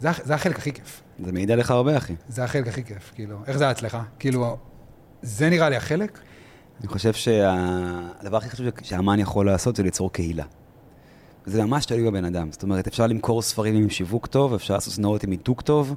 זה, 0.00 0.08
זה 0.24 0.34
החלק 0.34 0.58
הכי 0.58 0.72
כיף. 0.72 1.02
זה 1.24 1.32
מעיד 1.32 1.50
עליך 1.50 1.70
הרבה, 1.70 1.96
אחי. 1.96 2.14
זה 2.28 2.44
החלק 2.44 2.68
הכי 2.68 2.84
כיף, 2.84 3.12
כאילו. 3.14 3.38
איך 3.46 3.56
זה 3.56 3.64
היה 3.64 3.70
אצלך? 3.70 3.98
כאילו, 4.18 4.56
זה 5.22 5.50
נראה 5.50 5.68
לי 5.68 5.76
החלק? 5.76 6.18
אני 6.80 6.88
חושב 6.88 7.12
שהדבר 7.12 8.36
הכי 8.36 8.50
חשוב 8.50 8.66
שהאמן 8.82 9.20
יכול 9.20 9.46
לעשות 9.46 9.76
זה 9.76 9.82
ליצור 9.82 10.12
קהילה. 10.12 10.44
זה 11.46 11.64
ממש 11.64 11.86
תלוי 11.86 12.10
בבן 12.10 12.24
אדם. 12.24 12.52
זאת 12.52 12.62
אומרת, 12.62 12.86
אפשר 12.86 13.06
למכור 13.06 13.42
ספרים 13.42 13.76
עם 13.76 13.90
שיווק 13.90 14.26
טוב, 14.26 14.54
אפשר 14.54 14.74
לעשות 14.74 14.92
סדנאות 14.92 15.24
עם 15.24 15.30
מיתוג 15.30 15.60
טוב, 15.60 15.94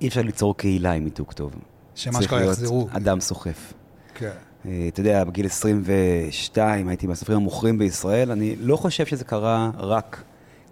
אי 0.00 0.08
אפשר 0.08 0.22
ליצור 0.22 0.56
קהילה 0.56 0.92
עם 0.92 1.04
מיתוג 1.04 1.32
טוב. 1.32 1.54
שמה 1.94 2.12
צריך 2.12 2.24
שקרה 2.24 2.44
יחזרו. 2.44 2.88
אדם 2.90 3.20
סוחף. 3.20 3.72
כן. 4.14 4.30
אה, 4.66 4.88
אתה 4.88 5.00
יודע, 5.00 5.24
בגיל 5.24 5.46
22 5.46 6.88
הייתי 6.88 7.06
מהסופרים 7.06 7.38
המוכרים 7.38 7.78
בישראל, 7.78 8.30
אני 8.30 8.56
לא 8.56 8.76
חושב 8.76 9.06
שזה 9.06 9.24
קרה 9.24 9.70
רק 9.76 10.22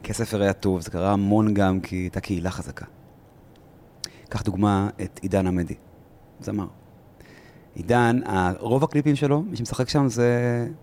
כי 0.03 0.11
הספר 0.13 0.43
היה 0.43 0.53
טוב, 0.53 0.81
זה 0.81 0.91
קרה 0.91 1.13
המון 1.13 1.55
גם 1.55 1.81
כי 1.81 1.97
הייתה 1.97 2.21
קהילה 2.21 2.51
חזקה. 2.51 2.85
קח 4.29 4.43
דוגמה 4.43 4.89
את 5.03 5.21
עידן 5.23 5.47
עמדי, 5.47 5.75
זמר. 6.41 6.67
עידן, 7.75 8.21
רוב 8.59 8.85
הקליפים 8.85 9.17
שלו, 9.17 9.43
מי 9.43 9.57
שמשחק 9.57 9.89
שם 9.89 10.09
זה 10.09 10.29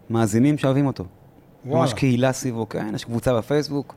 מאזינים 0.09 0.57
שאוהבים 0.57 0.87
אותו. 0.87 1.05
וואלה. 1.65 1.81
ממש 1.81 1.93
קהילה 1.93 2.33
סביבו, 2.33 2.69
כן, 2.69 2.91
יש 2.95 3.03
קבוצה 3.05 3.37
בפייסבוק. 3.37 3.95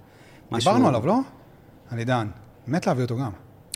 משהו- 0.51 0.71
דיברנו 0.73 0.89
עליו, 0.89 1.07
לא? 1.07 1.19
על 1.91 1.99
עידן. 1.99 2.29
מת 2.67 2.87
להביא 2.87 3.03
אותו 3.03 3.17
גם. 3.17 3.31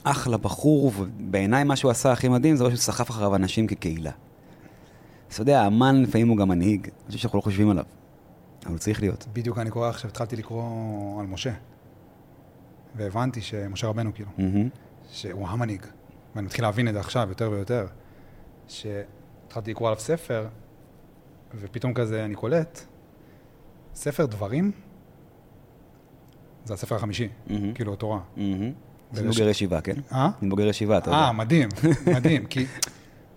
אחלה 0.04 0.37
בחור, 0.37 0.93
ובעיניי 0.98 1.65
מה 1.65 1.77
שהוא 1.77 1.90
עשה 1.90 2.12
הכי 2.12 2.29
מדהים 2.29 2.56
זה 2.56 2.65
לא 2.65 2.70
שהוא 2.70 2.79
סחף 2.79 3.10
אחריו 3.10 3.34
אנשים 3.37 3.66
כקהילה. 3.66 4.10
אז 5.30 5.34
אתה 5.34 5.43
יודע, 5.43 5.62
האמן 5.62 6.02
לפעמים 6.02 6.29
הוא 6.29 6.37
גם 6.37 6.48
מנהיג, 6.48 6.84
אני 6.87 7.06
חושב 7.06 7.18
שאנחנו 7.18 7.38
לא 7.38 7.43
חושבים 7.43 7.70
עליו, 7.70 7.84
אבל 8.66 8.79
צריך 8.79 9.01
להיות. 9.01 9.27
בדיוק 9.33 9.59
אני 9.59 9.71
קורא 9.71 9.89
עכשיו, 9.89 10.11
התחלתי 10.11 10.37
לקרוא 10.37 10.62
על 11.21 11.27
משה. 11.27 11.52
והבנתי 12.97 13.41
שמשה 13.41 13.87
רבנו, 13.87 14.15
כאילו, 14.15 14.30
מהמם. 14.38 14.69
שהוא 15.11 15.48
המנהיג. 15.48 15.87
ואני 16.35 16.47
מתחיל 16.47 16.65
להבין 16.65 16.88
את 16.88 16.95
זה 16.95 17.01
עכשיו 17.01 17.29
יותר 17.29 17.51
ויותר. 17.51 17.87
שהתחלתי 18.69 19.71
לקרוא 19.71 19.88
עליו 19.88 20.01
ספר, 20.01 20.49
ופתאום 21.60 21.95
כזה 21.95 22.24
אני 22.24 22.35
קולט, 22.35 22.80
ספר 23.95 24.27
דברים, 24.27 24.71
זה 26.65 26.74
הספר 26.74 26.95
החמישי, 26.95 27.29
מהמם. 27.47 27.74
כאילו, 27.74 27.93
התורה. 27.93 28.21
ויש- 28.37 29.19
אני 29.19 29.29
בוגר 29.29 29.49
ישיבה, 29.49 29.80
כן? 29.80 29.95
אה? 30.13 30.30
אני 30.43 30.51
בוגר 30.51 30.66
ישיבה, 30.66 30.99
אתה 30.99 31.09
יודע. 31.09 31.19
אה, 31.19 31.32
מדהים, 31.32 31.69
מדהים, 32.16 32.47
כי... 32.47 32.66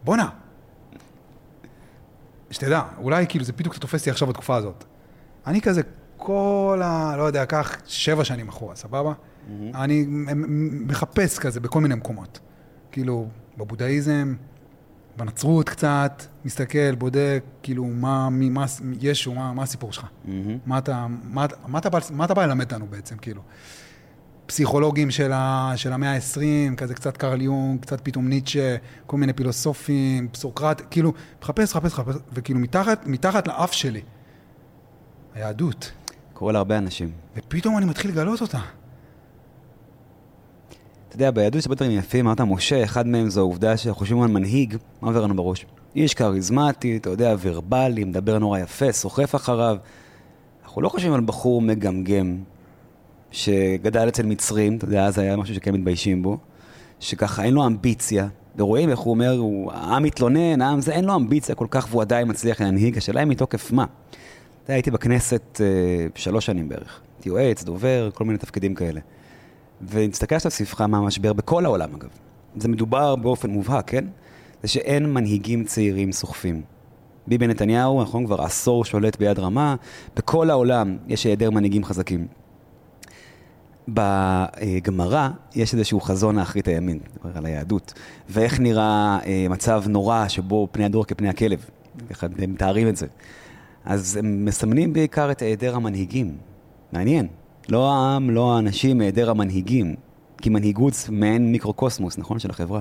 בואנה. 0.03 0.29
שתדע, 2.51 2.81
אולי 2.97 3.25
כאילו 3.29 3.45
זה 3.45 3.53
בדיוק 3.53 3.77
תופס 3.77 4.05
לי 4.05 4.11
עכשיו 4.11 4.27
בתקופה 4.27 4.55
הזאת. 4.55 4.83
אני 5.47 5.61
כזה 5.61 5.81
כל 6.17 6.81
ה... 6.83 7.15
לא 7.17 7.23
יודע, 7.23 7.45
קח 7.45 7.75
שבע 7.85 8.23
שנים 8.23 8.47
אחורה, 8.49 8.75
סבבה? 8.75 9.13
אני 9.75 10.05
מ- 10.07 10.41
מ- 10.41 10.87
מחפש 10.87 11.39
כזה 11.39 11.59
בכל 11.59 11.81
מיני 11.81 11.95
מקומות. 11.95 12.39
כאילו, 12.91 13.27
בבודהיזם, 13.57 14.35
בנצרות 15.17 15.69
קצת, 15.69 16.23
מסתכל, 16.45 16.95
בודק, 16.95 17.43
כאילו, 17.63 17.85
מה, 17.85 18.29
מי, 18.29 18.49
מה, 18.49 18.65
ישו, 19.01 19.33
מה, 19.33 19.53
מה 19.53 19.63
הסיפור 19.63 19.93
שלך? 19.93 20.05
מהמם. 20.25 20.57
מה 20.65 20.77
אתה, 20.77 21.07
מה, 21.23 21.45
מה, 21.67 21.79
אתה 21.79 21.89
בא, 21.89 21.99
מה 22.11 22.25
אתה 22.25 22.33
בא 22.33 22.45
ללמד 22.45 22.63
אותנו 22.73 22.87
בעצם, 22.89 23.17
כאילו? 23.17 23.41
פסיכולוגים 24.45 25.11
של, 25.11 25.31
ה, 25.33 25.71
של 25.75 25.93
המאה 25.93 26.13
ה-20, 26.15 26.75
כזה 26.77 26.93
קצת 26.93 27.17
קרל 27.17 27.41
יונג, 27.41 27.81
קצת 27.81 28.01
פתאום 28.03 28.27
ניטשה, 28.27 28.75
כל 29.05 29.17
מיני 29.17 29.33
פילוסופים, 29.33 30.27
סוקרט, 30.33 30.81
כאילו, 30.91 31.13
מחפש, 31.41 31.75
מחפש, 31.75 31.93
מחפש, 31.93 32.15
וכאילו 32.33 32.59
מתחת, 32.59 33.07
מתחת 33.07 33.47
לאף 33.47 33.71
שלי, 33.71 34.01
היהדות, 35.35 35.91
קורה 36.33 36.53
להרבה 36.53 36.77
אנשים. 36.77 37.11
ופתאום 37.35 37.77
אני 37.77 37.85
מתחיל 37.85 38.11
לגלות 38.11 38.41
אותה. 38.41 38.59
אתה 41.07 41.15
יודע, 41.15 41.31
ביהדות 41.31 41.59
יש 41.59 41.65
הרבה 41.65 41.75
דברים 41.75 41.91
יפים, 41.91 42.27
אמרת 42.27 42.41
משה, 42.41 42.83
אחד 42.83 43.07
מהם 43.07 43.29
זו 43.29 43.39
העובדה 43.39 43.77
שחושבים 43.77 44.21
על 44.21 44.27
מנהיג, 44.27 44.77
מה 45.01 45.07
עובר 45.07 45.21
לנו 45.21 45.35
בראש? 45.35 45.65
איש 45.95 46.13
כריזמטי, 46.13 46.97
אתה 46.97 47.09
יודע, 47.09 47.35
ורבלי, 47.41 48.03
מדבר 48.03 48.39
נורא 48.39 48.59
יפה, 48.59 48.91
סוחף 48.91 49.35
אחריו. 49.35 49.77
אנחנו 50.63 50.81
לא 50.81 50.89
חושבים 50.89 51.13
על 51.13 51.21
בחור 51.21 51.61
מגמגם, 51.61 52.37
שגדל 53.31 54.07
אצל 54.07 54.25
מצרים, 54.25 54.77
אתה 54.77 54.85
יודע, 54.85 55.05
אז 55.05 55.19
היה 55.19 55.37
משהו 55.37 55.55
שכן 55.55 55.73
מתביישים 55.73 56.23
בו, 56.23 56.37
שככה 56.99 57.43
אין 57.43 57.53
לו 57.53 57.65
אמביציה, 57.65 58.27
ורואים 58.57 58.89
איך 58.89 58.99
הוא 58.99 59.13
אומר, 59.13 59.37
הוא, 59.37 59.71
העם 59.71 60.03
מתלונן, 60.03 60.61
העם 60.61 60.81
זה, 60.81 60.91
אין 60.91 61.05
לו 61.05 61.15
אמביציה 61.15 61.55
כל 61.55 61.67
כך, 61.69 61.87
והוא 61.89 62.01
עדיין 62.01 62.29
מצליח 62.29 62.61
להנהיג, 62.61 62.97
השאלה 62.97 63.19
היא 63.19 63.27
מתוקף 63.27 63.71
מה. 63.71 63.85
אתה 64.65 64.71
יודע, 64.71 64.77
הייתי 64.77 64.91
בכנסת 64.91 65.61
אה, 65.61 66.07
שלוש 66.15 66.45
שנים 66.45 66.69
בערך, 66.69 67.01
הייתי 67.15 67.29
יועץ, 67.29 67.63
דובר, 67.63 68.09
כל 68.13 68.23
מיני 68.23 68.37
תפקידים 68.37 68.75
כאלה. 68.75 68.99
עכשיו 70.31 70.51
סביבך 70.51 70.81
מהמשבר 70.81 71.33
בכל 71.33 71.65
העולם 71.65 71.95
אגב. 71.95 72.09
זה 72.57 72.67
מדובר 72.67 73.15
באופן 73.15 73.49
מובהק, 73.49 73.89
כן? 73.89 74.05
זה 74.61 74.67
שאין 74.67 75.13
מנהיגים 75.13 75.63
צעירים 75.63 76.11
סוחפים. 76.11 76.61
ביבי 77.27 77.47
נתניהו, 77.47 78.01
נכון, 78.01 78.25
כבר 78.25 78.41
עשור 78.41 78.85
שולט 78.85 79.15
ביד 79.15 79.39
רמה, 79.39 79.75
בכל 80.15 80.49
העולם 80.49 80.97
יש 81.07 81.23
היעדר 81.23 81.49
מנהיגים 81.49 81.83
חזקים. 81.83 82.27
בגמרא 83.87 85.29
יש 85.55 85.73
איזשהו 85.73 86.01
חזון 86.01 86.39
לאחרית 86.39 86.67
הימין, 86.67 86.99
מדבר 87.15 87.37
על 87.37 87.45
היהדות, 87.45 87.93
ואיך 88.29 88.59
נראה 88.59 89.19
אה, 89.25 89.45
מצב 89.49 89.83
נורא 89.87 90.27
שבו 90.27 90.67
פני 90.71 90.85
הדור 90.85 91.05
כפני 91.05 91.29
הכלב, 91.29 91.65
הם 92.21 92.53
מתארים 92.53 92.87
את 92.87 92.95
זה. 92.95 93.07
אז 93.85 94.17
הם 94.17 94.45
מסמנים 94.45 94.93
בעיקר 94.93 95.31
את 95.31 95.41
היעדר 95.41 95.75
המנהיגים. 95.75 96.37
מעניין. 96.91 97.27
לא 97.69 97.91
העם, 97.91 98.29
לא 98.29 98.55
האנשים, 98.55 99.01
היעדר 99.01 99.29
המנהיגים. 99.29 99.95
כי 100.41 100.49
מנהיגות 100.49 100.93
זה 100.93 101.11
מעין 101.11 101.51
מיקרוקוסמוס, 101.51 102.17
נכון? 102.17 102.39
של 102.39 102.49
החברה. 102.49 102.79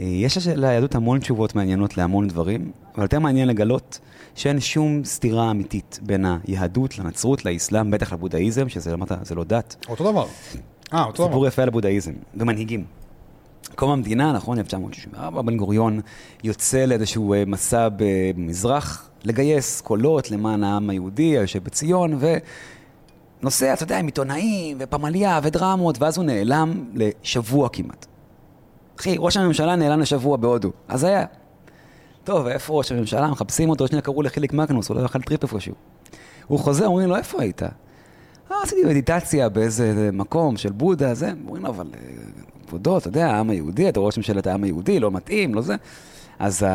אה, 0.00 0.04
יש 0.04 0.46
ליהדות 0.46 0.94
המון 0.94 1.18
תשובות 1.18 1.54
מעניינות 1.54 1.96
להמון 1.96 2.28
דברים, 2.28 2.70
אבל 2.94 3.02
יותר 3.02 3.18
מעניין 3.18 3.48
לגלות 3.48 3.98
שאין 4.34 4.60
שום 4.60 5.04
סתירה 5.04 5.50
אמיתית 5.50 6.00
בין 6.02 6.24
היהדות 6.46 6.98
לנצרות, 6.98 7.44
לאסלאם, 7.44 7.90
בטח 7.90 8.12
לבודהיזם, 8.12 8.68
שזה 8.68 8.94
אמרת, 8.94 9.12
זה 9.22 9.34
לא 9.34 9.44
דת. 9.44 9.76
אותו 9.88 10.12
דבר. 10.12 10.26
אה, 10.92 11.04
אותו 11.04 11.22
דבר. 11.22 11.26
סיפור 11.26 11.46
יפה 11.46 11.62
על 11.62 11.68
הבודהיזם, 11.68 12.12
ומנהיגים. 12.34 12.84
קום 13.74 13.90
המדינה, 13.90 14.32
נכון, 14.32 14.58
1964, 14.58 15.42
בן 15.42 15.56
גוריון 15.56 16.00
יוצא 16.44 16.84
לאיזשהו 16.84 17.34
אה, 17.34 17.42
מסע 17.46 17.88
במזרח, 17.96 19.10
לגייס 19.24 19.80
קולות 19.80 20.30
למען 20.30 20.64
העם 20.64 20.90
היהודי 20.90 21.38
היושב 21.38 21.64
בציון, 21.64 22.18
ונוסע, 23.42 23.72
אתה 23.72 23.82
יודע, 23.82 23.98
עם 23.98 24.06
עיתונאים, 24.06 24.76
ופמליה, 24.80 25.40
ודרמות, 25.42 26.02
ואז 26.02 26.16
הוא 26.16 26.24
נעלם 26.24 26.84
לשבוע 26.94 27.68
כמעט. 27.68 28.06
אחי, 29.00 29.16
ראש 29.18 29.36
הממשלה 29.36 29.76
נעלם 29.76 30.00
לשבוע 30.00 30.36
בהודו, 30.36 30.72
אז 30.88 31.04
היה. 31.04 31.24
טוב, 32.24 32.46
איפה 32.46 32.74
ראש 32.74 32.92
הממשלה? 32.92 33.30
מחפשים 33.30 33.70
אותו, 33.70 33.86
שנייה 33.86 34.02
קראו 34.02 34.22
לחיליק 34.22 34.52
אולי 34.52 34.66
הוא 34.88 35.06
אכל 35.06 35.20
טריפ 35.20 35.42
איפשהו. 35.42 35.74
הוא 36.46 36.58
חוזר, 36.58 36.86
אומרים 36.86 37.08
לו, 37.08 37.16
איפה 37.16 37.42
היית? 37.42 37.62
אה, 37.62 38.62
עשיתי 38.62 38.84
מדיטציה 38.84 39.48
באיזה 39.48 40.10
מקום 40.12 40.56
של 40.56 40.72
בודה, 40.72 41.14
זה, 41.14 41.32
אומרים 41.46 41.62
לו, 41.62 41.68
אבל 41.68 41.86
אה, 41.94 42.00
כבודו, 42.66 42.98
אתה 42.98 43.08
יודע, 43.08 43.26
העם 43.26 43.50
היהודי, 43.50 43.88
אתה 43.88 44.00
ראש 44.00 44.16
ממשלת 44.16 44.46
העם 44.46 44.64
היהודי, 44.64 45.00
לא 45.00 45.10
מתאים, 45.10 45.54
לא 45.54 45.60
זה. 45.62 45.76
אז 46.38 46.66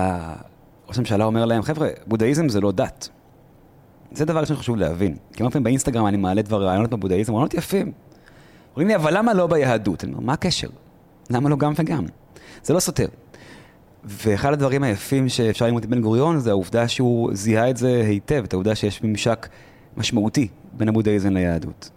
ראש 0.88 0.97
הממשלה 0.97 1.25
אומר 1.25 1.46
להם, 1.46 1.62
חבר'ה, 1.62 1.90
בודהיזם 2.07 2.50
זה 2.50 2.62
לא 2.62 2.72
דת. 2.72 3.09
זה 4.12 4.25
דבר 4.25 4.40
ראשון 4.40 4.56
שחשוב 4.56 4.78
להבין. 4.78 5.16
כמה 5.34 5.50
פעמים 5.50 5.63
באינסטגרם 5.63 6.07
אני 6.07 6.18
מעלה 6.18 6.41
דבר 6.41 6.63
רעיונות 6.63 6.90
בבודהיזם, 6.90 7.34
רעיונות 7.34 7.53
יפים. 7.53 7.91
אומרים 8.72 8.88
לי, 8.88 8.96
אבל 8.96 9.18
למה 9.18 9.34
לא 9.34 9.47
ביהדות? 9.47 10.03
אני 10.03 10.13
אומר, 10.13 10.24
מה 10.24 10.34
הקשר? 10.34 10.69
למה 11.29 11.50
לא 11.50 11.56
גם 11.56 11.74
וגם? 11.75 12.06
זה 12.63 12.73
לא 12.73 12.79
סותר. 12.79 13.08
ואחד 14.03 14.53
הדברים 14.53 14.84
היפים 14.84 15.29
שאפשר 15.29 15.66
ללמוד 15.66 15.85
מבן 15.85 16.02
גוריון 16.02 16.40
זה 16.40 16.50
העובדה 16.50 16.88
שהוא 16.88 17.29
זיהה 17.34 17.69
את 17.69 17.78
זה 17.78 18.03
היטב, 18.08 18.44
את 18.44 18.53
העובדה 18.53 18.75
שיש 18.75 19.03
ממשק 19.03 19.47
משמעותי 19.97 20.47
בין 20.73 20.90
הבודהיזם 20.90 21.34
ליהדות. 21.34 21.90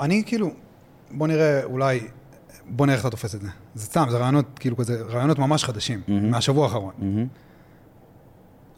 אני 0.00 0.22
כאילו, 0.26 0.50
בוא 1.10 1.26
נראה, 1.28 1.64
אולי, 1.64 2.00
בוא 2.68 2.86
נראה 2.86 2.96
איך 2.96 3.06
אתה 3.06 3.10
תופס 3.10 3.34
את 3.34 3.40
זה. 3.40 3.48
זה 3.74 3.84
סתם, 3.86 4.06
זה 4.10 4.18
רעיונות, 4.18 4.44
כאילו 4.58 4.76
כזה, 4.76 5.02
רעיונות 5.02 5.38
ממש 5.38 5.64
חדשים, 5.64 6.00
מהמם. 6.08 6.30
מהשבוע 6.30 6.64
האחרון. 6.64 6.92
מהמם. 6.98 7.26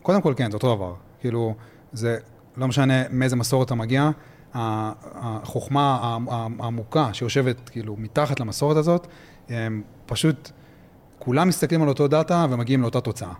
קודם 0.03 0.21
כל, 0.23 0.35
כן, 0.37 0.51
זה 0.51 0.55
אותו 0.57 0.75
דבר. 0.77 0.95
כאילו, 1.21 1.55
זה 1.93 2.17
לא 2.57 2.69
משנה 2.69 2.95
מאיזה 3.11 3.37
מסורת 3.37 3.67
אתה 3.67 3.75
מגיע, 3.75 4.11
החוכמה 4.55 6.19
העמוקה 6.59 7.09
שיושבת 7.13 7.69
כאילו 7.69 7.97
מתחת 7.99 8.41
למסורת 8.41 8.77
הזאת, 8.77 9.07
הם 9.49 9.83
פשוט, 10.07 10.51
כולם 11.19 11.49
מסתכלים 11.49 11.83
על 11.83 11.89
אותו 11.89 12.09
דאטה 12.09 12.47
ומגיעים 12.51 12.83
לאותה 12.83 13.01
תוצאה. 13.01 13.33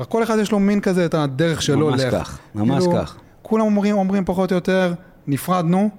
רק 0.00 0.08
כל 0.08 0.22
אחד 0.22 0.36
יש 0.40 0.52
לו 0.52 0.58
מין 0.58 0.80
כזה 0.80 1.06
את 1.06 1.14
הדרך 1.14 1.62
שלו. 1.62 1.90
ממש 1.90 2.00
לאיך- 2.00 2.14
כך, 2.14 2.38
ממש 2.54 2.84
כאילו, 2.84 2.98
כך. 3.02 3.16
כולם 3.42 3.64
אומרים, 3.64 3.96
אומרים 3.96 4.24
פחות 4.24 4.50
או 4.52 4.56
יותר, 4.56 4.94
נפרדנו 5.26 5.90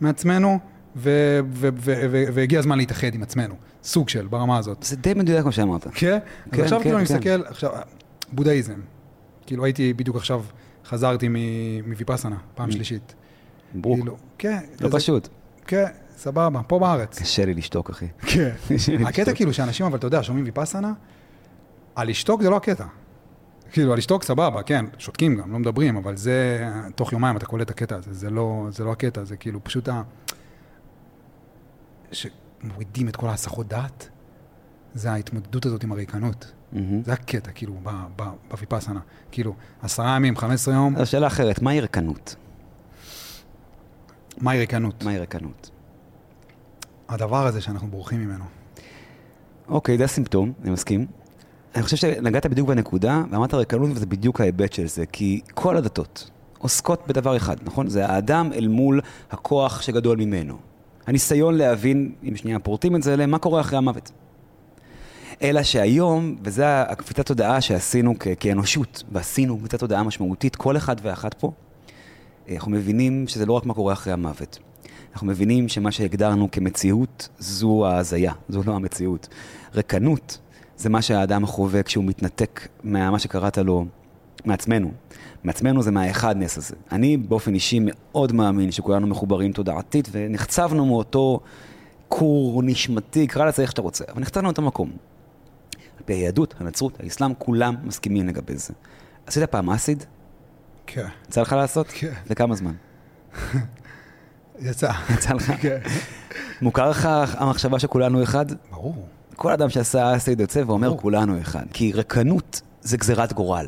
מעצמנו, 0.00 0.58
ו- 0.96 1.40
ו- 1.52 1.68
ו- 1.76 1.94
ו- 2.10 2.24
והגיע 2.34 2.58
הזמן 2.58 2.78
להתאחד 2.78 3.14
עם 3.14 3.22
עצמנו. 3.22 3.54
סוג 3.84 4.08
של, 4.08 4.26
ברמה 4.26 4.58
הזאת. 4.58 4.82
זה 4.82 4.96
די 4.96 5.14
מדויק 5.14 5.42
כמו 5.42 5.52
שאמרת. 5.52 5.86
כן? 5.94 6.12
אז 6.14 6.20
כן, 6.52 6.62
עכשיו 6.62 6.78
כן, 6.78 6.84
כאילו 6.84 6.98
אני 6.98 7.06
כן. 7.06 7.14
מסתכל, 7.14 7.42
עכשיו, 7.46 7.70
בודהיזם. 8.32 8.74
כאילו 9.46 9.64
הייתי 9.64 9.92
בדיוק 9.92 10.16
עכשיו, 10.16 10.42
חזרתי 10.86 11.28
מ- 11.28 11.34
מוויפאסנה, 11.88 12.36
פעם 12.54 12.68
Mm. 12.68 12.72
שלישית. 12.72 13.14
ברוק. 13.74 13.98
כאילו, 13.98 14.16
כן. 14.38 14.58
לא 14.80 14.88
פשוט. 14.92 15.28
כן, 15.66 15.84
סבבה, 16.16 16.60
פה 16.66 16.78
בארץ. 16.78 17.18
קשה 17.22 17.44
לי 17.44 17.54
לשתוק, 17.54 17.90
אחי. 17.90 18.06
כן. 18.20 18.50
הקטע. 19.06 19.34
כאילו 19.34 19.52
שאנשים, 19.54 19.86
אבל 19.86 19.98
אתה 19.98 20.06
יודע, 20.06 20.22
שומעים 20.22 20.44
ויפאסנה, 20.44 20.92
על 21.94 22.08
לשתוק 22.08 22.42
זה 22.42 22.50
לא 22.50 22.56
הקטע. 22.56 22.84
כאילו, 23.72 23.92
על 23.92 23.98
לשתוק 23.98 24.22
סבבה, 24.24 24.62
כן, 24.62 24.84
שותקים 24.98 25.36
גם, 25.36 25.52
לא 25.52 25.58
מדברים, 25.58 25.96
אבל 25.96 26.16
זה, 26.16 26.68
תוך 26.94 27.12
יומיים 27.12 27.36
אתה 27.36 27.46
קולט 27.46 27.66
את 27.66 27.70
הקטע 27.70 27.96
הזה, 27.96 28.12
זה 28.14 28.30
לא, 28.30 28.66
זה 28.70 28.84
לא 28.84 28.92
הקטע, 28.92 29.24
זה 29.24 29.36
כאילו 29.36 29.64
פשוט 29.64 29.88
ה... 29.88 30.02
שמורידים 32.12 33.08
את 33.08 33.16
כל 33.16 33.28
ההסחות 33.28 33.68
דעת, 33.68 34.08
זה 34.94 35.12
ההתמודדות 35.12 35.66
הזאת 35.66 35.84
עם 35.84 35.92
הריקנות. 35.92 36.52
מהמם. 36.72 37.02
זה 37.02 37.12
הקטע, 37.12 37.50
כאילו, 37.50 37.74
בוויפאסנה. 38.50 39.00
כאילו, 39.30 39.54
עשרה 39.82 40.16
ימים, 40.16 40.36
15 40.36 40.74
יום, 40.74 40.96
אז 40.96 41.08
שאלה 41.08 41.26
אחרת, 41.26 41.62
מהי 41.62 41.80
ריקנות? 41.80 42.36
מהי 44.38 44.58
ריקנות? 44.58 45.04
מהי 45.04 45.18
ריקנות? 45.18 45.70
הדבר 47.08 47.46
הזה 47.46 47.60
שאנחנו 47.60 47.88
בורחים 47.88 48.20
ממנו. 48.20 48.44
אוקיי, 49.68 49.98
זה 49.98 50.04
הסימפטום, 50.04 50.52
אני 50.62 50.70
מסכים. 50.70 51.06
אני 51.74 51.82
חושב 51.82 51.96
שנגעת 51.96 52.46
בדיוק 52.46 52.68
בנקודה, 52.68 53.22
ואמרת 53.30 53.54
ריקנות, 53.54 53.90
וזה 53.94 54.06
בדיוק 54.06 54.40
ההיבט 54.40 54.72
של 54.72 54.86
זה, 54.86 55.06
כי 55.06 55.40
כל 55.54 55.76
הדתות 55.76 56.30
עוסקות 56.58 57.08
בדבר 57.08 57.36
אחד, 57.36 57.56
נכון? 57.62 57.88
זה 57.88 58.06
האדם 58.06 58.50
אל 58.52 58.68
מול 58.68 59.00
הכוח 59.30 59.82
שגדול 59.82 60.18
ממנו. 60.18 60.58
הניסיון 61.10 61.54
להבין, 61.54 62.12
אם 62.28 62.36
שנייה 62.36 62.58
פורטים 62.58 62.96
את 62.96 63.02
זה, 63.02 63.26
מה 63.26 63.38
קורה 63.38 63.60
אחרי 63.60 63.78
המוות. 63.78 64.10
אלא 65.42 65.62
שהיום, 65.62 66.36
וזו 66.42 66.62
הקפיצת 66.64 67.26
תודעה 67.26 67.60
שעשינו 67.60 68.14
כ- 68.20 68.28
כאנושות, 68.40 69.02
ועשינו 69.12 69.58
קפיצת 69.58 69.80
תודעה 69.80 70.02
משמעותית, 70.02 70.56
כל 70.56 70.76
אחד 70.76 70.96
ואחת 71.02 71.34
פה, 71.34 71.52
אנחנו 72.54 72.70
מבינים 72.70 73.28
שזה 73.28 73.46
לא 73.46 73.52
רק 73.52 73.66
מה 73.66 73.74
קורה 73.74 73.92
אחרי 73.92 74.12
המוות. 74.12 74.58
אנחנו 75.12 75.26
מבינים 75.26 75.68
שמה 75.68 75.92
שהגדרנו 75.92 76.50
כמציאות 76.50 77.28
זו 77.38 77.86
ההזיה, 77.86 78.32
זו 78.48 78.62
לא 78.66 78.72
המציאות. 78.72 79.28
ריקנות 79.74 80.38
זה 80.76 80.88
מה 80.88 81.02
שהאדם 81.02 81.46
חווה 81.46 81.82
כשהוא 81.82 82.04
מתנתק 82.04 82.68
ממה 82.84 83.18
שקראת 83.18 83.58
לו 83.58 83.84
מעצמנו. 84.44 84.90
מעצמנו 85.44 85.82
זה 85.82 85.90
מהאחדנס 85.90 86.58
הזה. 86.58 86.74
אני 86.92 87.16
באופן 87.16 87.54
אישי 87.54 87.78
מאוד 87.82 88.32
מאמין 88.32 88.72
שכולנו 88.72 89.06
מחוברים 89.06 89.52
תודעתית 89.52 90.08
ונחצבנו 90.12 90.86
מאותו 90.86 91.40
כור 92.08 92.62
נשמתי, 92.62 93.26
קרא 93.26 93.44
לזה 93.44 93.62
איך 93.62 93.70
שאתה 93.70 93.82
רוצה, 93.82 94.04
אבל 94.12 94.20
נחצבנו 94.20 94.44
מאותו 94.44 94.62
מקום. 94.62 94.90
על 95.98 96.04
פי 96.04 96.12
היהדות, 96.12 96.54
הנצרות, 96.60 97.00
האסלאם, 97.00 97.34
כולם 97.38 97.74
מסכימים 97.84 98.28
לגבי 98.28 98.56
זה. 98.56 98.74
עשית 99.26 99.44
פעם 99.44 99.70
אסיד? 99.70 100.04
כן. 100.86 101.06
יצא 101.28 101.40
לך 101.40 101.52
לעשות? 101.52 101.86
כן. 101.88 102.12
לכמה 102.30 102.54
זמן? 102.54 102.72
יצא. 104.60 104.92
יצא 105.14 105.34
לך? 105.34 105.52
כן. 105.60 105.78
מוכר 106.62 106.90
לך 106.90 107.08
המחשבה 107.38 107.78
שכולנו 107.78 108.22
אחד? 108.22 108.46
ברור. 108.70 109.06
כל 109.36 109.52
אדם 109.52 109.70
שעשה 109.70 110.16
אסיד 110.16 110.40
יוצא 110.40 110.62
ואומר 110.66 110.88
ברור. 110.88 111.00
כולנו 111.00 111.40
אחד. 111.40 111.64
כי 111.72 111.92
ריקנות 111.92 112.60
זה 112.80 112.96
גזירת 112.96 113.32
גורל. 113.32 113.66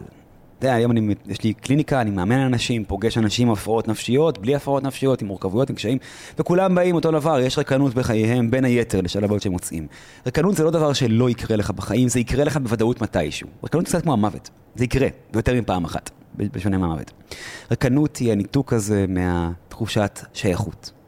אתה 0.62 0.68
יודע, 0.68 0.76
היום 0.76 0.90
אני, 0.90 1.14
יש 1.26 1.42
לי 1.42 1.52
קליניקה, 1.52 2.00
אני 2.00 2.10
מאמן 2.10 2.38
אנשים, 2.38 2.84
פוגש 2.84 3.18
אנשים 3.18 3.48
עם 3.48 3.52
הפרעות 3.52 3.88
נפשיות, 3.88 4.38
בלי 4.38 4.54
הפרעות 4.54 4.82
נפשיות, 4.82 5.22
עם 5.22 5.28
מורכבויות, 5.28 5.70
עם 5.70 5.76
קשיים, 5.76 5.98
וכולם 6.38 6.74
באים 6.74 6.94
אותו 6.94 7.10
דבר, 7.10 7.40
יש 7.40 7.58
ריקנות 7.58 7.94
בחייהם, 7.94 8.50
בין 8.50 8.64
היתר, 8.64 9.00
לשל 9.00 9.24
הבעיות 9.24 9.42
שהם 9.42 9.52
מוצאים. 9.52 9.86
ריקנות 10.26 10.56
זה 10.56 10.64
לא 10.64 10.70
דבר 10.70 10.92
שלא 10.92 11.30
יקרה 11.30 11.56
לך 11.56 11.70
בחיים, 11.70 12.08
זה 12.08 12.20
יקרה 12.20 12.44
לך 12.44 12.56
בוודאות 12.56 13.02
מתישהו. 13.02 13.48
ריקנות 13.64 13.86
זה 13.86 13.92
קצת 13.92 14.02
כמו 14.02 14.12
המוות, 14.12 14.50
זה 14.74 14.84
יקרה, 14.84 15.08
ויותר 15.32 15.54
מפעם 15.54 15.84
אחת, 15.84 16.10
בשונה 16.36 16.78
מהמוות. 16.78 17.10
ריקנות 17.70 18.16
היא 18.16 18.32
הניתוק 18.32 18.72
הזה 18.72 19.04
מהתחושת 19.08 20.20
שייכות. 20.32 21.01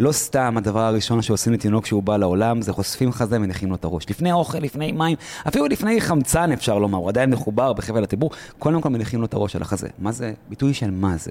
לא 0.00 0.12
סתם 0.12 0.54
הדבר 0.56 0.80
הראשון 0.80 1.22
שעושים 1.22 1.52
לתינוק 1.52 1.84
כשהוא 1.84 2.02
בא 2.02 2.16
לעולם, 2.16 2.62
זה 2.62 2.72
חושפים 2.72 3.12
חזה 3.12 3.36
ומניחים 3.36 3.68
לו 3.68 3.74
את 3.74 3.84
הראש. 3.84 4.10
לפני 4.10 4.32
אוכל, 4.32 4.58
לפני 4.58 4.92
מים, 4.92 5.16
אפילו 5.48 5.66
לפני 5.66 6.00
חמצן 6.00 6.52
אפשר 6.52 6.78
לומר, 6.78 6.98
הוא 6.98 7.08
עדיין 7.08 7.30
מחובר 7.30 7.72
בחבל 7.72 8.02
הטיבור, 8.04 8.30
קודם 8.58 8.80
כל 8.80 8.88
מניחים 8.88 9.20
לו 9.20 9.26
את 9.26 9.34
הראש 9.34 9.56
על 9.56 9.62
החזה. 9.62 9.88
מה 9.98 10.12
זה? 10.12 10.32
ביטוי 10.48 10.74
של 10.74 10.90
מה 10.90 11.16
זה? 11.16 11.30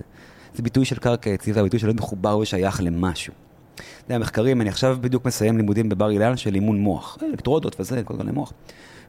זה 0.56 0.64
ביטוי 0.64 0.86
של 0.86 0.96
קרקע 0.96 1.30
יציבה, 1.30 1.64
ביטוי 1.64 1.80
של 1.80 1.88
להיות 1.88 1.98
מחובר 1.98 2.38
ושייך 2.38 2.82
למשהו. 2.82 3.34
אתה 3.76 3.84
יודע, 4.06 4.18
מחקרים, 4.18 4.62
אני 4.62 4.70
עכשיו 4.70 4.98
בדיוק 5.02 5.26
מסיים 5.26 5.58
לימודים 5.58 5.90
בבר 5.90 6.10
אילן 6.10 6.38
של 6.38 6.56
אימון 6.56 6.80
מוח, 6.80 7.18
אלקטרודות 7.24 7.80
וזה, 7.80 8.04
כל 8.04 8.14
מיני 8.14 8.32
מוח. 8.32 8.54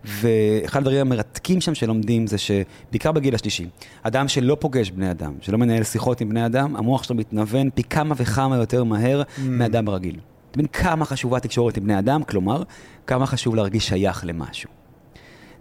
ואחד 0.04 0.80
הדברים 0.80 1.00
המרתקים 1.00 1.60
שם 1.60 1.74
שלומדים 1.74 2.26
זה 2.26 2.36
שבעיקר 2.38 3.12
בגיל 3.12 3.34
השלישי, 3.34 3.68
אדם 4.02 4.28
שלא 4.28 4.56
פוגש 4.60 4.90
בני 4.90 5.10
אדם, 5.10 5.34
שלא 5.40 5.58
מנהל 5.58 5.82
שיחות 5.84 6.20
עם 6.20 6.28
בני 6.28 6.46
אדם, 6.46 6.76
המוח 6.76 7.02
שלו 7.02 7.16
מתנוון 7.16 7.70
פי 7.70 7.82
כמה 7.84 8.14
וכמה 8.18 8.56
יותר 8.56 8.84
מהר 8.84 9.22
Mm. 9.22 9.40
מאדם 9.44 9.88
רגיל. 9.88 10.14
אתה 10.50 10.58
מבין 10.58 10.66
כמה 10.66 11.04
חשובה 11.04 11.40
תקשורת 11.40 11.76
עם 11.76 11.84
בני 11.84 11.98
אדם, 11.98 12.22
כלומר, 12.24 12.62
כמה 13.06 13.26
חשוב 13.26 13.54
להרגיש 13.54 13.88
שייך 13.88 14.24
למשהו. 14.26 14.70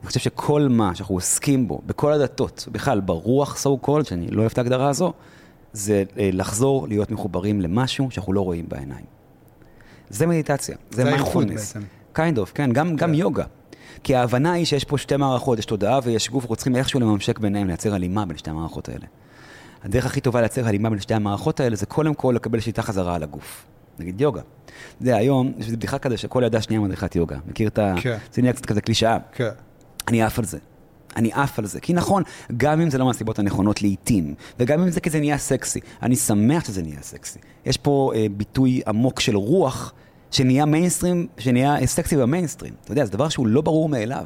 אני 0.02 0.08
חושב 0.08 0.20
שכל 0.20 0.68
מה 0.70 0.96
שאנחנו 0.96 1.16
עוסקים 1.16 1.68
בו, 1.68 1.82
בכל 1.86 2.14
הדתות, 2.14 2.68
בכלל 2.72 3.00
ברוח 3.00 3.66
so 3.66 3.86
called, 3.88 4.04
שאני 4.04 4.28
לא 4.32 4.40
אוהב 4.42 4.52
את 4.52 4.58
ההגדרה 4.58 4.90
הזו, 4.90 5.14
זה 5.74 6.04
אה, 6.18 6.30
לחזור 6.34 6.88
להיות 6.88 7.12
מחוברים 7.12 7.62
למשהו 7.62 8.12
שאנחנו 8.12 8.34
לא 8.34 8.42
רואים 8.42 8.66
בעיניים. 8.70 9.06
זה 10.10 10.28
מדיטציה, 10.28 10.76
זה 10.92 11.04
זה. 11.04 11.56
בעצם. 11.56 11.80
kind 12.16 12.38
of, 12.38 12.52
כן, 12.54 12.72
גם, 12.74 12.96
גם 12.96 13.14
יוגה. 13.14 13.44
כי 14.04 14.16
ההבנה 14.16 14.52
היא 14.52 14.66
שיש 14.66 14.84
פה 14.84 14.98
שתי 14.98 15.18
מערכות, 15.18 15.60
יש 15.60 15.66
תודעה 15.66 16.00
ויש 16.04 16.30
גוף, 16.30 16.44
אנחנו 16.44 16.56
צריכים 16.56 16.76
איכשהו 16.76 17.00
לממשק 17.00 17.40
ביניהם, 17.40 17.68
לייצר 17.68 17.94
הלימה 17.94 18.26
בין 18.26 18.38
שתי 18.38 18.50
המערכות 18.50 18.90
האלה. 18.90 19.06
הדרך 19.84 20.06
הכי 20.06 20.22
טובה 20.22 20.40
לייצר 20.40 20.68
הלימה 20.68 20.90
בין 20.90 21.00
שתי 21.00 21.14
המערכות 21.14 21.60
האלה 21.60 21.76
זה 21.76 21.86
קודם 21.86 22.14
כל 22.14 22.34
לקבל 22.36 22.60
שליטה 22.60 22.82
חזרה 22.82 23.16
על 23.16 23.24
הגוף. 23.24 23.66
נגיד 24.00 24.22
יוגה. 24.22 24.42
אתה 24.42 25.02
יודע, 25.02 25.16
היום 25.16 25.52
יש 25.58 25.70
בדיחה 25.70 26.00
כזה 26.00 26.18
שכל 26.18 26.42
ילדה 26.44 26.62
שנייה 26.62 26.82
מדריכת 26.82 27.16
יוגה. 27.16 27.38
מכיר 27.48 27.68
את 27.68 27.80
ה... 27.80 27.94
כן. 28.02 28.18
זה 28.34 28.42
נהיה 28.42 28.54
קצת 28.54 28.66
כזה 28.66 28.82
קלישאה. 28.82 29.18
כן. 29.32 29.50
אני 30.08 30.24
עף 30.24 30.40
על 30.40 30.46
זה. 30.46 30.58
אני 31.16 31.32
עף 31.34 31.60
על 31.60 31.66
זה. 31.66 31.80
כי 31.80 31.94
נכון, 31.94 32.24
גם 32.58 32.82
אם 32.82 32.90
זה 32.90 32.98
לא 32.98 33.06
מהסיבות 33.06 33.40
הנכונות 33.40 33.82
לעיתים, 33.82 34.34
וגם 34.60 34.82
אם 34.82 34.90
זה 34.90 35.02
כי 35.02 35.10
זה 35.10 35.20
נהיה 35.20 35.38
סקסי, 35.38 35.80
אני 36.02 36.16
שמח 36.16 36.66
שזה 36.66 36.82
נהיה 36.82 37.02
סקסי. 37.02 37.40
יש 37.66 37.78
פה 37.78 38.12
אה, 38.16 38.26
ביטוי 38.38 38.82
עמוק 38.88 39.20
של 39.20 39.36
רוח 39.36 39.94
שנהיה 40.32 40.66
מיינסטרים, 40.66 41.28
שנהיה 41.38 41.88
סקסי 41.88 42.18
במיינסטרים. 42.18 42.74
אתה 42.84 42.92
יודע, 42.92 43.06
זה 43.06 43.12
דבר 43.12 43.30
שהוא 43.30 43.48
לא 43.48 43.62
ברור 43.62 43.90
מאליו. 43.90 44.24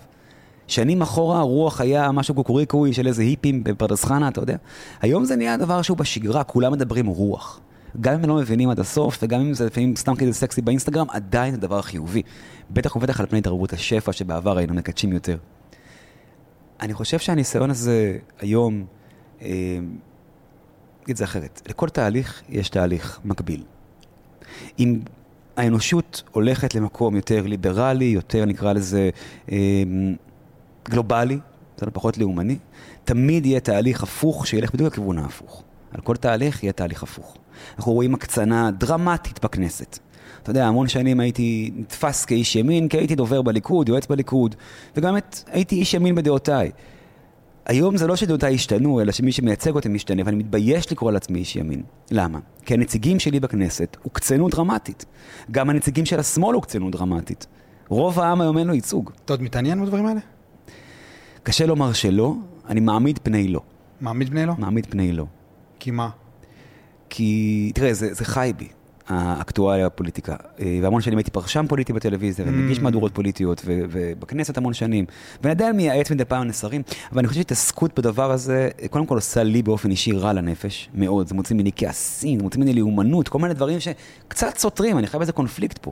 שנים 0.68 1.02
אחורה 1.02 1.40
הרוח 1.40 1.82
היה 1.82 2.12
משהו 2.12 2.36
קוקוריקוי 2.36 2.94
של 2.94 3.08
איזה 3.08 3.22
היפים 3.22 3.64
בפרדס 3.64 4.06
חנה, 4.06 4.28
אתה 4.28 4.42
יודע. 4.42 4.56
היום 5.02 5.26
זה 5.26 5.36
נהיה 5.36 5.58
דבר 5.58 5.82
שהוא 5.82 5.98
בשגרה, 5.98 6.44
כולם 6.44 6.72
מדברים 6.72 7.06
רוח. 7.06 7.60
גם 8.02 8.14
אם 8.14 8.20
הם 8.24 8.30
לא 8.30 8.36
מבינים 8.36 8.70
עד 8.70 8.80
הסוף, 8.80 9.20
וגם 9.22 9.42
אם 9.42 9.54
זה 9.54 9.66
לפעמים 9.66 9.96
סתם 9.96 10.16
כזה 10.16 10.34
סקסי 10.34 10.62
באינסטגרם, 10.62 11.08
עדיין 11.10 11.54
זה 11.54 11.60
דבר 11.60 11.82
חיובי. 11.82 12.22
בטח 12.72 12.96
ובטח 12.96 13.20
על 13.20 13.26
פני 13.26 13.42
תרבות 13.42 13.74
השפע 13.74 14.12
שבעבר 14.12 14.58
היינו 14.58 14.74
מקדשים 14.74 15.14
יותר. 15.14 15.38
אני 16.82 16.94
חושב 16.94 17.20
שהניסיון 17.20 17.70
הזה 17.70 18.18
היום, 18.40 18.86
אה, 19.42 19.48
נגיד 21.02 21.10
את 21.10 21.18
זה 21.18 21.24
אחרת, 21.24 21.62
לכל 21.70 21.90
תהליך 21.90 22.42
יש 22.50 22.70
תהליך 22.70 23.20
מקביל. 23.26 23.64
אם 24.80 25.00
האנושות 25.58 26.24
הולכת 26.32 26.76
למקום 26.76 27.16
יותר 27.16 27.48
ליברלי, 27.48 28.06
יותר 28.06 28.46
נקרא 28.46 28.74
לזה 28.74 29.10
אה, 29.52 29.84
גלובלי, 30.90 31.40
לא 31.82 31.90
פחות 31.94 32.18
לאומני, 32.18 32.58
תמיד 33.04 33.46
יהיה 33.46 33.60
תהליך 33.60 34.04
הפוך 34.04 34.48
שילך 34.48 34.74
בדיוק 34.74 34.94
לכיוון 34.94 35.18
ההפוך. 35.18 35.64
על 35.92 36.02
כל 36.02 36.16
תהליך 36.16 36.64
יהיה 36.64 36.74
תהליך 36.74 37.04
הפוך. 37.04 37.38
אנחנו 37.78 37.94
רואים 37.94 38.14
הקצנה 38.14 38.72
דרמטית 38.72 39.46
בכנסת. 39.46 40.00
אתה 40.44 40.52
יודע, 40.52 40.68
המון 40.68 40.88
שנים 40.88 41.20
הייתי 41.20 41.72
נתפס 41.76 42.26
כאיש 42.26 42.56
ימין, 42.56 42.88
כי 42.88 42.98
הייתי 42.98 43.16
דובר 43.16 43.42
בליכוד, 43.42 43.90
יועץ 43.90 44.08
בליכוד, 44.08 44.56
וגם 44.96 45.18
את, 45.18 45.38
הייתי 45.48 45.76
איש 45.76 45.94
ימין 45.94 46.16
בדעותיי. 46.16 46.72
היום 47.66 47.98
זה 47.98 48.08
לא 48.08 48.16
שדעותיי 48.16 48.56
השתנו, 48.56 49.02
אלא 49.02 49.12
שמי 49.12 49.32
שמייצג 49.32 49.76
אותי 49.76 49.90
משתנה, 49.90 50.22
ואני 50.26 50.38
מתבייש 50.38 50.92
לקרוא 50.92 51.12
לעצמי 51.12 51.40
איש 51.40 51.56
ימין. 51.56 51.84
למה? 52.12 52.40
כי 52.66 52.74
הנציגים 52.74 53.20
שלי 53.20 53.40
בכנסת 53.40 53.98
הוקצנו 54.04 54.50
דרמטית. 54.50 55.06
גם 55.52 55.70
הנציגים 55.70 56.06
של 56.06 56.20
השמאל 56.20 56.56
הוקצנו 56.56 56.92
דרמטית. 56.92 57.48
רוב 57.88 58.20
העם 58.20 58.42
היום 58.42 58.58
אין 58.58 58.68
לו 58.68 58.74
ייצוג. 58.74 59.12
אתה 59.26 59.34
עוד 59.34 59.42
מתעניין 59.42 59.82
בדברים 59.82 60.06
האלה? 60.06 60.20
קשה 61.44 61.66
לומר 61.66 61.94
שלא, 61.94 62.36
אני 62.70 62.80
מעמיד 62.80 63.20
פני 63.24 63.48
לא. 63.48 63.62
מעמיד 64.02 64.30
בני 64.30 64.46
לא? 64.46 64.54
מעמיד 64.58 64.86
פני 64.86 65.14
לא. 65.14 65.26
כי 65.80 65.92
מה? 65.92 66.10
כי, 67.10 67.72
תראה, 67.76 67.94
זה, 67.94 68.14
זה 68.14 68.26
חי 68.26 68.52
בי, 68.58 68.68
האקטואליה 69.08 69.86
הפוליטיקה. 69.86 70.36
אה, 70.60 70.80
והמון 70.82 71.02
שנים 71.02 71.18
הייתי 71.18 71.32
פרשן 71.32 71.66
פוליטי 71.70 71.94
בטלוויזיה, 71.94 72.46
ומגיש 72.48 72.78
Mm. 72.78 72.82
מהדורות 72.82 73.16
פוליטיות, 73.16 73.62
ובכנסת 73.66 74.58
המון 74.58 74.74
שנים. 74.74 75.06
ואני 75.44 75.52
עדיין 75.52 75.76
מייעץ 75.76 76.12
מדי 76.12 76.26
פעם 76.26 76.48
לשרים, 76.48 76.82
אבל 77.12 77.20
אני 77.20 77.28
חושב 77.28 77.40
שהתעסקות 77.40 78.00
בדבר 78.00 78.32
הזה, 78.32 78.70
קודם 78.90 79.06
כל 79.06 79.16
עושה 79.16 79.44
לי 79.44 79.62
באופן 79.62 79.92
אישי 79.92 80.12
רע 80.12 80.34
לנפש, 80.34 80.90
מאוד. 80.94 81.28
זה 81.28 81.36
מוציא 81.36 81.56
ממני 81.56 81.72
כעסים, 81.76 82.40
זה 82.40 82.44
מוציא 82.44 82.60
ממני 82.62 82.74
לאומנות, 82.74 83.28
כל 83.30 83.40
מיני 83.40 83.54
דברים 83.54 83.78
שקצת 83.80 84.58
סותרים, 84.58 84.98
אני 84.98 85.08
חייב 85.08 85.22
איזה 85.22 85.32
קונפליקט 85.32 85.78
פה. 85.78 85.92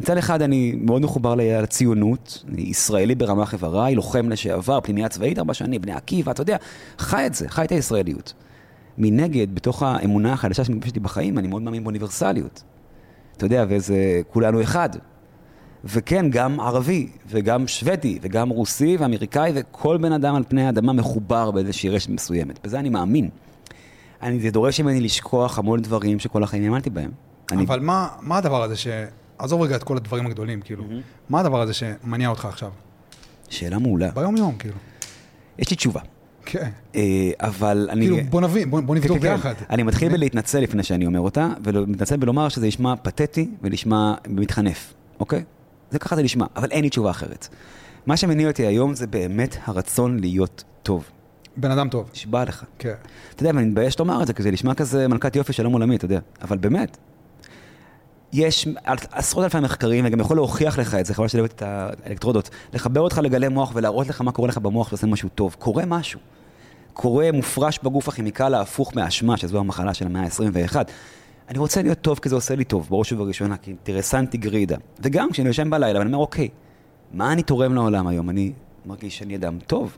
מצד 0.00 0.16
אחד 0.16 0.42
אני 0.42 0.74
מאוד 0.80 1.02
מחובר 1.02 1.34
לציונות, 1.34 2.44
אני 2.52 2.62
ישראלי 2.62 3.14
ברמ"ח 3.14 3.52
איבריי, 3.52 3.94
לוחם 3.94 4.28
לשעבר, 4.28 4.80
פנימייה 4.80 5.08
צבאית 5.08 5.38
ארבע 5.38 5.54
שנים, 5.54 5.80
בני 5.80 5.92
עקיבא, 5.92 6.32
אתה 6.32 6.42
יודע, 6.42 6.56
חי 6.98 7.26
את 7.26 7.34
זה, 7.34 7.48
חי 7.48 7.64
את 7.64 7.72
הישראליות. 7.72 8.32
מנגד, 8.98 9.54
בתוך 9.54 9.82
האמונה 9.82 10.32
החדשה 10.32 10.62
מפגש 10.68 10.86
איתי 10.86 11.00
בחיים, 11.00 11.38
אני 11.38 11.48
מאוד 11.48 11.62
מאמין 11.62 11.84
באוניברסליות. 11.84 12.62
אתה 13.36 13.46
יודע, 13.46 13.64
וזה 13.68 14.20
כולנו 14.30 14.62
אחד. 14.62 14.88
וכן, 15.84 16.30
גם 16.30 16.60
ערבי, 16.60 17.08
וגם 17.28 17.66
שוודי, 17.66 18.18
וגם 18.22 18.48
רוסי 18.48 18.96
ואמריקאי, 18.96 19.52
וכל 19.54 19.96
בן 19.96 20.12
אדם 20.12 20.34
על 20.34 20.42
פני 20.48 20.66
האדמה 20.66 20.92
מחובר 20.92 21.50
באיזושהי 21.50 21.90
רשת 21.90 22.08
מסוימת. 22.08 22.66
בזה 22.66 22.78
אני 22.78 22.88
מאמין. 22.88 23.28
אני, 24.22 24.40
זה 24.40 24.50
דורש 24.50 24.80
ממני 24.80 25.00
לשכוח 25.00 25.58
המון 25.58 25.82
דברים 25.82 26.18
שכל 26.18 26.42
החיים 26.42 26.64
האמנתי 26.64 26.90
בהם. 26.90 27.10
אני, 27.52 27.64
אבל 27.64 27.80
מה, 27.80 28.08
מה 28.20 28.38
הדבר 28.38 28.62
הזה 28.62 28.76
ש... 28.76 28.86
עזוב 29.38 29.62
רגע 29.62 29.76
את 29.76 29.84
כל 29.84 29.96
הדברים 29.96 30.26
הגדולים, 30.26 30.60
כאילו. 30.60 30.84
מה 31.28 31.40
הדבר 31.40 31.60
הזה 31.60 31.74
שמניע 31.74 32.28
אותך 32.28 32.44
עכשיו? 32.44 32.70
שאלה 33.48 33.78
מעולה. 33.78 34.10
ביום-יום, 34.10 34.56
כאילו. 34.58 34.76
יש 35.58 35.70
לי 35.70 35.76
תשובה. 35.76 36.00
כן. 36.50 36.70
אה, 36.94 37.30
אבל 37.40 37.88
אני... 37.90 38.00
כאילו, 38.00 38.16
בוא 38.30 38.40
נבין, 38.40 38.70
בוא, 38.70 38.94
נבדוק 38.94 39.18
ביחד. 39.18 39.54
אני 39.70 39.82
מתחיל 39.82 40.12
בלהתנצל 40.12 40.60
לפני 40.60 40.82
שאני 40.82 41.06
אומר 41.06 41.20
אותה, 41.20 41.48
ומתנצל 41.64 42.16
בלומר 42.16 42.48
שזה 42.48 42.66
נשמע 42.66 42.94
פתטי 43.02 43.50
ונשמע 43.62 44.14
מתחנף, 44.28 44.94
אוקיי? 45.20 45.44
זה 45.90 45.98
ככה 45.98 46.16
זה 46.16 46.22
נשמע, 46.22 46.46
אבל 46.56 46.68
אין 46.70 46.84
לי 46.84 46.90
תשובה 46.90 47.10
אחרת. 47.10 47.48
מה 48.06 48.16
שמניע 48.16 48.48
אותי 48.48 48.66
היום 48.66 48.94
זה 48.94 49.06
באמת 49.06 49.56
הרצון 49.64 50.18
להיות 50.20 50.64
טוב. 50.82 51.04
בן 51.56 51.70
אדם 51.70 51.88
טוב. 51.88 52.10
נשבע 52.12 52.44
לך. 52.44 52.64
כן. 52.78 52.94
אתה 53.34 53.42
יודע, 53.42 53.52
ואני 53.54 53.68
מתבייש 53.68 53.98
לומר 53.98 54.22
את 54.22 54.26
זה, 54.26 54.32
כי 54.32 54.42
זה 54.42 54.50
נשמע 54.50 54.74
כזה 54.74 55.08
מלכת 55.08 55.36
יופי 55.36 55.52
שלום 55.52 55.72
עולמי, 55.72 55.96
אתה 55.96 56.04
יודע. 56.04 56.20
אבל 56.42 56.58
באמת, 56.58 56.96
יש 58.32 58.68
עשרות 59.10 59.44
אלפי 59.44 59.60
מחקרים, 59.60 60.04
וגם 60.06 60.20
יכול 60.20 60.36
להוכיח 60.36 60.78
לך 60.78 60.94
את 60.94 61.06
זה, 61.06 61.14
חבל 61.14 61.28
שלהבאת 61.28 61.52
את 61.52 61.62
האלקטרודות, 61.62 62.50
לחבר 62.72 63.00
אותך 63.00 63.20
לגלי 63.22 63.48
מוח 63.48 63.72
ולהראות 63.74 64.08
לך 64.08 64.20
מה 64.20 64.32
קורה 64.32 64.48
לך 64.48 64.58
במוח 64.58 64.88
ועושה 64.92 65.06
משהו 65.06 65.28
טוב. 65.34 65.56
קורה 65.58 65.84
משהו. 65.86 66.20
קורה 67.00 67.32
מופרש 67.32 67.78
בגוף 67.82 68.08
הכימיקל 68.08 68.54
ההפוך 68.54 68.96
מהאשמה, 68.96 69.36
שזו 69.36 69.58
המחלה 69.58 69.94
של 69.94 70.06
המאה 70.06 70.22
ה-21. 70.22 70.76
אני 71.48 71.58
רוצה 71.58 71.82
להיות 71.82 72.00
טוב 72.00 72.18
כי 72.18 72.28
זה 72.28 72.34
עושה 72.34 72.56
לי 72.56 72.64
טוב, 72.64 72.86
בראש 72.90 73.12
ובראשונה, 73.12 73.56
כאינטרסנטי 73.56 74.38
גרידה. 74.38 74.76
וגם 75.00 75.32
כשאני 75.32 75.48
יושן 75.48 75.70
בלילה 75.70 75.98
ואני 75.98 76.08
אומר, 76.08 76.18
אוקיי, 76.18 76.48
מה 77.12 77.32
אני 77.32 77.42
תורם 77.42 77.74
לעולם 77.74 78.06
היום? 78.06 78.30
אני 78.30 78.52
מרגיש 78.86 79.18
שאני 79.18 79.36
אדם 79.36 79.58
טוב. 79.66 79.96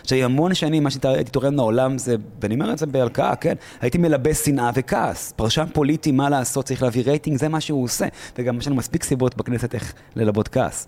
עכשיו, 0.00 0.18
המון 0.18 0.54
שנים, 0.54 0.84
מה 0.84 0.90
שהייתי 0.90 1.30
תורם 1.30 1.54
לעולם 1.54 1.98
זה, 1.98 2.16
ואני 2.40 2.54
אומר 2.54 2.72
את 2.72 2.78
זה 2.78 2.86
בהלקאה, 2.86 3.36
כן? 3.36 3.54
הייתי 3.80 3.98
מלבה 3.98 4.34
שנאה 4.34 4.70
וכעס. 4.74 5.32
פרשן 5.36 5.66
פוליטי, 5.72 6.12
מה 6.12 6.28
לעשות, 6.28 6.64
צריך 6.64 6.82
להביא 6.82 7.02
רייטינג, 7.06 7.38
זה 7.38 7.48
מה 7.48 7.60
שהוא 7.60 7.84
עושה. 7.84 8.06
וגם 8.38 8.58
יש 8.58 8.66
לנו 8.66 8.76
מספיק 8.76 9.04
סיבות 9.04 9.36
בכנסת 9.36 9.74
איך 9.74 9.94
ללבות 10.16 10.48
כעס. 10.48 10.86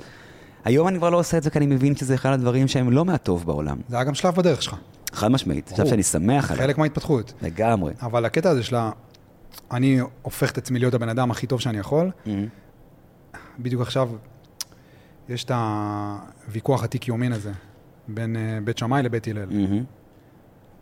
היום 0.65 0.89
אני 0.89 0.99
כבר 0.99 1.11
לא 1.11 1.19
עושה 1.19 1.39
את 1.39 1.43
זה, 1.43 1.51
כי 1.51 1.59
אני 1.59 1.67
מבין 1.67 1.97
שזה 1.97 2.15
אחד 2.15 2.33
הדברים 2.33 2.69
שהם 2.69 2.91
לא 2.91 3.05
מהטוב 3.05 3.47
בעולם. 3.47 3.77
זה 3.89 3.97
היה 3.97 4.05
גם 4.05 4.15
שלב 4.15 4.35
בדרך 4.35 4.63
שלך. 4.63 4.77
חד 5.13 5.29
משמעית. 5.29 5.71
עכשיו 5.71 5.87
שאני 5.87 6.03
שמח 6.03 6.51
עליו. 6.51 6.63
חלק 6.65 6.79
מההתפתחות. 6.79 7.33
לגמרי. 7.43 7.93
אבל 8.03 8.25
הקטע 8.25 8.51
הזה 8.51 8.63
שלה, 8.63 8.91
אני 9.71 10.01
הופך 10.23 10.51
את 10.51 10.59
עצמי 10.59 10.79
להיות 10.79 10.95
הבן 10.95 11.09
אדם 11.09 11.31
הכי 11.31 11.47
טוב 11.47 11.61
שאני 11.61 11.79
יכול. 11.79 12.11
Mhm. 12.27 12.29
בדיוק 13.59 13.83
עכשיו, 13.83 14.11
יש 15.29 15.45
את 15.45 15.51
הוויכוח 16.47 16.85
עתיק 16.85 17.09
יומין 17.09 17.33
הזה, 17.33 17.53
בין 18.09 18.37
אה, 18.37 18.59
בית 18.65 18.79
שמאי 18.79 19.03
לבית 19.03 19.29
הלל. 19.29 19.47
מהמם. 19.47 19.85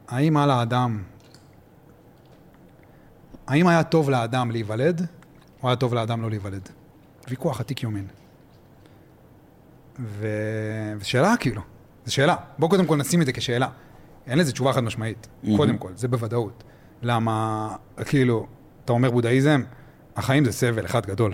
האם 0.08 0.36
על 0.36 0.50
האדם, 0.50 1.02
האם 3.46 3.66
היה 3.66 3.82
טוב 3.82 4.10
לאדם 4.10 4.50
להיוולד, 4.50 5.06
או 5.62 5.68
היה 5.68 5.76
טוב 5.76 5.94
לאדם 5.94 6.22
לא 6.22 6.30
להיוולד? 6.30 6.68
ויכוח 7.28 7.60
עתיק 7.60 7.82
יומין. 7.82 8.06
ו... 10.00 10.26
ושאלה 10.98 11.34
כאילו, 11.40 11.62
זו 12.04 12.14
שאלה. 12.14 12.36
בואו 12.58 12.70
קודם 12.70 12.86
כל 12.86 12.96
נשים 12.96 13.20
את 13.20 13.26
זה 13.26 13.32
כשאלה. 13.32 13.68
אין 14.26 14.38
לזה 14.38 14.52
תשובה 14.52 14.72
חד 14.72 14.84
משמעית, 14.84 15.28
מהמם. 15.42 15.56
קודם 15.56 15.78
כל, 15.78 15.90
זה 15.94 16.08
בוודאות. 16.08 16.64
למה, 17.02 17.68
כאילו, 18.04 18.46
אתה 18.84 18.92
אומר 18.92 19.10
בודהיזם, 19.10 19.62
החיים 20.16 20.44
זה 20.44 20.52
סבל 20.52 20.84
אחד 20.84 21.06
גדול. 21.06 21.32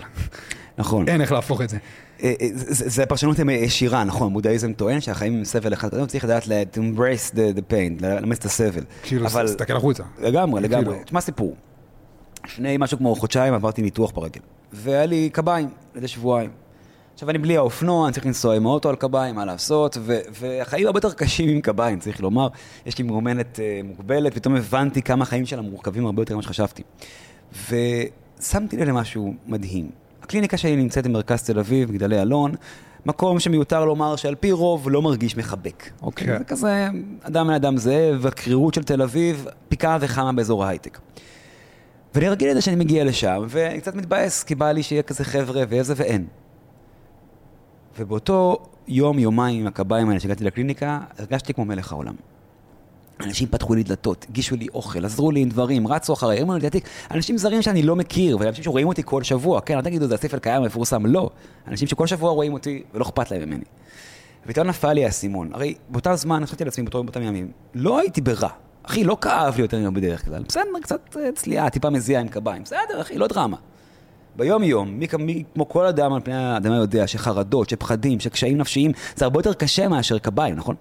נכון. 0.77 1.07
אין 1.09 1.21
איך 1.21 1.31
להפוך 1.31 1.61
את 1.61 1.69
זה. 1.69 1.77
אה, 2.23 2.33
אה, 2.41 2.47
זה 2.53 3.05
פרשנות 3.05 3.37
ישירה, 3.49 4.03
נכון, 4.03 4.33
בודהיזם 4.33 4.73
טוען 4.73 5.01
שהחיים 5.01 5.33
הם 5.33 5.43
סבל 5.43 5.73
אחד 5.73 5.87
גדול, 5.87 6.05
צריך 6.05 6.23
לדעת 6.23 6.43
to 6.43 6.77
embrace 6.77 7.33
the, 7.33 7.57
the 7.57 7.71
pain, 7.71 8.01
לאמץ 8.01 8.37
את 8.37 8.45
הסבל. 8.45 8.83
כאילו, 9.03 9.27
תסתכל 9.45 9.77
החוצה. 9.77 10.03
לגמרי, 10.21 10.61
כאילו- 10.61 10.77
לגמרי. 10.81 11.03
תשמע 11.03 11.21
סיפור. 11.21 11.55
לפני 12.45 12.77
משהו 12.79 12.97
כמו 12.97 13.15
חודשיים 13.15 13.53
עברתי 13.53 13.81
ניתוח 13.81 14.11
ברגל, 14.11 14.41
והיה 14.73 15.05
לי 15.05 15.29
קביים 15.29 15.69
לאיזה 15.93 16.07
שבועיים. 16.07 16.49
עכשיו 17.13 17.29
אני 17.29 17.37
בלי 17.37 17.57
האופנוע, 17.57 18.05
אני 18.05 18.13
צריך 18.13 18.25
לנסוע 18.25 18.55
עם 18.55 18.65
האוטו 18.65 18.89
על 18.89 18.95
קביים, 18.95 19.35
מה 19.35 19.45
לעשות, 19.45 19.97
ו- 19.99 20.19
והחיים 20.39 20.87
הרבה 20.87 20.97
יותר 20.97 21.13
קשים 21.13 21.49
עם 21.49 21.61
קביים, 21.61 21.99
צריך 21.99 22.21
לומר. 22.21 22.47
יש 22.85 22.97
לי 22.97 23.03
מאומנת 23.03 23.59
אה, 23.59 23.81
מוגבלת, 23.83 24.33
פתאום 24.33 24.55
הבנתי 24.55 25.01
כמה 25.01 25.23
החיים 25.23 25.45
שלה 25.45 25.61
מורכבים 25.61 26.05
הרבה 26.05 26.21
יותר 26.21 26.33
ממה 26.33 26.43
שחשבתי. 26.43 26.83
ושמתי 27.69 28.77
לב 28.77 28.83
למשהו 28.83 29.33
מדהים. 29.45 29.89
הקליניקה 30.23 30.57
שלי 30.57 30.75
נמצאת 30.75 31.07
במרכז 31.07 31.43
תל 31.43 31.59
אביב, 31.59 31.91
מגדלי 31.91 32.21
אלון, 32.21 32.55
מקום 33.05 33.39
שמיותר 33.39 33.85
לומר 33.85 34.15
שעל 34.15 34.35
פי 34.35 34.51
רוב 34.51 34.89
לא 34.89 35.01
מרגיש 35.01 35.37
מחבק. 35.37 35.89
אוקיי? 36.01 36.27
כן. 36.27 36.37
זה 36.37 36.43
כזה 36.43 36.87
אדם 37.21 37.47
בן 37.47 37.53
אדם 37.53 37.77
זאב, 37.77 38.25
הקרירות 38.27 38.73
של 38.73 38.83
תל 38.83 39.01
אביב, 39.01 39.45
פי 39.69 39.77
כמה 39.77 39.97
וכמה 40.01 40.33
באזור 40.33 40.65
ההייטק. 40.65 40.99
ואני 42.15 42.29
רגיל 42.29 42.51
לזה 42.51 42.61
שאני 42.61 42.75
מגיע 42.75 43.03
לשם, 43.03 43.43
ואני 43.47 43.81
קצת 43.81 43.95
מתבאס, 43.95 44.43
כי 44.43 44.55
בא 44.55 44.71
לי 44.71 44.83
שיהיה 44.83 45.01
כזה 45.01 45.23
חבר'ה 45.23 45.63
ואיזה 45.69 45.93
ואין. 45.97 46.25
ובאותו 47.99 48.57
יום, 48.87 49.19
יומיים 49.19 49.61
עם 49.61 49.67
הקביים 49.67 50.09
האלה 50.09 50.19
שהגעתי 50.19 50.43
לקליניקה, 50.43 50.99
הרגשתי 51.17 51.53
כמו 51.53 51.65
מלך 51.65 51.91
העולם. 51.91 52.15
אנשים 53.19 53.47
פתחו 53.47 53.75
לי 53.75 53.83
דלתות, 53.83 54.25
הגישו 54.29 54.55
לי 54.55 54.67
אוכל, 54.73 55.05
עזרו 55.05 55.31
לי 55.31 55.39
עם 55.39 55.49
דברים, 55.49 55.87
רצו 55.87 56.13
אחריי, 56.13 56.37
הרימו 56.37 56.53
לי 56.53 56.59
לדעתי, 56.59 56.79
אנשים 57.11 57.37
זרים 57.37 57.61
שאני 57.61 57.83
לא 57.83 57.95
מכיר, 57.95 58.37
ואנשים 58.39 58.63
שרואים 58.63 58.87
אותי 58.87 59.01
כל 59.05 59.23
שבוע, 59.23 59.61
כן, 59.61 59.75
אל 59.75 59.81
תגידו, 59.81 60.07
זה 60.07 60.15
הספר 60.15 60.39
קיים 60.39 60.63
מפורסם, 60.63 61.05
לא. 61.05 61.29
אנשים 61.67 61.87
שכל 61.87 62.07
שבוע 62.07 62.31
רואים 62.31 62.53
אותי 62.53 62.83
ולא 62.93 63.03
אכפת 63.03 63.31
להם 63.31 63.41
ממני. 63.41 63.63
ופתאום 64.45 64.67
נפל 64.67 64.93
לי 64.93 65.05
האסימון. 65.05 65.49
הרי 65.53 65.75
באותה 65.89 66.15
זמן, 66.15 66.45
חשבתי 66.45 66.63
על 66.63 66.67
עצמי 66.67 66.85
באותם 66.85 67.21
ימים, 67.21 67.51
לא 67.73 67.99
הייתי 67.99 68.21
ברע. 68.21 68.49
אחי, 68.83 69.03
לא 69.03 69.17
כאב 69.21 69.55
לי 69.55 69.61
יותר 69.61 69.77
מדי 69.77 70.01
בדרך 70.01 70.25
כלל. 70.25 70.43
בסדר, 70.47 70.63
קצת 70.81 71.17
אה, 71.17 71.31
צליעה, 71.35 71.69
טיפה 71.69 71.89
מזיעה 71.89 72.21
עם 72.21 72.27
קביים. 72.27 72.63
בסדר, 72.63 73.01
אחי, 73.01 73.17
לא 73.17 73.27
דרמה. 73.27 73.57
ביום-יום, 74.35 74.99
מי, 74.99 75.07
מי 75.19 75.43
כמו 75.53 75.69
כל 75.69 75.85
אדם 75.85 76.13
על 76.13 76.21
פני 76.21 76.35
האדמה 76.35 76.75
יודע 76.75 77.07
שחרדות, 77.07 77.69
שפחדים, 77.69 78.19
שקשיים 78.19 78.57
נפשיים, 78.57 78.91
זה 79.15 79.25
הרבה 79.25 79.39
יותר 79.39 79.53
קשה 79.53 79.87
מאשר 79.87 80.17
קביים, 80.17 80.55
נכון? 80.55 80.75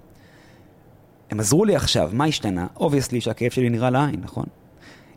הם 1.30 1.40
עזרו 1.40 1.64
לי 1.64 1.76
עכשיו, 1.76 2.10
מה 2.12 2.24
השתנה? 2.24 2.66
obviously 2.76 3.20
שהכאב 3.20 3.50
שלי 3.50 3.70
נראה 3.70 3.90
לעין, 3.90 4.20
נכון? 4.22 4.44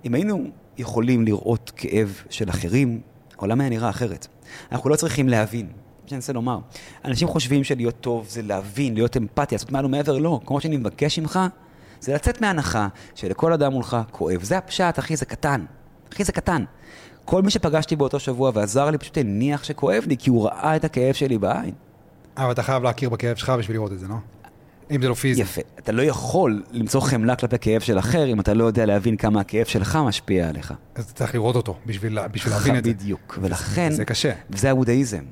אם 0.05 0.13
היינו 0.13 0.47
יכולים 0.77 1.25
לראות 1.25 1.71
כאב 1.75 2.21
של 2.29 2.49
אחרים, 2.49 3.01
העולם 3.37 3.61
היה 3.61 3.69
נראה 3.69 3.89
אחרת. 3.89 4.27
אנחנו 4.71 4.89
לא 4.89 4.95
צריכים 4.95 5.29
להבין. 5.29 5.65
מה 5.65 6.09
שאני 6.09 6.17
מנסה 6.17 6.33
לומר, 6.33 6.59
אנשים 7.05 7.27
חושבים 7.27 7.63
שלהיות 7.63 7.95
טוב 8.01 8.25
זה 8.29 8.41
להבין, 8.41 8.93
להיות 8.93 9.17
אמפתיה, 9.17 9.55
לעשות 9.55 9.71
מעל 9.71 9.85
ומעבר, 9.85 10.17
לא. 10.17 10.39
כמו 10.45 10.61
שאני 10.61 10.77
מבקש 10.77 11.19
ממך, 11.19 11.39
זה 11.99 12.13
לצאת 12.13 12.41
מהנחה 12.41 12.87
שלכל 13.15 13.53
אדם 13.53 13.71
מולך 13.71 13.97
כואב. 14.11 14.43
זה 14.43 14.57
הפשט, 14.57 14.99
אחי, 14.99 15.15
זה 15.15 15.25
קטן. 15.25 15.65
אחי, 16.13 16.23
זה 16.23 16.31
קטן. 16.31 16.63
כל 17.25 17.41
מי 17.41 17.51
שפגשתי 17.51 17.95
באותו 17.95 18.19
שבוע 18.19 18.51
ועזר 18.53 18.89
לי 18.89 18.97
פשוט 18.97 19.17
הניח 19.17 19.63
שכואב 19.63 20.03
לי, 20.07 20.17
כי 20.17 20.29
הוא 20.29 20.45
ראה 20.45 20.75
את 20.75 20.83
הכאב 20.83 21.13
שלי 21.13 21.37
בעין. 21.37 21.71
אבל 22.37 22.51
אתה 22.51 22.63
חייב 22.63 22.83
להכיר 22.83 23.09
בכאב 23.09 23.35
שלך 23.35 23.49
בשביל 23.49 23.77
לראות 23.77 23.91
את 23.91 23.99
זה, 23.99 24.07
לא? 24.07 24.15
אם 24.91 25.01
זה 25.01 25.09
לא 25.09 25.13
פיזי. 25.13 25.41
יפה. 25.41 25.61
אתה 25.79 25.91
לא 25.91 26.01
יכול 26.01 26.63
למצוא 26.71 27.01
חמלה 27.01 27.35
כלפי 27.35 27.55
כאב 27.61 27.81
של 27.81 27.99
אחר, 27.99 28.31
אם 28.31 28.39
אתה 28.39 28.53
לא 28.53 28.63
יודע 28.63 28.85
להבין 28.85 29.17
כמה 29.17 29.41
הכאב 29.41 29.65
שלך 29.65 29.99
משפיע 30.07 30.49
עליך. 30.49 30.73
אז 30.95 31.03
אתה 31.03 31.13
צריך 31.13 31.33
לראות 31.33 31.55
אותו 31.55 31.75
בשביל 31.85 32.27
בשביל 32.27 32.53
להבין 32.53 32.77
את 32.77 32.83
זה. 32.83 32.93
בדיוק. 32.93 33.39
ולכן, 33.41 33.91
זה 33.91 34.05
קשה. 34.05 34.31
וזה 34.49 34.71
הבודהיזם. 34.71 35.23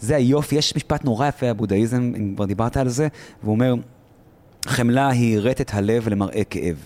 זה 0.00 0.16
היופי, 0.16 0.56
יש 0.56 0.76
משפט 0.76 1.04
נורא 1.04 1.28
יפה 1.28 1.54
בבודהיזם, 1.54 2.12
אם 2.16 2.32
כבר 2.36 2.44
דיברת 2.44 2.76
על 2.76 2.88
זה, 2.88 3.08
והוא 3.42 3.54
אומר, 3.54 3.74
חמלה 4.66 5.08
היא 5.08 5.38
רטט 5.38 5.74
הלב 5.74 6.08
למראה 6.08 6.44
כאב. 6.44 6.76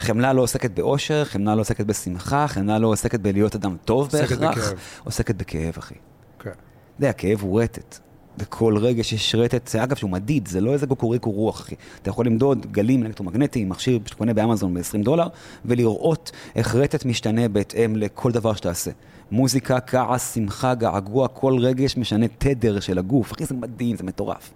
חמלה 0.00 0.32
לא 0.32 0.42
עוסקת 0.42 0.70
באושר, 0.70 1.24
חמלה 1.24 1.54
לא 1.54 1.60
עוסקת 1.60 1.86
בשמחה, 1.86 2.48
חמלה 2.48 2.78
לא 2.78 2.86
עוסקת 2.88 3.20
בלהיות 3.20 3.54
אדם 3.54 3.76
טוב 3.84 4.04
עוסקת 4.04 4.38
בהכרח, 4.38 4.68
בכאב. 4.68 4.78
עוסקת 5.04 5.34
בכאב, 5.34 5.74
אחי. 5.78 5.94
כן. 6.38 6.50
אתה 6.50 6.58
יודע, 6.98 7.10
הכאב 7.10 7.40
הוא 7.40 7.62
רטט. 7.62 7.98
בכל 8.38 8.76
רגש 8.76 9.12
יש 9.12 9.34
רטט, 9.34 9.68
זה 9.68 9.84
אגב 9.84 9.96
שהוא 9.96 10.10
מדיד, 10.10 10.48
זה 10.48 10.60
לא 10.60 10.72
איזה 10.72 10.86
גוקוריקו 10.86 11.30
רוח, 11.30 11.60
אחי. 11.60 11.74
אתה 12.02 12.10
יכול 12.10 12.26
למדוד 12.26 12.72
גלים 12.72 13.06
אלקטרומגנטיים, 13.06 13.68
מכשיר 13.68 13.98
שאתה 14.04 14.16
קונה 14.16 14.34
באמזון 14.34 14.74
ב-20 14.74 15.04
דולר, 15.04 15.26
ולראות 15.64 16.32
איך 16.56 16.74
רטט 16.74 17.04
משתנה 17.04 17.48
בהתאם 17.48 17.96
לכל 17.96 18.32
דבר 18.32 18.54
שתעשה. 18.54 18.90
מוזיקה, 19.30 19.80
כעס, 19.80 20.34
שמחה, 20.34 20.74
געגוע, 20.74 21.28
כל 21.28 21.56
רגש 21.58 21.96
משנה 21.96 22.26
תדר 22.38 22.80
של 22.80 22.98
הגוף. 22.98 23.32
אחי, 23.32 23.44
זה 23.44 23.54
מדהים, 23.54 23.96
זה 23.96 24.04
מטורף. 24.04 24.50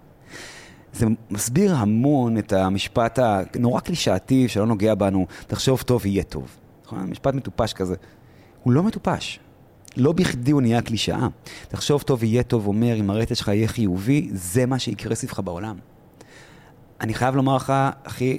זה 0.93 1.05
מסביר 1.29 1.75
המון 1.75 2.37
את 2.37 2.53
המשפט 2.53 3.19
הנורא 3.21 3.79
קלישאתי 3.79 4.47
שלא 4.47 4.65
נוגע 4.65 4.95
בנו, 4.95 5.25
תחשוב 5.47 5.81
טוב, 5.81 6.05
יהיה 6.05 6.23
טוב. 6.23 6.57
נכון? 6.85 7.09
משפט 7.09 7.33
מטופש 7.33 7.73
כזה. 7.73 7.95
הוא 8.63 8.73
לא 8.73 8.83
מטופש. 8.83 9.39
לא 9.97 10.11
בכדי 10.11 10.51
הוא 10.51 10.61
נהיה 10.61 10.81
קלישאה. 10.81 11.27
תחשוב 11.67 12.01
טוב, 12.01 12.23
יהיה 12.23 12.43
טוב, 12.43 12.67
אומר, 12.67 12.95
אם 12.95 13.09
הרטט 13.09 13.35
שלך 13.35 13.47
יהיה 13.47 13.67
חיובי, 13.67 14.29
זה 14.33 14.65
מה 14.65 14.79
שיקרה 14.79 15.15
סביבך 15.15 15.39
בעולם. 15.39 15.77
אני 17.01 17.13
חייב 17.13 17.35
לומר 17.35 17.55
לך, 17.55 17.73
אחי, 18.03 18.37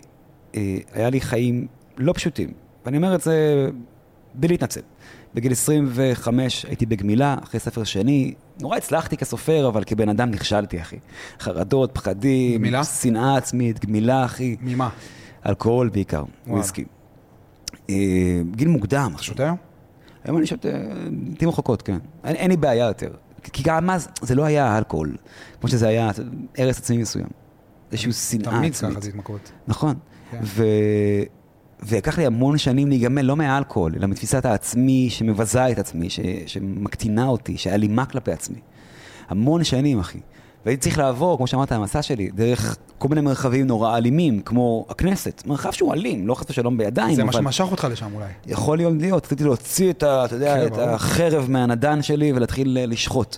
אה, 0.55 0.79
היה 0.93 1.11
לי 1.11 1.21
חיים 1.21 1.67
לא 1.97 2.13
פשוטים, 2.13 2.53
ואני 2.85 2.97
אומר 2.97 3.15
את 3.15 3.21
זה 3.21 3.67
בלי 4.35 4.49
להתנצל. 4.49 4.81
בגיל 5.35 5.53
25 5.53 6.65
הייתי 6.65 6.87
בגמילה, 6.87 7.37
אחרי 7.43 7.61
ספר 7.61 7.85
שני. 7.85 8.35
נורא 8.61 8.77
הצלחתי 8.77 9.17
כסופר, 9.17 9.69
אבל 9.69 9.85
כבן 9.85 10.09
אדם 10.09 10.31
נכשלתי, 10.31 10.81
אחי. 10.81 10.97
חרדות, 11.41 11.91
פחדים, 11.93 12.61
גמילה? 12.61 12.85
שנאה 12.85 13.37
עצמית, 13.37 13.85
גמילה, 13.85 14.25
אחי. 14.25 14.57
ממה? 14.61 14.89
אלכוהול 15.47 15.89
בעיקר. 15.89 16.25
וויסקי. 16.47 16.85
אה, 17.91 17.95
גיל 18.51 18.69
מוקדם, 18.69 19.13
אחי. 19.15 19.25
שותה 19.25 19.43
היום? 19.43 19.57
אני 20.39 20.47
שותה, 20.47 20.69
לעיתים 21.27 21.49
רחוקות, 21.49 21.83
כן. 21.83 21.99
אין, 22.25 22.37
אין 22.37 22.51
לי 22.51 22.57
בעיה 22.57 22.87
יותר. 22.87 23.11
כי 23.43 23.63
גם 23.63 23.91
אז 23.91 24.09
זה 24.23 24.35
לא 24.35 24.45
היה 24.45 24.79
אלכוהול, 24.79 25.17
כמו 25.61 25.69
שזה 25.71 25.89
היה 25.89 26.11
הרס 26.59 26.79
עצמי 26.79 26.97
מסוים. 26.97 27.27
איזושהי 27.93 28.13
שנאה 28.13 28.51
תמיד 28.53 28.73
עצמית. 28.73 28.93
ככה 28.93 29.01
זה 29.01 29.09
התמכרות. 29.09 29.53
נכון. 29.67 29.95
כן. 30.31 30.39
ו... 30.43 30.65
ולקח 31.83 32.19
לי 32.19 32.27
המון 32.27 32.59
שנים 32.59 32.89
להיגמל, 32.89 33.23
לא 33.23 33.37
מהאלכוהול, 33.37 33.93
אלא 33.97 34.07
מתפיסת 34.07 34.45
העצמי 34.45 35.11
שמבזה 35.11 35.71
את 35.71 35.79
עצמי, 35.79 36.11
ש... 36.11 36.21
שמקטינה 36.47 37.27
אותי, 37.27 37.57
שאלימה 37.57 38.05
כלפי 38.07 38.33
עצמי. 38.33 38.59
המון 39.29 39.65
שנים, 39.65 39.99
אחי. 39.99 40.19
והייתי 40.67 40.83
צריך 40.83 40.99
לעבור, 40.99 41.37
כמו 41.37 41.47
שאמרת, 41.47 41.73
המסע 41.73 42.03
שלי, 42.03 42.31
דרך 42.35 42.77
כל 42.99 43.09
מיני 43.09 43.21
מרחבים 43.21 43.67
נורא 43.67 43.97
אלימים, 43.97 44.41
כמו 44.41 44.87
הכנסת. 44.89 45.43
מרחב 45.47 45.71
שהוא 45.71 45.93
אלים, 45.93 46.29
לא 46.29 46.35
חס 46.35 46.51
ושלום 46.51 46.77
בידיים, 46.77 47.15
זה 47.15 47.25
מה 47.25 47.31
אבל 47.31 47.43
שמשך 47.43 47.65
אותך 47.71 47.87
לשם 47.91 48.15
אולי. 48.15 48.27
יכול 48.47 48.77
להיות 48.77 48.95
להיות, 49.01 49.27
רציתי 49.27 49.45
להוציא 49.45 49.91
את, 49.91 50.03
ה, 50.03 50.25
אתה 50.25 50.35
יודע, 50.35 50.57
כן, 50.57 50.67
את. 50.67 50.79
החרב 50.79 51.47
מהנדן 51.51 52.03
שלי 52.03 52.33
ולהתחיל 52.33 52.79
לשחוט. 52.81 53.37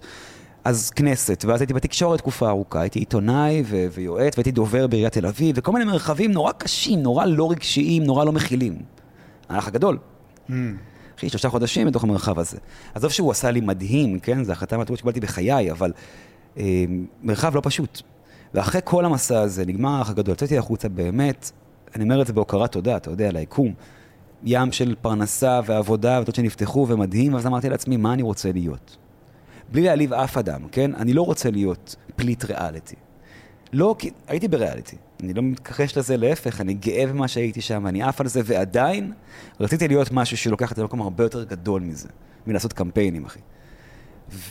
אז 0.65 0.91
כנסת, 0.91 1.45
ואז 1.49 1.61
הייתי 1.61 1.75
בתקשורת 1.75 2.19
תקופה 2.19 2.49
ארוכה, 2.49 2.81
הייתי 2.81 2.99
עיתונאי 2.99 3.63
ו- 3.67 3.87
ויועץ, 3.93 4.37
והייתי 4.37 4.51
דובר 4.51 4.87
בעיריית 4.87 5.13
תל 5.13 5.27
אביב, 5.27 5.57
וכל 5.59 5.73
מיני 5.73 5.85
מרחבים 5.85 6.33
נורא 6.33 6.53
קשים, 6.53 7.03
נורא 7.03 7.25
לא 7.27 7.51
רגשיים, 7.51 8.03
נורא 8.03 8.25
לא 8.25 8.33
מכילים. 8.33 8.79
האח 9.49 9.69
הגדול. 9.69 9.99
Mm. 10.49 10.53
אחי, 11.19 11.29
שלושה 11.29 11.49
חודשים 11.49 11.87
בתוך 11.87 12.05
המרחב 12.05 12.39
הזה. 12.39 12.59
עזוב 12.95 13.11
שהוא 13.11 13.31
עשה 13.31 13.51
לי 13.51 13.61
מדהים, 13.61 14.19
כן? 14.19 14.45
זו 14.45 14.53
החלטה 14.53 14.77
מהטובות 14.77 14.99
שקיבלתי 14.99 15.21
בחיי, 15.21 15.71
אבל 15.71 15.93
אה, 16.59 16.85
מרחב 17.23 17.55
לא 17.55 17.61
פשוט. 17.65 18.03
ואחרי 18.55 18.81
כל 18.85 19.05
המסע 19.05 19.41
הזה, 19.41 19.67
נגמר 19.67 19.91
האח 19.91 20.11
הגדול, 20.11 20.33
יצאתי 20.33 20.59
החוצה 20.59 20.89
באמת, 20.89 21.51
אני 21.97 22.05
אומר 22.05 22.23
את 22.23 22.27
זה 22.27 22.33
בהוקרת 22.33 22.73
תודה, 22.73 22.97
אתה 22.97 23.11
יודע, 23.11 23.33
ליקום. 23.33 23.75
ים 24.45 24.73
של 24.73 24.95
פרנסה 25.03 25.61
ועבודה 25.67 26.19
ודעות 26.21 26.35
שנפתחו 26.35 26.87
ומדהים, 26.89 27.35
ואז 27.35 27.47
אמרתי 27.47 27.69
לעצמי, 27.69 27.97
מה 27.97 28.13
אני 28.13 28.23
רוצה 28.23 28.53
להיות? 28.53 28.97
בלי 29.73 29.83
להעליב 29.83 30.13
אף 30.13 30.37
אדם, 30.37 30.69
כן? 30.73 30.95
אני 30.95 31.13
לא 31.13 31.23
רוצה 31.23 31.51
להיות 31.51 31.97
פליט 32.17 32.45
ריאליטי. 32.45 32.97
לא, 33.73 33.95
כי 33.99 34.11
הייתי 34.27 34.49
בריאליטי. 34.49 34.97
אני 35.23 35.35
לא 35.35 35.43
מתכחש 35.43 35.99
לזה, 35.99 36.17
להפך, 36.17 36.61
אני 36.61 36.75
גאה 36.75 37.07
במה 37.07 37.29
שהייתי 37.29 37.61
שם, 37.61 37.87
אני 37.87 38.03
עף 38.03 38.21
על 38.21 38.29
זה, 38.29 38.41
ועדיין 38.45 39.13
רציתי 39.61 39.89
להיות 39.89 40.13
משהו 40.13 40.37
שלוקח 40.37 40.73
את 40.73 40.77
זה 40.77 40.83
למקום 40.83 41.01
הרבה 41.01 41.25
יותר 41.25 41.45
גדול 41.45 41.83
מזה, 41.83 42.09
מלעשות 42.47 42.73
קמפיינים, 42.73 43.25
אחי. 43.25 43.41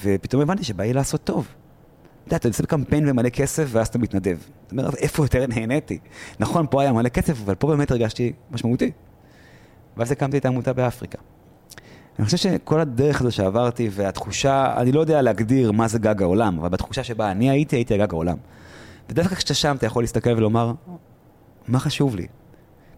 ופתאום 0.03 0.41
הבנתי 0.41 0.63
שבא 0.63 0.83
לי 0.83 0.93
לעשות 0.93 1.23
טוב. 1.23 1.47
אתה 1.47 2.27
יודע, 2.27 2.37
אתה 2.37 2.47
עושה 2.47 2.65
קמפיין 2.65 3.09
ומלא 3.09 3.29
כסף, 3.29 3.67
ואז 3.67 3.87
אתה 3.87 3.99
מתנדב. 3.99 4.37
אתה 4.67 4.71
אומר, 4.71 4.89
איפה 4.97 5.23
יותר 5.23 5.47
נהניתי? 5.47 5.99
נכון, 6.39 6.65
פה 6.69 6.81
היה 6.81 6.93
מלא 6.93 7.09
כסף, 7.09 7.41
אבל 7.41 7.55
פה 7.55 7.67
באמת 7.67 7.91
הרגשתי 7.91 8.33
משמעותי. 8.51 8.91
ואז 9.97 10.11
הקמתי 10.11 10.37
את 10.37 10.45
העמותה 10.45 10.73
באפריקה. 10.73 11.17
אני 12.19 12.25
חושב 12.25 12.37
שכל 12.37 12.79
הדרך 12.79 13.21
הזו 13.21 13.31
שעברתי, 13.31 13.89
והתחושה, 13.91 14.73
אני 14.77 14.91
לא 14.91 14.99
יודע 14.99 15.21
להגדיר 15.21 15.71
מה 15.71 15.87
זה 15.87 15.99
גג 15.99 16.21
העולם, 16.21 16.59
אבל 16.59 16.69
בתחושה 16.69 17.03
שבה 17.03 17.31
אני 17.31 17.49
הייתי, 17.49 17.75
הייתי 17.75 17.93
הגג 17.93 18.13
העולם. 18.13 18.37
ודווקא 19.09 19.35
כשאתה 19.35 19.53
שם, 19.53 19.75
אתה 19.77 19.85
יכול 19.85 20.03
להסתכל 20.03 20.29
ולומר, 20.29 20.73
מה 21.67 21.79
חשוב 21.79 22.15
לי? 22.15 22.27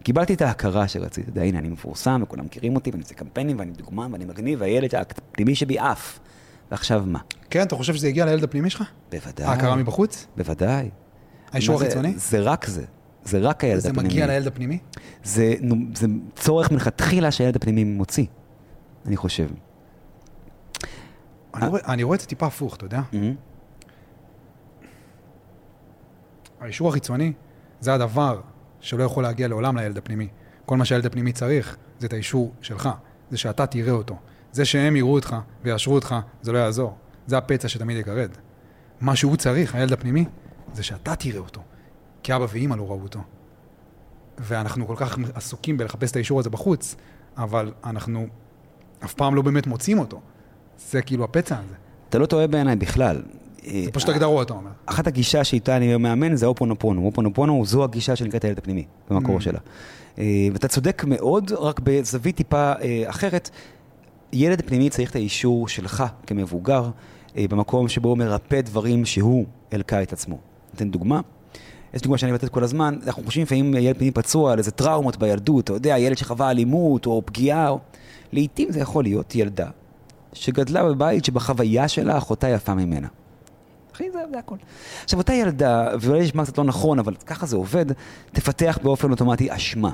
קיבלתי 0.02 0.34
את 0.34 0.42
ההכרה 0.42 0.88
שרציתי, 0.88 1.20
אתה 1.20 1.30
יודע, 1.30 1.42
הנה, 1.42 1.58
אני 1.58 1.68
מפורסם, 1.68 2.20
וכולם 2.24 2.44
מכירים 2.44 2.74
אותי, 2.74 2.90
ואני 2.90 3.02
עושה 3.02 3.14
קמפיינים, 3.14 3.58
ואני 3.58 3.70
דוגמן, 3.70 4.12
ואני 4.12 4.24
מגניב, 4.24 4.60
והילד 4.60 4.90
הפנימי 4.94 5.54
שבי 5.54 5.78
עף. 5.78 6.18
ועכשיו 6.70 7.02
מה? 7.06 7.18
כן, 7.50 7.62
אתה 7.62 7.76
חושב 7.76 7.94
שזה 7.94 8.08
הגיע 8.08 8.24
לילד 8.24 8.44
הפנימי 8.44 8.70
שלך? 8.70 8.82
בוודאי. 9.12 9.46
ההכרה 9.46 9.76
מבחוץ? 9.76 10.26
בוודאי. 10.36 10.90
האישור 11.52 11.74
מה 11.74 11.78
זה- 11.78 11.86
החיצוני? 11.86 12.12
זה 12.16 12.40
רק 12.40 12.66
זה. 12.66 12.84
זה 13.24 13.38
רק 13.38 13.64
הילד 13.64 13.80
זה 13.80 13.88
הפנימי. 13.88 14.08
מגיע 14.08 14.26
לילד 14.26 14.46
הפנימי? 14.46 14.78
זה, 15.24 15.54
נו, 15.60 15.76
זה 15.94 16.06
צורך 16.36 16.70
מלכתחילה 16.72 17.30
שהילד 17.30 17.56
הפנימי 17.56 17.84
מוציא, 17.84 18.24
אני 19.06 19.16
חושב. 19.16 19.48
אני 21.54 21.66
רואה- 21.68 21.80
אני 21.92 22.02
רואה 22.02 22.16
את 22.16 22.20
זה 22.20 22.26
טיפה 22.26 22.46
הפוך, 22.46 22.76
אתה 22.76 22.84
יודע? 22.84 23.00
מהמם. 23.12 23.34
האישור 26.60 26.88
החיצוני 26.88 27.32
זה 27.80 27.94
הדבר 27.94 28.40
שלא 28.80 29.04
יכול 29.04 29.22
להגיע 29.22 29.48
לעולם 29.48 29.76
לילד 29.78 29.98
הפנימי. 29.98 30.28
כל 30.66 30.76
מה 30.76 30.84
שהילד 30.84 31.06
הפנימי 31.06 31.32
צריך 31.32 31.76
זה 31.98 32.06
את 32.06 32.12
האישור 32.12 32.52
שלך, 32.60 32.88
זה 33.30 33.36
שאתה 33.36 33.66
תראה 33.66 33.92
אותו. 33.92 34.16
זה 34.52 34.64
שהם 34.64 34.96
יראו 34.96 35.14
אותך 35.14 35.36
ויאשרו 35.62 35.94
אותך, 35.94 36.14
זה 36.42 36.52
לא 36.52 36.58
יעזור. 36.58 36.96
זה 37.26 37.38
הפצע 37.38 37.68
שתמיד 37.68 37.96
יגרד. 37.96 38.30
מה 39.00 39.16
שהוא 39.16 39.36
צריך, 39.36 39.74
הילד 39.74 39.92
הפנימי, 39.92 40.24
זה 40.74 40.82
שאתה 40.82 41.16
תראה 41.16 41.38
אותו. 41.40 41.60
כי 42.22 42.36
אבא 42.36 42.46
ואימא 42.48 42.74
לא 42.74 42.86
ראו 42.88 43.02
אותו. 43.02 43.20
ואנחנו 44.38 44.86
כל 44.86 44.94
כך 44.96 45.18
עסוקים 45.34 45.76
בלחפש 45.76 46.10
את 46.10 46.16
האישור 46.16 46.40
הזה 46.40 46.50
בחוץ, 46.50 46.96
אבל 47.36 47.72
אנחנו 47.84 48.26
אף 49.04 49.14
פעם 49.14 49.34
לא 49.34 49.42
באמת 49.42 49.66
מוצאים 49.66 49.98
אותו. 49.98 50.20
זה 50.90 51.02
כאילו 51.02 51.24
הפצע 51.24 51.56
הזה. 51.64 51.74
אתה 52.08 52.18
לא 52.18 52.26
טועה 52.26 52.46
בעיניי 52.46 52.76
בכלל. 52.76 53.22
זה 53.62 53.90
פשוט 53.92 54.08
הגדרות, 54.08 54.46
אתה 54.46 54.54
אומר. 54.54 54.70
אחת 54.86 55.06
הגישה 55.06 55.44
שאיתה 55.44 55.76
אני 55.76 55.96
מאמן 55.96 56.36
זה 56.36 56.46
אופונופונו. 56.46 57.06
אופונופונו 57.06 57.64
זו 57.64 57.84
הגישה 57.84 58.16
שנקראת 58.16 58.44
הילד 58.44 58.58
הפנימי, 58.58 58.84
במקור 59.10 59.38
Mm. 59.38 59.40
שלה. 59.40 59.58
אה, 60.18 60.24
ואתה 60.52 60.68
צודק 60.68 61.04
מאוד, 61.06 61.52
רק 61.58 61.80
בזווית 61.84 62.36
טיפה 62.36 62.72
אה, 62.72 63.02
אחרת. 63.06 63.50
ילד 64.32 64.62
פנימי 64.66 64.90
צריך 64.90 65.10
את 65.10 65.16
האישור 65.16 65.68
שלך 65.68 66.04
כמבוגר, 66.26 66.90
אה, 67.36 67.44
במקום 67.50 67.88
שבו 67.88 68.08
הוא 68.08 68.18
מרפא 68.18 68.60
דברים 68.60 69.04
שהוא 69.04 69.44
הלקה 69.72 70.02
את 70.02 70.12
עצמו. 70.12 70.38
ניתן 70.72 70.90
דוגמה. 70.90 71.20
יש 71.94 72.02
דוגמה 72.02 72.18
שאני 72.18 72.32
מבטאת 72.32 72.48
כל 72.48 72.64
הזמן, 72.64 72.98
אנחנו 73.06 73.22
חושבים 73.24 73.42
לפעמים 73.42 73.74
ילד 73.74 73.96
פנימי 73.96 74.10
פצוע 74.10 74.52
על 74.52 74.58
איזה 74.58 74.70
טראומות 74.70 75.16
בילדות, 75.16 75.64
אתה 75.64 75.72
יודע, 75.72 75.98
ילד 75.98 76.16
שחווה 76.16 76.50
אלימות 76.50 77.06
או 77.06 77.22
פגיעה, 77.26 77.68
או... 77.68 77.78
לעתים 78.32 78.72
זה 78.72 78.80
יכול 78.80 79.04
להיות 79.04 79.34
ילדה 79.34 79.68
שגדלה 80.32 80.84
בבית 80.84 81.24
שבחוויה 81.24 81.88
שלה 81.88 82.18
אחותה 82.18 82.48
יפה 82.48 82.74
ממנה. 82.74 83.08
אחי, 83.92 84.10
זה, 84.10 84.18
זה 84.32 84.38
הכל. 84.38 84.56
עכשיו, 85.04 85.18
אותה 85.18 85.32
ילדה, 85.32 85.88
ואולי 86.00 86.20
נשמע 86.20 86.44
קצת 86.44 86.58
לא 86.58 86.64
נכון, 86.64 86.98
אבל 86.98 87.14
ככה 87.14 87.46
זה 87.46 87.56
עובד, 87.56 87.86
תפתח 88.32 88.78
באופן 88.82 89.10
אוטומטי 89.10 89.56
אשמה. 89.56 89.92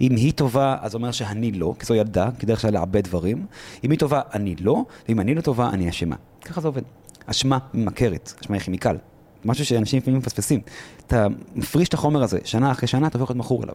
אם 0.00 0.16
היא 0.16 0.32
טובה, 0.32 0.76
אז 0.80 0.94
אומר 0.94 1.10
שאני 1.10 1.52
לא, 1.52 1.74
כי 1.78 1.86
זו 1.86 1.94
ילדה, 1.94 2.28
כי 2.38 2.46
דרך 2.46 2.60
שלה 2.60 2.70
לעבד 2.70 3.04
דברים. 3.04 3.46
אם 3.84 3.90
היא 3.90 3.98
טובה, 3.98 4.20
אני 4.34 4.56
לא, 4.60 4.84
ואם 5.08 5.20
אני 5.20 5.34
לא 5.34 5.40
טובה, 5.40 5.70
אני 5.70 5.88
אשמה. 5.88 6.16
ככה 6.44 6.60
זה 6.60 6.68
עובד. 6.68 6.82
אשמה 7.26 7.58
ממכרת, 7.74 8.32
אשמה 8.42 8.56
היא 8.56 8.62
כימיקל. 8.62 8.96
משהו 9.44 9.66
שאנשים 9.66 9.98
לפעמים 9.98 10.18
מפספסים. 10.18 10.60
אתה 11.06 11.26
מפריש 11.54 11.88
את 11.88 11.94
החומר 11.94 12.22
הזה, 12.22 12.38
שנה 12.44 12.72
אחרי 12.72 12.88
שנה, 12.88 13.06
אתה 13.06 13.18
הופך 13.18 13.30
להיות 13.30 13.38
מכור 13.38 13.64
אליו. 13.64 13.74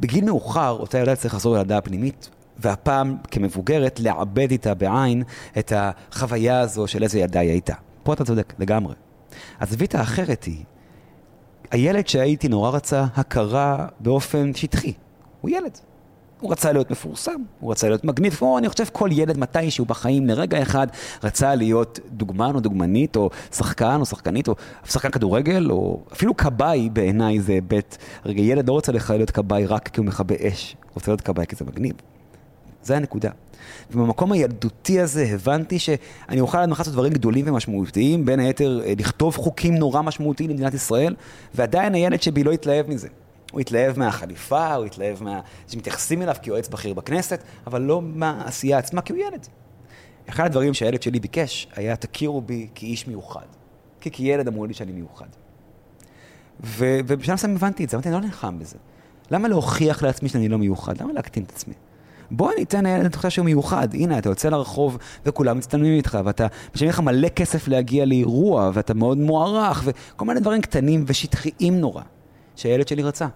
בגיל 0.00 0.24
מאוחר, 0.24 0.70
אותה 0.70 0.98
ילדה 0.98 1.16
צריך 1.16 1.34
לחזור 1.34 1.56
לילדה 1.56 1.78
הפנימית, 1.78 2.30
והפעם 2.58 3.16
כמבוגרת, 3.30 4.00
לעבד 4.00 4.50
איתה 4.50 4.74
בעין 4.74 5.22
את 5.58 5.72
החוויה 5.76 6.60
הזו 6.60 6.86
של 6.86 7.02
איזה 7.02 7.18
ילדה 7.18 7.40
היא 7.40 7.50
הייתה. 7.50 7.74
פה 8.02 8.12
אתה 8.12 8.24
צודק, 8.24 8.54
לגמרי. 8.58 8.94
הזווית 9.60 9.94
האחרת 9.94 10.44
היא, 10.44 10.64
הילד 11.70 12.08
שהייתי 12.08 12.48
נורא 12.48 12.70
רצה 12.70 13.06
הכרה 13.16 13.86
באופן 14.00 14.54
שטחי. 14.54 14.92
הוא 15.40 15.50
ילד. 15.50 15.78
הוא 16.40 16.52
רצה 16.52 16.72
להיות 16.72 16.90
מפורסם, 16.90 17.40
הוא 17.60 17.70
רצה 17.70 17.88
להיות 17.88 18.04
מגניב, 18.04 18.34
כמו 18.34 18.58
אני 18.58 18.68
חושב 18.68 18.84
כל 18.92 19.08
ילד 19.12 19.38
מתישהו 19.38 19.84
בחיים 19.84 20.26
לרגע 20.26 20.62
אחד 20.62 20.86
רצה 21.22 21.54
להיות 21.54 22.00
דוגמן 22.10 22.54
או 22.54 22.60
דוגמנית, 22.60 23.16
או 23.16 23.30
שחקן 23.52 23.96
או 24.00 24.06
שחקנית, 24.06 24.48
או 24.48 24.54
שחקן 24.84 25.10
כדורגל, 25.10 25.70
או 25.70 26.02
אפילו 26.12 26.36
כבאי 26.36 26.90
בעיניי 26.92 27.40
זה 27.40 27.52
היבט. 27.52 27.96
רגע, 28.26 28.42
ילד 28.42 28.68
לא 28.68 28.72
רוצה 28.72 28.92
להיות 28.92 29.30
כבאי 29.30 29.66
רק 29.66 29.88
כי 29.88 30.00
הוא 30.00 30.06
מכבה 30.06 30.34
אש, 30.48 30.76
הוא 30.84 30.90
רוצה 30.94 31.10
להיות 31.10 31.20
כבאי 31.20 31.46
כי 31.46 31.56
זה 31.56 31.64
מגניב. 31.64 31.94
זה 32.88 32.96
הנקודה. 32.96 33.30
ובמקום 33.90 34.32
הילדותי 34.32 35.00
הזה 35.00 35.26
הבנתי 35.32 35.78
שאני 35.78 36.40
אוכל 36.40 36.58
עד 36.58 36.68
מחר 36.68 36.80
לעשות 36.80 36.94
דברים 36.94 37.12
גדולים 37.12 37.44
ומשמעותיים, 37.48 38.24
בין 38.24 38.40
היתר 38.40 38.80
אה, 38.84 38.92
לכתוב 38.98 39.36
חוקים 39.36 39.74
נורא 39.74 40.02
משמעותיים 40.02 40.50
למדינת 40.50 40.74
ישראל, 40.74 41.14
ועדיין 41.54 41.94
הילד 41.94 42.22
שבי 42.22 42.44
לא 42.44 42.52
התלהב 42.52 42.90
מזה. 42.90 43.08
הוא 43.52 43.60
התלהב 43.60 43.98
מהחליפה, 43.98 44.74
הוא 44.74 44.84
התלהב 44.84 45.22
מה... 45.22 45.40
שמתייחסים 45.68 46.22
אליו 46.22 46.34
כיועץ 46.42 46.68
בכיר 46.68 46.94
בכנסת, 46.94 47.42
אבל 47.66 47.82
לא 47.82 48.02
מהעשייה 48.02 48.78
עצמה, 48.78 49.02
כי 49.02 49.12
הוא 49.12 49.20
ילד. 49.20 49.46
אחד 50.28 50.44
הדברים 50.44 50.74
שהילד 50.74 51.02
שלי 51.02 51.20
ביקש 51.20 51.68
היה, 51.76 51.96
תכירו 51.96 52.40
בי 52.40 52.68
כאיש 52.74 53.06
מיוחד. 53.06 53.46
כי 54.00 54.10
כילד 54.10 54.48
אמרו 54.48 54.66
לי 54.66 54.74
שאני 54.74 54.92
מיוחד. 54.92 55.26
ובשלב 56.60 57.34
מסוים 57.34 57.56
הבנתי 57.56 57.84
את 57.84 57.90
זה, 57.90 57.96
אמרתי, 57.96 58.08
אני 58.08 58.16
לא 58.16 58.20
נלחם 58.20 58.58
בזה. 58.58 58.76
למה 59.30 59.48
להוכיח 59.48 60.02
לעצמי 60.02 60.28
שאני 60.28 60.48
לא 60.48 60.58
מיוחד? 60.58 61.00
למה 61.00 61.12
להקטין 61.12 61.42
את 61.42 61.50
עצמי? 61.50 61.74
בוא 62.30 62.52
ניתן 62.58 62.84
לילד 62.84 63.00
את 63.00 63.06
התחושה 63.06 63.30
שהוא 63.30 63.44
מיוחד. 63.44 63.88
הנה, 63.94 64.18
אתה 64.18 64.28
יוצא 64.28 64.48
לרחוב 64.48 64.98
וכולם 65.26 65.58
מצטלמים 65.58 65.94
איתך, 65.96 66.18
ואתה, 66.24 66.46
משלמים 66.74 66.90
לך 66.90 67.00
מלא 67.00 67.28
כסף 67.28 67.68
להגיע 67.68 68.04
לאירוע, 68.04 68.70
ואתה 68.74 68.94
מאוד 68.94 69.18
מוערך, 69.18 69.82
וכל 69.84 70.24
מיני 70.24 70.40
דברים 70.40 70.60
קטנים 70.60 71.04
ושטחיים 71.06 71.80
נורא, 71.80 72.02
שהילד 72.56 72.88
שלי 72.88 73.02
רצה. 73.02 73.26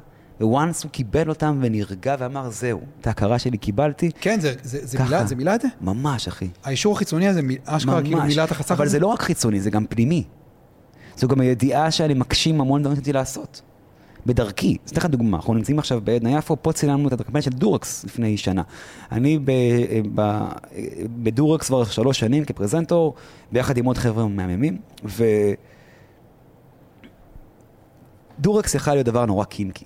וואנס 0.41 0.83
הוא 0.83 0.91
קיבל 0.91 1.29
אותם 1.29 1.59
ונרגע 1.63 2.17
ואמר, 2.19 2.51
זהו, 2.51 2.81
את 3.01 3.07
ההכרה 3.07 3.39
שלי 3.39 3.59
קיבלתי, 3.59 4.11
כן, 4.21 4.41
זה, 4.41 4.55
זה, 4.63 4.79
זה 4.83 4.99
ככה. 4.99 5.05
מילה, 5.05 5.27
זה 5.27 5.35
מילה 5.35 5.55
את 5.55 5.61
זה? 5.61 5.69
ממש, 5.81 6.29
אחי. 6.29 6.49
האישור 6.65 6.95
החיצוני 6.95 7.29
הזה, 7.29 7.41
אשכרה 7.65 8.03
כאילו 8.03 8.23
מילת 8.23 8.51
החסך 8.51 8.73
אבל 8.73 8.85
הזה? 8.85 8.93
זה 8.93 8.99
לא 8.99 9.07
רק 9.07 9.23
חיצוני, 9.23 9.61
זה 9.61 9.71
גם 9.71 9.87
פנימי. 9.87 10.25
זו 11.17 11.29
גם 11.29 11.41
הידיעה 11.41 11.91
שאני 11.91 12.15
מגשים 12.15 12.61
המון 12.61 12.83
דברים 12.83 12.97
שרציתי 12.97 13.13
לעשות. 13.13 13.63
בדרכי. 14.27 14.77
אז 14.85 14.91
אתן 14.91 15.01
לך 15.01 15.07
דוגמה, 15.07 15.37
אנחנו 15.37 15.55
נמצאים 15.55 15.79
עכשיו 15.79 16.01
בעדנה 16.01 16.39
יפו, 16.39 16.57
פה 16.63 16.73
צילמנו 16.73 17.09
את 17.09 17.21
הקמפיין 17.21 17.43
של 17.43 17.51
דורקס 17.51 18.05
לפני 18.05 18.37
שנה. 18.37 18.63
אני 19.13 19.39
ב, 19.45 19.53
ב, 20.15 20.43
בדורקס 21.23 21.67
כבר 21.67 21.85
שלוש 21.85 22.19
שנים 22.19 22.45
כפרזנטור, 22.45 23.15
ביחד 23.53 23.77
עם 23.77 23.85
עוד 23.85 23.99
חבר'ה 23.99 24.29
מהממים, 24.29 24.79
ו... 25.05 25.25
דורקס 28.39 28.75
יכל 28.75 28.95
להיות 28.95 29.07
דבר 29.07 29.27
נורא 29.27 29.45
קינקי, 29.45 29.85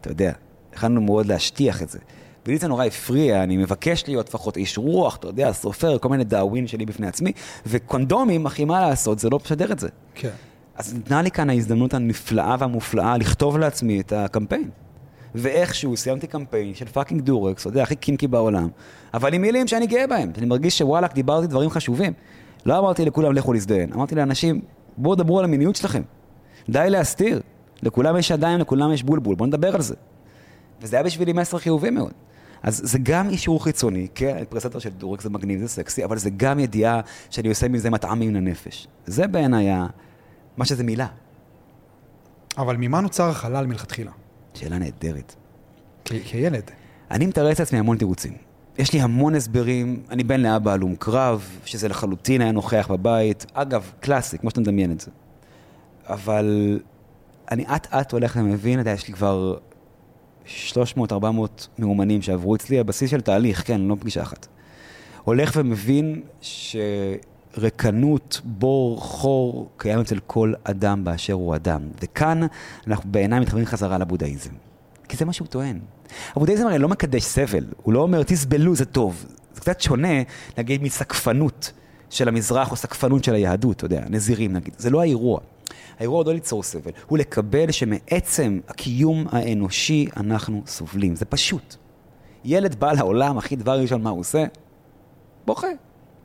אתה 0.00 0.10
יודע, 0.10 0.32
יכלנו 0.74 1.00
מאוד 1.00 1.26
להשטיח 1.26 1.82
את 1.82 1.88
זה. 1.88 1.98
ולי 2.46 2.58
זה 2.58 2.68
נורא 2.68 2.84
הפריע, 2.84 3.42
אני 3.42 3.56
מבקש 3.56 4.04
להיות 4.06 4.28
לפחות 4.28 4.56
איש 4.56 4.78
רוח, 4.78 5.16
אתה 5.16 5.26
יודע, 5.26 5.52
סופר, 5.52 5.98
כל 5.98 6.08
מיני 6.08 6.24
דאווין 6.24 6.66
שלי 6.66 6.86
בפני 6.86 7.06
עצמי, 7.06 7.32
וקונדומים, 7.66 8.46
אחי, 8.46 8.64
מה 8.64 8.80
לעשות, 8.80 9.18
זה 9.18 9.30
לא 9.30 9.38
משדר 9.44 9.72
את 9.72 9.78
זה. 9.78 9.88
כן. 10.14 10.30
אז 10.78 10.94
ניתנה 10.94 11.22
לי 11.22 11.30
כאן 11.30 11.50
ההזדמנות 11.50 11.94
הנפלאה 11.94 12.56
והמופלאה 12.58 13.16
לכתוב 13.16 13.58
לעצמי 13.58 14.00
את 14.00 14.12
הקמפיין. 14.12 14.70
ואיכשהו 15.34 15.96
סיימתי 15.96 16.26
קמפיין 16.26 16.74
של 16.74 16.86
fucking 16.86 17.20
דורקס, 17.20 17.60
אתה 17.60 17.68
יודע, 17.68 17.82
הכי 17.82 17.96
קינקי 17.96 18.26
בעולם, 18.26 18.68
אבל 19.14 19.34
עם 19.34 19.42
מילים 19.42 19.66
שאני 19.66 19.86
גאה 19.86 20.06
בהם, 20.06 20.32
שאני 20.34 20.46
מרגיש 20.46 20.78
שוואלה, 20.78 21.14
דיברתי 21.14 21.46
דברים 21.46 21.70
חשובים. 21.70 22.12
לא 22.66 22.78
אמרתי 22.78 23.04
לכולם 23.04 23.32
לכו 23.32 23.52
להזדיין, 23.52 23.92
אמרתי 23.92 24.14
לאנשים, 24.14 24.60
בואו 24.96 25.14
דברו 25.14 25.38
על 25.38 25.44
המיניות 25.44 25.76
שלכם. 25.76 26.02
די 26.68 26.86
להסתיר. 26.88 27.40
לכולם 27.82 28.16
יש 28.16 28.30
ידיים, 28.30 28.58
לכולם 28.58 28.92
יש 28.92 29.02
בולבול, 29.02 29.34
בואו 29.34 29.46
נדבר 29.46 29.74
על 29.74 29.82
זה. 29.82 29.94
וזה 30.82 30.96
היה 30.96 31.02
בשבילי 31.02 31.32
מסר 31.32 31.58
חיובי 31.58 31.90
מאוד. 31.90 32.12
אז 32.62 32.80
זה 32.84 32.98
גם 33.02 33.28
אישור 33.28 33.64
חיצוני, 33.64 34.06
כן, 34.14 34.44
presenter 34.48 34.78
של 34.78 34.90
דורקס 34.90 35.24
זה 35.24 35.30
מגניב, 35.30 35.60
זה 35.60 35.68
סקסי, 35.68 36.04
אבל 36.04 36.18
זה 36.18 36.30
גם 36.30 36.58
ידיעה 36.58 37.00
שאני 37.30 37.48
עושה 37.48 37.68
מזה 37.68 37.90
מטעם 37.90 38.20
מן 38.20 38.36
הנפש. 38.36 38.88
זה 39.06 39.26
בעיניי 39.26 39.70
מה 40.56 40.64
שזה 40.64 40.84
מילה. 40.84 41.06
אבל 42.58 42.76
ממה 42.76 43.00
נוצר 43.00 43.28
החלל 43.28 43.66
מלכתחילה? 43.66 44.10
שאלה 44.54 44.78
נהדרת. 44.78 45.34
כילד. 46.04 46.70
אני 47.10 47.26
מתרץ 47.26 47.60
לעצמי 47.60 47.78
המון 47.78 47.98
תירוצים. 47.98 48.36
יש 48.78 48.92
לי 48.92 49.00
המון 49.00 49.34
הסברים, 49.34 50.02
אני 50.10 50.24
בן 50.24 50.40
לאבא 50.40 50.72
הלום 50.72 50.96
קרב, 50.96 51.48
שזה 51.64 51.88
לחלוטין 51.88 52.40
היה 52.40 52.52
נוכח 52.52 52.88
בבית. 52.90 53.46
אגב, 53.52 53.92
קלאסי, 54.00 54.38
כמו 54.38 54.50
שאתה 54.50 54.60
מדמיין 54.60 54.92
את 54.92 55.00
זה. 55.00 55.10
אבל 56.06 56.80
אני 57.50 57.64
אט 57.76 57.94
אט 57.94 58.12
הולך 58.12 58.36
ומבין, 58.40 58.80
אתה 58.80 58.80
יודע, 58.80 58.90
יש 58.90 59.08
לי 59.08 59.14
כבר 59.14 59.56
300-400 60.46 60.76
מאומנים 61.78 62.22
שעברו 62.22 62.54
אצלי, 62.54 62.80
הבסיס 62.80 63.10
של 63.10 63.20
תהליך, 63.20 63.66
כן, 63.66 63.80
לא 63.80 63.96
פגישה 64.00 64.22
אחת. 64.22 64.46
הולך 65.24 65.52
ומבין 65.56 66.22
שרקנות, 67.56 68.40
בור, 68.44 69.00
חור, 69.00 69.70
קיים 69.76 70.00
אצל 70.00 70.18
כל 70.26 70.52
אדם 70.64 71.04
באשר 71.04 71.32
הוא 71.32 71.54
אדם. 71.54 71.82
וכאן 72.02 72.40
אנחנו 72.86 73.12
בעיניי 73.12 73.40
מתחברים 73.40 73.66
חזרה 73.66 73.98
לבודהיזם. 73.98 74.50
כי 75.08 75.16
זה 75.16 75.24
מה 75.24 75.32
שהוא 75.32 75.48
טוען. 75.48 75.80
הבודהיזם 76.30 76.66
הרי 76.66 76.78
לא 76.78 76.88
מקדש 76.88 77.22
סבל, 77.22 77.64
הוא 77.82 77.94
לא 77.94 78.00
אומר 78.00 78.22
תסבלו 78.22 78.74
זה 78.74 78.84
טוב. 78.84 79.26
זה 79.54 79.60
קצת 79.60 79.80
שונה, 79.80 80.22
נגיד, 80.58 80.82
מסקפנות 80.82 81.72
של 82.10 82.28
המזרח 82.28 82.70
או 82.70 82.76
סקפנות 82.76 83.24
של 83.24 83.34
היהדות, 83.34 83.76
אתה 83.76 83.84
יודע, 83.84 84.04
נזירים 84.08 84.52
נגיד. 84.52 84.74
זה 84.78 84.90
לא 84.90 85.00
האירוע. 85.00 85.40
האירוע 85.98 86.18
הוא 86.18 86.26
לא 86.26 86.34
ליצור 86.34 86.62
סבל, 86.62 86.90
הוא 87.06 87.18
לקבל 87.18 87.70
שמעצם 87.70 88.60
הקיום 88.68 89.24
האנושי 89.32 90.06
אנחנו 90.16 90.62
סובלים. 90.66 91.16
זה 91.16 91.24
פשוט. 91.24 91.76
ילד 92.44 92.74
בא 92.74 92.92
לעולם, 92.92 93.36
אחי, 93.36 93.56
דבר 93.56 93.80
ראשון, 93.80 94.02
מה 94.02 94.10
הוא 94.10 94.20
עושה? 94.20 94.44
בוכה, 95.46 95.68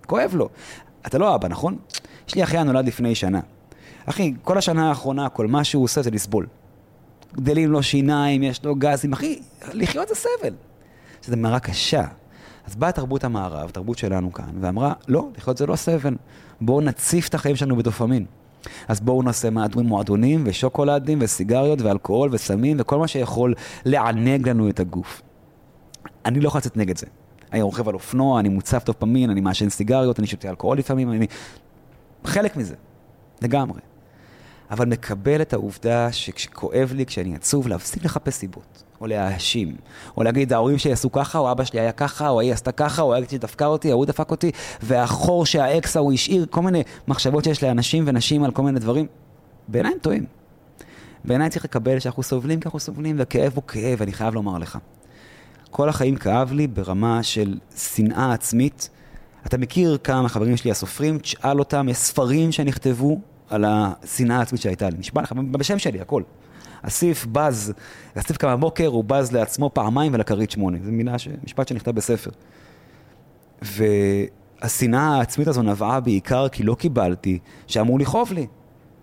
כואב 0.06 0.36
לו. 0.36 0.50
אתה 1.06 1.18
לא 1.18 1.36
אבא, 1.36 1.48
נכון? 1.48 1.78
יש 2.28 2.36
לי 2.36 2.44
אחיין 2.44 2.68
נולד 2.68 2.86
לפני 2.86 3.16
שנה. 3.16 3.40
אחי, 4.06 4.34
כל 4.44 4.58
השנה 4.58 4.90
האחרונה, 4.90 5.30
כל 5.30 5.48
מה 5.48 5.64
שהוא 5.64 5.84
עושה 5.84 6.02
זה 6.02 6.12
לסבול. 6.12 6.48
גדלים 7.34 7.72
לו 7.72 7.84
שיניים, 7.84 8.44
יש 8.44 8.66
לו 8.66 8.76
גזים, 8.76 9.14
אחי, 9.14 9.40
לחיות 9.74 10.08
זה 10.08 10.16
סבל. 10.16 10.54
שזה 11.22 11.36
מראה 11.36 11.60
קשה. 11.60 12.04
אז 12.68 12.76
באה 12.76 12.92
תרבות 12.92 13.24
המערב, 13.24 13.70
תרבות 13.70 13.98
שלנו 13.98 14.34
כאן, 14.34 14.50
ואמרה, 14.60 14.94
לא, 15.08 15.28
לחיות 15.38 15.58
זה 15.58 15.66
לא 15.66 15.76
סבל. 15.76 16.16
בואו 16.62 16.82
נציף 16.82 17.28
את 17.28 17.34
החיים 17.34 17.56
שלנו 17.56 17.76
בדופמין. 17.76 18.26
אז 18.88 19.00
בואו 19.00 19.24
נעשה 19.24 19.50
מועדונים 19.76 20.44
ושוקולדים 20.46 21.18
וסיגריות 21.22 21.82
ואלכוהול 21.82 22.30
וסמים 22.32 22.78
וכל 22.80 22.98
מה 22.98 23.08
שיכול 23.08 23.54
לענג 23.86 24.50
לנו 24.50 24.70
את 24.70 24.80
הגוף. 24.80 25.22
אני 26.26 26.40
לא 26.40 26.48
יכול 26.48 26.60
לצאת 26.60 26.78
נגד 26.78 26.98
זה. 26.98 27.06
אני 27.54 27.62
רוכב 27.62 27.90
על 27.90 27.94
אופנוע, 27.94 28.40
אני 28.40 28.50
מוצף 28.50 28.84
דופמין, 28.86 29.30
אני 29.30 29.42
מעשן 29.42 29.70
סיגריות, 29.70 30.20
אני 30.20 30.28
שותה 30.28 30.50
אלכוהול 30.50 30.78
לפעמים, 30.78 31.12
אני... 31.12 31.28
חלק 32.26 32.58
מזה, 32.58 32.76
לגמרי. 33.42 33.80
אבל 34.72 34.86
מקבל 34.86 35.42
את 35.42 35.54
העובדה 35.54 36.12
שכשכואב 36.12 36.92
לי, 36.96 37.06
כשאני 37.06 37.36
עצוב, 37.36 37.68
להפסיק 37.68 38.06
לחפש 38.06 38.34
סיבות, 38.34 38.84
או 39.02 39.08
להאשים, 39.08 39.76
או 40.18 40.24
להגיד, 40.24 40.54
ההורים 40.54 40.78
שלי 40.78 40.92
עשו 40.92 41.12
ככה, 41.12 41.40
או 41.40 41.52
אבא 41.52 41.64
שלי 41.64 41.80
היה 41.80 41.92
ככה, 41.92 42.30
או 42.30 42.40
ההיא 42.40 42.54
עשתה 42.54 42.72
ככה, 42.72 43.02
או 43.02 43.14
שלי 43.30 43.38
דפקה 43.38 43.66
אותי, 43.66 43.92
ההוא 43.92 44.06
דפק 44.06 44.32
אותי, 44.32 44.52
והחור 44.82 45.46
שהאקס 45.46 45.98
ההוא 45.98 46.14
השאיר, 46.14 46.46
כל 46.50 46.62
מיני 46.62 46.84
מחשבות 47.08 47.44
שיש 47.44 47.64
לאנשים 47.64 48.04
ונשים 48.08 48.44
על 48.44 48.52
כל 48.52 48.62
מיני 48.62 48.80
דברים. 48.80 49.06
בעיניי 49.68 49.92
הם 49.92 49.98
טועים. 50.02 50.26
בעיניי 51.26 51.50
צריך 51.50 51.66
לקבל 51.66 52.00
שאנחנו 52.00 52.24
סובלים 52.24 52.60
כי 52.60 52.66
אנחנו 52.68 52.80
סובלים, 52.80 53.20
והכאב 53.20 53.52
הוא 53.56 53.64
כאב, 53.68 54.02
אני 54.02 54.14
חייב 54.14 54.34
לומר 54.34 54.58
לך. 54.58 54.78
כל 55.72 55.90
החיים 55.90 56.16
כאב 56.16 56.52
לי 56.52 56.68
ברמה 56.68 57.24
של 57.24 57.58
שנאה 57.78 58.34
עצמית. 58.34 58.90
אתה 59.46 59.58
מכיר 59.58 59.98
כמה 60.04 60.22
מהחברים 60.22 60.58
שלי 60.58 60.72
הסופרים, 60.72 61.18
תשאל 61.18 61.60
אותם, 61.60 61.90
יש 61.90 61.98
ספרים 61.98 62.52
שנכתבו 62.52 63.20
על 63.50 63.66
השנאה 63.68 64.38
העצמית 64.38 64.62
שהייתה 64.62 64.90
לי. 64.90 64.98
נשבע 64.98 65.22
לך, 65.22 65.32
בשם 65.52 65.80
שלי, 65.80 66.02
הכל. 66.02 66.24
אסיף 66.82 67.26
בז, 67.26 67.74
אסיף 68.16 68.38
קם 68.38 68.48
בבוקר, 68.56 68.88
הוא 68.88 69.04
בז 69.04 69.32
לעצמו 69.32 69.70
פעמיים 69.74 70.14
ולכרית 70.14 70.52
שמונה. 70.52 70.78
זו 70.86 70.92
מילה, 70.92 71.20
ש... 71.20 71.28
משפט 71.44 71.68
שנכתב 71.68 71.92
בספר. 71.92 72.32
והשנאה 73.62 75.16
העצמית 75.18 75.48
הזו 75.48 75.62
נבעה 75.62 76.00
בעיקר 76.00 76.50
כי 76.50 76.64
לא 76.64 76.76
קיבלתי 76.76 77.40
שאמור 77.68 78.00
לכאוב 78.00 78.34
לי. 78.34 78.48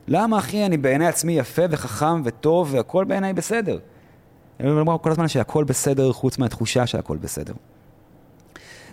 למה, 0.08 0.38
אחי, 0.38 0.66
אני 0.66 0.76
בעיני 0.76 1.06
עצמי 1.06 1.32
יפה 1.38 1.62
וחכם 1.70 2.22
וטוב 2.24 2.74
והכל 2.74 3.04
בעיניי 3.04 3.32
בסדר. 3.32 3.78
אני 4.60 4.70
אומר 4.70 4.98
כל 5.02 5.10
הזמן 5.10 5.28
שהכל 5.28 5.64
בסדר 5.64 6.12
חוץ 6.12 6.38
מהתחושה 6.38 6.86
שהכל 6.86 7.16
בסדר. 7.16 7.54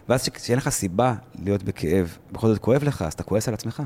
ואז 0.10 0.30
כשאין 0.30 0.58
לך 0.58 0.69
סיבה 0.69 1.15
להיות 1.43 1.63
בכאב, 1.63 2.17
בכל 2.32 2.47
זאת 2.47 2.58
כואב 2.58 2.84
לך, 2.84 3.01
אז 3.01 3.13
אתה 3.13 3.23
כועס 3.23 3.47
על 3.47 3.54
עצמך. 3.54 3.84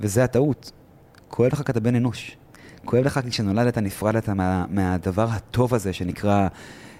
וזה 0.00 0.24
הטעות. 0.24 0.72
כואב 1.28 1.52
לך 1.52 1.62
כי 1.62 1.72
אתה 1.72 1.80
בן 1.80 1.94
אנוש. 1.94 2.36
כואב 2.84 3.04
לך 3.04 3.20
כי 3.24 3.30
כשנולדת 3.30 3.78
נפרדת 3.78 4.28
מה, 4.28 4.64
מהדבר 4.68 5.28
הטוב 5.30 5.74
הזה 5.74 5.92
שנקרא 5.92 6.48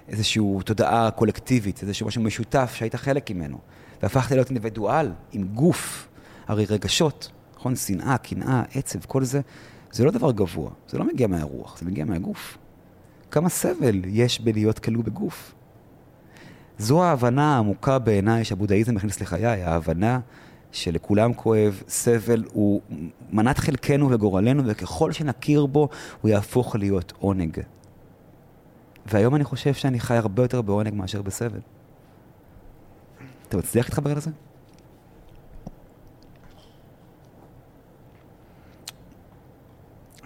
איזושהי 0.09 0.43
תודעה 0.65 1.11
קולקטיבית, 1.11 1.83
איזשהו 1.83 2.07
משהו 2.07 2.23
משותף 2.23 2.73
שהיית 2.75 2.95
חלק 2.95 3.31
ממנו. 3.31 3.59
והפכת 4.03 4.31
להיות 4.31 4.49
אינדיבידואל 4.49 5.13
עם 5.33 5.49
גוף. 5.49 6.09
הרי 6.47 6.65
רגשות, 6.65 7.31
נכון? 7.57 7.77
שנאה, 7.77 8.19
קנאה, 8.19 8.63
עצב, 8.75 9.05
כל 9.05 9.25
זה, 9.25 9.41
זה 9.93 10.05
לא 10.05 10.11
דבר 10.11 10.33
גבוה. 10.33 10.71
זה 10.89 10.99
לא 10.99 11.05
מגיע 11.05 11.27
מהרוח, 11.27 11.79
זה 11.79 11.87
מגיע 11.87 12.05
מהגוף. 12.05 12.59
כמה 13.35 13.49
סבל 13.49 14.03
יש 14.07 14.41
בלהיות 14.41 14.79
כלוא 14.79 15.05
בגוף. 15.05 15.55
זו 16.79 17.05
ההבנה 17.05 17.55
העמוקה 17.55 17.99
בעיניי 17.99 18.45
שהבודהיזם 18.45 18.97
הכניס 18.97 19.21
לחיי, 19.21 19.63
ההבנה 19.63 20.21
שלכולם 20.73 21.35
כואב, 21.35 21.83
סבל 21.89 22.45
הוא 22.53 22.81
מנת 23.33 23.59
חלקנו 23.59 24.11
וגורלנו, 24.11 24.63
וככל 24.67 25.13
שנכיר 25.13 25.67
בו, 25.67 25.89
הוא 26.21 26.29
יהפוך 26.29 26.77
להיות 26.77 27.13
עונג. 27.19 27.61
והיום 29.07 29.35
אני 29.35 29.45
חושב 29.45 29.75
שאני 29.75 30.01
חי 30.01 30.17
הרבה 30.17 30.43
יותר 30.43 30.63
בעונג 30.63 30.95
מאשר 30.95 31.23
בסבל. 31.23 31.61
אתה 33.49 33.57
מצליח 33.57 33.87
להתחבר 33.87 34.15
לזה? 34.15 34.31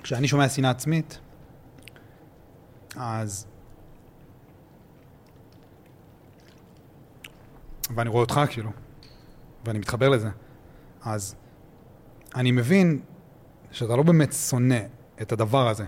כשאני 0.03 0.29
שומע 0.29 0.49
שנאה 0.49 0.71
עצמית, 0.71 1.19
אז... 2.99 3.47
ואני 7.95 8.09
רואה 8.09 8.21
אותך 8.21 8.41
כאילו, 8.51 8.71
ואני 9.65 9.79
מתחבר 9.79 10.09
לזה. 10.09 10.29
אז 11.03 11.35
אני 12.35 12.51
מבין 12.51 13.01
שאתה 13.71 13.97
לא 13.97 14.03
באמת 14.03 14.33
שונא 14.33 14.79
את 15.23 15.33
הדבר 15.33 15.69
הזה 15.69 15.85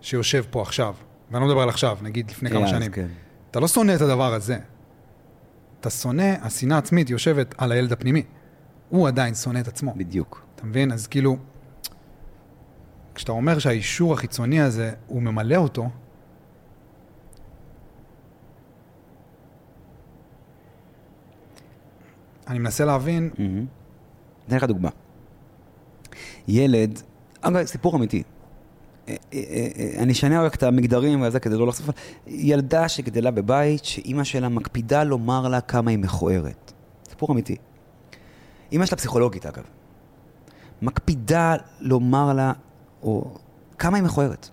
שיושב 0.00 0.44
פה 0.50 0.62
עכשיו, 0.62 0.94
ואני 1.30 1.42
לא 1.42 1.48
מדבר 1.48 1.62
על 1.62 1.68
עכשיו, 1.68 1.98
נגיד 2.02 2.30
לפני 2.30 2.50
כמה 2.50 2.64
אז 2.64 2.70
שנים. 2.70 2.92
כן. 2.92 3.06
אתה 3.50 3.60
לא 3.60 3.68
שונא 3.68 3.94
את 3.94 4.00
הדבר 4.00 4.34
הזה. 4.34 4.58
אתה 5.80 5.90
שונא, 5.90 6.34
השנאה 6.42 6.76
העצמית 6.76 7.10
יושבת 7.10 7.54
על 7.58 7.72
הילד 7.72 7.92
הפנימי. 7.92 8.22
הוא 8.88 9.08
עדיין 9.08 9.34
שונא 9.34 9.58
את 9.58 9.68
עצמו. 9.68 9.94
בדיוק. 9.96 10.46
אתה 10.54 10.66
מבין? 10.66 10.92
אז 10.92 11.06
כאילו, 11.06 11.36
כשאתה 13.14 13.32
אומר 13.32 13.58
שהאישור 13.58 14.12
החיצוני 14.12 14.60
הזה, 14.60 14.92
הוא 15.06 15.22
ממלא 15.22 15.56
אותו, 15.56 15.90
אני 22.48 22.58
מנסה 22.58 22.84
להבין. 22.84 23.30
אתן 24.46 24.56
לך 24.56 24.64
דוגמה. 24.64 24.88
ילד, 26.48 27.02
אגב, 27.40 27.64
סיפור 27.64 27.96
אמיתי. 27.96 28.22
אה, 29.08 29.14
אה, 29.34 29.40
אה, 29.78 30.02
אני 30.02 30.12
אשנה 30.12 30.42
רק 30.42 30.54
את 30.54 30.62
המגדרים 30.62 31.22
וזה 31.22 31.40
כדי 31.40 31.56
לא 31.56 31.66
לחשוף, 31.66 31.90
ילדה 32.26 32.88
שגדלה 32.88 33.30
בבית 33.30 33.84
שאימא 33.84 34.24
שלה 34.24 34.48
מקפידה 34.48 35.04
לומר 35.04 35.48
לה 35.48 35.60
כמה 35.60 35.90
היא 35.90 35.98
מכוערת. 35.98 36.72
סיפור 37.08 37.32
אמיתי. 37.32 37.56
אימא 38.72 38.86
שלה 38.86 38.96
פסיכולוגית 38.96 39.46
אגב. 39.46 39.62
מקפידה 40.82 41.56
לומר 41.80 42.32
לה, 42.32 42.52
או 43.02 43.34
כמה 43.78 43.96
היא 43.96 44.04
מכוערת. 44.04 44.48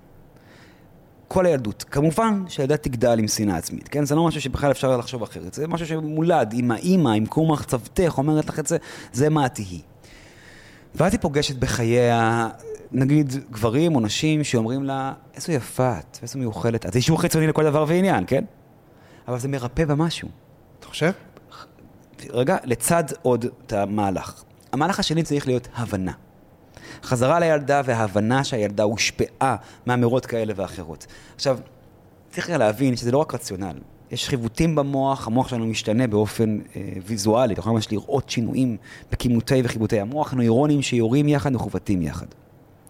כל 1.33 1.45
הילדות. 1.45 1.85
כמובן 1.91 2.43
שהילדה 2.47 2.77
תגדל 2.77 3.19
עם 3.19 3.27
שנאה 3.27 3.57
עצמית, 3.57 3.87
כן? 3.87 4.05
זה 4.05 4.15
לא 4.15 4.27
משהו 4.27 4.41
שבכלל 4.41 4.71
אפשר 4.71 4.97
לחשוב 4.97 5.23
אחרת. 5.23 5.53
זה 5.53 5.67
משהו 5.67 5.87
שמולד, 5.87 6.53
אם 6.53 6.71
האימא, 6.71 7.09
עם 7.09 7.25
קום 7.25 7.51
מחצבתך, 7.51 8.13
אומרת 8.17 8.49
לך 8.49 8.59
את 8.59 8.67
זה, 8.67 8.77
זה 9.13 9.29
מה 9.29 9.45
את 9.45 9.55
תהיי. 9.55 9.81
ואז 10.95 11.13
היא 11.13 11.19
פוגשת 11.21 11.55
בחייה, 11.55 12.49
נגיד, 12.91 13.33
גברים 13.51 13.95
או 13.95 13.99
נשים 13.99 14.43
שאומרים 14.43 14.83
לה, 14.83 15.13
איזו 15.35 15.51
יפה 15.51 15.99
את, 15.99 16.17
איזו 16.21 16.39
מיוחדת 16.39 16.85
את. 16.85 16.93
זה 16.93 16.97
אישור 16.97 17.21
חיצוני 17.21 17.47
לכל 17.47 17.63
דבר 17.63 17.85
ועניין, 17.87 18.23
כן? 18.27 18.43
אבל 19.27 19.39
זה 19.39 19.47
מרפא 19.47 19.85
במשהו. 19.85 20.29
אתה 20.79 20.87
חושב? 20.87 21.11
רגע, 22.29 22.57
לצד 22.63 23.03
עוד 23.21 23.45
את 23.45 23.73
המהלך. 23.73 24.43
המהלך 24.71 24.99
השני 24.99 25.23
צריך 25.23 25.47
להיות 25.47 25.67
הבנה. 25.75 26.11
חזרה 27.03 27.39
לילדה 27.39 27.81
וההבנה 27.85 28.43
שהילדה 28.43 28.83
הושפעה 28.83 29.55
מאמירות 29.87 30.25
כאלה 30.25 30.53
ואחרות. 30.55 31.05
עכשיו, 31.35 31.57
צריך 32.31 32.49
להבין 32.49 32.95
שזה 32.95 33.11
לא 33.11 33.17
רק 33.17 33.33
רציונל. 33.33 33.75
יש 34.11 34.29
חיווטים 34.29 34.75
במוח, 34.75 35.27
המוח 35.27 35.47
שלנו 35.47 35.65
משתנה 35.65 36.07
באופן 36.07 36.59
אה, 36.75 36.81
ויזואלי, 37.05 37.53
יכול 37.57 37.73
ממש 37.73 37.91
לראות 37.91 38.29
שינויים 38.29 38.77
בכימותי 39.11 39.61
וחיווטי 39.63 39.99
המוח, 39.99 40.33
נוירונים 40.33 40.81
שיורים 40.81 41.27
יחד 41.27 41.53
מכוותים 41.53 42.01
יחד. 42.01 42.25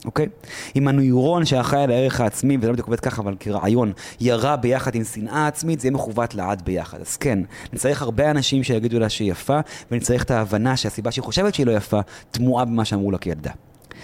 אוקיי? 0.06 0.28
אם 0.76 0.88
הנוירון 0.88 1.46
שאחראי 1.46 1.84
על 1.84 1.92
הערך 1.92 2.22
העצמי, 2.22 2.58
וזה 2.58 2.68
לא 2.68 2.74
בדיוק 2.74 2.88
עובד 2.88 3.00
ככה, 3.00 3.22
אבל 3.22 3.36
כרעיון, 3.40 3.92
ירה 4.20 4.56
ביחד 4.56 4.96
עם 4.96 5.04
שנאה 5.04 5.48
עצמית, 5.48 5.80
זה 5.80 5.88
יהיה 5.88 5.94
מכוות 5.94 6.36
לעד 6.36 6.62
ביחד. 6.66 7.02
אז 7.02 7.18
כן, 7.18 7.40
נצטרך 7.74 8.02
הרבה 8.02 8.32
אנשים 8.32 8.64
שיגידו 8.64 9.00
לה 9.00 9.10
שהיא 9.10 9.32
יפה, 9.32 9.60
ונצטרך 9.92 10.24
את 10.24 10.32
ההבנה 10.32 10.78
שהסיבה 10.78 11.12
שהיא 11.12 11.24
חושבת 11.24 11.56
שהיא 11.56 11.66
לא 11.66 11.72
יפה, 11.72 12.00
תמוהה 12.32 12.66
במה 12.66 12.86
שאמרו 12.86 13.12
לה 13.12 13.18
כילדה. 13.18 13.52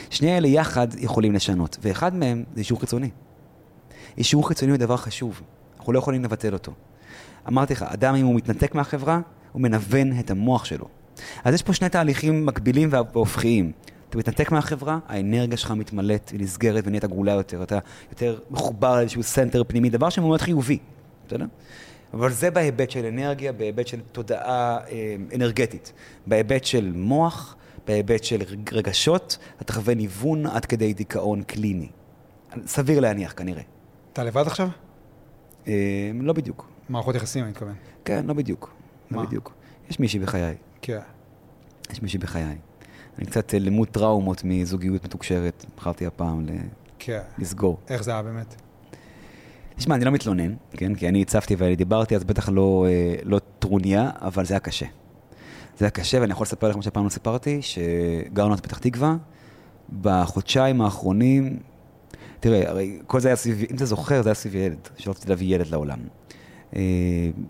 שני 0.09 0.37
אלה 0.37 0.47
יחד 0.47 0.87
יכולים 0.97 1.33
לשנות, 1.33 1.77
ואחד 1.81 2.15
מהם 2.15 2.43
זה 2.53 2.59
אישור 2.59 2.79
חיצוני. 2.79 3.09
אישור 4.17 4.47
חיצוני 4.47 4.71
הוא 4.71 4.77
דבר 4.77 4.97
חשוב, 4.97 5.41
אנחנו 5.77 5.93
לא 5.93 5.99
יכולים 5.99 6.23
לבטל 6.23 6.53
אותו. 6.53 6.71
אמרתי 7.47 7.73
לך, 7.73 7.83
אדם 7.83 8.15
אם 8.15 8.25
הוא 8.25 8.35
מתנתק 8.35 8.75
מהחברה, 8.75 9.19
הוא 9.51 9.61
מנוון 9.61 10.19
את 10.19 10.31
המוח 10.31 10.65
שלו. 10.65 10.85
אז 11.43 11.53
יש 11.53 11.63
פה 11.63 11.73
שני 11.73 11.89
תהליכים 11.89 12.45
מקבילים 12.45 12.89
והופכיים. 12.91 13.71
אתה 14.09 14.17
מתנתק 14.17 14.51
מהחברה, 14.51 14.99
האנרגיה 15.07 15.57
שלך 15.57 15.71
מתמלאת 15.71 16.31
ונסגרת 16.33 16.83
ונהיית 16.87 17.03
עגולה 17.03 17.31
יותר, 17.31 17.63
אתה 17.63 17.79
יותר 18.11 18.39
מחובר 18.51 18.95
לאיזשהו 18.95 19.23
center 19.23 19.63
פנימי, 19.67 19.89
דבר 19.89 20.09
שמאוד 20.09 20.41
חיובי, 20.41 20.77
בסדר? 21.27 21.45
אבל 22.13 22.31
זה 22.31 22.51
בהיבט 22.51 22.91
של 22.91 23.05
אנרגיה, 23.05 23.51
בהיבט 23.51 23.87
של 23.87 23.99
תודעה 24.11 24.77
אה, 24.91 25.15
אנרגטית. 25.35 25.93
בהיבט 26.27 26.63
של 26.65 26.91
מוח, 26.95 27.55
בהיבט 27.89 28.23
של 28.23 28.41
רגשות, 28.71 29.37
אתה 29.61 29.73
חווה 29.73 29.95
ניוון 29.95 30.45
עד 30.45 30.65
כדי 30.65 30.93
דיכאון 30.93 31.43
קליני. 31.43 31.89
סביר 32.65 32.99
להניח, 32.99 33.33
כנראה. 33.37 33.61
אתה 34.13 34.23
לבד 34.23 34.47
עכשיו? 34.47 34.67
אה, 35.67 35.73
לא 36.21 36.33
בדיוק. 36.33 36.69
מערכות 36.89 37.15
יחסים, 37.15 37.43
אני 37.43 37.51
מתכוון. 37.51 37.73
כן, 38.05 38.25
לא 38.25 38.33
בדיוק. 38.33 38.71
מה? 39.09 39.17
לא 39.21 39.27
בדיוק. 39.27 39.53
יש 39.89 39.99
מישהי 39.99 40.19
בחיי. 40.19 40.55
כן. 40.81 40.99
יש 41.91 42.01
מישהי 42.01 42.19
בחיי. 42.19 42.57
אני 43.19 43.25
קצת 43.25 43.53
אה, 43.53 43.59
למוד 43.59 43.87
טראומות 43.87 44.41
מזוגיות 44.43 45.03
מתוקשרת, 45.03 45.65
בחרתי 45.77 46.05
הפעם 46.05 46.45
ל- 46.45 46.49
כן. 46.99 47.21
לסגור. 47.37 47.77
איך 47.89 48.03
זה 48.03 48.11
היה 48.11 48.21
באמת? 48.21 48.55
תשמע, 49.75 49.95
אני 49.95 50.05
לא 50.05 50.11
מתלונן, 50.11 50.53
כן? 50.71 50.95
כי 50.95 51.09
אני 51.09 51.21
הצפתי 51.21 51.55
ודיברתי, 51.57 52.15
אז 52.15 52.23
בטח 52.23 52.49
לא, 52.49 52.85
אה, 52.89 53.15
לא 53.23 53.39
טרוניה, 53.59 54.09
אבל 54.21 54.45
זה 54.45 54.53
היה 54.53 54.59
קשה. 54.59 54.85
זה 55.79 55.85
היה 55.85 55.89
קשה, 55.89 56.17
ואני 56.21 56.31
יכול 56.31 56.43
לספר 56.43 56.69
לכם 56.69 56.81
שפעם 56.81 57.03
לא 57.03 57.09
סיפרתי, 57.09 57.59
שגרנו 57.61 58.53
את 58.53 58.59
פתח 58.59 58.77
תקווה, 58.77 59.15
בחודשיים 60.01 60.81
האחרונים, 60.81 61.57
תראה, 62.39 62.69
הרי 62.69 62.99
כל 63.07 63.19
זה 63.19 63.27
היה 63.27 63.35
סביב, 63.35 63.63
אם 63.71 63.75
אתה 63.75 63.85
זוכר, 63.85 64.21
זה 64.21 64.29
היה 64.29 64.33
סביב 64.33 64.55
ילד, 64.55 64.77
שרציתי 64.97 65.29
להביא 65.29 65.55
ילד 65.55 65.67
לעולם. 65.67 65.99
אה, 66.75 66.81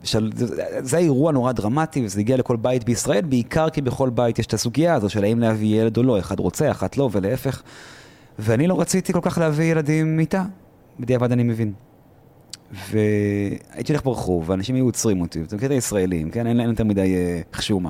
של, 0.03 0.31
זה, 0.35 0.45
זה 0.79 0.97
היה 0.97 1.03
אירוע 1.03 1.31
נורא 1.31 1.51
דרמטי, 1.51 2.05
וזה 2.05 2.19
הגיע 2.19 2.37
לכל 2.37 2.55
בית 2.55 2.83
בישראל, 2.83 3.21
בעיקר 3.21 3.69
כי 3.69 3.81
בכל 3.81 4.09
בית 4.09 4.39
יש 4.39 4.45
את 4.45 4.53
הסוגיה 4.53 4.93
הזו 4.93 5.09
של 5.09 5.23
האם 5.23 5.39
להביא 5.39 5.81
ילד 5.81 5.97
או 5.97 6.03
לא, 6.03 6.19
אחד 6.19 6.39
רוצה, 6.39 6.71
אחת 6.71 6.97
לא, 6.97 7.09
ולהפך. 7.11 7.61
ואני 8.39 8.67
לא 8.67 8.81
רציתי 8.81 9.13
כל 9.13 9.21
כך 9.21 9.37
להביא 9.37 9.65
ילדים 9.65 10.19
איתה, 10.19 10.43
בדיעבד 10.99 11.31
אני 11.31 11.43
מבין. 11.43 11.73
והייתי 12.71 13.91
הולך 13.91 14.03
ברחוב, 14.03 14.49
ואנשים 14.49 14.75
היו 14.75 14.85
עוצרים 14.85 15.21
אותי, 15.21 15.41
אתה 15.41 15.55
מכיר 15.55 15.65
את 15.65 15.71
הישראלים, 15.71 16.31
כן? 16.31 16.47
אין 16.47 16.57
להם 16.57 16.69
יותר 16.69 16.83
מדי 16.83 17.15
אה, 17.15 17.41
חשומה. 17.53 17.89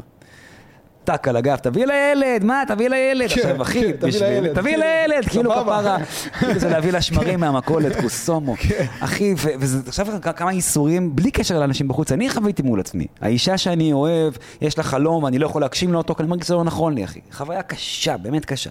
טק 1.18 1.28
על 1.28 1.36
הגב, 1.36 1.56
תביא 1.56 1.86
לילד, 1.86 2.44
מה, 2.44 2.64
תביא 2.68 2.90
לילד. 2.90 3.30
כן, 3.30 3.36
עכשיו, 3.40 3.62
אחי, 3.62 3.94
כן, 3.94 4.08
בשביל- 4.08 4.48
תביא 4.54 4.62
כאילו, 4.78 4.84
לילד, 5.08 5.26
כאילו 5.30 5.52
סבבה. 5.52 5.64
כפרה, 5.82 5.98
כאילו 6.40 6.60
זה 6.60 6.70
להביא 6.70 6.92
לה 6.92 7.02
שמרים 7.02 7.40
מהמכולת, 7.40 8.02
קוסומו. 8.02 8.56
אחי, 9.00 9.34
ו- 9.38 9.50
וזה 9.60 9.80
עכשיו 9.88 10.08
כ- 10.22 10.30
כמה 10.36 10.54
ייסורים, 10.54 11.16
בלי 11.16 11.32
קשר 11.32 11.60
לאנשים 11.60 11.88
בחוץ, 11.88 12.12
אני 12.12 12.30
חוויתי 12.30 12.62
מול 12.62 12.80
עצמי. 12.80 13.08
האישה 13.22 13.58
שאני 13.58 13.94
אוהב, 13.94 14.34
יש 14.62 14.78
לה 14.78 14.84
חלום, 14.84 15.24
ואני 15.24 15.40
לא 15.40 15.46
יכול 15.46 15.62
להגשים 15.62 15.92
לה 15.92 15.98
אותו, 15.98 16.16
כי 16.16 16.22
אני 16.24 16.30
מרגיש 16.30 16.46
שזה 16.46 16.54
לא 16.56 16.64
נכון 16.64 16.94
לי, 16.96 17.04
אחי. 17.04 17.20
חוויה 17.32 17.62
קשה, 17.62 18.18
באמת 18.18 18.46
קשה. 18.46 18.70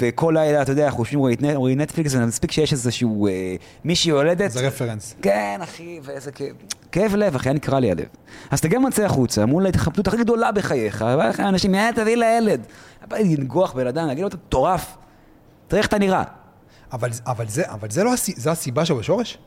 וכל 0.00 0.32
לילה, 0.36 0.62
אתה 0.62 0.72
יודע, 0.72 0.86
אנחנו 0.86 1.00
יושבים 1.02 1.18
רואים 1.20 1.36
נט- 1.40 1.54
רואים 1.56 1.80
נטפליקס, 1.80 2.14
ומספיק 2.14 2.52
שיש 2.52 2.72
איזשהו 2.72 3.26
אה, 3.26 3.56
מישהי 3.84 4.10
יולדת. 4.10 4.50
זה 4.50 4.66
רפרנס. 4.66 5.14
כן, 5.22 5.60
אחי, 5.62 6.00
ואיזה 6.02 6.32
כאב, 6.32 6.54
כאב 6.92 7.14
לב, 7.14 7.34
אחי, 7.34 7.48
היה 7.48 7.54
נקרע 7.54 7.80
לי 7.80 7.90
הלב. 7.90 8.04
אז 8.50 8.58
אתה 8.58 8.68
גם 8.68 8.82
יוצא 8.82 9.04
החוצה, 9.04 9.46
מול 9.46 9.66
ההתחבטות 9.66 10.08
הכי 10.08 10.16
גדולה 10.16 10.52
בחייך, 10.52 11.02
אנשים, 11.38 11.74
יאללה, 11.74 11.92
תביא 11.96 12.16
לילד. 12.16 12.66
בא 13.08 13.16
לי 13.16 13.36
לנגוח 13.36 13.72
בן 13.72 13.86
אדם, 13.86 14.06
להגיד 14.06 14.22
לו, 14.22 14.28
אתה 14.28 14.36
מטורף, 14.36 14.96
תראה 15.68 15.78
איך 15.80 15.88
אתה 15.88 15.98
נראה. 15.98 16.22
אבל, 16.92 17.10
אבל, 17.26 17.48
זה, 17.48 17.62
אבל 17.72 17.90
זה 17.90 18.04
לא 18.04 18.12
הסי, 18.12 18.32
זה 18.36 18.50
הסיבה 18.50 18.84
שבשורש? 18.84 19.38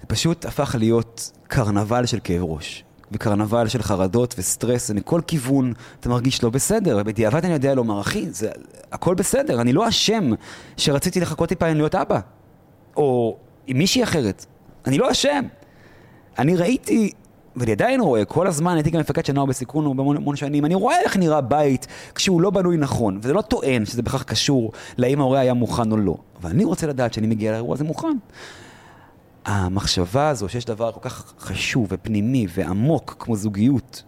זה 0.00 0.06
פשוט 0.06 0.44
הפך 0.44 0.74
להיות 0.78 1.30
קרנבל 1.48 2.06
של 2.06 2.18
כאב 2.24 2.42
ראש. 2.42 2.84
וקרנבל 3.12 3.68
של 3.68 3.82
חרדות 3.82 4.34
וסטרס, 4.38 4.90
ומכל 4.90 5.20
כיוון 5.26 5.72
אתה 6.00 6.08
מרגיש 6.08 6.42
לא 6.42 6.50
בסדר. 6.50 6.98
ובדיעבד 7.00 7.44
אני 7.44 7.52
יודע 7.52 7.74
לומר, 7.74 8.00
אחי, 8.00 8.30
זה 8.30 8.50
הכל 8.92 9.14
בסדר, 9.14 9.60
אני 9.60 9.72
לא 9.72 9.88
אשם 9.88 10.30
שרציתי 10.76 11.20
לחכות 11.20 11.48
טיפה 11.48 11.72
להיות 11.72 11.94
אבא. 11.94 12.20
או 12.96 13.36
עם 13.66 13.78
מישהי 13.78 14.02
אחרת. 14.02 14.46
אני 14.86 14.98
לא 14.98 15.10
אשם. 15.10 15.44
אני 16.38 16.56
ראיתי, 16.56 17.10
ואני 17.56 17.72
עדיין 17.72 18.00
רואה, 18.00 18.24
כל 18.24 18.46
הזמן 18.46 18.74
הייתי 18.74 18.90
גם 18.90 19.00
מפקד 19.00 19.24
של 19.24 19.32
נוער 19.32 19.46
בסיכון 19.46 19.86
המון 19.86 20.16
המון 20.16 20.36
שנים, 20.36 20.64
אני 20.64 20.74
רואה 20.74 21.00
איך 21.00 21.16
נראה 21.16 21.40
בית 21.40 21.86
כשהוא 22.14 22.40
לא 22.40 22.50
בנוי 22.50 22.76
נכון, 22.76 23.18
וזה 23.22 23.32
לא 23.32 23.40
טוען 23.40 23.84
שזה 23.84 24.02
בכך 24.02 24.22
קשור 24.22 24.72
לאם 24.98 25.20
ההורה 25.20 25.40
היה 25.40 25.54
מוכן 25.54 25.92
או 25.92 25.96
לא. 25.96 26.16
אבל 26.42 26.50
אני 26.50 26.64
רוצה 26.64 26.86
לדעת 26.86 27.14
שאני 27.14 27.26
מגיע 27.26 27.52
לאירוע 27.52 27.74
הזה 27.74 27.84
מוכן. 27.84 28.16
המחשבה 29.50 30.28
הזו 30.28 30.48
שיש 30.48 30.64
דבר 30.64 30.92
כל 30.92 31.00
כך 31.08 31.32
חשוב 31.38 31.86
ופנימי 31.90 32.46
ועמוק 32.54 33.16
כמו 33.18 33.36
זוגיות, 33.36 34.02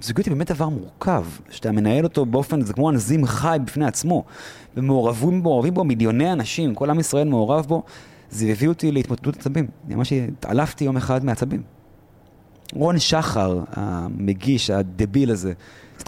זוגיות 0.00 0.26
היא 0.26 0.34
באמת 0.34 0.50
דבר 0.50 0.68
מורכב, 0.68 1.24
שאתה 1.50 1.72
מנהל 1.72 2.04
אותו 2.04 2.26
באופן, 2.26 2.60
זה 2.60 2.72
כמו 2.72 2.90
אנזים 2.90 3.26
חי 3.26 3.58
בפני 3.64 3.86
עצמו, 3.86 4.24
ומעורבים 4.76 5.42
בו, 5.42 5.50
מעורבים 5.50 5.74
בו 5.74 5.84
מיליוני 5.84 6.32
אנשים, 6.32 6.74
כל 6.74 6.90
עם 6.90 7.00
ישראל 7.00 7.28
מעורב 7.28 7.66
בו, 7.66 7.82
זה 8.30 8.46
הביא 8.46 8.68
אותי 8.68 8.92
להתמוטטות 8.92 9.36
עצבים. 9.36 9.66
אני 9.86 9.94
ממש 9.94 10.12
התעלפתי 10.12 10.84
יום 10.84 10.96
אחד 10.96 11.24
מעצבים. 11.24 11.62
רון 12.74 12.98
שחר, 12.98 13.60
המגיש, 13.72 14.70
הדביל 14.70 15.30
הזה, 15.30 15.52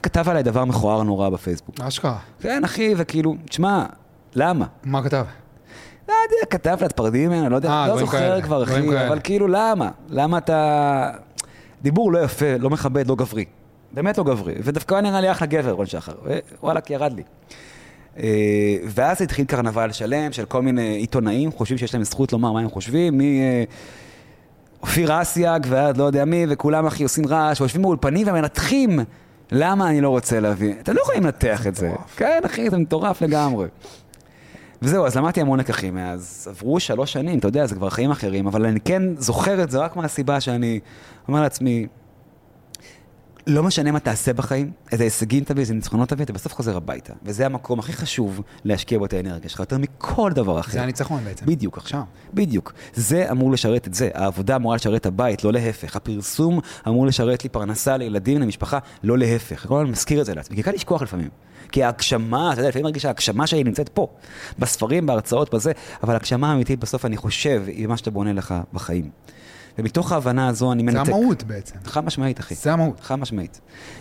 כתב 0.02 0.28
עליי 0.28 0.42
דבר 0.42 0.64
מכוער 0.64 1.02
נורא 1.02 1.28
בפייסבוק. 1.28 1.80
אשכרה. 1.80 2.18
כן, 2.40 2.64
אחי, 2.64 2.94
וכאילו, 2.96 3.34
תשמע, 3.44 3.86
למה? 4.34 4.66
מה 4.84 5.02
כתב? 5.02 5.24
לא 6.08 6.14
יודע, 6.24 6.46
כתב 6.50 6.76
לה 6.80 6.88
פרדים 6.88 7.30
ממנו, 7.30 7.48
לא 7.48 7.56
יודע, 7.56 7.68
אה, 7.68 7.88
לא 7.88 7.98
זוכר 7.98 8.40
כבר, 8.40 8.62
אחי. 8.62 9.06
אבל 9.08 9.20
כאילו, 9.24 9.46
למה? 9.48 9.90
למה 10.08 10.38
אתה... 10.38 11.10
דיבור 11.82 12.12
לא 12.12 12.18
יפה, 12.18 12.56
לא 12.58 12.70
מכבד, 12.70 13.06
לא 13.06 13.14
גברי. 13.14 13.44
באמת 13.92 14.18
לא 14.18 14.24
גברי. 14.24 14.54
ודווקא 14.62 14.94
נראה 14.94 15.20
לי 15.20 15.30
אחלה 15.30 15.46
גבר, 15.46 15.70
רון 15.70 15.86
שחר. 15.86 16.12
וואלכ, 16.62 16.90
ירד 16.90 17.12
לי. 17.12 17.22
אה, 18.18 18.76
ואז 18.84 19.22
התחיל 19.22 19.44
קרנבל 19.44 19.92
שלם 19.92 20.32
של 20.32 20.44
כל 20.44 20.62
מיני 20.62 20.96
עיתונאים, 20.96 21.52
חושבים 21.52 21.78
שיש 21.78 21.94
להם 21.94 22.04
זכות 22.04 22.32
לומר 22.32 22.52
מה 22.52 22.60
הם 22.60 22.70
חושבים, 22.70 23.20
מאופיר 24.80 25.22
אסיאג 25.22 25.66
ועד 25.68 25.96
לא 25.96 26.04
יודע 26.04 26.24
מי, 26.24 26.46
וכולם 26.48 26.86
אחי 26.86 27.02
עושים 27.02 27.26
רעש, 27.26 27.60
ויושבים 27.60 27.82
באולפנים 27.82 28.28
ומנתחים 28.28 29.00
למה 29.52 29.88
אני 29.88 30.00
לא 30.00 30.08
רוצה 30.08 30.40
להביא. 30.40 30.74
אתם 30.82 30.92
לא 30.92 31.00
יכולים 31.00 31.24
לנתח 31.24 31.66
את 31.66 31.74
זה. 31.74 31.92
כן, 32.16 32.40
אחי, 32.46 32.70
זה 32.70 32.78
מטורף 32.78 33.22
לגמרי. 33.22 33.66
וזהו, 34.84 35.06
אז 35.06 35.16
למדתי 35.16 35.40
המון 35.40 35.60
לקחים 35.60 35.94
מאז. 35.94 36.48
עברו 36.50 36.80
שלוש 36.80 37.12
שנים, 37.12 37.38
אתה 37.38 37.48
יודע, 37.48 37.66
זה 37.66 37.74
כבר 37.74 37.90
חיים 37.90 38.10
אחרים, 38.10 38.46
אבל 38.46 38.66
אני 38.66 38.80
כן 38.80 39.02
זוכר 39.18 39.62
את 39.62 39.70
זה 39.70 39.78
רק 39.78 39.96
מהסיבה 39.96 40.40
שאני 40.40 40.80
אומר 41.28 41.42
לעצמי, 41.42 41.86
לא 43.46 43.62
משנה 43.62 43.92
מה 43.92 44.00
תעשה 44.00 44.32
בחיים, 44.32 44.70
איזה 44.92 45.04
הישגים 45.04 45.44
תביא, 45.44 45.60
איזה 45.60 45.74
ניצחונות 45.74 46.08
תביא, 46.08 46.24
אתה 46.24 46.32
בסוף 46.32 46.54
חוזר 46.54 46.76
הביתה. 46.76 47.12
וזה 47.22 47.46
המקום 47.46 47.78
הכי 47.78 47.92
חשוב 47.92 48.40
להשקיע 48.64 48.98
בו 48.98 49.04
את 49.04 49.12
האנרגיה 49.12 49.50
שלך, 49.50 49.60
יותר 49.60 49.78
מכל 49.78 50.32
דבר 50.34 50.60
אחר. 50.60 50.72
זה 50.72 50.82
הניצחון 50.82 51.24
בעצם. 51.24 51.46
בדיוק, 51.46 51.78
עכשיו. 51.78 52.02
בדיוק. 52.34 52.72
זה 52.94 53.30
אמור 53.30 53.52
לשרת 53.52 53.86
את 53.86 53.94
זה. 53.94 54.08
העבודה 54.14 54.56
אמורה 54.56 54.76
לשרת 54.76 55.00
את 55.00 55.06
הבית, 55.06 55.44
לא 55.44 55.52
להפך. 55.52 55.96
הפרסום 55.96 56.60
אמור 56.88 57.06
לשרת 57.06 57.44
לי 57.44 57.48
פרנסה 57.48 57.96
לילדים, 57.96 58.40
למשפחה, 58.40 58.78
לא 59.02 59.18
להפך. 59.18 59.66
כל 59.66 59.74
הזמן 59.74 59.90
מזכיר 59.90 60.20
את 60.20 60.26
זה 60.26 60.34
לעצמי, 60.34 60.56
כי 60.56 60.62
קל 60.62 60.72
לשכוח 60.72 61.02
לפעמים. 61.02 61.28
כי 61.74 61.82
ההגשמה, 61.82 62.52
אתה 62.52 62.60
יודע, 62.60 62.68
לפעמים 62.68 62.84
מרגיש 62.84 63.02
שההגשמה 63.02 63.46
שלי 63.46 63.64
נמצאת 63.64 63.88
פה. 63.88 64.08
בספרים, 64.58 65.06
בהרצאות, 65.06 65.54
בזה, 65.54 65.72
אבל 66.02 66.12
ההגשמה 66.12 66.50
האמיתית 66.50 66.80
בסוף, 66.80 67.04
אני 67.04 67.16
חושב, 67.16 67.62
היא 67.66 67.86
מה 67.86 67.96
שאתה 67.96 68.10
בונה 68.10 68.32
לך 68.32 68.54
בחיים. 68.72 69.10
ומתוך 69.78 70.12
ההבנה 70.12 70.48
הזו 70.48 70.72
אני 70.72 70.82
מנתק. 70.82 71.06
זה 71.06 71.12
המהות 71.12 71.42
בעצם. 71.42 71.74
חד 71.84 72.04
משמעית, 72.04 72.40
אחי. 72.40 72.54
זה 72.54 72.72
המהות. 72.72 73.00
חד 73.00 73.14
משמעית. 73.14 73.60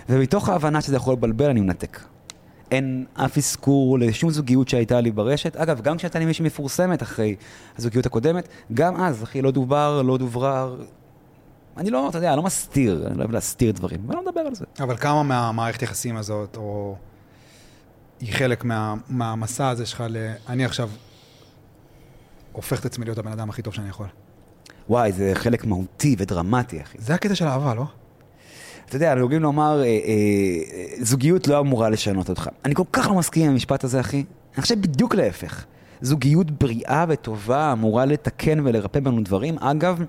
ומתוך 0.09 0.49
ההבנה 0.49 0.81
שזה 0.81 0.95
יכול 0.95 1.13
לבלבל, 1.13 1.49
אני 1.49 1.61
מנתק. 1.61 1.99
אין 2.71 3.05
אף 3.13 3.37
אזכור 3.37 3.99
לשום 3.99 4.29
זוגיות 4.29 4.69
שהייתה 4.69 5.01
לי 5.01 5.11
ברשת. 5.11 5.55
אגב, 5.55 5.81
גם 5.81 5.97
כשהייתה 5.97 6.19
לי 6.19 6.25
מישהי 6.25 6.45
מפורסמת 6.45 7.01
אחרי 7.01 7.35
הזוגיות 7.77 8.05
הקודמת, 8.05 8.47
גם 8.73 8.95
אז, 8.95 9.23
אחי, 9.23 9.41
לא 9.41 9.51
דובר, 9.51 10.01
לא 10.01 10.17
דוברר. 10.17 10.83
אני 11.77 11.89
לא, 11.89 12.09
אתה 12.09 12.17
יודע, 12.17 12.35
לא 12.35 12.43
מסתיר, 12.43 13.07
אני 13.07 13.17
לא 13.17 13.19
אוהב 13.19 13.31
להסתיר 13.31 13.71
דברים, 13.71 13.99
ואני 14.07 14.15
לא 14.15 14.31
מדבר 14.31 14.41
על 14.41 14.55
זה. 14.55 14.65
אבל 14.79 14.97
כמה 14.97 15.23
מהמערכת 15.23 15.81
יחסים 15.81 16.17
הזאת, 16.17 16.57
או 16.57 16.95
היא 18.19 18.33
חלק 18.33 18.63
מה, 18.63 18.93
מהמסע 19.09 19.69
הזה 19.69 19.85
שלך 19.85 20.03
ל... 20.09 20.31
אני 20.49 20.65
עכשיו 20.65 20.89
הופך 22.51 22.79
את 22.79 22.85
עצמי 22.85 23.05
להיות 23.05 23.17
הבן 23.17 23.31
אדם 23.31 23.49
הכי 23.49 23.61
טוב 23.61 23.73
שאני 23.73 23.89
יכול. 23.89 24.07
וואי, 24.89 25.11
זה 25.11 25.31
חלק 25.33 25.65
מהותי 25.65 26.15
ודרמטי, 26.17 26.81
אחי. 26.81 26.97
זה 27.01 27.13
הקטע 27.13 27.35
של 27.35 27.45
אהבה, 27.45 27.73
לא? 27.73 27.85
אתה 28.85 28.95
יודע, 28.95 29.15
נהוגים 29.15 29.41
לומר, 29.41 29.81
אה, 29.81 29.85
אה, 29.85 29.99
זוגיות 31.01 31.47
לא 31.47 31.59
אמורה 31.59 31.89
לשנות 31.89 32.29
אותך. 32.29 32.49
אני 32.65 32.75
כל 32.75 32.83
כך 32.93 33.07
לא 33.07 33.13
מסכים 33.15 33.45
עם 33.45 33.51
המשפט 33.51 33.83
הזה, 33.83 33.99
אחי. 33.99 34.23
אני 34.55 34.61
חושב 34.61 34.81
בדיוק 34.81 35.15
להפך. 35.15 35.65
זוגיות 36.01 36.51
בריאה 36.51 37.05
וטובה 37.09 37.71
אמורה 37.71 38.05
לתקן 38.05 38.59
ולרפא 38.59 38.99
בנו 38.99 39.23
דברים. 39.23 39.59
אגב, 39.59 40.01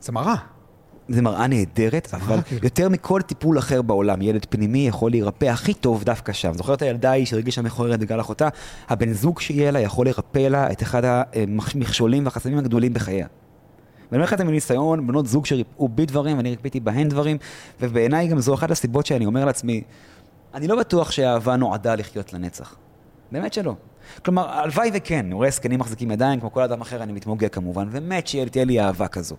זה 0.00 0.12
מראה. 0.12 0.55
זה 1.08 1.22
מראה 1.22 1.46
נהדרת, 1.46 2.08
זה 2.10 2.16
אבל 2.16 2.42
כאילו. 2.42 2.60
יותר 2.64 2.88
מכל 2.88 3.22
טיפול 3.22 3.58
אחר 3.58 3.82
בעולם, 3.82 4.22
ילד 4.22 4.46
פנימי 4.50 4.88
יכול 4.88 5.10
להירפא 5.10 5.44
הכי 5.44 5.74
טוב 5.74 6.04
דווקא 6.04 6.32
שם. 6.32 6.52
זוכר 6.54 6.74
את 6.74 6.82
הילדה 6.82 7.10
ההיא 7.10 7.26
שהרגישה 7.26 7.62
מכוערת 7.62 8.00
בגלל 8.00 8.20
אחותה? 8.20 8.48
הבן 8.88 9.12
זוג 9.12 9.40
שיהיה 9.40 9.70
לה 9.70 9.80
יכול 9.80 10.06
לרפא 10.06 10.38
לה 10.38 10.72
את 10.72 10.82
אחד 10.82 11.02
המכשולים 11.04 12.24
והחסמים 12.24 12.58
הגדולים 12.58 12.94
בחייה. 12.94 13.26
ואני 14.10 14.18
אומר 14.18 14.24
לך 14.24 14.32
את 14.32 14.38
זה 14.38 14.44
מניסיון, 14.44 15.06
בנות 15.06 15.26
זוג 15.26 15.46
שריפאו 15.46 15.88
בי 15.88 16.06
דברים, 16.06 16.36
ואני 16.36 16.50
ריפאתי 16.50 16.80
בהן 16.80 17.08
דברים, 17.08 17.36
ובעיניי 17.80 18.28
גם 18.28 18.40
זו 18.40 18.54
אחת 18.54 18.70
הסיבות 18.70 19.06
שאני 19.06 19.26
אומר 19.26 19.44
לעצמי, 19.44 19.82
אני 20.54 20.66
לא 20.66 20.76
בטוח 20.76 21.10
שהאהבה 21.10 21.56
נועדה 21.56 21.94
לחיות 21.94 22.32
לנצח. 22.32 22.76
באמת 23.32 23.52
שלא. 23.52 23.74
כלומר, 24.24 24.48
הלוואי 24.48 24.90
וכן, 24.94 25.24
אני 25.24 25.34
רואה 25.34 25.50
זקנים 25.50 25.80
מחזיקים 25.80 26.10
ידיים, 26.10 26.40
כמו 26.40 26.52
כל 26.52 26.62
אדם 26.62 26.80
אחר, 26.80 27.02
אני 27.02 27.12
מתמוגג 27.12 27.48
כמובן, 27.48 27.88
ומת 27.90 28.26
שתהיה 28.26 28.64
לי 28.64 28.80
אהבה 28.80 29.08
כזו. 29.08 29.36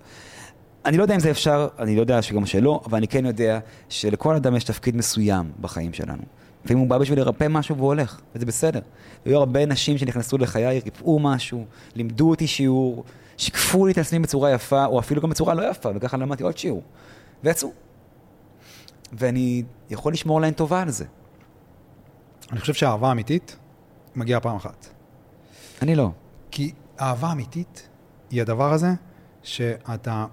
אני 0.85 0.97
לא 0.97 1.01
יודע 1.01 1.15
אם 1.15 1.19
זה 1.19 1.31
אפשר, 1.31 1.67
אני 1.79 1.95
לא 1.95 2.01
יודע 2.01 2.21
שגם 2.21 2.45
שלא, 2.45 2.81
אבל 2.85 2.97
אני 2.97 3.07
כן 3.07 3.25
יודע 3.25 3.59
שלכל 3.89 4.35
אדם 4.35 4.55
יש 4.55 4.63
תפקיד 4.63 4.95
מסוים 4.95 5.51
בחיים 5.61 5.93
שלנו. 5.93 6.23
לפעמים 6.65 6.81
הוא 6.81 6.89
בא 6.89 6.97
בשביל 6.97 7.19
לרפא 7.19 7.47
משהו 7.49 7.77
והוא 7.77 7.87
הולך, 7.87 8.19
וזה 8.35 8.45
בסדר. 8.45 8.79
היו 9.25 9.37
הרבה 9.37 9.65
נשים 9.65 9.97
שנכנסו 9.97 10.37
לחיי, 10.37 10.79
ריפאו 10.79 11.19
משהו, 11.19 11.65
לימדו 11.95 12.29
אותי 12.29 12.47
שיעור, 12.47 13.03
שיקפו 13.37 13.85
לי 13.85 13.91
את 13.91 13.97
עצמי 13.97 14.19
בצורה 14.19 14.51
יפה, 14.51 14.85
או 14.85 14.99
אפילו 14.99 15.21
גם 15.21 15.29
בצורה 15.29 15.53
לא 15.53 15.69
יפה, 15.69 15.89
וככה 15.95 16.17
למדתי 16.17 16.43
עוד 16.43 16.57
שיעור. 16.57 16.83
ויצאו. 17.43 17.71
ואני 19.13 19.63
יכול 19.89 20.13
לשמור 20.13 20.41
להן 20.41 20.53
טובה 20.53 20.81
על 20.81 20.89
זה. 20.89 21.05
אני 22.51 22.59
חושב 22.59 22.73
שהאהבה 22.73 23.11
אמיתית 23.11 23.57
מגיעה 24.15 24.39
פעם 24.39 24.55
אחת. 24.55 24.87
אני 25.81 25.95
לא. 25.95 26.09
כי 26.51 26.71
אהבה 26.99 27.31
אמיתית 27.31 27.87
היא 28.29 28.41
הדבר 28.41 28.73
הזה 28.73 28.93
שאתה... 29.43 30.25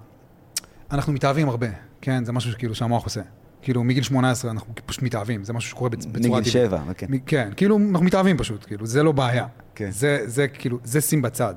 אנחנו 0.91 1.13
מתאהבים 1.13 1.49
הרבה, 1.49 1.67
כן? 2.01 2.25
זה 2.25 2.31
משהו 2.31 2.51
שכאילו 2.51 2.75
שהמוח 2.75 3.03
עושה. 3.03 3.21
כאילו 3.61 3.83
מגיל 3.83 4.03
18 4.03 4.51
אנחנו 4.51 4.73
פשוט 4.85 5.03
מתאהבים, 5.03 5.43
זה 5.43 5.53
משהו 5.53 5.69
שקורה 5.69 5.89
בצ- 5.89 5.93
בצורה 5.95 6.11
מגיל 6.13 6.29
טבעית. 6.29 6.45
שבע, 6.47 6.81
כן. 6.97 7.05
מ- 7.09 7.19
כן, 7.19 7.49
כאילו 7.57 7.77
אנחנו 7.89 8.05
מתאהבים 8.05 8.37
פשוט, 8.37 8.65
כאילו, 8.65 8.85
זה 8.85 9.03
לא 9.03 9.11
בעיה. 9.11 9.47
כן. 9.75 9.91
זה, 9.91 10.19
זה 10.25 10.47
כאילו, 10.47 10.79
זה 10.83 11.01
שים 11.01 11.21
בצד. 11.21 11.55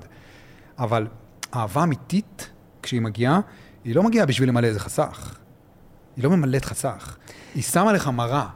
אבל 0.79 1.07
אהבה 1.55 1.83
אמיתית, 1.83 2.51
כשהיא 2.83 3.01
מגיעה, 3.01 3.41
היא 3.85 3.95
לא 3.95 4.03
מגיעה 4.03 4.27
בשביל 4.27 4.49
למלא 4.49 4.67
איזה 4.67 4.81
חסך. 4.81 5.39
היא 6.17 6.25
לא 6.25 6.31
ממלאת 6.31 6.65
חסך. 6.65 7.17
היא 7.55 7.63
שמה 7.63 7.93
לך 7.93 8.09
מראה. 8.09 8.47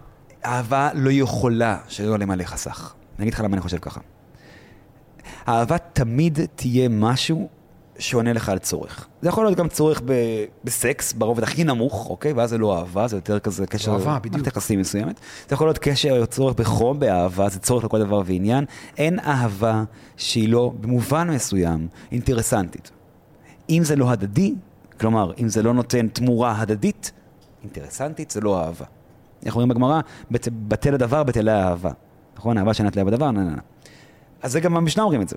אהבה 0.45 0.91
לא 0.95 1.11
יכולה 1.13 1.79
שלא 1.89 2.19
למלא 2.19 2.45
חסך. 2.45 2.95
אני 3.19 3.25
אגיד 3.25 3.35
לך 3.35 3.41
למה 3.41 3.55
אני 3.55 3.61
חושב 3.61 3.79
ככה. 3.79 4.01
אהבה 5.49 5.79
תמיד 5.79 6.39
תהיה 6.55 6.89
משהו 6.89 7.49
שעונה 7.98 8.33
לך 8.33 8.48
על 8.48 8.59
צורך. 8.59 9.07
זה 9.22 9.28
יכול 9.28 9.44
להיות 9.44 9.59
גם 9.59 9.68
צורך 9.68 10.02
ב- 10.05 10.44
בסקס, 10.64 11.12
ברובד 11.12 11.42
הכי 11.42 11.64
נמוך, 11.64 12.11
אוקיי? 12.11 12.33
ואז 12.33 12.50
זה 12.50 12.59
לא 12.59 12.78
אהבה, 12.78 13.09
זה 13.09 13.16
יותר 13.16 13.38
כזה 13.38 13.66
קשר... 13.66 13.92
אהבה, 13.92 14.18
בדיוק. 14.22 14.46
יחסים 14.46 14.81
מסוימת. 14.81 15.20
זה 15.48 15.55
יכול 15.55 15.66
להיות 15.66 15.78
קשר 15.78 16.18
או 16.20 16.26
צורך 16.26 16.55
בחום 16.55 17.00
באהבה, 17.00 17.48
זה 17.48 17.59
צורך 17.59 17.85
לכל 17.85 17.98
דבר 17.98 18.22
ועניין. 18.24 18.64
אין 18.98 19.18
אהבה 19.18 19.85
שהיא 20.16 20.48
לא, 20.48 20.72
במובן 20.81 21.31
מסוים, 21.31 21.88
אינטרסנטית. 22.12 22.90
אם 23.70 23.85
זה 23.85 23.96
לא 23.96 24.11
הדדי, 24.11 24.55
כלומר, 25.00 25.33
אם 25.38 25.48
זה 25.48 25.62
לא 25.62 25.74
נותן 25.74 26.09
תמורה 26.09 26.61
הדדית, 26.61 27.12
אינטרסנטית 27.62 28.31
זה 28.31 28.40
לא 28.40 28.61
אהבה. 28.61 28.87
איך 29.44 29.55
אומרים 29.55 29.68
בגמרא? 29.68 30.00
בטל 30.68 30.94
הדבר, 30.94 31.22
בטלה 31.22 31.64
האהבה. 31.64 31.90
נכון? 32.37 32.59
אהבה 32.59 32.74
שאינה 32.74 32.90
תלויה 32.90 33.05
בדבר, 33.05 33.31
נה 33.31 33.40
נה 33.44 33.50
נה. 33.50 33.61
אז 34.42 34.52
זה 34.52 34.61
גם 34.61 34.74
במשנה 34.74 35.02
אומרים 35.02 35.22
את 35.22 35.28
זה. 35.28 35.37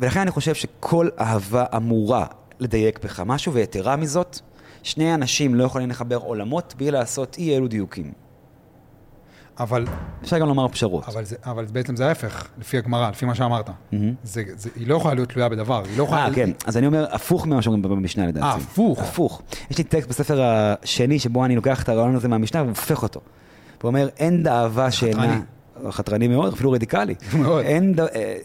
ולכן 0.00 0.20
אני 0.20 0.30
חושב 0.30 0.54
שכל 0.54 1.08
אהבה 1.20 1.64
אמורה 1.76 2.26
לדייק 2.60 3.04
בך 3.04 3.20
משהו, 3.20 3.52
ויתרה 3.52 3.96
מזאת, 3.96 4.38
שני 4.82 5.14
אנשים 5.14 5.54
לא 5.54 5.64
יכולים 5.64 5.90
לחבר 5.90 6.16
עולמות 6.16 6.74
בלי 6.78 6.90
לעשות 6.90 7.38
אי 7.38 7.56
אלו 7.56 7.68
דיוקים. 7.68 8.12
אבל, 9.60 9.86
אפשר 10.22 10.38
גם 10.38 10.48
לומר 10.48 10.68
פשרות. 10.68 11.08
אבל, 11.08 11.24
זה, 11.24 11.36
אבל 11.44 11.64
בעצם 11.64 11.96
זה 11.96 12.08
ההפך, 12.08 12.48
לפי 12.58 12.78
הגמרא, 12.78 13.10
לפי 13.10 13.26
מה 13.26 13.34
שאמרת. 13.34 13.70
מהמם. 13.92 14.14
זה, 14.22 14.42
זה, 14.56 14.70
היא 14.76 14.88
לא 14.88 14.94
יכולה 14.96 15.14
להיות 15.14 15.28
תלויה 15.28 15.48
בדבר, 15.48 15.82
היא 15.84 15.98
לא 15.98 16.04
יכולה... 16.04 16.24
אה, 16.26 16.34
כן. 16.34 16.50
אז 16.66 16.76
אני 16.76 16.86
אומר 16.86 17.06
הפוך 17.14 17.46
ממה 17.46 17.62
שאומרים 17.62 17.82
במשנה 17.82 18.26
לדעתי. 18.26 18.46
אה, 18.46 18.54
הפוך. 18.54 19.00
הפוך. 19.00 19.42
יש 19.70 19.78
לי 19.78 19.84
טקסט 19.84 20.08
בספר 20.08 20.42
השני 20.42 21.18
שבו 21.18 21.44
אני 21.44 21.56
לוקח 21.56 21.82
את 21.82 21.88
הרעיון 21.88 22.16
הזה 22.16 22.28
מהמשנה 22.28 22.62
והופך 22.62 23.02
אותו. 23.02 23.20
הוא 23.82 23.88
אומר, 23.88 24.08
אין 24.18 24.46
אהבה 24.46 24.90
שאינה... 24.90 25.40
חתרני. 25.90 26.28
מאוד, 26.28 26.52
אפילו 26.52 26.70
רדיקלי. 26.72 27.14
מאוד. 27.38 27.64
אין, 27.64 27.92
ד- 27.94 28.00
אה, 28.00 28.36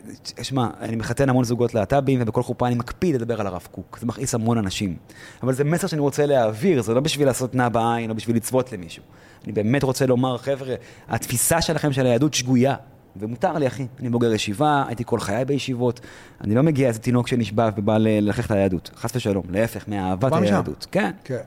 שמע, 0.41 0.67
אני 0.81 0.95
מחתן 0.95 1.29
המון 1.29 1.43
זוגות 1.43 1.73
להט"בים, 1.73 2.19
ובכל 2.21 2.43
חופה 2.43 2.67
אני 2.67 2.75
מקפיד 2.75 3.15
לדבר 3.15 3.41
על 3.41 3.47
הרב 3.47 3.67
קוק. 3.71 3.97
זה 4.01 4.07
מכעיס 4.07 4.35
המון 4.35 4.57
אנשים. 4.57 4.95
אבל 5.43 5.53
זה 5.53 5.63
מסר 5.63 5.87
שאני 5.87 6.01
רוצה 6.01 6.25
להעביר, 6.25 6.81
זה 6.81 6.93
לא 6.93 6.99
בשביל 7.01 7.27
לעשות 7.27 7.55
נע 7.55 7.69
בעין, 7.69 8.07
לא 8.09 8.13
בשביל 8.13 8.35
לצוות 8.35 8.71
למישהו. 8.73 9.03
אני 9.43 9.53
באמת 9.53 9.83
רוצה 9.83 10.05
לומר, 10.05 10.37
חבר'ה, 10.37 10.75
התפיסה 11.09 11.61
שלכם 11.61 11.93
של 11.93 12.05
היהדות 12.05 12.33
שגויה. 12.33 12.75
ומותר 13.15 13.53
לי, 13.57 13.67
אחי. 13.67 13.87
אני 13.99 14.09
בוגר 14.09 14.33
ישיבה, 14.33 14.83
הייתי 14.87 15.03
כל 15.05 15.19
חיי 15.19 15.45
בישיבות. 15.45 15.99
אני 16.41 16.55
לא 16.55 16.61
מגיע 16.63 16.87
איזה 16.87 16.99
תינוק 16.99 17.27
שנשבע 17.27 17.69
ובא 17.77 17.97
ל- 17.97 18.07
ללכלך 18.07 18.45
את 18.45 18.51
היהדות. 18.51 18.91
חס 18.95 19.15
ושלום, 19.15 19.43
להפך, 19.49 19.87
מאהבת. 19.87 20.33
היהדות. 20.33 20.87
כן. 20.91 21.11
כן. 21.23 21.37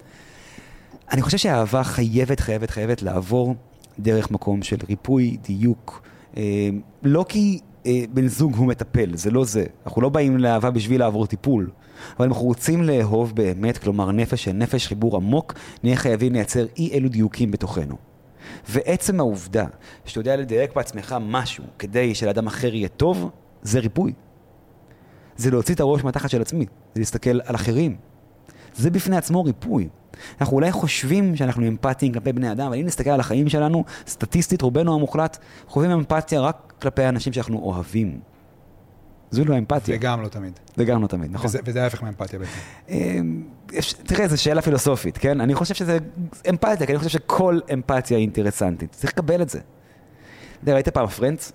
אני 1.12 1.23
חושב 1.23 1.38
שהאהבה 1.38 1.85
חייבת, 1.85 2.40
חייבת, 2.40 2.71
חייבת 2.71 3.03
לעבור 3.03 3.55
דרך 3.98 4.31
מקום 4.31 4.62
של 4.62 4.76
ריפוי, 4.88 5.37
דיוק. 5.42 6.02
אה, 6.37 6.68
לא 7.02 7.24
כי 7.28 7.61
אה, 7.87 8.05
בן 8.12 8.26
זוג 8.26 8.55
הוא 8.55 8.66
מטפל, 8.66 9.16
זה 9.16 9.31
לא 9.31 9.44
זה. 9.44 9.64
אנחנו 9.87 10.02
לא 10.02 10.09
באים 10.09 10.38
לאהבה 10.38 10.70
בשביל 10.70 11.01
לעבור 11.01 11.26
טיפול. 11.26 11.70
אבל 12.16 12.26
אם 12.26 12.32
אנחנו 12.32 12.47
רוצים 12.47 12.82
לאהוב 12.82 13.34
באמת, 13.34 13.78
כלומר 13.78 14.12
נפש 14.12 14.45
של 14.45 14.53
נפש, 14.53 14.86
חיבור 14.86 15.16
עמוק, 15.16 15.55
נהיה 15.82 15.97
חייבים 15.97 16.32
לייצר 16.32 16.66
אי 16.76 16.90
אלו 16.93 17.09
דיוקים 17.09 17.51
בתוכנו. 17.51 17.97
ועצם 18.68 19.20
העובדה 19.20 19.64
שאתה 20.05 20.20
יודע 20.20 20.36
לדייק 20.36 20.74
בעצמך 20.76 21.16
משהו 21.20 21.64
כדי 21.78 22.14
שלאדם 22.14 22.47
אחר 22.47 22.74
יהיה 22.74 22.88
טוב, 22.88 23.30
זה 23.62 23.80
ריפוי. 23.80 24.12
זה 25.36 25.51
להוציא 25.51 25.74
את 25.74 25.80
הראש 25.80 26.05
מהתחת 26.05 26.30
של 26.30 26.43
עצמי, 26.43 26.66
זה 26.95 27.01
להסתכל 27.01 27.40
על 27.45 27.55
אחרים. 27.55 27.97
זה 28.74 28.90
בפני 28.90 29.16
עצמו 29.16 29.45
ריפוי. 29.45 29.88
אנחנו 30.41 30.57
אולי 30.57 30.73
חושבים 30.73 31.37
שאנחנו 31.37 31.69
אמפתיים 31.69 32.13
כלפי 32.13 32.33
בני 32.33 32.53
אדם, 32.53 32.67
אבל 32.67 32.77
אם 32.77 32.87
נסתכל 32.87 33.11
על 33.11 33.21
החיים 33.21 33.49
שלנו, 33.49 33.85
סטטיסטית, 34.07 34.63
רובנו 34.63 34.95
המוחלט, 34.95 35.39
חווים 35.69 35.91
אמפתיה 35.91 36.41
רק 36.41 36.73
כלפי 36.83 37.03
האנשים 37.03 37.33
שאנחנו 37.33 37.59
אוהבים. 37.59 38.21
זו 39.31 39.45
לא 39.45 39.59
אמפתיה. 39.59 39.97
וגם 39.97 40.23
לא 40.23 40.29
תמיד. 40.29 40.59
זה 40.77 40.85
גם 40.85 41.03
לא 41.03 41.07
תמיד, 41.07 41.31
נכון. 41.33 41.47
וזה, 41.47 41.59
וזה 41.65 41.83
ההפך 41.83 42.03
מאמפתיה 42.03 42.39
בעצם. 42.39 42.59
אמ, 42.89 43.43
תראה, 44.03 44.29
זו 44.29 44.43
שאלה 44.43 44.63
פילוסופית, 44.63 45.19
כן? 45.19 45.41
אני 45.41 45.55
חושב 45.55 45.75
שזה 45.75 45.99
אמפתיה, 46.49 46.87
כי 46.87 46.93
אני 46.93 46.99
חושב 46.99 47.11
שכל 47.11 47.61
אמפתיה 47.73 48.17
היא 48.17 48.23
אינטרסנטית. 48.23 48.93
צריך 48.93 49.13
לקבל 49.13 49.43
את 49.43 49.49
זה. 49.49 49.59
אתה 49.59 50.63
יודע, 50.63 50.75
ראית 50.75 50.89
פעם 50.89 51.07
פרנדס? 51.07 51.53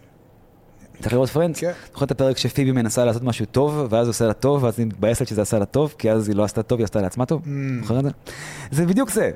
צריך 1.01 1.13
לראות 1.13 1.29
פרנדס? 1.29 1.59
כן. 1.59 1.71
זוכר 1.93 2.05
את 2.05 2.11
הפרק 2.11 2.37
שפיבי 2.37 2.71
מנסה 2.71 3.05
לעשות 3.05 3.23
משהו 3.23 3.45
טוב, 3.45 3.87
ואז 3.89 4.07
עושה 4.07 4.27
לה 4.27 4.33
טוב, 4.33 4.63
ואז 4.63 4.79
היא 4.79 4.87
מתבאסת 4.87 5.27
שזה 5.27 5.41
עשה 5.41 5.59
לה 5.59 5.65
טוב, 5.65 5.95
כי 5.97 6.11
אז 6.11 6.27
היא 6.27 6.35
לא 6.35 6.43
עשתה 6.43 6.63
טוב, 6.63 6.79
היא 6.79 6.83
עשתה 6.83 7.01
לעצמה 7.01 7.25
טוב? 7.25 7.41
Mm. 7.43 7.47
זוכר 7.81 7.99
את 7.99 8.03
זה? 8.03 8.09
זה 8.71 8.85
בדיוק 8.85 9.09
זה. 9.09 9.31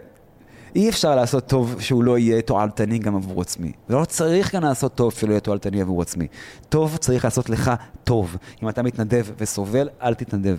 אי 0.75 0.89
אפשר 0.89 1.15
לעשות 1.15 1.47
טוב 1.47 1.75
שהוא 1.79 2.03
לא 2.03 2.17
יהיה 2.17 2.41
תועלתני 2.41 2.99
גם 2.99 3.15
עבור 3.15 3.41
עצמי. 3.41 3.71
ולא 3.89 4.05
צריך 4.05 4.55
גם 4.55 4.63
לעשות 4.63 4.95
טוב 4.95 5.13
שהוא 5.13 5.27
לא 5.27 5.33
יהיה 5.33 5.39
תועלתני 5.39 5.81
עבור 5.81 6.01
עצמי. 6.01 6.27
טוב 6.69 6.97
צריך 6.97 7.25
לעשות 7.25 7.49
לך 7.49 7.71
טוב. 8.03 8.37
אם 8.63 8.69
אתה 8.69 8.83
מתנדב 8.83 9.25
וסובל, 9.37 9.89
אל 10.01 10.13
תתנדב. 10.13 10.57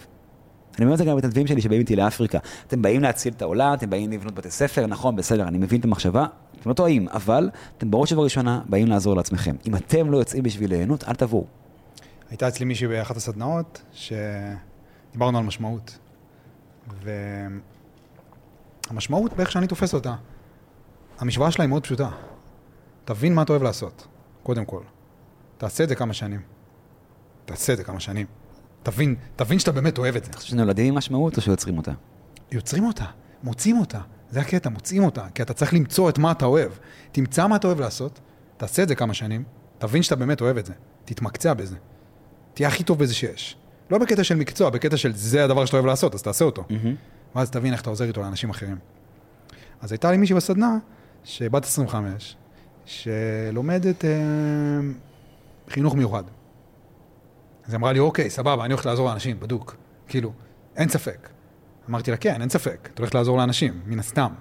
אני 0.79 0.85
אומר 0.85 0.93
את 0.93 0.99
זה 0.99 1.05
גם 1.05 1.12
למתנדבים 1.12 1.47
שלי 1.47 1.61
שבאים 1.61 1.81
איתי 1.81 1.97
לאפריקה. 1.97 2.39
אתם 2.66 2.83
באים 2.83 3.03
להציל 3.03 3.33
את 3.37 3.43
העולם, 3.43 3.75
אתם 3.75 3.91
באים 3.91 4.11
לבנות 4.11 4.35
בתי 4.35 4.51
ספר, 4.51 4.87
נכון, 4.87 5.16
בסדר, 5.16 5.49
אני 5.49 5.59
מבין 5.59 5.81
את 5.81 5.85
המחשבה, 5.85 6.27
אתם 6.61 6.68
לא 6.68 6.75
טועים, 6.75 7.09
אבל 7.09 7.51
אתם 7.79 7.91
בראש 7.91 8.12
ובראשונה 8.12 8.61
באים 8.68 8.87
לעזור 8.87 9.16
לעצמכם. 9.16 9.57
אם 9.66 9.77
אתם 9.77 10.11
לא 10.11 10.16
יוצאים 10.16 10.43
בשביל 10.43 10.70
ליהנות, 10.70 11.05
אל 11.05 11.14
תבואו. 11.14 11.45
הייתה 12.31 12.49
אצלי 12.49 12.66
מישהי 12.66 12.89
באחת 12.89 13.16
הסדנאות, 13.16 13.83
שדיברנו 13.93 15.39
על 15.39 15.45
משמעות. 15.45 15.99
והמשמעות, 18.91 19.33
באיך 19.33 19.53
שאני 19.53 19.66
תופס 19.66 19.95
אותה, 19.95 20.14
המשוואה 21.18 21.51
שלה 21.51 21.64
היא 21.64 21.68
מאוד 21.68 21.83
פשוטה. 21.83 22.11
תבין 23.05 23.35
מה 23.35 23.43
אתה 23.43 23.53
אוהב 23.53 23.62
לעשות, 23.62 24.07
קודם 24.43 24.64
כל. 24.64 24.83
תעשה 25.59 25.85
את 25.85 25.89
זה 25.89 25.95
כמה 25.95 26.12
שנים. 26.12 26.41
תעשה 27.45 27.73
את 27.73 27.79
זה 27.79 27.85
כמה 27.85 28.01
שנים. 28.01 28.27
תבין, 28.83 29.14
תבין 29.37 29.59
שאתה 29.59 29.72
באמת 29.72 29.99
אוהב 29.99 30.16
את 30.16 30.24
זה. 30.24 30.30
אתה 30.30 30.39
חושב 30.39 30.51
שנולדים 30.51 30.87
עם 30.87 30.95
משמעות 30.95 31.37
או 31.37 31.43
שיוצרים 31.43 31.78
אותה? 31.78 31.93
יוצרים 32.53 32.85
אותה, 32.85 33.05
מוצאים 33.43 33.78
אותה. 33.78 34.01
זה 34.30 34.41
הקטע, 34.41 34.70
מוצאים 34.70 35.05
אותה. 35.05 35.26
כי 35.35 35.43
אתה 35.43 35.55
צריך 35.55 35.74
למצוא 35.74 36.09
את 36.09 36.18
מה 36.18 36.33
אתה 36.33 36.45
אוהב. 36.47 36.72
תמצא 37.12 37.47
מה 37.47 37.57
אתה 37.57 37.66
אוהב 37.66 37.80
לעשות, 37.80 38.20
תעשה 38.57 38.83
את 38.83 38.89
זה 38.89 38.95
כמה 38.95 39.14
שנים, 39.14 39.45
תבין 39.78 40.03
שאתה 40.03 40.16
באמת 40.16 40.41
אוהב 40.41 40.57
את 40.57 40.66
זה. 40.66 40.72
תתמקצע 41.05 41.55
בזה. 41.55 41.76
תהיה 42.55 42.68
הכי 42.68 42.85
טוב 42.85 42.99
בזה 42.99 43.14
שיש. 43.14 43.57
לא 43.91 43.99
בקטע 43.99 44.24
של 44.24 44.35
מקצוע, 44.35 44.70
בקטע 44.70 44.97
של 44.97 45.12
זה 45.14 45.45
הדבר 45.45 45.64
שאתה 45.64 45.76
אוהב 45.76 45.87
לעשות, 45.87 46.14
אז 46.14 46.22
תעשה 46.22 46.45
אותו. 46.45 46.64
Mm-hmm. 46.68 47.37
ואז 47.37 47.51
תבין 47.51 47.72
איך 47.72 47.80
אתה 47.83 47.91
עוזר 47.91 48.05
איתו 48.05 48.20
לאנשים 48.20 48.51
אחרים. 48.51 48.76
אז 49.80 49.93
הייתה 49.93 50.11
לי 50.11 50.16
מישהי 50.16 50.37
בסדנה, 50.37 50.78
שבת 51.24 51.64
25, 51.64 52.37
שלומדת 52.85 54.05
אה, 54.05 54.11
חינוך 55.68 55.95
מיוחד. 55.95 56.22
אז 57.65 57.73
היא 57.73 57.79
אמרה 57.79 57.93
לי, 57.93 57.99
אוקיי, 57.99 58.31
סבבה, 58.31 58.65
אני 58.65 58.73
הולכת 58.73 58.87
לעזור 58.87 59.09
לאנשים, 59.09 59.41
בדוק. 59.41 59.77
כאילו, 60.09 60.33
אין 60.77 60.89
ספק. 60.89 61.29
אמרתי 61.91 62.11
לה, 62.11 62.17
כן, 62.17 62.41
אין 62.41 62.49
ספק, 62.49 62.89
את 62.95 62.99
הולכת 62.99 63.15
לעזור 63.15 63.39
לאנשים, 63.39 63.83
מן 63.87 63.99
הסתם. 63.99 64.33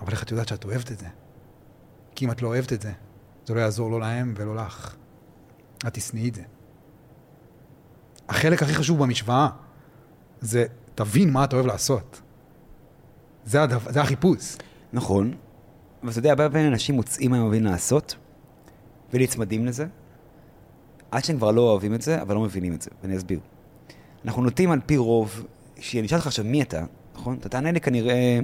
אבל 0.00 0.12
איך 0.12 0.22
את 0.22 0.30
יודעת 0.30 0.48
שאת 0.48 0.64
אוהבת 0.64 0.92
את 0.92 0.98
זה? 0.98 1.06
כי 2.14 2.24
אם 2.24 2.30
את 2.30 2.42
לא 2.42 2.48
אוהבת 2.48 2.72
את 2.72 2.82
זה, 2.82 2.92
זה 3.46 3.54
לא 3.54 3.60
יעזור 3.60 3.90
לא 3.90 4.00
להם 4.00 4.34
ולא 4.36 4.56
לך. 4.56 4.96
את 5.86 5.94
תשנאי 5.94 6.28
את 6.28 6.34
זה. 6.34 6.42
החלק 8.28 8.62
הכי 8.62 8.74
חשוב 8.74 8.98
במשוואה 8.98 9.48
זה 10.40 10.64
תבין 10.94 11.32
מה 11.32 11.44
אתה 11.44 11.56
אוהב 11.56 11.66
לעשות. 11.66 12.20
זה, 13.44 13.62
הדו, 13.62 13.76
זה 13.88 14.00
החיפוש. 14.00 14.56
נכון, 14.92 15.34
אבל 16.02 16.10
אתה 16.10 16.18
יודע, 16.18 16.30
הרבה 16.30 16.50
פעמים 16.50 16.72
אנשים 16.72 16.94
מוצאים 16.94 17.30
מה 17.30 17.36
הם 17.36 17.42
אוהבים 17.42 17.64
לעשות, 17.64 18.16
ונצמדים 19.12 19.66
לזה, 19.66 19.86
עד 21.10 21.24
שהם 21.24 21.36
כבר 21.36 21.50
לא 21.50 21.60
אוהבים 21.60 21.94
את 21.94 22.02
זה, 22.02 22.22
אבל 22.22 22.34
לא 22.34 22.40
מבינים 22.40 22.74
את 22.74 22.82
זה, 22.82 22.90
ואני 23.02 23.16
אסביר. 23.16 23.40
אנחנו 24.24 24.42
נוטים 24.42 24.70
על 24.70 24.80
פי 24.86 24.96
רוב, 24.96 25.44
שאני 25.80 26.06
אשאל 26.06 26.16
אותך 26.16 26.26
עכשיו 26.26 26.44
מי 26.44 26.62
אתה, 26.62 26.84
נכון? 27.14 27.36
אתה 27.40 27.48
תענה 27.48 27.72
לי 27.72 27.80
כנראה, 27.80 28.38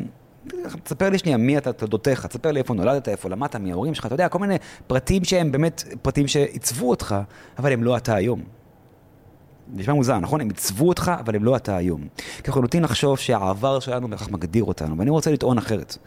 תספר 0.83 1.11
לי 1.11 1.19
שנייה 1.19 1.37
מי 1.37 1.59
אתה, 1.59 1.73
תולדותיך, 1.73 2.27
תספר 2.27 2.53
לי 2.53 2.61
איפה 2.61 2.75
נולדת, 2.75 3.09
איפה 3.09 3.29
למדת, 3.29 3.57
מי 3.57 3.73
ההורים 3.73 3.95
שלך, 3.95 4.07
אתה 4.07 4.15
יודע, 4.15 4.29
כל 4.29 4.39
מיני 4.39 4.57
פרטים 4.87 5.25
שהם 5.25 5.53
באמת 5.53 5.85
פרטים 6.03 6.29
שעיצבו 6.29 6.91
אותך, 6.91 7.17
אבל 7.59 7.73
הם 7.73 7.83
לא 7.83 7.97
אתה 7.97 8.15
היום. 8.15 8.43
נשמע 9.75 9.95
מוזר, 9.95 10.19
נכון? 10.19 10.41
הם 10.41 10.49
עיצבו 10.49 10.89
אותך, 10.89 11.13
אבל 11.21 11.37
הם 11.37 11.45
לא 11.45 11.57
אתה 11.57 11.77
היום. 11.77 12.01
כי 12.43 12.49
אנחנו 12.49 12.61
נוטים 12.61 12.83
לחשוב 12.83 13.19
שהעבר 13.19 13.81
שלנו 13.81 14.09
בהכרח 14.09 14.29
מגדיר 14.29 14.65
אותנו, 14.65 14.99
ואני 14.99 15.11
רוצה 15.11 15.33
לטעון 15.33 15.59
אחרת. 15.59 15.99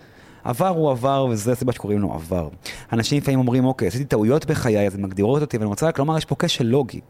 עבר 0.45 0.67
הוא 0.67 0.91
עבר, 0.91 1.27
וזו 1.31 1.51
הסיבה 1.51 1.71
שקוראים 1.71 1.99
לו 1.99 2.13
עבר. 2.13 2.49
אנשים 2.93 3.17
לפעמים 3.17 3.39
אומרים, 3.39 3.65
אוקיי, 3.65 3.87
עשיתי 3.87 4.05
טעויות 4.05 4.45
בחיי, 4.45 4.87
אז 4.87 4.95
הן 4.95 5.01
מגדירות 5.01 5.41
אותי, 5.41 5.57
ואני 5.57 5.67
רוצה 5.67 5.87
רק 5.87 5.99
לומר, 5.99 6.17
יש 6.17 6.25
פה 6.25 6.35
כשל 6.39 6.63
לוגי. 6.63 7.01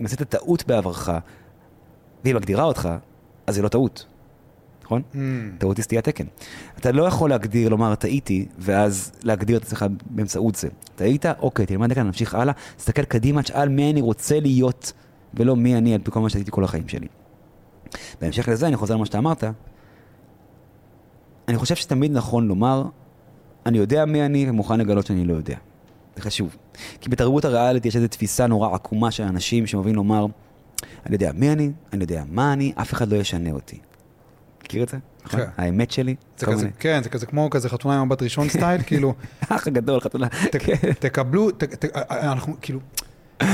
אם 0.00 0.04
עשית 0.04 0.22
טעות 0.22 0.66
בעברך, 0.66 1.10
והיא 2.24 2.34
מגדירה 2.34 2.64
אותך, 2.64 2.88
אז 3.46 3.54
זה 3.54 3.62
לא 3.62 3.68
טעות. 3.68 4.06
נכון? 4.84 5.02
Mm. 5.12 5.16
טעות 5.58 5.76
היא 5.76 5.82
סטיית 5.82 6.04
תקן. 6.04 6.24
אתה 6.78 6.92
לא 6.92 7.02
יכול 7.02 7.30
להגדיר, 7.30 7.68
לומר, 7.68 7.94
טעיתי, 7.94 8.46
ואז 8.58 9.12
להגדיר 9.22 9.56
את 9.56 9.62
עצמך 9.62 9.86
באמצעות 10.10 10.54
זה. 10.54 10.68
טעית, 10.96 11.26
אוקיי, 11.26 11.66
תלמד 11.66 11.92
כאן, 11.92 12.06
נמשיך 12.06 12.34
הלאה, 12.34 12.54
תסתכל 12.76 13.04
קדימה, 13.04 13.42
תשאל 13.42 13.68
מי 13.68 13.90
אני 13.90 14.00
רוצה 14.00 14.40
להיות, 14.40 14.92
ולא 15.34 15.56
מי 15.56 15.76
אני 15.76 15.94
על 15.94 16.00
פי 16.04 16.10
כל 16.10 16.20
מה 16.20 16.28
שעשיתי 16.28 16.50
כל 16.50 16.64
החיים 16.64 16.88
שלי. 16.88 17.06
בהמשך 18.20 18.48
לזה, 18.48 18.66
אני 18.66 18.76
חוזר 18.76 18.94
למה 18.94 19.06
שאתה 19.06 19.18
אמרת, 19.18 19.44
אני 21.48 21.56
חושב 21.58 21.74
שתמיד 21.74 22.12
נכון 22.12 22.48
לומר, 22.48 22.84
אני 23.66 23.78
יודע 23.78 24.04
מי 24.04 24.26
אני 24.26 24.50
ומוכן 24.50 24.80
לגלות 24.80 25.06
שאני 25.06 25.24
לא 25.24 25.34
יודע. 25.34 25.56
זה 26.16 26.22
חשוב. 26.22 26.56
כי 27.00 27.10
בתרבות 27.10 27.44
הריאליטי 27.44 27.88
יש 27.88 27.96
איזו 27.96 28.08
תפיסה 28.08 28.46
נורא 28.46 28.74
עקומה 28.74 29.10
של 29.10 29.22
אנשים 29.22 29.66
שאוהבים 29.66 29.94
לומר, 29.94 30.26
אני 31.06 31.14
יודע 31.14 31.30
מי 31.34 31.52
אני, 31.52 31.70
אני 31.92 32.04
יודע 32.04 32.22
מה 32.30 32.52
אני, 32.52 32.72
אף 32.80 32.92
אחד 32.92 33.08
לא 33.12 33.16
ישנה 33.16 33.50
אותי. 33.50 33.78
מכיר 34.64 34.82
את 34.82 34.88
זה? 34.88 34.96
נכון? 35.26 35.40
כן. 35.40 35.46
האמת 35.56 35.90
שלי? 35.90 36.14
זה 36.38 36.46
כזה, 36.46 36.68
כן, 36.78 37.00
זה 37.02 37.08
כזה 37.08 37.26
כמו 37.26 37.50
כזה 37.50 37.68
חתונה 37.68 38.00
עם 38.00 38.06
מבט 38.06 38.22
ראשון 38.22 38.48
סטייל, 38.48 38.82
כאילו, 38.86 39.14
האח 39.40 39.66
הגדול, 39.66 40.00
חתונה. 40.00 40.28
כן. 40.28 40.92
תקבלו, 40.98 41.50
ת- 41.50 41.64
ת- 41.64 41.96
אנחנו, 42.10 42.54
כאילו, 42.60 42.80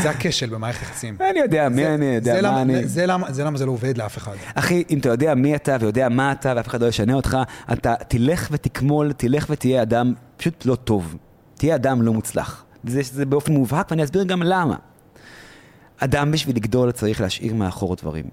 זה 0.02 0.10
הכשל 0.10 0.50
במערכת 0.50 0.82
יחסים. 0.82 1.16
אני 1.30 1.38
יודע 1.38 1.68
מי 1.68 1.86
אני, 1.86 2.04
יודע 2.06 2.40
מה 2.42 2.62
אני. 2.62 2.88
זה 2.88 3.06
למה- 3.06 3.32
זה 3.32 3.44
למה 3.44 3.58
זה 3.58 3.66
לא 3.66 3.70
עובד 3.72 3.98
לאף 3.98 4.18
אחד. 4.18 4.32
אחי, 4.54 4.84
אם 4.90 4.98
אתה 4.98 5.08
יודע 5.08 5.34
מי 5.34 5.54
אתה 5.56 5.76
ויודע 5.80 6.08
מה 6.08 6.32
אתה 6.32 6.52
ואף 6.56 6.68
אחד 6.68 6.82
לא 6.82 6.86
ישנה 6.86 7.14
אותך, 7.14 7.36
אתה 7.72 7.94
תלך 8.08 8.48
ותקמול, 8.50 9.12
תלך 9.12 9.46
ותהיה 9.50 9.82
אדם 9.82 10.12
פשוט 10.36 10.66
לא 10.66 10.74
טוב. 10.74 11.16
תהיה 11.54 11.74
אדם 11.74 12.02
לא 12.02 12.12
מוצלח. 12.12 12.64
זה, 12.84 13.00
זה 13.02 13.26
באופן 13.26 13.52
מובהק 13.52 13.90
ואני 13.90 14.04
אסביר 14.04 14.24
גם 14.24 14.42
למה. 14.42 14.76
אדם 15.98 16.30
בשביל 16.32 16.56
לגדול 16.56 16.92
צריך 16.92 17.20
להשאיר 17.20 17.54
מאחור 17.54 17.96
דברים. 17.96 18.24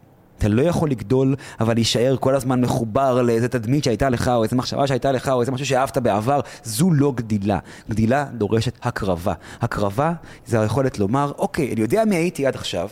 אתה 0.42 0.50
לא 0.50 0.62
יכול 0.62 0.92
לגדול, 0.92 1.36
אבל 1.60 1.74
להישאר 1.74 2.16
כל 2.20 2.36
הזמן 2.36 2.62
מחובר 2.62 3.22
לאיזה 3.22 3.48
תדמית 3.48 3.84
שהייתה 3.84 4.10
לך, 4.10 4.28
או 4.28 4.44
איזה 4.44 4.56
מחשבה 4.56 4.88
שהייתה 4.88 5.12
לך, 5.12 5.30
או 5.30 5.42
איזה 5.42 5.52
משהו 5.52 5.66
שאהבת 5.66 5.98
בעבר. 5.98 6.40
זו 6.64 6.92
לא 6.92 7.12
גדילה. 7.16 7.60
גדילה 7.90 8.26
דורשת 8.34 8.78
הקרבה. 8.84 9.34
הקרבה 9.62 10.14
זה 10.46 10.62
היכולת 10.62 11.00
לומר, 11.00 11.32
אוקיי, 11.38 11.74
אני 11.74 11.82
יודע 11.82 12.06
מי 12.06 12.16
הייתי 12.16 12.48
עד 12.48 12.56
עכשיו, 12.56 12.90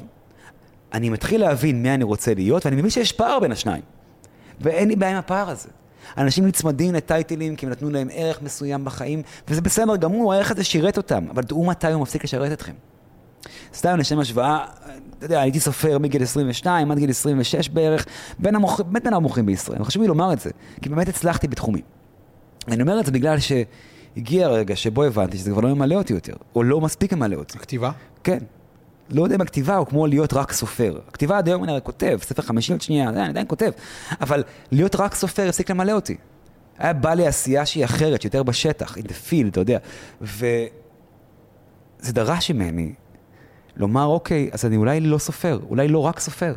אני 0.93 1.09
מתחיל 1.09 1.41
להבין 1.41 1.83
מי 1.83 1.93
אני 1.93 2.03
רוצה 2.03 2.33
להיות, 2.33 2.65
ואני 2.65 2.75
מבין 2.75 2.89
שיש 2.89 3.11
פער 3.11 3.39
בין 3.39 3.51
השניים. 3.51 3.81
ואין 4.61 4.87
לי 4.87 4.95
בעיה 4.95 5.11
עם 5.11 5.17
הפער 5.17 5.49
הזה. 5.49 5.69
אנשים 6.17 6.47
נצמדים 6.47 6.93
לטייטלים 6.93 7.55
כי 7.55 7.65
הם 7.65 7.71
נתנו 7.71 7.89
להם 7.89 8.07
ערך 8.13 8.41
מסוים 8.41 8.85
בחיים, 8.85 9.21
וזה 9.47 9.61
בסדר 9.61 9.95
גמור, 9.95 10.33
הערך 10.33 10.51
הזה 10.51 10.63
שירת 10.63 10.97
אותם, 10.97 11.25
אבל 11.29 11.43
דעו 11.43 11.65
מתי 11.65 11.91
הוא 11.91 12.01
מפסיק 12.01 12.23
לשרת 12.23 12.51
אתכם. 12.51 12.73
סתם 13.73 13.97
לשם 13.97 14.19
השוואה, 14.19 14.65
אתה 15.17 15.25
יודע, 15.25 15.41
הייתי 15.41 15.59
סופר 15.59 15.97
מגיל 15.99 16.23
22 16.23 16.91
עד 16.91 16.99
גיל 16.99 17.09
26 17.09 17.69
בערך, 17.69 18.05
בין. 18.39 18.55
באמת 18.87 19.03
בין 19.03 19.13
המוכרים 19.13 19.45
בישראל. 19.45 19.83
חשוב 19.83 20.01
לי 20.01 20.07
לומר 20.07 20.33
את 20.33 20.39
זה, 20.39 20.49
כי 20.81 20.89
באמת 20.89 21.09
הצלחתי 21.09 21.47
בתחומים. 21.47 21.83
אני 22.67 22.81
אומר 22.81 22.99
את 22.99 23.05
זה 23.05 23.11
בגלל 23.11 23.37
שהגיע 23.39 24.45
הרגע 24.45 24.75
שבו 24.75 25.03
הבנתי 25.03 25.37
שזה 25.37 25.51
כבר 25.51 25.61
לא 25.61 25.73
ממלא 25.73 25.95
אותי 25.95 26.13
יותר, 26.13 26.33
או 26.55 26.63
לא 26.63 26.81
מספיק 26.81 27.13
ממלא 27.13 27.35
אותי. 27.35 27.57
הכתיבה? 27.57 27.91
כן. 28.23 28.39
לא 29.09 29.23
יודע 29.23 29.35
אם 29.35 29.41
הכתיבה 29.41 29.75
הוא 29.75 29.87
כמו 29.87 30.07
להיות 30.07 30.33
רק 30.33 30.51
סופר. 30.51 30.99
הכתיבה 31.07 31.37
עד 31.37 31.47
היום 31.47 31.63
אני 31.63 31.71
הרי 31.71 31.81
כותב, 31.83 32.19
ספר 32.21 32.41
חמישי 32.41 32.71
עוד 32.71 32.81
שנייה, 32.81 33.09
אני 33.09 33.29
עדיין 33.29 33.45
כותב. 33.47 33.71
אבל 34.21 34.43
להיות 34.71 34.95
רק 34.95 35.15
סופר 35.15 35.49
הפסיק 35.49 35.71
למלא 35.71 35.91
אותי. 35.91 36.17
היה 36.77 36.93
בא 36.93 37.13
לי 37.13 37.27
עשייה 37.27 37.65
שהיא 37.65 37.85
אחרת, 37.85 38.21
שיותר 38.21 38.43
בשטח, 38.43 38.97
in 38.97 39.01
the 39.01 39.31
field, 39.31 39.47
אתה 39.47 39.59
יודע. 39.59 39.77
וזה 40.21 40.69
דרש 42.03 42.51
ממני 42.51 42.93
לומר, 43.77 44.05
אוקיי, 44.05 44.49
אז 44.51 44.65
אני 44.65 44.77
אולי 44.77 44.99
לא 44.99 45.17
סופר, 45.17 45.59
אולי 45.69 45.87
לא 45.87 45.99
רק 45.99 46.19
סופר. 46.19 46.55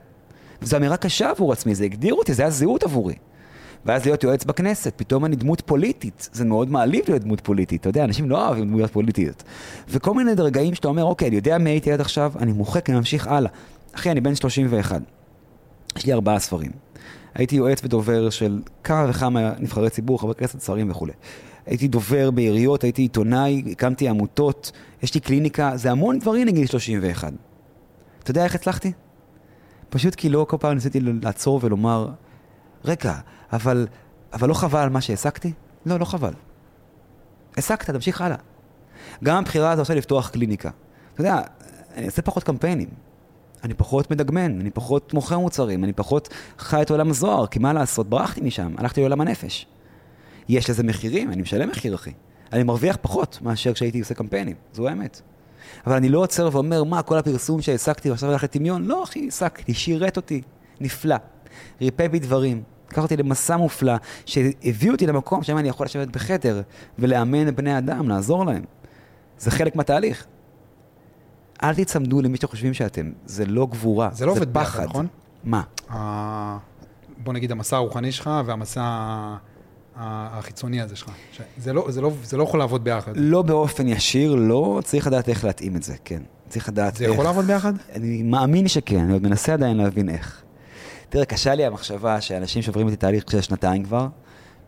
וזו 0.63 0.77
אמירה 0.77 0.97
קשה 0.97 1.31
עבור 1.31 1.53
עצמי, 1.53 1.75
זה 1.75 1.85
הגדיר 1.85 2.15
אותי, 2.15 2.35
זה 2.35 2.43
היה 2.43 2.51
זהות 2.51 2.83
עבורי. 2.83 3.15
ואז 3.87 4.05
להיות 4.05 4.25
יועץ 4.25 4.45
בכנסת, 4.45 4.93
פתאום 4.97 5.25
אני 5.25 5.37
דמות 5.37 5.61
פוליטית. 5.61 6.29
זה 6.33 6.45
מאוד 6.45 6.71
מעליב 6.71 7.05
להיות 7.09 7.23
דמות 7.23 7.41
פוליטית, 7.41 7.81
אתה 7.81 7.89
יודע, 7.89 8.05
אנשים 8.05 8.31
לא 8.31 8.47
אוהבים 8.47 8.65
דמויות 8.65 8.93
פוליטיות. 8.93 9.43
וכל 9.89 10.15
מיני 10.15 10.33
רגעים 10.39 10.75
שאתה 10.75 10.89
אומר, 10.89 11.05
אוקיי, 11.05 11.29
אני 11.29 11.37
יודע 11.37 11.59
מי 11.59 11.71
הייתי 11.71 11.93
עד 11.93 12.01
עכשיו, 12.01 12.33
אני 12.39 12.53
מוחק, 12.53 12.91
אני 12.91 12.99
ממשיך 12.99 13.27
הלאה. 13.27 13.51
אחי, 13.93 14.11
אני 14.11 14.21
בן 14.21 14.35
31. 14.35 15.01
יש 15.97 16.07
לי 16.07 16.13
ארבעה 16.13 16.39
ספרים. 16.39 16.71
הייתי 17.35 17.57
יועץ 17.57 17.85
ודובר 17.85 18.31
של 18.31 18.63
כמה 18.85 19.07
וכמה 19.11 19.53
נבחרי 19.59 19.91
ציבור, 19.91 20.21
חברי 20.21 20.35
כנסת, 20.35 20.61
שרים 20.61 20.91
וכולי. 20.91 21.13
הייתי 21.67 21.89
דובר 21.89 22.31
בעיריות, 22.31 22.85
הייתי 22.85 23.03
עיתונאי, 23.03 23.63
הקמתי 23.71 24.09
עמותות, 24.09 24.73
יש 25.03 25.15
לי 25.15 25.21
קליניקה, 25.21 25.77
זה 25.77 25.91
המון 25.91 26.19
דברים 26.19 26.47
לגיל 26.47 26.67
31. 26.67 27.33
אתה 28.23 28.31
יודע 28.31 28.45
איך 28.45 28.55
הצלחתי? 28.55 28.93
פשוט 29.91 30.15
כי 30.15 30.29
לא 30.29 30.47
כל 30.49 30.57
פעם 30.61 30.75
ניסיתי 30.75 31.01
לעצור 31.01 31.61
ולומר, 31.63 32.09
רגע, 32.85 33.15
אבל, 33.53 33.87
אבל 34.33 34.49
לא 34.49 34.55
חבל 34.55 34.81
על 34.81 34.91
מה 34.91 35.01
שהעסקתי? 35.01 35.53
לא, 35.87 35.99
לא 35.99 36.05
חבל. 36.05 36.33
העסקת, 37.57 37.91
תמשיך 37.91 38.21
הלאה. 38.21 38.37
גם 39.25 39.37
הבחירה 39.37 39.71
הזו 39.71 39.83
עכשיו 39.83 39.97
לפתוח 39.97 40.29
קליניקה. 40.29 40.71
אתה 41.15 41.21
יודע, 41.21 41.41
אני 41.95 42.07
אעשה 42.07 42.23
פחות 42.23 42.45
קמפיינים. 42.45 42.89
אני 43.65 43.75
פחות 43.75 44.11
מדגמן, 44.11 44.61
אני 44.61 44.71
פחות 44.71 45.15
מוכר 45.15 45.39
מוצרים, 45.39 45.85
אני 45.85 45.93
פחות 45.93 46.29
חי 46.59 46.83
את 46.83 46.91
עולם 46.91 47.11
הזוהר, 47.11 47.47
כי 47.47 47.59
מה 47.59 47.73
לעשות, 47.73 48.09
ברחתי 48.09 48.41
משם, 48.41 48.75
הלכתי 48.79 49.01
לעולם 49.01 49.21
הנפש. 49.21 49.67
יש 50.49 50.71
לזה 50.71 50.83
מחירים, 50.83 51.33
אני 51.33 51.43
משלם 51.43 51.69
מחיר, 51.69 51.95
אחי. 51.95 52.13
אני 52.53 52.63
מרוויח 52.63 52.97
פחות 53.01 53.39
מאשר 53.43 53.73
כשהייתי 53.73 54.01
עושה 54.01 54.15
קמפיינים, 54.15 54.57
זו 54.73 54.89
האמת. 54.89 55.21
אבל 55.87 55.97
אני 55.97 56.09
לא 56.09 56.19
עוצר 56.19 56.49
ואומר, 56.53 56.85
מה, 56.85 57.03
כל 57.03 57.19
הפרסום 57.19 57.63
שהעסקתי 57.63 58.11
ועכשיו 58.11 58.31
הלך 58.31 58.45
לטמיון? 58.45 58.85
לא, 58.85 59.05
אחי, 59.05 59.25
העסקתי, 59.25 59.75
שירת 59.75 60.17
אותי, 60.17 60.43
נפלא. 60.81 61.17
ריפא 61.81 62.09
בי 62.09 62.19
דברים. 62.19 62.63
לקח 62.91 63.03
אותי 63.03 63.17
למסע 63.17 63.57
מופלא, 63.57 63.93
שהביא 64.27 64.91
אותי 64.91 65.07
למקום 65.07 65.43
שבו 65.43 65.59
אני 65.59 65.69
יכול 65.69 65.87
לשבת 65.87 66.09
בחדר 66.09 66.63
ולאמן 66.99 67.55
בני 67.55 67.79
אדם, 67.79 68.09
לעזור 68.09 68.47
להם. 68.47 68.63
זה 69.39 69.51
חלק 69.51 69.77
מהתהליך. 69.77 70.27
אל 71.63 71.75
תצמדו 71.75 72.23
למי 72.23 72.37
שאתם 72.37 72.49
חושבים 72.49 72.75
שאתם, 72.75 73.13
זה 73.27 73.47
לא 73.47 73.67
גבורה, 73.67 74.09
זה 74.13 74.27
לא 74.27 74.31
עובד 74.33 74.53
פחד. 74.53 74.61
ביחד, 74.61 74.85
נכון? 74.85 75.07
מה? 75.45 75.63
ה- 75.91 76.59
בוא 77.19 77.33
נגיד 77.33 77.53
המסע 77.53 77.77
הרוחני 77.77 78.13
שלך 78.13 78.31
והמסע 78.47 78.83
החיצוני 79.97 80.81
הזה 80.81 80.97
שלך. 80.97 81.11
זה 81.59 81.73
לא, 81.73 81.87
זה 81.89 82.01
לא, 82.01 82.13
זה 82.25 82.37
לא 82.37 82.43
יכול 82.43 82.61
לעבוד 82.61 82.85
ביחד. 82.85 83.13
לא 83.15 83.43
באופן 83.43 83.89
ישיר, 83.89 84.35
לא, 84.35 84.81
צריך 84.85 85.07
לדעת 85.07 85.29
איך 85.29 85.45
להתאים 85.45 85.77
את 85.77 85.83
זה, 85.83 85.95
כן. 86.05 86.23
צריך 86.49 86.69
לדעת 86.69 86.97
זה 86.97 87.05
איך. 87.05 87.13
יכול 87.13 87.25
לעבוד 87.25 87.45
ביחד? 87.45 87.73
אני 87.95 88.23
מאמין 88.23 88.69
שכן, 88.69 88.99
אני 88.99 89.13
עוד 89.13 89.23
מנסה 89.23 89.53
עדיין 89.53 89.77
להבין 89.77 90.09
איך. 90.09 90.43
תראה, 91.09 91.25
קשה 91.25 91.55
לי 91.55 91.65
המחשבה 91.67 92.21
שאנשים 92.21 92.63
שעוברים 92.63 92.87
איתי 92.87 92.97
תהליך 92.97 93.25
של 93.31 93.41
שנתיים 93.41 93.85
כבר, 93.85 94.07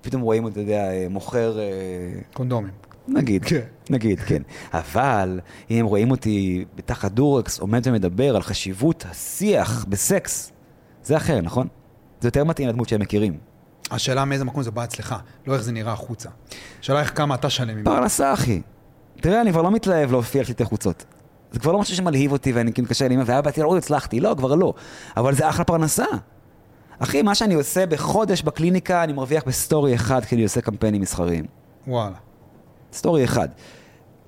פתאום 0.01 0.23
רואים, 0.23 0.47
אתה 0.47 0.61
יודע, 0.61 0.89
מוכר, 1.11 1.59
אה, 1.59 1.65
קונדומים. 2.33 2.73
נגיד, 3.09 3.45
כן. 3.45 3.61
נגיד, 3.91 4.21
כן. 4.21 4.43
אבל 4.73 5.41
אם 5.71 5.77
הם 5.79 5.87
רואים 5.87 6.11
אותי 6.11 6.65
בתחת 6.75 7.13
דורקס 7.13 7.61
עומד 7.61 7.87
ומדבר 7.87 8.37
על 8.37 8.43
חשיבות 8.43 9.05
השיח 9.11 9.85
בסקס, 9.89 10.53
זה 11.05 11.17
אחר, 11.17 11.41
נכון? 11.41 11.69
זה 12.21 12.29
יותר 12.29 12.45
מתאים 12.45 12.69
לדמות 12.69 12.89
שהם 12.89 13.01
מכירים. 13.01 13.39
השאלה 13.91 14.25
מאיזה 14.25 14.45
מקום 14.45 14.63
זה 14.63 14.71
בא 14.71 14.85
אצלך, 14.85 15.15
לא 15.47 15.55
איך 15.55 15.63
זה 15.63 15.73
נראה 15.73 15.93
החוצה. 15.93 16.29
השאלה 16.81 17.01
איך 17.01 17.17
כמה 17.17 17.35
אתה 17.35 17.51
שלם 17.51 17.79
עם. 17.79 17.85
פרנסה, 17.85 18.33
אחי. 18.33 18.63
תראה, 19.21 19.41
אני 19.41 19.53
כבר 19.53 19.63
לא 19.63 19.71
מתלהב 19.71 20.11
להופיע 20.11 20.41
על 20.41 20.47
שלטי 20.47 20.65
חוצות. 20.65 21.05
זה 21.53 21.61
כבר 21.61 21.73
לא 21.73 21.79
משהו 21.79 21.97
שמלהיב 21.97 22.33
אותי 22.33 22.53
ואני 22.53 22.73
כאילו 22.73 22.85
מתקשר 22.85 23.09
לאמא, 23.09 23.23
והיה 23.27 23.43
באתי 23.43 23.61
לא 23.63 23.77
הצלחתי, 23.77 24.21
לא, 24.21 24.35
כבר 24.39 24.55
לא. 24.55 24.75
אבל 25.17 25.35
זה 25.35 25.49
אחלה 25.49 25.65
פרנסה. 25.65 26.05
אחי, 26.99 27.23
מה 27.23 27.35
שאני 27.35 27.55
עושה 27.55 27.87
בחודש 27.87 28.43
בקליניקה, 28.43 29.05
אני 29.05 29.13
מרוויח 29.13 29.43
ב 29.47 29.55
story 29.55 29.95
אחד 29.95 30.21
אני 30.33 30.43
עושה 30.43 30.61
קמפיינים 30.61 31.03
מסחריים. 31.03 31.47
וואלה. 31.87 32.17
story 32.93 33.25
אחד. 33.25 33.49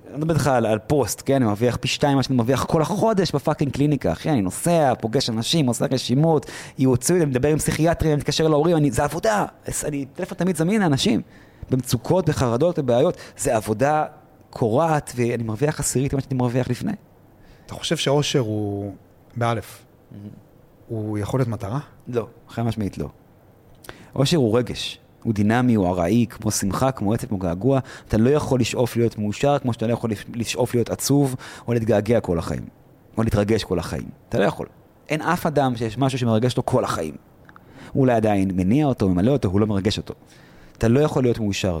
אני 0.09 0.17
מדבר 0.17 0.33
איתך 0.33 0.47
על, 0.47 0.65
על 0.65 0.79
פוסט, 0.79 1.21
כן? 1.25 1.35
אני 1.35 1.45
מרוויח 1.45 1.75
פי 1.75 1.87
שתיים 1.87 2.17
מה 2.17 2.23
שאני 2.23 2.35
מרוויח 2.35 2.65
כל 2.65 2.81
החודש 2.81 3.31
ב 3.31 3.36
fucking 3.36 3.71
קליניקה. 3.71 4.11
אחי, 4.11 4.29
אני 4.29 4.41
נוסע, 4.41 4.93
פוגש 5.01 5.29
אנשים, 5.29 5.67
עושה 5.67 5.85
רשימות, 5.91 6.45
לי, 6.79 6.85
אני 7.09 7.25
מדבר 7.25 7.49
עם 7.49 7.57
פסיכיאטרים, 7.57 8.11
אני 8.11 8.17
מתקשר 8.17 8.47
להורים, 8.47 8.77
אני, 8.77 8.91
זה 8.91 9.03
עבודה. 9.03 9.45
אני, 9.83 10.05
טלפון 10.05 10.37
תמיד 10.37 10.55
זמין 10.55 10.81
לאנשים. 10.81 11.21
במצוקות, 11.69 12.29
בחרדות, 12.29 12.79
בבעיות. 12.79 13.17
זה 13.37 13.55
עבודה 13.55 14.05
קורעת, 14.49 15.13
ואני 15.15 15.43
מרוויח 15.43 15.79
עשירית 15.79 16.13
ממה 16.13 16.21
שאני 16.21 16.37
מרוויח 16.37 16.69
לפני. 16.69 16.91
אתה 17.65 17.73
חושב 17.73 17.97
שאושר 17.97 18.39
הוא, 18.39 18.93
באלף, 19.35 19.85
הוא 20.87 21.17
יכול 21.17 21.39
להיות 21.39 21.47
מטרה? 21.47 21.79
לא, 22.07 22.27
חד 22.49 22.61
משמעית 22.61 22.97
לא. 22.97 23.09
אושר 24.15 24.37
הוא 24.37 24.57
רגש. 24.57 24.99
הוא 25.23 25.33
דינמי, 25.33 25.75
הוא 25.75 25.87
ארעי, 25.87 26.25
כמו 26.29 26.51
שמחה, 26.51 26.91
כמו 26.91 27.13
עצב, 27.13 27.27
כמו 27.27 27.37
געגוע. 27.37 27.79
אתה 28.07 28.17
לא 28.17 28.29
יכול 28.29 28.59
לשאוף 28.59 28.97
להיות 28.97 29.17
מאושר, 29.17 29.59
כמו 29.59 29.73
שאתה 29.73 29.87
לא 29.87 29.93
יכול 29.93 30.11
לשאוף 30.33 30.73
להיות 30.73 30.89
עצוב, 30.89 31.35
או 31.67 31.73
להתגעגע 31.73 32.19
כל 32.19 32.39
החיים. 32.39 32.63
או 33.17 33.23
להתרגש 33.23 33.63
כל 33.63 33.79
החיים. 33.79 34.09
אתה 34.29 34.39
לא 34.39 34.45
יכול. 34.45 34.67
אין 35.09 35.21
אף 35.21 35.45
אדם 35.45 35.75
שיש 35.75 35.97
משהו 35.97 36.19
שמרגש 36.19 36.51
אותו 36.51 36.63
כל 36.65 36.83
החיים. 36.83 37.13
הוא 37.93 38.01
אולי 38.01 38.13
עדיין 38.13 38.51
מניע 38.55 38.85
אותו, 38.85 39.09
ממלא 39.09 39.31
אותו, 39.31 39.49
הוא 39.49 39.59
לא 39.59 39.67
מרגש 39.67 39.97
אותו. 39.97 40.13
אתה 40.77 40.87
לא 40.87 40.99
יכול 40.99 41.23
להיות 41.23 41.39
מאושר 41.39 41.79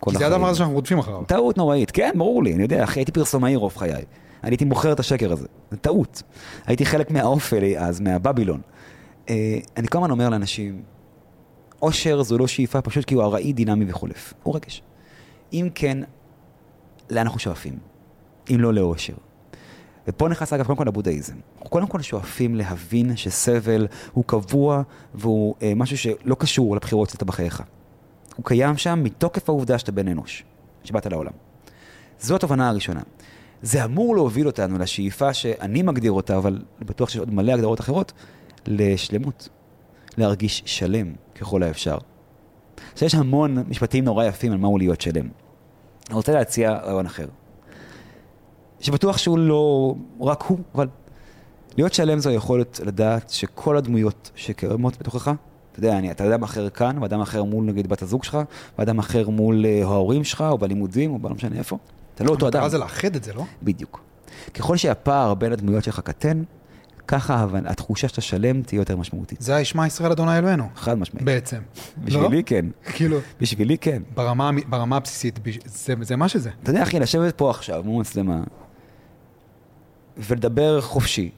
כל 0.00 0.10
כי 0.10 0.16
החיים. 0.16 0.30
זה 0.30 0.36
הדבר 0.36 0.48
הזה 0.48 0.58
שאנחנו 0.58 0.74
רודפים 0.74 0.98
אחריו. 0.98 1.22
טעות 1.26 1.56
נוראית, 1.56 1.90
כן, 1.90 2.10
ברור 2.16 2.42
לי, 2.42 2.54
אני 2.54 2.62
יודע, 2.62 2.84
אחי, 2.84 3.00
הייתי 3.00 3.12
פרסומאי 3.12 3.56
רוב 3.56 3.76
חיי. 3.76 3.92
אני 3.92 4.04
הייתי 4.44 4.64
מוכר 4.64 4.92
את 4.92 5.00
השקר 5.00 5.32
הזה, 5.32 5.46
זה 5.70 5.76
טעות. 5.76 6.22
הייתי 6.66 6.86
חלק 6.86 7.10
מהאופל 7.10 7.64
אז, 7.78 8.00
מהבבילון. 8.00 8.60
אה, 9.28 9.58
אני 9.76 9.88
כל 9.88 9.98
הזמן 9.98 10.10
אומר 10.10 10.28
לאנשים, 10.28 10.82
אושר 11.82 12.22
זו 12.22 12.38
לא 12.38 12.46
שאיפה 12.46 12.80
פשוט 12.80 13.04
כי 13.04 13.14
הוא 13.14 13.22
ארעי, 13.22 13.52
דינמי 13.52 13.84
וחולף. 13.88 14.34
הוא 14.42 14.56
רגש. 14.56 14.82
אם 15.52 15.68
כן, 15.74 15.98
לאן 17.10 17.18
אנחנו 17.18 17.38
שואפים? 17.38 17.78
אם 18.50 18.60
לא 18.60 18.74
לאושר. 18.74 19.14
ופה 20.08 20.28
נכנס 20.28 20.52
אגב 20.52 20.66
קודם 20.66 20.78
כל 20.78 20.84
לבודהיזם. 20.84 21.34
אנחנו 21.54 21.70
קודם 21.70 21.86
כל 21.86 22.02
שואפים 22.02 22.54
להבין 22.54 23.16
שסבל 23.16 23.86
הוא 24.12 24.24
קבוע 24.24 24.82
והוא 25.14 25.54
אה, 25.62 25.72
משהו 25.76 25.98
שלא 25.98 26.34
קשור 26.34 26.76
לבחירות 26.76 27.10
שאתה 27.10 27.24
בחייך. 27.24 27.62
הוא 28.36 28.44
קיים 28.44 28.76
שם 28.76 29.02
מתוקף 29.02 29.48
העובדה 29.48 29.78
שאתה 29.78 29.92
בן 29.92 30.08
אנוש, 30.08 30.44
שבאת 30.84 31.06
לעולם. 31.06 31.32
זו 32.20 32.36
התובנה 32.36 32.68
הראשונה. 32.68 33.00
זה 33.62 33.84
אמור 33.84 34.14
להוביל 34.14 34.46
אותנו 34.46 34.78
לשאיפה 34.78 35.34
שאני 35.34 35.82
מגדיר 35.82 36.12
אותה, 36.12 36.36
אבל 36.36 36.62
בטוח 36.80 37.08
שיש 37.08 37.18
עוד 37.18 37.34
מלא 37.34 37.52
הגדרות 37.52 37.80
אחרות, 37.80 38.12
לשלמות. 38.66 39.48
להרגיש 40.16 40.62
שלם 40.66 41.12
ככל 41.34 41.62
האפשר. 41.62 41.98
עכשיו 42.92 43.06
יש 43.06 43.14
המון 43.14 43.64
משפטים 43.68 44.04
נורא 44.04 44.24
יפים 44.24 44.52
על 44.52 44.58
מהו 44.58 44.78
להיות 44.78 45.00
שלם. 45.00 45.28
אני 46.08 46.14
רוצה 46.14 46.32
להציע 46.32 46.72
רעיון 46.72 47.06
אחר. 47.06 47.26
שבטוח 48.80 49.18
שהוא 49.18 49.38
לא 49.38 49.94
רק 50.20 50.42
הוא, 50.42 50.58
אבל 50.74 50.88
להיות 51.76 51.92
שלם 51.92 52.18
זו 52.18 52.30
היכולת 52.30 52.80
לדעת 52.84 53.30
שכל 53.30 53.76
הדמויות 53.76 54.30
שקיימות 54.34 54.98
בתוכך, 54.98 55.30
אתה 55.72 55.78
יודע, 55.78 55.98
אני, 55.98 56.10
אתה 56.10 56.28
אדם 56.28 56.42
אחר 56.42 56.70
כאן, 56.70 56.98
ואדם 57.02 57.20
אחר 57.20 57.44
מול 57.44 57.64
נגיד 57.64 57.86
בת 57.86 58.02
הזוג 58.02 58.24
שלך, 58.24 58.38
ואדם 58.78 58.98
אחר 58.98 59.28
מול 59.28 59.64
uh, 59.64 59.84
ההורים 59.84 60.24
שלך, 60.24 60.44
או 60.50 60.58
בלימודים, 60.58 61.12
או 61.12 61.18
בלא 61.18 61.34
משנה 61.34 61.58
איפה. 61.58 61.78
אתה 62.14 62.24
לא 62.24 62.30
אותו 62.30 62.48
אדם. 62.48 62.56
המטרה 62.56 62.68
זה 62.68 62.78
לאחד 62.78 63.16
את 63.16 63.24
זה, 63.24 63.32
לא? 63.32 63.44
בדיוק. 63.62 64.00
ככל 64.54 64.76
שהפער 64.76 65.34
בין 65.34 65.52
הדמויות 65.52 65.84
שלך 65.84 66.00
קטן, 66.00 66.42
ככה 67.08 67.34
ההבנ- 67.44 67.66
התחושה 67.70 68.08
שאתה 68.08 68.20
שלם 68.20 68.62
תהיה 68.62 68.78
יותר 68.78 68.96
משמעותית. 68.96 69.40
זה 69.40 69.56
הישמע 69.56 69.86
ישראל 69.86 70.12
אדוני 70.12 70.38
אלוהינו. 70.38 70.68
חד 70.76 70.98
משמעית. 70.98 71.24
בעצם. 71.24 71.58
בשבילי 72.04 72.36
לא? 72.36 72.42
כן. 72.46 72.66
כאילו, 72.92 73.18
בשבילי 73.40 73.78
כן. 73.78 74.02
ברמה, 74.14 74.50
ברמה 74.68 74.96
הבסיסית, 74.96 75.38
זה, 75.64 75.94
זה 76.00 76.16
מה 76.16 76.28
שזה. 76.28 76.50
אתה 76.62 76.70
יודע, 76.70 76.82
אחי, 76.82 76.98
לשבת 77.00 77.34
פה 77.38 77.50
עכשיו 77.50 77.82
מול 77.84 78.00
מצלמה 78.00 78.40
ולדבר 80.18 80.80
חופשי, 80.80 81.30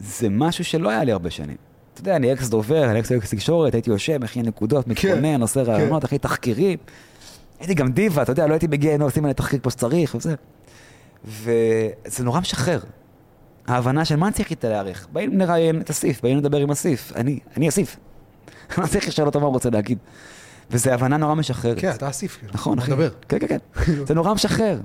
זה 0.00 0.28
משהו 0.28 0.64
שלא 0.64 0.88
היה 0.90 1.04
לי 1.04 1.12
הרבה 1.12 1.30
שנים. 1.30 1.56
אתה 1.94 2.00
יודע, 2.00 2.16
אני 2.16 2.32
אקס 2.32 2.48
דובר, 2.48 2.90
אני 2.90 3.00
אקס 3.00 3.12
אקס 3.12 3.30
תקשורת, 3.30 3.74
הייתי 3.74 3.90
יושב, 3.90 4.18
מכין 4.24 4.46
נקודות, 4.46 4.86
מתכונן, 4.88 5.40
עושה 5.42 5.62
ראיונות, 5.62 6.04
אחי, 6.04 6.18
תחקירים. 6.18 6.78
הייתי 7.60 7.74
גם 7.74 7.92
דיבה, 7.92 8.22
אתה 8.22 8.32
יודע, 8.32 8.46
לא 8.46 8.52
הייתי 8.52 8.66
מגיע, 8.66 8.90
היינו 8.90 9.04
עושים 9.04 9.24
עלי 9.24 9.34
תחקיר 9.34 9.58
כמו 9.58 9.70
שצריך 9.70 10.14
וזה. 10.14 10.34
וזה 11.24 12.24
נורא 12.24 12.40
משחרר. 12.40 12.80
ההבנה 13.70 14.04
של 14.04 14.16
מה 14.16 14.26
אני 14.26 14.34
צריך 14.34 14.50
איתה 14.50 14.68
להערך. 14.68 15.06
באים 15.12 15.38
לראיין 15.38 15.80
את 15.80 15.90
אסיף, 15.90 16.22
באים 16.22 16.38
לדבר 16.38 16.58
עם 16.58 16.70
אסיף. 16.70 17.12
אני, 17.16 17.38
אני. 17.56 17.68
אני 17.68 17.68
לא 18.78 18.86
צריך 18.92 19.08
לשאול 19.08 19.26
אותו 19.26 19.40
מה 19.40 19.46
הוא 19.46 19.52
רוצה 19.52 19.70
להגיד. 19.70 19.98
וזו 20.70 20.90
הבנה 20.90 21.16
נורא 21.16 21.34
משחררת. 21.34 21.80
כן, 21.80 21.90
אתה 21.90 22.08
אסיף, 22.08 22.36
כאילו. 22.38 22.52
נכון, 22.54 22.78
אחי. 22.78 22.90
נדבר. 22.90 23.08
כן, 23.28 23.38
כן, 23.38 23.46
כן. 23.46 23.58
זה 24.08 24.14
נורא 24.14 24.34
משחרר. 24.34 24.80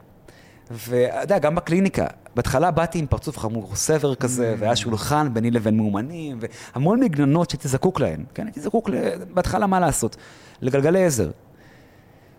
ואתה 0.71 1.21
יודע, 1.23 1.39
גם 1.39 1.55
בקליניקה, 1.55 2.05
בהתחלה 2.36 2.71
באתי 2.71 2.99
עם 2.99 3.07
פרצוף 3.07 3.38
חמור 3.38 3.75
סבר 3.75 4.15
כזה, 4.15 4.55
והיה 4.59 4.75
שולחן 4.75 5.33
ביני 5.33 5.51
לבין 5.51 5.77
מאומנים, 5.77 6.39
והמון 6.73 6.99
מגננות 6.99 7.49
שהייתי 7.49 7.67
זקוק 7.67 7.99
להן. 7.99 8.23
כן, 8.33 8.45
הייתי 8.45 8.61
זקוק 8.61 8.89
בהתחלה, 9.33 9.67
מה 9.67 9.79
לעשות? 9.79 10.17
לגלגלי 10.61 11.05
עזר. 11.05 11.31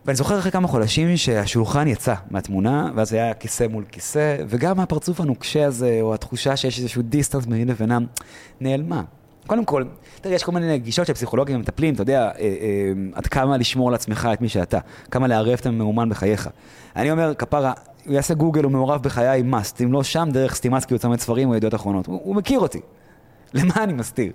ואני 0.06 0.16
זוכר 0.16 0.38
אחרי 0.38 0.50
כמה 0.50 0.68
חודשים 0.68 1.16
שהשולחן 1.16 1.88
יצא 1.88 2.14
מהתמונה, 2.30 2.90
ואז 2.94 3.12
היה 3.12 3.34
כיסא 3.34 3.66
מול 3.66 3.84
כיסא, 3.84 4.36
וגם 4.48 4.80
הפרצוף 4.80 5.20
הנוקשה 5.20 5.66
הזה, 5.66 5.98
או 6.00 6.14
התחושה 6.14 6.56
שיש 6.56 6.78
איזשהו 6.78 7.02
דיסטנס 7.02 7.46
ביני 7.46 7.64
לבינם, 7.64 8.06
נעלמה. 8.60 9.02
קודם 9.46 9.64
כל, 9.64 9.84
תראה, 10.20 10.34
יש 10.34 10.42
כל 10.42 10.52
מיני 10.52 10.78
גישות 10.78 11.06
של 11.06 11.12
פסיכולוגים 11.12 11.56
ומטפלים, 11.56 11.94
אתה 11.94 12.02
יודע, 12.02 12.22
אה, 12.22 12.30
אה, 12.38 12.92
עד 13.12 13.26
כמה 13.26 13.56
לשמור 13.56 13.88
על 13.88 13.94
עצמך 13.94 14.28
את 14.32 14.40
מי 14.40 14.48
שאתה, 14.48 14.78
כמה 15.10 15.26
לערב 15.26 15.58
את 15.60 15.66
המאומן 15.66 16.08
בחייך. 16.08 16.48
אני 16.96 17.10
אומר, 17.10 17.34
כפרה, 17.34 17.72
הוא 18.06 18.14
יעשה 18.14 18.34
גוגל, 18.34 18.64
הוא 18.64 18.72
מעורב 18.72 19.02
בחיי 19.02 19.42
must, 19.52 19.84
אם 19.84 19.92
לא 19.92 20.02
שם, 20.02 20.28
דרך 20.32 20.54
סטימצקי 20.54 20.94
הוא 20.94 20.98
צמד 20.98 21.20
ספרים 21.20 21.48
או 21.48 21.54
ידיעות 21.54 21.74
אחרונות. 21.74 22.06
הוא, 22.06 22.20
הוא 22.24 22.36
מכיר 22.36 22.60
אותי. 22.60 22.80
למה 23.54 23.74
אני 23.76 23.92
מסתיר? 23.92 24.32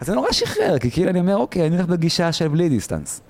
אז 0.00 0.06
זה 0.06 0.14
נורא 0.14 0.32
שחרר, 0.32 0.78
כי 0.78 0.90
כאילו 0.90 1.10
אני 1.10 1.20
אומר, 1.20 1.36
אוקיי, 1.36 1.66
אני 1.66 1.76
הולך 1.76 1.88
בגישה 1.88 2.32
של 2.32 2.48
בלי 2.48 2.68
דיסטנס. 2.68 3.20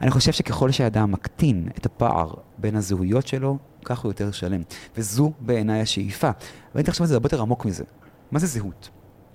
אני 0.00 0.10
חושב 0.10 0.32
שככל 0.32 0.70
שאדם 0.70 1.12
מקטין 1.12 1.68
את 1.78 1.86
הפער 1.86 2.34
בין 2.58 2.76
הזהויות 2.76 3.26
שלו, 3.26 3.58
כך 3.84 3.98
הוא 3.98 4.10
יותר 4.10 4.30
שלם. 4.30 4.62
וזו 4.96 5.32
בעיניי 5.40 5.80
השאיפה. 5.80 6.30
ואני 6.74 6.90
חושב 6.90 7.04
שזה 7.04 7.14
הרבה 7.14 7.26
יותר 7.26 7.40
עמוק 7.40 7.64
מזה. 7.64 7.84
מה 8.30 8.38
זה 8.38 8.46
זהות? 8.46 8.90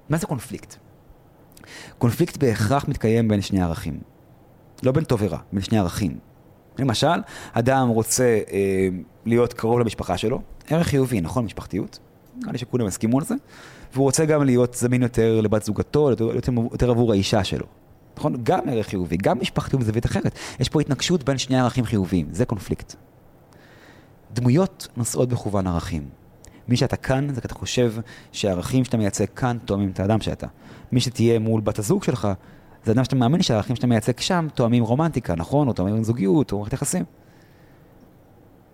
מה 0.10 0.18
זה 0.18 0.28
קונפליקט? 0.28 0.76
קונפליקט 1.98 2.38
בהכרח 2.38 2.88
מתקיים 2.88 3.28
בין 3.28 3.42
שני 3.42 3.62
ערכים. 3.62 4.00
לא 4.84 4.92
בין 4.92 5.04
טוב 5.04 5.20
ורע, 5.24 5.38
בין 5.54 5.62
שני 5.62 5.78
ערכים. 5.78 6.20
למשל, 6.80 7.22
אדם 7.54 7.88
רוצה 7.88 8.40
אה, 8.52 8.88
להיות 9.26 9.54
קרוב 9.54 9.80
למשפחה 9.80 10.18
שלו, 10.18 10.42
ערך 10.70 10.88
חיובי, 10.88 11.22
נכון? 11.22 11.46
משפחתיות. 11.46 12.00
נראה 12.36 12.52
לי 12.52 12.58
שכולם 12.58 12.88
יסכימו 12.88 13.20
על 13.20 13.26
זה. 13.26 13.36
והוא 13.94 14.04
רוצה 14.04 14.26
גם 14.26 14.44
להיות 14.44 14.74
זמין 14.74 15.02
יותר 15.02 15.42
לבת 15.42 15.64
זוגתו, 15.64 16.10
יותר, 16.10 16.52
יותר 16.72 16.90
עבור 16.90 17.12
האישה 17.12 17.44
שלו. 17.44 17.66
נכון? 18.18 18.36
גם 18.44 18.70
ערך 18.70 18.88
חיובי, 18.88 19.18
גם 19.18 19.40
משפחתי 19.42 19.78
בזווית 19.78 20.06
אחרת. 20.06 20.36
יש 20.60 20.70
פה 20.70 20.82
התנגשות 20.82 21.24
בין 21.24 21.38
שני 21.38 21.60
ערכים 21.60 21.86
חיוביים, 21.86 22.28
זה 22.32 22.46
קונפליקט. 22.46 22.96
דמויות 24.34 24.88
נושאות 24.98 25.30
בכוון 25.30 25.68
ערכים. 25.68 26.10
מי 26.68 26.78
שאתה 26.78 26.96
כאן, 26.96 27.34
זה 27.34 27.42
כי 27.42 27.48
אתה 27.48 27.56
חושב 27.56 27.94
שהערכים 28.32 28.86
שאתה 28.86 28.98
מייצג 28.98 29.26
כאן 29.36 29.58
תואמים 29.66 29.90
את 29.90 30.00
האדם 30.00 30.22
שאתה. 30.22 30.48
מי 30.92 31.00
שתהיה 31.00 31.40
מול 31.40 31.62
בת 31.62 31.80
הזוג 31.80 32.04
שלך, 32.04 32.28
זה 32.86 32.92
אדם 32.92 33.04
שאתה 33.04 33.16
מאמין 33.16 33.42
שהערכים 33.42 33.76
שאתה 33.76 33.88
מייצג 33.88 34.20
שם 34.20 34.48
תואמים 34.54 34.84
רומנטיקה, 34.84 35.36
נכון? 35.36 35.68
או 35.68 35.74
תואמים 35.74 36.04
זוגיות, 36.04 36.52
או 36.52 36.58
מערכת 36.58 36.74
יחסים. 36.74 37.04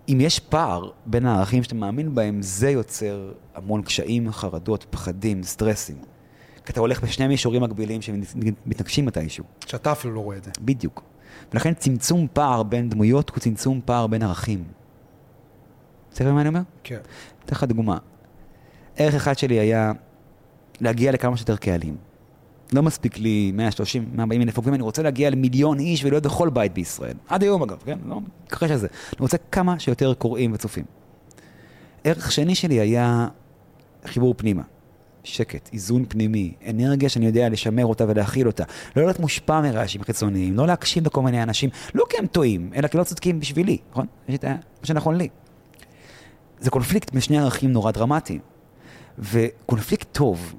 אם 0.10 0.18
יש 0.22 0.40
פער 0.40 0.90
בין 1.06 1.26
הערכים 1.26 1.64
שאתה 1.64 1.76
מאמין 1.76 2.16
בהם, 2.16 2.42
זה 2.42 2.70
יוצר 2.70 3.32
המון 3.56 3.82
קשיים, 3.82 4.32
חרדות, 4.32 4.86
פחדים, 4.90 5.44
סטרסים. 5.44 6.11
כי 6.72 6.74
אתה 6.74 6.80
הולך 6.80 7.04
בשני 7.04 7.28
מישורים 7.28 7.64
מקבילים 7.64 8.02
שמתנגשים 8.02 9.06
מתישהו. 9.06 9.44
שאתה 9.66 9.92
אפילו 9.92 10.14
לא 10.14 10.20
רואה 10.20 10.38
את 10.38 10.44
זה. 10.44 10.52
בדיוק. 10.62 11.04
ולכן 11.54 11.74
צמצום 11.74 12.28
פער 12.34 12.64
בין 12.64 12.90
דמויות 12.90 13.30
הוא 13.30 13.40
צמצום 13.40 13.82
פער 13.86 14.08
בין 14.08 14.24
ערכים. 14.24 14.64
בסדר 16.12 16.34
מה 16.34 16.42
אני 16.42 16.50
אומר? 16.50 16.62
כן. 16.84 17.00
אתן 17.46 17.56
לך 17.56 17.64
דוגמה. 17.64 17.98
ערך 18.96 19.14
אחד 19.16 19.38
שלי 19.38 19.60
היה 19.60 19.92
להגיע 20.82 21.12
לכמה 21.12 21.38
שיותר 21.38 21.56
קהלים. 21.56 21.96
לא 22.74 22.84
מספיק 22.84 23.18
לי 23.18 23.52
130, 23.56 24.10
140 24.14 24.42
אלף 24.42 24.58
עוקבים, 24.58 24.74
אני 24.74 24.84
רוצה 24.84 25.02
להגיע 25.02 25.30
למיליון 25.30 25.80
איש 25.80 26.06
ולהיות 26.06 26.24
בכל 26.24 26.50
בית 26.50 26.74
בישראל. 26.74 27.16
עד 27.28 27.44
היום 27.44 27.64
אגב, 27.64 27.82
כן? 27.86 28.00
לא 28.06 28.22
מתכחש 28.44 28.72
לזה. 28.72 28.88
אני 28.88 29.20
רוצה 29.20 29.38
כמה 29.52 29.80
שיותר 29.80 30.14
קוראים 30.14 30.54
וצופים. 30.54 30.86
ערך 32.04 32.32
שני 32.32 32.56
שלי 32.56 32.80
היה 32.80 33.28
חיבור 34.06 34.34
פנימה. 34.38 34.64
שקט, 35.24 35.70
איזון 35.74 36.06
פנימי, 36.10 36.54
אנרגיה 36.70 37.10
שאני 37.10 37.26
יודע 37.26 37.50
לשמר 37.50 37.86
אותה 37.86 38.06
ולהכיל 38.08 38.48
אותה. 38.48 38.64
לא 38.96 39.04
להיות 39.04 39.20
מושפע 39.20 39.62
מרעשים 39.62 40.04
חיצוניים, 40.04 40.58
לא 40.58 40.68
להקשיב 40.68 41.06
לכל 41.06 41.22
מיני 41.22 41.44
אנשים, 41.44 41.70
לא 41.94 42.06
כי 42.10 42.18
הם 42.18 42.28
טועים, 42.28 42.72
אלא 42.76 42.88
כי 42.88 42.98
לא 42.98 43.04
צודקים 43.04 43.40
בשבילי, 43.40 43.78
נכון? 43.92 44.06
יש 44.30 44.36
את 44.36 44.46
מה 44.46 44.56
שנכון 44.84 45.16
לי. 45.16 45.28
זה 46.60 46.70
קונפליקט 46.70 47.12
בין 47.12 47.22
שני 47.22 47.40
ערכים 47.40 47.72
נורא 47.72 47.92
דרמטיים. 47.92 48.40
וקונפליקט 49.20 50.08
טוב, 50.12 50.56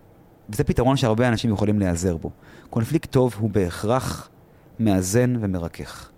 וזה 0.51 0.65
פתרון 0.65 0.97
שהרבה 0.97 1.29
אנשים 1.29 1.53
יכולים 1.53 1.79
להיעזר 1.79 2.17
בו. 2.17 2.31
קונפליקט 2.71 3.11
טוב 3.11 3.35
הוא 3.39 3.51
בהכרח 3.51 4.29
מאזן 4.81 5.37
ומרכך. 5.41 6.11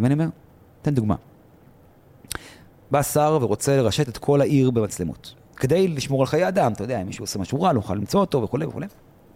ואני 0.00 0.14
אומר, 0.14 0.26
תן 0.82 0.94
דוגמה. 0.94 1.14
בא 2.90 3.02
שר 3.02 3.38
ורוצה 3.40 3.76
לרשת 3.76 4.08
את 4.08 4.18
כל 4.18 4.40
העיר 4.40 4.70
במצלמות. 4.70 5.34
כדי 5.58 5.88
לשמור 5.88 6.20
על 6.20 6.26
חיי 6.26 6.48
אדם, 6.48 6.72
אתה 6.72 6.84
יודע, 6.84 7.02
אם 7.02 7.06
מישהו 7.06 7.22
עושה 7.22 7.38
משהו 7.38 7.62
רע, 7.62 7.72
לא 7.72 7.78
יוכל 7.78 7.94
למצוא 7.94 8.20
אותו 8.20 8.42
וכולי 8.42 8.66
וכולי. 8.66 8.86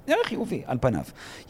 זה 0.07 0.15
חיובי, 0.25 0.63
על 0.67 0.79
פניו. 0.81 1.03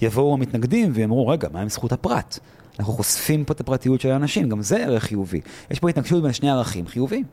יבואו 0.02 0.34
המתנגדים 0.34 0.90
ויאמרו, 0.94 1.28
רגע, 1.28 1.48
מה 1.52 1.60
עם 1.60 1.68
זכות 1.68 1.92
הפרט? 1.92 2.38
אנחנו 2.78 2.92
חושפים 2.92 3.44
פה 3.44 3.52
את 3.52 3.60
הפרטיות 3.60 4.00
של 4.00 4.10
האנשים, 4.10 4.48
גם 4.48 4.62
זה 4.62 4.76
ערך 4.76 5.02
חיובי. 5.02 5.40
יש 5.70 5.78
פה 5.78 5.88
התנגשות 5.88 6.22
בין 6.22 6.32
שני 6.32 6.50
ערכים 6.50 6.86
חיוביים. 6.86 7.24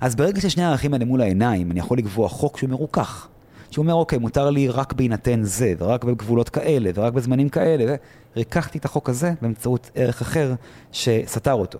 אז 0.00 0.16
ברגע 0.16 0.40
ששני 0.40 0.64
הערכים 0.64 0.94
האלה 0.94 1.04
מול 1.04 1.20
העיניים, 1.20 1.70
אני 1.70 1.80
יכול 1.80 1.98
לקבוע 1.98 2.28
חוק 2.28 2.58
שהוא 2.58 2.70
מרוכך. 2.70 3.28
שהוא 3.70 3.82
אומר, 3.82 3.94
אוקיי, 3.94 4.18
מותר 4.18 4.50
לי 4.50 4.68
רק 4.68 4.92
בהינתן 4.92 5.42
זה, 5.42 5.74
ורק 5.78 6.04
בגבולות 6.04 6.48
כאלה, 6.48 6.90
ורק 6.94 7.12
בזמנים 7.12 7.48
כאלה, 7.48 7.94
וריככתי 8.36 8.78
את 8.78 8.84
החוק 8.84 9.08
הזה 9.08 9.32
באמצעות 9.42 9.90
ערך 9.94 10.20
אחר 10.20 10.54
שסתר 10.92 11.52
אותו. 11.52 11.78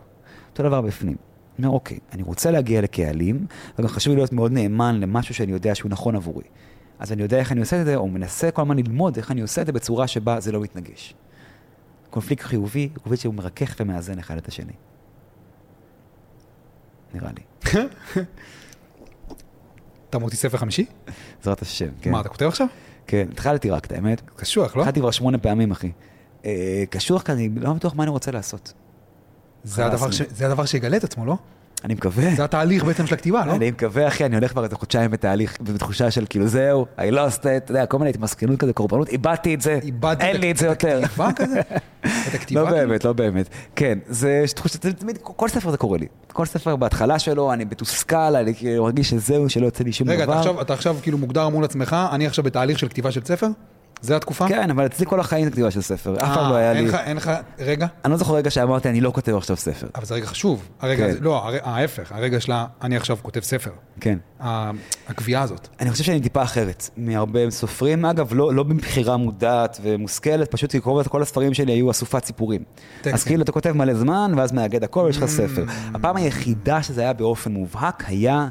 אותו 0.52 0.62
דבר 0.62 0.80
בפנים. 0.80 1.29
אני 1.58 1.66
אומר, 1.66 1.74
אוקיי, 1.76 1.98
אני 2.12 2.22
רוצה 2.22 2.50
להגיע 2.50 2.80
לקהלים, 2.80 3.46
וגם 3.78 3.88
חשוב 3.88 4.10
לי 4.10 4.16
להיות 4.16 4.32
מאוד 4.32 4.52
נאמן 4.52 5.00
למשהו 5.00 5.34
שאני 5.34 5.52
יודע 5.52 5.74
שהוא 5.74 5.90
נכון 5.90 6.16
עבורי. 6.16 6.44
אז 6.98 7.12
אני 7.12 7.22
יודע 7.22 7.38
איך 7.38 7.52
אני 7.52 7.60
עושה 7.60 7.80
את 7.80 7.86
זה, 7.86 7.96
או 7.96 8.08
מנסה 8.08 8.50
כל 8.50 8.62
הזמן 8.62 8.76
ללמוד 8.76 9.16
איך 9.16 9.30
אני 9.30 9.40
עושה 9.40 9.60
את 9.60 9.66
זה 9.66 9.72
בצורה 9.72 10.06
שבה 10.06 10.40
זה 10.40 10.52
לא 10.52 10.60
מתנגש. 10.60 11.14
קונפליקט 12.10 12.42
חיובי, 12.42 12.88
קונפליקט 12.88 13.22
שהוא 13.22 13.34
מרכך 13.34 13.76
ומאזן 13.80 14.18
אחד 14.18 14.36
את 14.36 14.48
השני. 14.48 14.72
נראה 17.14 17.30
לי. 17.36 17.42
אתה 20.10 20.18
מוציא 20.18 20.38
ספר 20.38 20.58
חמישי? 20.58 20.86
בעזרת 21.38 21.62
השם, 21.62 21.88
כן. 22.00 22.10
מה, 22.10 22.20
אתה 22.20 22.28
כותב 22.28 22.46
עכשיו? 22.46 22.66
כן, 23.06 23.28
התחלתי 23.32 23.70
רק, 23.70 23.86
את 23.86 23.92
האמת. 23.92 24.22
קשוח, 24.36 24.76
לא? 24.76 24.80
התחלתי 24.82 25.00
כבר 25.00 25.10
שמונה 25.10 25.38
פעמים, 25.38 25.70
אחי. 25.70 25.92
אה, 26.44 26.84
קשוח 26.90 27.22
כאן, 27.22 27.34
אני 27.34 27.48
לא 27.56 27.72
בטוח 27.72 27.94
מה 27.94 28.02
אני 28.02 28.10
רוצה 28.10 28.30
לעשות. 28.30 28.72
זה 29.64 29.86
הדבר, 29.86 30.10
ש... 30.10 30.22
זה 30.36 30.46
הדבר 30.46 30.64
שיגלה 30.64 30.96
את 30.96 31.04
עצמו, 31.04 31.26
לא? 31.26 31.36
אני 31.84 31.94
מקווה. 31.94 32.34
זה 32.34 32.44
התהליך 32.44 32.84
בעצם 32.84 33.06
של 33.06 33.14
הכתיבה, 33.14 33.46
לא? 33.46 33.52
אני 33.52 33.70
מקווה, 33.70 34.08
אחי, 34.08 34.24
אני 34.24 34.36
הולך 34.36 34.50
כבר 34.50 34.64
איזה 34.64 34.76
חודשיים 34.76 35.10
בתהליך, 35.10 35.56
בתחושה 35.60 36.10
של 36.10 36.24
כאילו 36.30 36.48
זהו, 36.48 36.86
I 36.98 37.12
lost 37.12 37.38
it, 37.42 37.56
אתה 37.56 37.70
יודע, 37.70 37.86
כל 37.86 37.98
מיני 37.98 38.10
התמסכנות 38.10 38.60
כזה, 38.60 38.72
קורבנות, 38.72 39.08
איבדתי 39.08 39.54
את 39.54 39.60
זה, 39.60 39.78
אין 40.20 40.40
לי 40.40 40.50
את 40.50 40.56
זה 40.56 40.66
יותר. 40.66 40.98
את 40.98 41.04
הכתיבה 41.04 41.32
כזה? 41.36 41.60
את 42.28 42.34
הכתיבה? 42.34 42.60
לא 42.62 42.66
כאילו? 42.66 42.88
באמת, 42.88 43.04
לא 43.04 43.12
באמת. 43.12 43.48
כן, 43.76 43.98
זה 44.06 44.44
תחושה, 44.54 44.78
תמיד, 44.78 45.18
כל 45.22 45.48
ספר 45.48 45.70
זה 45.70 45.76
קורה 45.76 45.98
לי. 45.98 46.06
כל 46.32 46.46
ספר 46.46 46.76
בהתחלה 46.76 47.18
שלו, 47.18 47.52
אני 47.52 47.64
מתוסכל, 47.64 48.16
אני 48.16 48.54
כאילו 48.54 48.84
מרגיש 48.84 49.10
שזהו, 49.10 49.48
שלא 49.48 49.66
יוצא 49.66 49.84
לי 49.84 49.92
שום 49.92 50.08
דבר. 50.08 50.40
רגע, 50.40 50.60
אתה 50.60 50.74
עכשיו 50.74 50.96
כאילו 51.02 51.18
מוגדר 51.18 51.48
מול 51.48 51.64
עצמך, 51.64 51.96
אני 52.12 52.26
עכשיו 52.26 52.44
בתהליך 52.44 52.78
של 52.78 52.88
כתיבה 52.88 53.10
של 53.10 53.20
ספר? 53.24 53.46
זה 54.02 54.16
התקופה? 54.16 54.48
כן, 54.48 54.70
אבל 54.70 54.86
אצלי 54.86 55.06
כל 55.06 55.20
החיים 55.20 55.44
זה 55.44 55.50
כתיבה 55.50 55.70
של 55.70 55.80
ספר, 55.80 56.14
אף 56.14 56.34
פעם 56.34 56.44
אה, 56.44 56.50
לא 56.50 56.54
היה 56.56 56.72
לי... 56.72 56.86
לך, 56.86 56.94
אין 56.94 57.16
לך, 57.16 57.30
רגע, 57.58 57.86
אני 58.04 58.10
לא 58.12 58.16
זוכר 58.16 58.34
רגע 58.34 58.50
שאמרתי, 58.50 58.88
אני 58.88 59.00
לא 59.00 59.10
כותב 59.10 59.34
עכשיו 59.36 59.56
ספר. 59.56 59.86
אבל 59.94 60.04
זה 60.04 60.14
רגע 60.14 60.26
חשוב. 60.26 60.68
הרגע, 60.80 61.04
כן. 61.04 61.10
הזה- 61.10 61.20
לא, 61.20 61.50
ההפך, 61.62 62.12
הרגע 62.12 62.40
שלה, 62.40 62.66
אני 62.82 62.96
עכשיו 62.96 63.16
כותב 63.22 63.40
ספר. 63.40 63.70
כן. 64.00 64.18
הקביעה 65.08 65.42
הזאת. 65.42 65.68
אני 65.80 65.90
חושב 65.90 66.04
שאני 66.04 66.20
טיפה 66.20 66.42
אחרת 66.42 66.90
מהרבה 66.96 67.50
סופרים, 67.50 68.04
אגב, 68.04 68.34
לא, 68.34 68.54
לא 68.54 68.64
מבחירה 68.64 69.16
מודעת 69.16 69.80
ומושכלת, 69.82 70.50
פשוט 70.50 70.70
כי 70.70 70.80
כל, 70.80 71.02
כל 71.08 71.22
הספרים 71.22 71.54
שלי 71.54 71.72
היו 71.72 71.90
אסופת 71.90 72.24
סיפורים. 72.24 72.62
טקסטים. 72.96 73.14
אז 73.14 73.24
כאילו 73.24 73.42
אתה 73.42 73.52
כותב 73.52 73.72
מלא 73.72 73.94
זמן, 73.94 74.32
ואז 74.36 74.52
מאגד 74.52 74.84
הכל 74.84 75.00
ויש 75.00 75.16
לך 75.16 75.24
ספר. 75.26 75.64
הפעם 75.94 76.16
היחידה 76.16 76.82
שזה 76.82 77.00
היה 77.00 77.12
באופן 77.12 77.52
מובהק 77.52 78.04
היה 78.06 78.48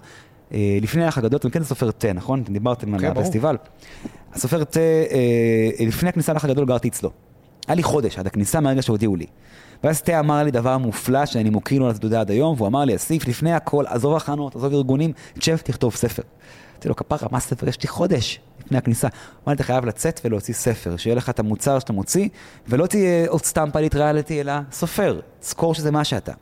אה, 0.53 0.77
לפני 0.81 1.05
האח 1.05 1.17
הגדול, 1.17 1.37
אתם 1.39 1.49
כן 1.49 1.63
סופר 1.63 1.91
תה, 1.91 2.13
נכון? 2.13 2.41
אתם 2.41 2.53
דיברתם 2.53 2.93
על 2.93 2.99
כן. 2.99 3.07
הפסטיבל. 3.17 3.55
הסופר 4.33 4.63
תה, 4.63 4.79
אה, 4.79 5.85
לפני 5.87 6.09
הכניסה 6.09 6.33
לאח 6.33 6.45
הגדול 6.45 6.65
גרתי 6.65 6.87
אצלו. 6.87 7.11
היה 7.67 7.75
לי 7.75 7.83
חודש 7.83 8.19
עד 8.19 8.27
הכניסה 8.27 8.59
מהרגע 8.59 8.81
שהודיעו 8.81 9.15
לי. 9.15 9.25
ואז 9.83 10.01
תה 10.01 10.19
אמר 10.19 10.43
לי 10.43 10.51
דבר 10.51 10.77
מופלא 10.77 11.25
שאני 11.25 11.49
מוקיר 11.49 11.79
לו 11.79 11.85
על 11.85 11.95
התעודה 11.95 12.21
עד 12.21 12.31
היום, 12.31 12.55
והוא 12.57 12.67
אמר 12.67 12.85
לי, 12.85 12.95
אסיף, 12.95 13.27
לפני 13.27 13.53
הכל, 13.53 13.85
עזוב 13.87 14.15
הכנות, 14.15 14.55
עזוב 14.55 14.73
ארגונים, 14.73 15.13
תשב, 15.33 15.57
תכתוב 15.57 15.95
ספר. 15.95 16.23
אמרתי 16.73 16.89
לו, 16.89 16.95
כפרה, 16.95 17.29
מה 17.31 17.39
ספר? 17.39 17.69
יש 17.69 17.81
לי 17.81 17.87
חודש 17.87 18.39
לפני 18.65 18.77
הכניסה. 18.77 19.07
הוא 19.07 19.43
אמר 19.43 19.53
לי, 19.53 19.55
אתה 19.55 19.63
חייב 19.63 19.85
לצאת 19.85 20.21
ולהוציא 20.25 20.53
ספר, 20.53 20.97
שיהיה 20.97 21.15
לך 21.15 21.29
את 21.29 21.39
המוצר 21.39 21.79
שאתה 21.79 21.93
מוציא, 21.93 22.29
ולא 22.67 22.87
תהיה 22.87 23.29
עוד 23.29 23.45
סתם 23.45 23.69
פליט 23.73 23.95
ריאליטי, 23.95 24.41
אלא 24.41 24.53
סופר, 24.71 25.19
זכור 25.41 25.73
שזה 25.73 25.91
מה 25.91 26.03
שאתה. 26.03 26.33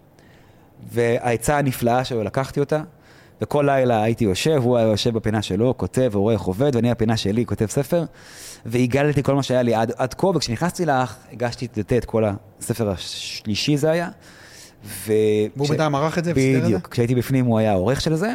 והעצה 0.91 1.57
הנפלאה 1.57 2.03
שלו, 2.03 2.23
לקחתי 2.23 2.59
אותה, 2.59 2.81
וכל 3.41 3.63
לילה 3.67 4.03
הייתי 4.03 4.23
יושב, 4.23 4.61
הוא 4.63 4.77
היה 4.77 4.87
יושב 4.87 5.13
בפינה 5.13 5.41
שלו, 5.41 5.73
כותב 5.77 6.09
ורואה 6.13 6.33
איך 6.33 6.41
עובד, 6.41 6.75
ואני 6.75 6.91
בפינה 6.91 7.17
שלי 7.17 7.45
כותב 7.45 7.65
ספר, 7.65 8.03
והגלתי 8.65 9.23
כל 9.23 9.35
מה 9.35 9.43
שהיה 9.43 9.61
לי 9.61 9.73
עד, 9.73 9.91
עד 9.97 10.13
כה, 10.13 10.27
וכשנכנסתי 10.27 10.85
לאח, 10.85 11.17
הגשתי 11.31 11.65
את 11.65 11.93
את 11.93 12.05
כל 12.05 12.23
הספר 12.59 12.89
השלישי 12.89 13.77
זה 13.77 13.91
היה. 13.91 14.09
ו... 14.85 15.13
והוא 15.55 15.67
בינתיים 15.67 15.95
ערך 15.95 16.17
את 16.17 16.23
זה? 16.23 16.33
בדיוק, 16.33 16.87
כשהייתי 16.87 17.15
בפנים 17.15 17.45
הוא 17.45 17.59
היה 17.59 17.71
העורך 17.71 18.01
של 18.01 18.15
זה, 18.15 18.33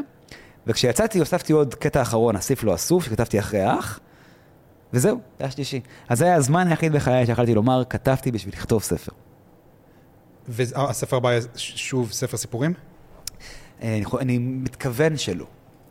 וכשיצאתי 0.66 1.18
הוספתי 1.18 1.52
עוד 1.52 1.74
קטע 1.74 2.02
אחרון, 2.02 2.36
אסיף 2.36 2.64
לא 2.64 2.74
אסוף, 2.74 3.04
שכתבתי 3.04 3.38
אחרי 3.38 3.60
האח, 3.60 4.00
וזהו, 4.92 5.20
זה 5.38 5.44
היה 5.44 5.50
שלישי. 5.50 5.80
אז 6.08 6.18
זה 6.18 6.24
היה 6.24 6.34
הזמן 6.34 6.68
היחיד 6.68 6.92
בחיי 6.92 7.26
שיכולתי 7.26 7.54
לומר, 7.54 7.82
כתבתי 7.90 8.30
בשביל 8.32 8.54
לכתוב 8.54 8.82
ספר. 8.82 9.12
והספר 10.48 11.16
הבא 11.16 11.30
יהיה 11.30 11.42
שוב 11.56 12.12
ספר 12.12 12.36
סיפורים? 12.36 12.74
אני, 13.82 14.04
אני 14.20 14.38
מתכוון 14.38 15.16
שלא. 15.16 15.46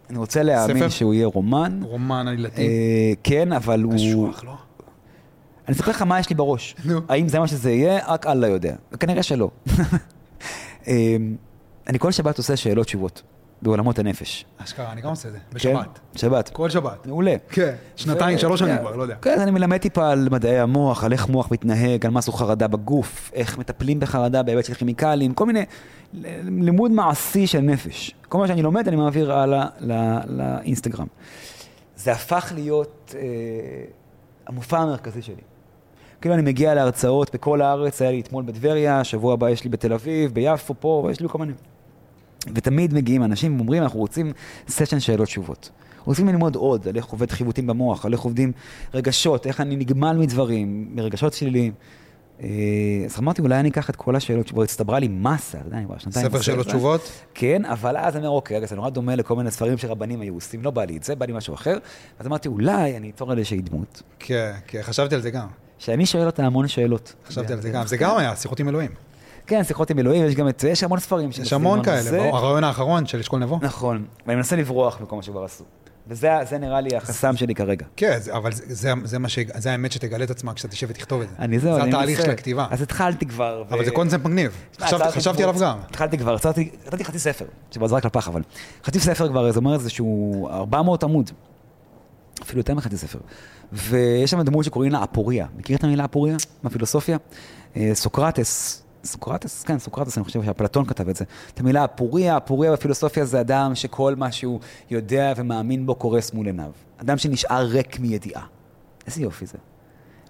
אני 0.09 0.17
רוצה 0.17 0.43
להאמין 0.43 0.77
ספר? 0.77 0.89
שהוא 0.89 1.13
יהיה 1.13 1.27
רומן. 1.27 1.79
רומן 1.83 2.27
עלילתי? 2.27 2.61
אה, 2.61 3.13
כן, 3.23 3.53
אבל 3.53 3.81
הוא... 3.81 3.93
קשוח, 3.93 4.43
לא? 4.43 4.53
אני 5.67 5.75
אספר 5.75 5.91
לך 5.91 6.01
מה 6.01 6.19
יש 6.19 6.29
לי 6.29 6.35
בראש. 6.35 6.75
נו. 6.85 7.01
האם 7.09 7.27
זה 7.27 7.39
מה 7.39 7.47
שזה 7.47 7.71
יהיה? 7.71 7.99
רק 8.07 8.27
אללה 8.27 8.47
יודע. 8.47 8.75
וכנראה 8.91 9.23
שלא. 9.23 9.49
אה, 10.87 11.15
אני 11.87 11.99
כל 11.99 12.11
שבת 12.11 12.37
עושה 12.37 12.55
שאלות 12.55 12.85
תשובות 12.85 13.21
בעולמות 13.61 13.99
הנפש. 13.99 14.45
אשכרה, 14.57 14.91
אני 14.91 15.01
גם 15.01 15.09
עושה 15.09 15.27
את 15.27 15.33
זה, 15.33 15.39
כן? 15.39 15.55
בשבת. 15.55 15.99
שבת. 16.15 16.49
כל 16.49 16.69
שבת. 16.69 17.05
מעולה. 17.07 17.35
כן, 17.49 17.75
שנתיים, 17.95 18.37
ו- 18.37 18.39
שלוש 18.39 18.59
שנים 18.59 18.75
כן. 18.75 18.81
כבר, 18.81 18.95
לא 18.95 19.03
יודע. 19.03 19.15
כן, 19.21 19.39
אני 19.39 19.51
מלמד 19.51 19.77
טיפה 19.77 20.11
על 20.11 20.27
מדעי 20.31 20.59
המוח, 20.59 21.03
על 21.03 21.13
איך 21.13 21.29
מוח 21.29 21.51
מתנהג, 21.51 22.05
על 22.05 22.11
מה 22.11 22.21
זו 22.21 22.31
חרדה 22.31 22.67
בגוף, 22.67 23.31
איך 23.33 23.57
מטפלים 23.57 23.99
בחרדה 23.99 24.43
בהיבט 24.43 24.65
של 24.65 24.73
כימיקלים, 24.73 25.33
כל 25.33 25.45
מיני, 25.45 25.65
לימוד 26.43 26.91
מעשי 26.91 27.47
של 27.47 27.59
נפש. 27.59 28.15
כל 28.29 28.37
מה 28.37 28.47
שאני 28.47 28.61
לומד 28.61 28.87
אני 28.87 28.95
מעביר 28.95 29.33
הלאה 29.33 29.67
לאינסטגרם. 30.27 31.07
זה 31.95 32.11
הפך 32.11 32.51
להיות 32.55 33.15
אה, 33.17 33.21
המופע 34.47 34.77
המרכזי 34.77 35.21
שלי. 35.21 35.41
כאילו 36.21 36.35
אני 36.35 36.41
מגיע 36.41 36.73
להרצאות 36.73 37.33
בכל 37.33 37.61
הארץ, 37.61 38.01
היה 38.01 38.11
לי 38.11 38.21
אתמול 38.21 38.43
בטבריה, 38.43 39.03
שבוע 39.03 39.33
הבא 39.33 39.49
יש 39.49 39.63
לי 39.63 39.69
בתל 39.69 39.93
אביב, 39.93 40.33
ביפו, 40.33 40.73
פה, 40.79 41.07
יש 41.11 41.19
לי 41.19 41.27
כל 41.29 41.37
מיני. 41.37 41.53
ותמיד 42.55 42.93
מגיעים 42.93 43.23
אנשים 43.23 43.55
ואומרים, 43.55 43.83
אנחנו 43.83 43.99
רוצים 43.99 44.33
סשן 44.67 44.99
שאלות 44.99 45.27
תשובות. 45.27 45.69
רוצים 46.05 46.27
ללמוד 46.27 46.55
עוד 46.55 46.87
על 46.87 46.95
איך 46.95 47.05
עובד 47.05 47.31
חיווטים 47.31 47.67
במוח, 47.67 48.05
על 48.05 48.13
איך 48.13 48.21
עובדים 48.21 48.51
רגשות, 48.93 49.47
איך 49.47 49.61
אני 49.61 49.75
נגמל 49.75 50.17
מדברים, 50.17 50.87
מרגשות 50.95 51.33
שליליים. 51.33 51.73
אה, 52.43 52.47
אז 53.05 53.19
אמרתי, 53.19 53.41
אולי 53.41 53.59
אני 53.59 53.69
אקח 53.69 53.89
את 53.89 53.95
כל 53.95 54.15
השאלות, 54.15 54.49
כבר 54.49 54.63
הצטברה 54.63 54.99
לי 54.99 55.07
מסה, 55.07 55.57
אתה 55.57 55.67
יודע, 55.67 55.77
אני 55.77 55.85
כבר 55.85 55.97
שנתיים. 55.97 56.29
ספר 56.29 56.41
שאלות. 56.41 56.67
תשובות? 56.67 57.11
כן, 57.33 57.65
אבל 57.65 57.97
אז 57.97 58.15
אני 58.15 58.25
אומר, 58.25 58.35
אוקיי, 58.35 58.57
רגע, 58.57 58.67
זה 58.67 58.75
נורא 58.75 58.89
דומה 58.89 59.15
לכל 59.15 59.35
מיני 59.35 59.51
ספרים 59.51 59.77
שרבנים 59.77 60.21
היו 60.21 60.33
עושים, 60.33 60.63
לא 60.63 60.71
בא 60.71 60.83
לי 60.83 60.97
את 60.97 61.03
זה, 61.03 61.15
בא 61.15 61.25
לי 61.25 61.33
משהו 61.33 61.53
אחר. 61.53 61.77
אז 62.19 62.27
אמרתי, 62.27 62.47
אולי 62.47 62.97
אני 62.97 63.09
אתור 63.09 63.31
על 63.31 63.37
איזושהי 63.37 63.61
דמות, 63.61 64.01
כן, 64.19 64.51
כן, 64.67 64.81
חשבתי 64.81 65.15
על 65.15 65.21
זה 65.21 65.31
גם. 65.31 65.47
שאני 65.77 66.05
שואל 66.05 66.25
אותה 66.25 66.45
המון 66.45 66.67
שאלות. 66.67 67.13
חשבתי 67.27 67.53
על 67.53 67.61
זה 67.61 67.69
גם. 67.69 67.87
זה 67.87 67.97
גם 67.97 68.17
היה, 68.17 68.35
שיחות 68.35 68.59
עם 68.59 68.69
אלוהים. 68.69 68.91
כן, 69.51 69.63
שיחות 69.63 69.89
עם 69.89 69.99
אלוהים, 69.99 70.25
יש 70.25 70.35
גם 70.35 70.47
את 70.47 70.59
זה, 70.59 70.69
יש 70.69 70.83
המון 70.83 70.99
ספרים. 70.99 71.29
יש 71.41 71.53
המון 71.53 71.83
כאלה, 71.83 72.01
זה. 72.01 72.29
הרעיון 72.33 72.63
האחרון 72.63 73.05
של 73.05 73.19
אשכול 73.19 73.39
נבו. 73.39 73.59
נכון, 73.61 74.05
ואני 74.27 74.35
מנסה 74.35 74.55
לברוח 74.55 75.01
מכל 75.01 75.15
מה 75.15 75.23
שכבר 75.23 75.43
עשו. 75.43 75.63
וזה 76.07 76.29
זה 76.49 76.57
נראה 76.57 76.81
לי 76.81 76.95
החסם 76.97 77.35
שלי 77.35 77.55
כרגע. 77.55 77.85
כן, 77.95 78.17
זה- 78.19 78.35
אבל 78.37 78.51
זה- 78.51 78.63
זה- 78.67 78.91
זה 79.03 79.17
ש... 79.27 79.39
זה 79.57 79.71
האמת 79.71 79.91
שתגלה 79.91 80.23
את 80.23 80.31
עצמה 80.31 80.53
כשאתה 80.53 80.67
תשב 80.67 80.87
ותכתוב 80.89 81.21
את 81.21 81.29
זה. 81.29 81.35
אני 81.39 81.59
זהו, 81.59 81.75
זה 81.75 81.81
אני 81.81 81.89
התהליך 81.89 82.17
מנסה. 82.17 82.25
של 82.25 82.31
הכתיבה. 82.31 82.67
אז 82.71 82.81
התחלתי 82.81 83.25
כבר. 83.25 83.63
אבל 83.71 83.85
זה 83.85 83.91
קונספט 83.91 84.25
מגניב. 84.25 84.51
חשבתי- 84.81 85.43
עליו 85.43 85.55
גם. 85.61 85.77
התחלתי 85.89 86.17
כבר, 86.17 86.37
כתבתי 86.37 87.03
חצי 87.05 87.19
ספר, 87.19 87.45
שבו 87.71 87.87
זרק 87.87 88.05
לפח, 88.05 88.27
אבל 88.27 88.41
חצי 88.85 88.99
ספר 88.99 89.27
כבר, 89.29 89.51
זה 89.51 89.59
אומר 89.59 89.73
איזשהו 89.73 90.47
400 90.51 91.03
עמוד, 91.03 91.31
אפילו 92.41 92.59
יותר 92.59 92.73
מחצי 92.75 92.97
ספר. 92.97 93.19
ויש 93.73 94.31
שם 94.31 94.41
דמות 94.41 94.65
שקוראים 94.65 94.91
לה 94.91 95.03
אפוריה. 95.03 95.45
מכיר 95.57 95.77
את 95.77 95.83
המילה 95.83 96.05
אפוריה? 96.05 96.35
מהפילוסופיה? 96.63 97.17
אה, 97.77 97.91
סוקרטס, 97.93 98.83
סוקרטס? 99.03 99.63
כן, 99.63 99.79
סוקרטס, 99.79 100.17
אני 100.17 100.25
חושב 100.25 100.43
שאפלטון 100.43 100.85
כתב 100.85 101.09
את 101.09 101.15
זה. 101.15 101.25
את 101.53 101.59
המילה 101.59 101.85
אפוריה, 101.85 102.37
אפוריה 102.37 102.71
בפילוסופיה 102.71 103.25
זה 103.25 103.41
אדם 103.41 103.75
שכל 103.75 104.15
מה 104.15 104.31
שהוא 104.31 104.59
יודע 104.89 105.33
ומאמין 105.35 105.85
בו 105.85 105.95
קורס 105.95 106.33
מול 106.33 106.45
עיניו. 106.45 106.71
אדם 106.97 107.17
שנשאר 107.17 107.65
ריק 107.65 107.99
מידיעה. 107.99 108.45
איזה 109.07 109.21
יופי 109.21 109.45
זה. 109.45 109.57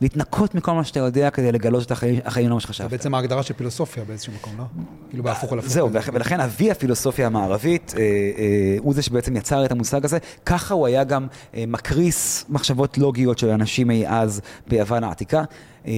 להתנקות 0.01 0.55
מכל 0.55 0.71
מה 0.71 0.83
שאתה 0.83 0.99
יודע 0.99 1.29
כדי 1.29 1.51
לגלות 1.51 1.85
את 1.85 1.91
החיים, 1.91 2.19
החיים 2.25 2.49
לא 2.49 2.55
מה 2.55 2.59
זה 2.59 2.63
שחשבת. 2.67 2.91
בעצם 2.91 3.15
ההגדרה 3.15 3.43
של 3.43 3.53
פילוסופיה 3.53 4.03
באיזשהו 4.03 4.33
מקום, 4.33 4.53
לא? 4.57 4.63
כאילו 5.09 5.23
בהפוך 5.23 5.53
על 5.53 5.59
הפוך. 5.59 5.71
זהו, 5.71 5.89
ולכן 5.91 6.39
אבי 6.39 6.71
הפילוסופיה 6.71 7.27
המערבית 7.27 7.93
אה, 7.97 8.01
אה, 8.01 8.77
הוא 8.79 8.93
זה 8.93 9.01
שבעצם 9.01 9.35
יצר 9.35 9.65
את 9.65 9.71
המושג 9.71 10.05
הזה. 10.05 10.17
ככה 10.45 10.73
הוא 10.73 10.87
היה 10.87 11.03
גם 11.03 11.27
אה, 11.55 11.63
מקריס 11.67 12.45
מחשבות 12.49 12.97
לוגיות 12.97 13.37
של 13.37 13.49
אנשים 13.49 13.91
אי 13.91 14.07
אז 14.07 14.41
ביוון 14.67 15.03
העתיקה. 15.03 15.43
אה, 15.87 15.91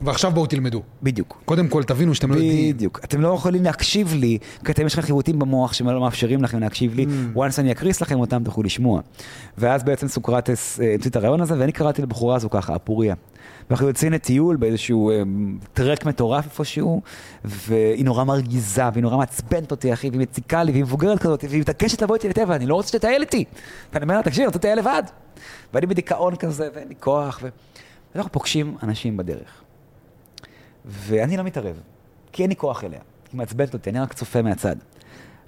ועכשיו 0.00 0.30
בואו 0.30 0.46
תלמדו. 0.46 0.82
בדיוק. 1.02 1.42
קודם 1.44 1.68
כל 1.68 1.82
תבינו 1.82 2.14
שאתם 2.14 2.30
לא 2.30 2.34
יודעים. 2.34 2.74
בדיוק. 2.74 3.00
אתם 3.04 3.20
לא 3.20 3.34
יכולים 3.34 3.62
להקשיב 3.62 4.14
לי, 4.14 4.38
כי 4.64 4.72
אתם 4.72 4.86
יש 4.86 4.92
לכם 4.92 5.02
חיווטים 5.02 5.38
במוח 5.38 5.72
שלא 5.72 6.00
מאפשרים 6.00 6.42
לכם 6.42 6.60
להקשיב 6.60 6.94
לי. 6.94 7.04
Mm. 7.04 7.38
once 7.38 7.58
אני 7.58 7.72
אקריס 7.72 8.00
לכם 8.00 8.20
אותם, 8.20 8.44
תוכלו 8.44 8.62
לשמוע. 8.62 9.00
ואז 9.58 9.82
בעצם 9.82 10.08
סוקרטס 10.08 10.80
אה, 10.80 10.94
המציא 10.94 11.10
את 11.10 11.16
הרעיון 11.16 11.40
הזה, 11.40 11.54
ואני 11.58 11.72
קראתי 11.72 12.02
לבחורה 12.02 12.36
הזו 12.36 12.50
ככה, 12.50 12.76
אפוריה. 12.76 13.14
ואנחנו 13.70 13.88
יוצאים 13.88 14.12
לטיול 14.12 14.56
באיזשהו 14.56 15.10
אה, 15.10 15.22
טרק 15.72 16.06
מטורף 16.06 16.44
איפשהו, 16.44 17.02
והיא 17.44 18.04
נורא 18.04 18.24
מרגיזה, 18.24 18.82
והיא 18.92 19.02
נורא 19.02 19.16
מעצבנת 19.16 19.70
אותי, 19.70 19.92
אחי, 19.92 20.08
והיא 20.08 20.20
מציקה 20.20 20.64
לי, 20.64 20.72
והיא 20.72 20.84
מבוגרת 20.84 21.18
כזאת, 21.18 21.44
והיא 21.48 21.60
מתעקשת 21.60 22.02
לבוא 22.02 22.14
איתי 22.14 22.28
לטבע, 22.28 22.56
אני 22.56 22.66
לא 22.66 22.74
רוצה 22.74 22.88
שתטייל 22.88 23.22
איתי. 23.22 23.44
ואני 23.92 24.02
אומר 24.02 24.16
לה, 24.16 24.22
תקשיב, 24.22 24.38
אני 24.38 24.46
רוצה 24.46 24.58
לטייל 24.58 24.78
לבד. 24.78 25.02
ואני 25.74 25.86
בדיכאון 25.86 26.36
כזה, 26.36 26.68
ואין 26.74 26.88
לי 26.88 26.94
כוח, 27.00 27.40
ו... 27.42 27.48
ואנחנו 28.14 28.32
פוגשים 28.32 28.76
אנשים 28.82 29.16
בדרך. 29.16 29.62
ואני 30.84 31.36
לא 31.36 31.42
מתערב, 31.42 31.80
כי 32.32 32.42
אין 32.42 32.50
לי 32.50 32.56
כוח 32.56 32.84
אליה. 32.84 33.00
היא 33.32 33.38
מעצבנת 33.38 33.74
אותי, 33.74 33.90
אני 33.90 34.00
רק 34.00 34.12
צופה 34.12 34.42
מהצד. 34.42 34.76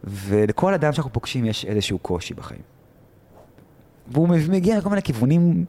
ולכל 0.04 0.74
אדם 0.74 0.92
שאנחנו 0.92 1.12
פוגשים 1.12 1.44
יש 1.44 1.64
איזשהו 1.64 1.98
קושי 1.98 2.34
בחיים. 2.34 2.60
והוא 4.12 4.28
מגיע 4.28 4.78
לכל 4.78 4.88
מיני 4.88 5.02
כיוונים 5.02 5.64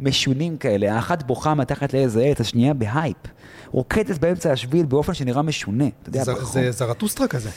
משונים 0.00 0.56
כאלה. 0.56 0.94
האחת 0.94 1.22
בוכה 1.22 1.54
מתחת 1.54 1.92
לאיזה 1.94 2.22
עץ, 2.24 2.40
השנייה 2.40 2.74
בהייפ. 2.74 3.16
רוקדת 3.70 4.18
באמצע 4.18 4.52
השביל 4.52 4.86
באופן 4.86 5.14
שנראה 5.14 5.42
משונה. 5.42 5.84
אתה 6.02 6.08
יודע, 6.08 6.24
זה- 6.24 6.32
ברחוב. 6.34 6.52
זה 6.52 6.70
זרתוסטרא 6.70 7.28
כזה. 7.28 7.50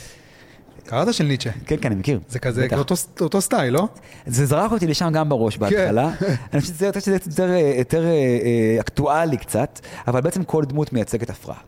קראת 0.88 1.14
של 1.14 1.24
ניטשה. 1.24 1.50
כן, 1.66 1.76
כן, 1.80 1.90
אני 1.92 2.00
מכיר. 2.00 2.20
זה 2.28 2.38
כזה. 2.38 2.66
אותו- 2.76 2.94
אותו 3.20 3.40
סטייל, 3.40 3.74
לא? 3.74 3.88
זה 4.26 4.46
זרק 4.46 4.72
אותי 4.72 4.86
לשם 4.86 5.10
גם 5.12 5.28
בראש 5.28 5.58
בהתחלה. 5.58 6.10
אני 6.52 6.60
חושב 6.60 6.72
שזה 6.74 6.86
יותר- 6.86 7.00
שזה 7.00 7.12
יותר, 7.26 7.50
אה, 7.50 7.74
יותר 7.78 8.04
אה, 8.04 8.10
אה, 8.10 8.76
אקטואלי 8.80 9.36
קצת, 9.36 9.80
אבל 10.08 10.20
בעצם 10.20 10.44
כל 10.44 10.64
דמות 10.64 10.92
מייצגת 10.92 11.30
הפרעה. 11.30 11.58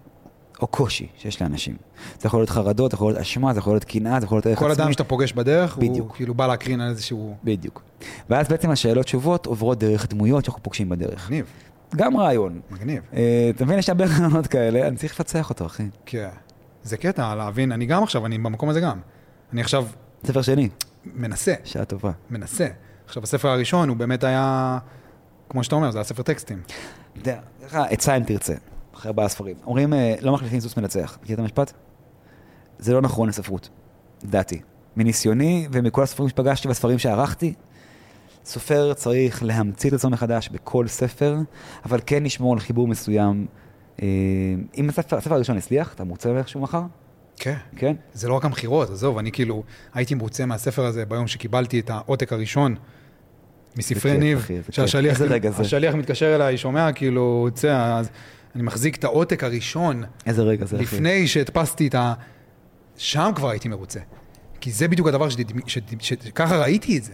או 0.63 0.67
קושי 0.67 1.07
שיש 1.19 1.43
לאנשים. 1.43 1.75
זה 2.21 2.27
יכול 2.27 2.41
להיות 2.41 2.51
חרדות, 2.51 2.91
זה 2.91 2.95
יכול 2.95 3.09
להיות 3.13 3.21
אשמה, 3.21 3.53
זה 3.53 3.59
יכול 3.59 3.73
להיות 3.73 3.85
קנאה, 3.85 4.21
זה 4.21 4.27
יכול 4.27 4.37
להיות 4.37 4.47
ערך 4.47 4.59
כל 4.59 4.71
עצמי. 4.71 4.85
אדם 4.85 4.93
שאתה 4.93 5.05
פוגש 5.05 5.33
בדרך, 5.33 5.75
הוא 5.77 5.83
בדיוק. 5.91 6.17
כאילו 6.17 6.35
בא 6.35 6.47
להקרין 6.47 6.81
על 6.81 6.91
איזשהו... 6.91 7.35
בדיוק. 7.45 7.83
ואז 8.31 8.49
בעצם 8.49 8.71
השאלות 8.71 9.05
תשובות 9.05 9.47
עוברות 9.47 9.79
דרך 9.79 10.07
דמויות 10.09 10.45
שאנחנו 10.45 10.63
פוגשים 10.63 10.89
בדרך. 10.89 11.27
מגניב, 11.27 11.47
גם 11.97 12.17
רעיון. 12.17 12.61
מגניב. 12.71 13.03
אתה 13.57 13.65
מבין, 13.65 13.79
יש 13.79 13.89
הרבה 13.89 14.05
רעיונות 14.05 14.47
כאלה, 14.47 14.89
אני 14.89 14.97
צריך 14.97 15.13
לפצח 15.13 15.51
אותו, 15.51 15.67
אחי. 15.67 15.83
כן. 16.07 16.29
זה 16.83 16.97
קטע, 16.97 17.35
להבין, 17.35 17.73
אני 17.73 17.87
גם 17.87 18.03
עכשיו, 18.03 18.27
אני 18.27 18.39
במקום 18.39 18.69
הזה 18.69 18.81
גם. 18.81 19.01
אני 19.53 19.61
עכשיו 19.61 19.87
ספר 20.27 20.43
שני, 20.43 20.69
מנסה, 21.05 21.55
שעה 21.65 21.85
טובה. 21.85 22.13
מנסה. 22.31 22.69
עכשיו, 23.07 23.23
הספר 23.23 23.49
הראשון 23.49 23.89
הוא 23.89 23.97
באמת 23.97 24.25
היה, 24.25 24.79
כמו 25.49 25.65
שאתה 25.65 25.75
אומר, 25.75 25.91
זה 25.91 25.99
היה 25.99 26.05
ספר 26.05 26.23
טקסטים. 26.23 26.63
אתה 27.13 27.19
יודע, 27.19 27.41
עצה 27.91 28.17
אם 28.17 28.25
תרצה, 28.25 28.55
אחרי 28.95 29.09
ארבעה 29.09 29.29
ספרים. 29.29 29.57
אומרים, 29.67 29.95
אה, 29.95 30.15
לא 30.21 30.33
מחליפים 30.33 30.61
סוס 30.61 30.77
מנצח. 30.77 31.19
מכיר 31.23 31.35
את 31.35 31.41
המשפט? 31.41 31.73
זה 32.79 32.93
לא 32.93 33.01
נכון 33.01 33.29
לספרות, 33.29 33.69
לדעתי. 34.25 34.61
מניסיוני 34.97 35.69
ומכל 35.73 36.03
הספרים 36.03 36.29
שפגשתי 36.29 36.69
והספרים 36.69 36.99
שערכתי, 36.99 37.55
סופר 38.45 38.95
צריך 38.95 39.43
להמציא 39.43 39.91
את 39.91 39.95
עצמו 39.95 40.11
מחדש 40.11 40.49
בכל 40.49 40.89
ספר, 40.89 41.37
אבל 41.85 42.01
כן 42.07 42.23
לשמור 42.23 42.53
על 42.53 42.61
חיבור 42.61 42.89
מסוים. 42.89 43.47
אה, 44.03 44.07
אם 44.77 44.89
הספר, 44.89 45.17
הספר 45.17 45.35
הראשון 45.35 45.57
הצליח, 45.57 45.95
אתה 45.95 46.05
מרוצה 46.05 46.33
מאיכשהו 46.33 46.61
מחר? 46.61 46.83
כן. 47.37 47.57
כן? 47.77 47.97
זה 48.13 48.29
לא 48.29 48.35
רק 48.35 48.45
המכירות, 48.45 48.91
עזוב, 48.91 49.19
אני 49.19 49.33
כאילו 49.33 49.63
הייתי 49.95 50.15
מרוצה 50.15 50.47
מהספר 50.47 50.85
הזה 50.85 51.07
ביום 51.07 51.27
שקיבלתי 51.27 51.81
את 51.81 51.91
העותק 51.91 52.33
הראשון 52.33 52.75
מספרי 53.77 54.19
ניב. 54.19 54.49
שהשליח? 54.71 55.21
השליח 55.59 55.95
מתקשר 55.95 56.35
אליי, 56.35 56.57
שומע, 56.57 56.93
כאילו, 56.93 57.45
יוצא, 57.49 57.97
אז 57.99 58.11
אני 58.55 58.63
מחזיק 58.63 58.97
את 58.97 59.05
העותק 59.05 59.45
הראשון 59.45 60.03
איזה 60.27 60.43
רגע 60.43 60.67
זה, 60.67 60.77
אחי. 60.77 60.85
לפני 60.85 61.29
שהדפסתי 61.29 61.87
את 61.87 61.95
ה... 61.95 62.15
שם 62.97 63.31
כבר 63.35 63.51
הייתי 63.51 63.69
מרוצה. 63.69 64.01
כי 64.61 64.71
זה 64.73 64.89
בדיוק 64.89 65.09
הדבר 65.09 65.29
שככה 65.99 66.57
ראיתי 66.57 66.99
את 66.99 67.05
זה. 67.05 67.13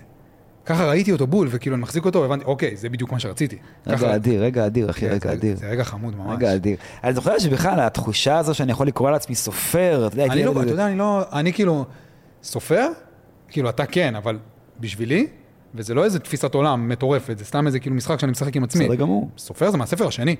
ככה 0.67 0.85
ראיתי 0.87 1.13
אותו 1.13 1.27
בול, 1.27 1.49
וכאילו 1.51 1.77
אני 1.77 1.83
מחזיק 1.83 2.05
אותו, 2.05 2.21
והבנתי, 2.23 2.45
אוקיי, 2.45 2.77
זה 2.77 2.89
בדיוק 2.89 3.13
מה 3.13 3.19
שרציתי. 3.21 3.57
ככה- 3.87 3.95
רגע 4.07 4.15
אדיר, 4.17 4.43
רגע 4.43 4.67
אדיר, 4.67 4.91
אחי, 4.91 5.01
כן, 5.01 5.07
רגע 5.13 5.33
אדיר. 5.33 5.57
זה 5.57 5.67
רגע 5.67 5.85
חמוד 5.85 6.17
ממש. 6.17 6.37
רגע 6.37 6.55
אדיר. 6.55 6.77
אני 7.05 7.13
זוכר 7.15 7.39
שבכלל 7.39 7.81
התחושה 7.81 8.39
הזו 8.39 8.55
שאני 8.55 8.73
יכול 8.73 8.87
לקרוא 8.87 9.11
לעצמי 9.11 9.35
סופר, 9.35 10.05
אתה 10.07 10.15
יודע, 10.15 10.33
אני 10.33 10.45
לא, 10.45 10.63
אתה 10.63 10.71
יודע, 10.71 10.87
אני 10.87 10.99
לא, 10.99 11.23
אני 11.33 11.53
כאילו, 11.53 11.85
סופר, 12.43 12.87
כאילו 13.49 13.69
אתה 13.69 13.87
כן, 13.87 14.15
אבל 14.17 14.39
בשבילי, 14.81 15.27
וזה 15.75 15.95
לא 15.95 16.05
איזה 16.05 16.19
תפיסת 16.19 16.55
עולם 16.55 16.89
מטורפת, 16.89 17.39
זה 17.39 17.45
סתם 17.45 17.67
איזה 17.67 17.79
כאילו 17.81 17.97
משחק 17.97 18.21
שאני 18.21 18.33
משחק 18.33 18.57
עם 18.57 18.65
עצמי. 18.65 18.85
בסדר 18.85 18.95
גמור. 18.95 19.31
סופר 19.39 19.71
זה 19.71 19.77
מהספר 19.77 20.07
השני, 20.07 20.37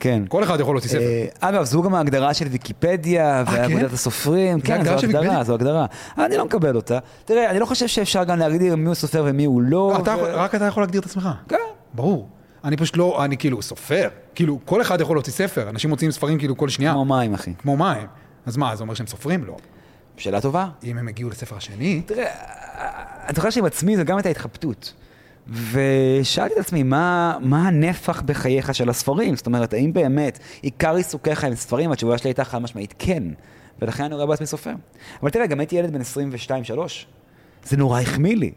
כן. 0.00 0.22
כל 0.28 0.44
אחד 0.44 0.60
יכול 0.60 0.74
להוציא 0.74 0.90
ספר. 0.90 1.00
אה, 1.00 1.26
אגב, 1.40 1.64
זו 1.64 1.82
גם 1.82 1.94
ההגדרה 1.94 2.34
של 2.34 2.46
ויקיפדיה 2.48 3.44
כן? 3.46 3.52
ואגודת 3.56 3.92
הסופרים. 3.92 4.60
כן, 4.60 4.84
זו 4.84 4.90
הגדרה? 5.06 5.44
זו 5.44 5.54
הגדרה. 5.54 5.86
אני 6.18 6.36
לא 6.36 6.44
מקבל 6.44 6.76
אותה. 6.76 6.98
תראה, 7.24 7.50
אני 7.50 7.58
לא 7.58 7.66
חושב 7.66 7.86
שאפשר 7.86 8.24
גם 8.24 8.38
להגדיר 8.38 8.76
מי 8.76 8.86
הוא 8.86 8.94
סופר 8.94 9.22
ומי 9.26 9.44
הוא 9.44 9.62
לא. 9.62 9.98
אתה, 10.02 10.10
יכול- 10.10 10.30
רק 10.30 10.54
אתה 10.54 10.64
יכול 10.64 10.82
להגדיר 10.82 11.00
את 11.00 11.06
עצמך. 11.06 11.28
כן. 11.48 11.56
ברור. 11.94 12.28
אני 12.64 12.76
פשוט 12.76 12.96
לא, 12.96 13.24
אני 13.24 13.36
כאילו 13.36 13.62
סופר, 13.62 14.08
כאילו 14.34 14.58
כל 14.64 14.82
אחד 14.82 15.00
יכול 15.00 15.16
להוציא 15.16 15.32
ספר, 15.32 15.68
אנשים 15.70 15.90
מוציאים 15.90 16.12
ספרים 16.12 16.38
כאילו 16.38 16.56
כל 16.56 16.68
שנייה, 16.68 16.92
כמו 16.92 17.04
מים, 17.04 17.34
אחי. 17.34 17.52
כמו 17.58 17.76
מים. 17.76 18.06
אז 18.46 18.56
מה, 18.56 18.76
זה 18.76 18.82
אומר 18.82 18.94
שהם 18.94 19.06
סופרים? 19.06 19.44
לא. 19.44 19.56
שאלה 20.16 20.40
טובה. 20.40 20.68
אם 20.84 20.98
הם 20.98 21.08
הגיעו 21.08 21.30
לספר 21.30 21.56
השני, 21.56 22.02
תראה, 22.06 22.26
אני 23.26 23.34
זוכר 23.34 23.50
שעם 23.50 23.64
עצמי 23.64 23.96
זה 23.96 24.04
גם 24.04 24.16
הייתה 24.16 24.28
התחבטות. 24.28 24.92
ושאלתי 25.50 26.54
את 26.54 26.58
עצמי, 26.58 26.82
מה, 26.82 27.36
מה 27.40 27.68
הנפח 27.68 28.22
בחייך 28.22 28.74
של 28.74 28.88
הספרים? 28.88 29.36
זאת 29.36 29.46
אומרת, 29.46 29.74
האם 29.74 29.92
באמת 29.92 30.38
עיקר 30.62 30.94
עיסוקיך 30.94 31.44
עם 31.44 31.54
ספרים? 31.54 31.92
התשובה 31.92 32.18
שלי 32.18 32.28
הייתה 32.28 32.44
חד 32.44 32.58
משמעית 32.58 32.94
כן, 32.98 33.22
ולכן 33.82 34.04
אני 34.04 34.14
רואה 34.14 34.26
בעצמי 34.26 34.46
סופר. 34.46 34.72
אבל 35.22 35.30
תראה, 35.30 35.46
גם 35.46 35.60
הייתי 35.60 35.76
ילד 35.76 35.92
בן 35.92 36.00
22-3, 36.00 36.02
זה 37.64 37.76
נורא 37.76 38.00
החמיא 38.00 38.36
לי. 38.36 38.52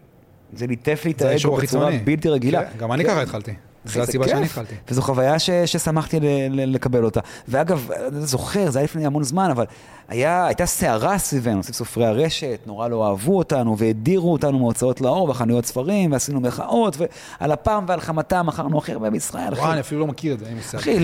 זה 0.53 0.67
ליטף 0.67 1.01
לי 1.05 1.11
את 1.11 1.21
האגו 1.21 1.55
בצורה. 1.55 1.91
בלתי 2.03 2.29
רגילה. 2.29 2.65
כן, 2.65 2.77
גם 2.77 2.91
אני 2.91 3.03
כן. 3.03 3.09
ככה 3.09 3.21
התחלתי. 3.21 3.53
זה 3.85 3.93
זו 3.93 4.01
הסיבה. 4.01 4.27
שאני 4.27 4.45
התחלתי. 4.45 4.75
וזו 4.89 5.01
חוויה 5.01 5.39
ש, 5.39 5.49
ששמחתי 5.65 6.19
ל, 6.19 6.25
ל, 6.49 6.75
לקבל 6.75 7.03
אותה. 7.03 7.19
ואגב, 7.47 7.89
אני 7.91 8.21
זוכר, 8.25 8.69
זה 8.69 8.79
היה 8.79 8.83
לפני 8.83 9.05
המון 9.05 9.23
זמן, 9.23 9.49
אבל 9.51 9.65
היה, 10.07 10.45
הייתה 10.45 10.65
סערה 10.65 11.17
סביבנו, 11.17 11.63
סביב 11.63 11.75
סופרי 11.75 12.05
הרשת, 12.05 12.59
נורא 12.65 12.87
לא 12.87 13.07
אהבו 13.07 13.37
אותנו, 13.37 13.77
והדירו 13.77 14.31
אותנו 14.31 14.59
מהוצאות 14.59 15.01
לאור 15.01 15.27
בחנויות 15.27 15.65
ספרים, 15.65 16.11
ועשינו 16.11 16.39
מחאות, 16.41 16.97
ועל 17.39 17.53
אפם 17.53 17.85
ועל 17.87 17.99
חמתם 17.99 18.45
מכרנו 18.47 18.77
הכי 18.77 18.91
הרבה 18.91 19.09
בישראל. 19.09 19.53
וואי, 19.53 19.71
אני 19.71 19.79
אפילו 19.79 20.01
לא 20.01 20.07
מכיר 20.07 20.33
את 20.33 20.39
זה, 20.39 20.45
אין 20.45 20.53
לי 20.53 20.59
מושג. 20.59 20.77
אחי. 20.77 20.99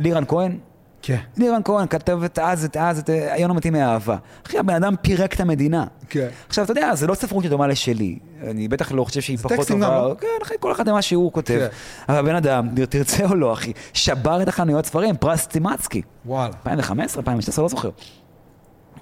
לירן 0.00 0.24
כהן? 0.28 0.58
כן. 1.02 1.16
ניר 1.36 1.54
רן 1.54 1.60
כהן 1.64 1.86
כתב 1.86 2.22
את 2.24 2.38
אז, 2.38 2.64
את 2.64 2.76
אז, 2.76 2.98
את 2.98 3.08
היום 3.08 3.48
לא 3.48 3.54
מתאים 3.54 3.72
מאהבה. 3.72 4.16
אחי, 4.46 4.58
הבן 4.58 4.74
אדם 4.74 4.94
פירק 5.02 5.34
את 5.34 5.40
המדינה. 5.40 5.84
כן. 6.08 6.28
עכשיו, 6.48 6.64
אתה 6.64 6.72
יודע, 6.72 6.94
זה 6.94 7.06
לא 7.06 7.14
ספרות 7.14 7.44
שדומה 7.44 7.66
לשלי. 7.66 8.18
אני 8.46 8.68
בטח 8.68 8.92
לא 8.92 9.04
חושב 9.04 9.20
שהיא 9.20 9.36
זה 9.36 9.42
פחות 9.42 9.56
טקסטים 9.56 9.80
טובה. 9.80 9.98
גם, 9.98 10.04
לא? 10.04 10.14
כן, 10.20 10.26
אחי, 10.42 10.54
כל 10.60 10.72
אחד 10.72 10.90
מה 10.90 11.02
שהוא 11.02 11.32
כותב. 11.32 11.58
כן. 11.58 11.66
אבל 12.08 12.18
הבן 12.18 12.34
אדם, 12.34 12.68
תרצה 12.88 13.24
או 13.26 13.34
לא, 13.34 13.52
אחי, 13.52 13.72
שבר 13.92 14.42
את 14.42 14.48
החנויות 14.48 14.86
ספרים, 14.86 15.16
פרס 15.16 15.46
צימצקי. 15.46 16.02
וואלה. 16.26 16.46
2015, 16.46 17.20
2016, 17.20 17.62
לא 17.62 17.68
זוכר. 17.68 17.90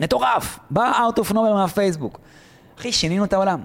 מטורף, 0.01 0.59
בא 0.71 0.93
out 0.93 1.21
of 1.21 1.33
nowhere 1.33 1.55
מהפייסבוק. 1.55 2.21
אחי, 2.79 2.93
שינינו 2.93 3.25
את 3.25 3.33
העולם. 3.33 3.61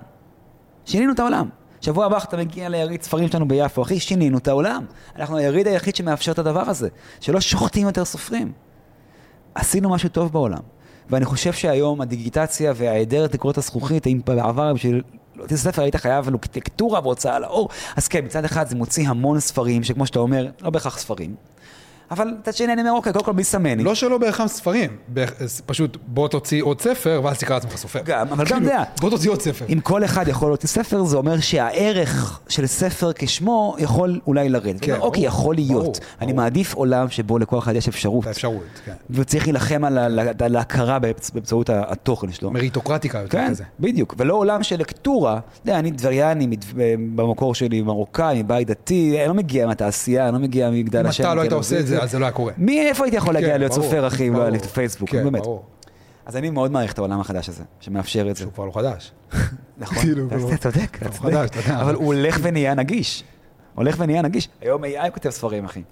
שינינו 0.85 1.13
את 1.13 1.19
העולם. 1.19 1.49
שבוע 1.81 2.05
הבא 2.05 2.17
אתה 2.17 2.37
מגיע 2.37 2.69
ליריד 2.69 3.01
ספרים 3.01 3.27
שלנו 3.27 3.47
ביפו, 3.47 3.81
אחי, 3.81 3.99
שינינו 3.99 4.37
את 4.37 4.47
העולם. 4.47 4.85
אנחנו 5.15 5.37
היריד 5.37 5.67
היחיד 5.67 5.95
שמאפשר 5.95 6.31
את 6.31 6.39
הדבר 6.39 6.69
הזה, 6.69 6.89
שלא 7.19 7.41
שוחטים 7.41 7.87
יותר 7.87 8.05
סופרים. 8.05 8.51
עשינו 9.55 9.89
משהו 9.89 10.09
טוב 10.09 10.31
בעולם. 10.31 10.61
ואני 11.09 11.25
חושב 11.25 11.53
שהיום 11.53 12.01
הדיגיטציה 12.01 12.73
וההיעדר 12.75 13.27
תקרות 13.27 13.57
הזכוכית, 13.57 14.07
אם 14.07 14.21
בעבר 14.25 14.73
בשביל 14.73 15.01
להוציא 15.35 15.57
ספר 15.57 15.81
היית 15.81 15.95
חייב 15.95 16.29
לקטורה 16.55 16.99
והוצאה 17.03 17.39
לאור, 17.39 17.69
אז 17.95 18.07
כן, 18.07 18.25
מצד 18.25 18.45
אחד 18.45 18.67
זה 18.67 18.75
מוציא 18.75 19.09
המון 19.09 19.39
ספרים, 19.39 19.83
שכמו 19.83 20.05
שאתה 20.05 20.19
אומר, 20.19 20.47
לא 20.61 20.69
בהכרח 20.69 20.97
ספרים. 20.97 21.35
אבל 22.11 22.33
מצד 22.39 22.53
שני 22.53 22.73
אני 22.73 22.81
אומר, 22.81 22.91
אוקיי, 22.91 23.13
קודם 23.13 23.25
כל 23.25 23.33
מי 23.33 23.43
סמני? 23.43 23.83
לא 23.83 23.95
שלא 23.95 24.17
בהכרח 24.17 24.47
ספרים, 24.47 24.89
ב- 25.13 25.25
פשוט 25.65 25.97
בוא 26.07 26.27
תוציא 26.27 26.63
עוד 26.63 26.81
ספר 26.81 27.21
ואז 27.23 27.39
תקרא 27.39 27.55
לעצמך 27.55 27.75
סופר. 27.77 27.99
גם, 28.05 28.27
אבל 28.27 28.37
גם 28.45 28.45
כאילו, 28.45 28.61
יודע. 28.61 28.83
בוא 29.01 29.09
תוציא 29.09 29.29
עוד 29.31 29.41
ספר. 29.41 29.65
אם 29.69 29.79
כל 29.79 30.03
אחד 30.05 30.27
יכול 30.27 30.49
להוציא 30.49 30.69
ספר, 30.69 31.03
זה 31.03 31.17
אומר 31.17 31.39
שהערך 31.39 32.39
של 32.49 32.67
ספר 32.67 33.11
כשמו 33.15 33.75
יכול 33.79 34.19
אולי 34.27 34.49
לרדת. 34.49 34.81
כן, 34.81 34.93
כן, 34.95 34.99
אוקיי, 34.99 35.25
יכול 35.25 35.55
להיות. 35.55 35.99
אני. 36.21 36.33
מעדיף 36.33 36.73
עולם 36.73 37.09
שבו 37.09 37.37
לכל 37.39 37.57
אחד 37.59 37.75
יש 37.75 37.87
אפשרות. 37.87 38.27
האפשרות, 38.27 38.63
כן. 38.85 38.91
וצריך 39.09 39.43
להילחם 39.43 39.83
על 40.39 40.55
ההכרה 40.55 40.97
באמצ- 40.97 41.31
באמצעות 41.33 41.69
התוכן 41.73 42.31
שלו. 42.31 42.51
מריטוקרטיקה 42.51 43.17
יותר 43.19 43.37
כן, 43.37 43.49
כזה. 43.49 43.63
בדיוק. 43.79 44.15
ולא 44.17 44.33
עולם 44.33 44.63
של 44.63 44.79
לקטורה. 44.79 45.33
אתה 45.53 45.69
יודע, 45.69 45.79
אני 45.79 45.91
טבריאני, 45.91 46.47
מת- 46.47 46.65
במקור 47.15 47.55
שלי 47.55 47.81
מרוקאי, 47.81 48.43
מבית 48.43 48.67
דתי, 48.67 49.17
אני 49.19 49.27
לא 49.27 49.33
מגיע 49.33 49.67
מהתעשייה, 49.67 50.25
אני 50.27 50.33
לא 50.33 50.39
מגיע 50.39 50.69
ממגדל 50.69 50.99
אם 50.99 51.05
השם. 51.05 51.23
אתה 51.23 51.33
לא 51.35 51.41
היית 51.41 51.53
עושה. 51.53 51.79
את 51.79 51.87
זה, 51.87 52.00
אז 52.01 52.11
זה 52.11 52.19
לא 52.19 52.25
היה 52.25 52.31
קורה. 52.31 52.53
מי, 52.57 52.81
איפה 52.81 53.03
הייתי 53.03 53.17
יכול 53.17 53.33
להגיע 53.33 53.53
כן, 53.53 53.59
להיות 53.59 53.71
סופר, 53.73 54.07
אחי, 54.07 54.27
אם 54.27 54.33
לא 54.33 54.41
היה 54.41 54.49
לי 54.49 54.57
הפייסבוק, 54.57 55.09
כן, 55.09 55.23
באמת. 55.23 55.41
ברור. 55.41 55.65
אז 56.25 56.35
אני 56.37 56.49
מאוד 56.49 56.71
מעריך 56.71 56.93
את 56.93 56.97
העולם 56.97 57.19
החדש 57.19 57.49
הזה, 57.49 57.63
שמאפשר 57.79 58.29
את 58.29 58.35
זה. 58.35 58.41
שהוא 58.43 58.53
כבר 58.53 58.65
לא 58.65 58.71
חדש. 58.71 59.11
נכון, 59.77 59.97
כאילו, 59.97 60.27
אתה 60.27 60.57
צודק, 60.57 60.97
אתה 61.01 61.09
צודק. 61.09 61.55
יודע, 61.55 61.81
אבל 61.81 61.95
הוא 61.95 62.05
הולך 62.05 62.39
ונהיה 62.41 62.73
נגיש. 62.73 63.23
הולך 63.75 63.95
ונהיה 63.99 64.21
נגיש. 64.21 64.49
היום 64.61 64.83
AI 64.83 65.09
כותב 65.13 65.29
ספרים, 65.29 65.65
אחי. 65.65 65.83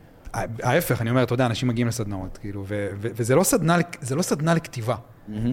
ההפך, 0.64 1.02
אני 1.02 1.10
אומר, 1.10 1.24
אתה 1.24 1.34
יודע, 1.34 1.46
אנשים 1.46 1.68
מגיעים 1.68 1.88
לסדנאות, 1.88 2.38
כאילו, 2.38 2.64
ו- 2.68 2.90
ו- 3.02 3.08
וזה 3.16 3.36
לא 3.36 3.44
סדנה, 3.44 3.78
לא 4.16 4.22
סדנה 4.22 4.54
לכתיבה. 4.54 4.96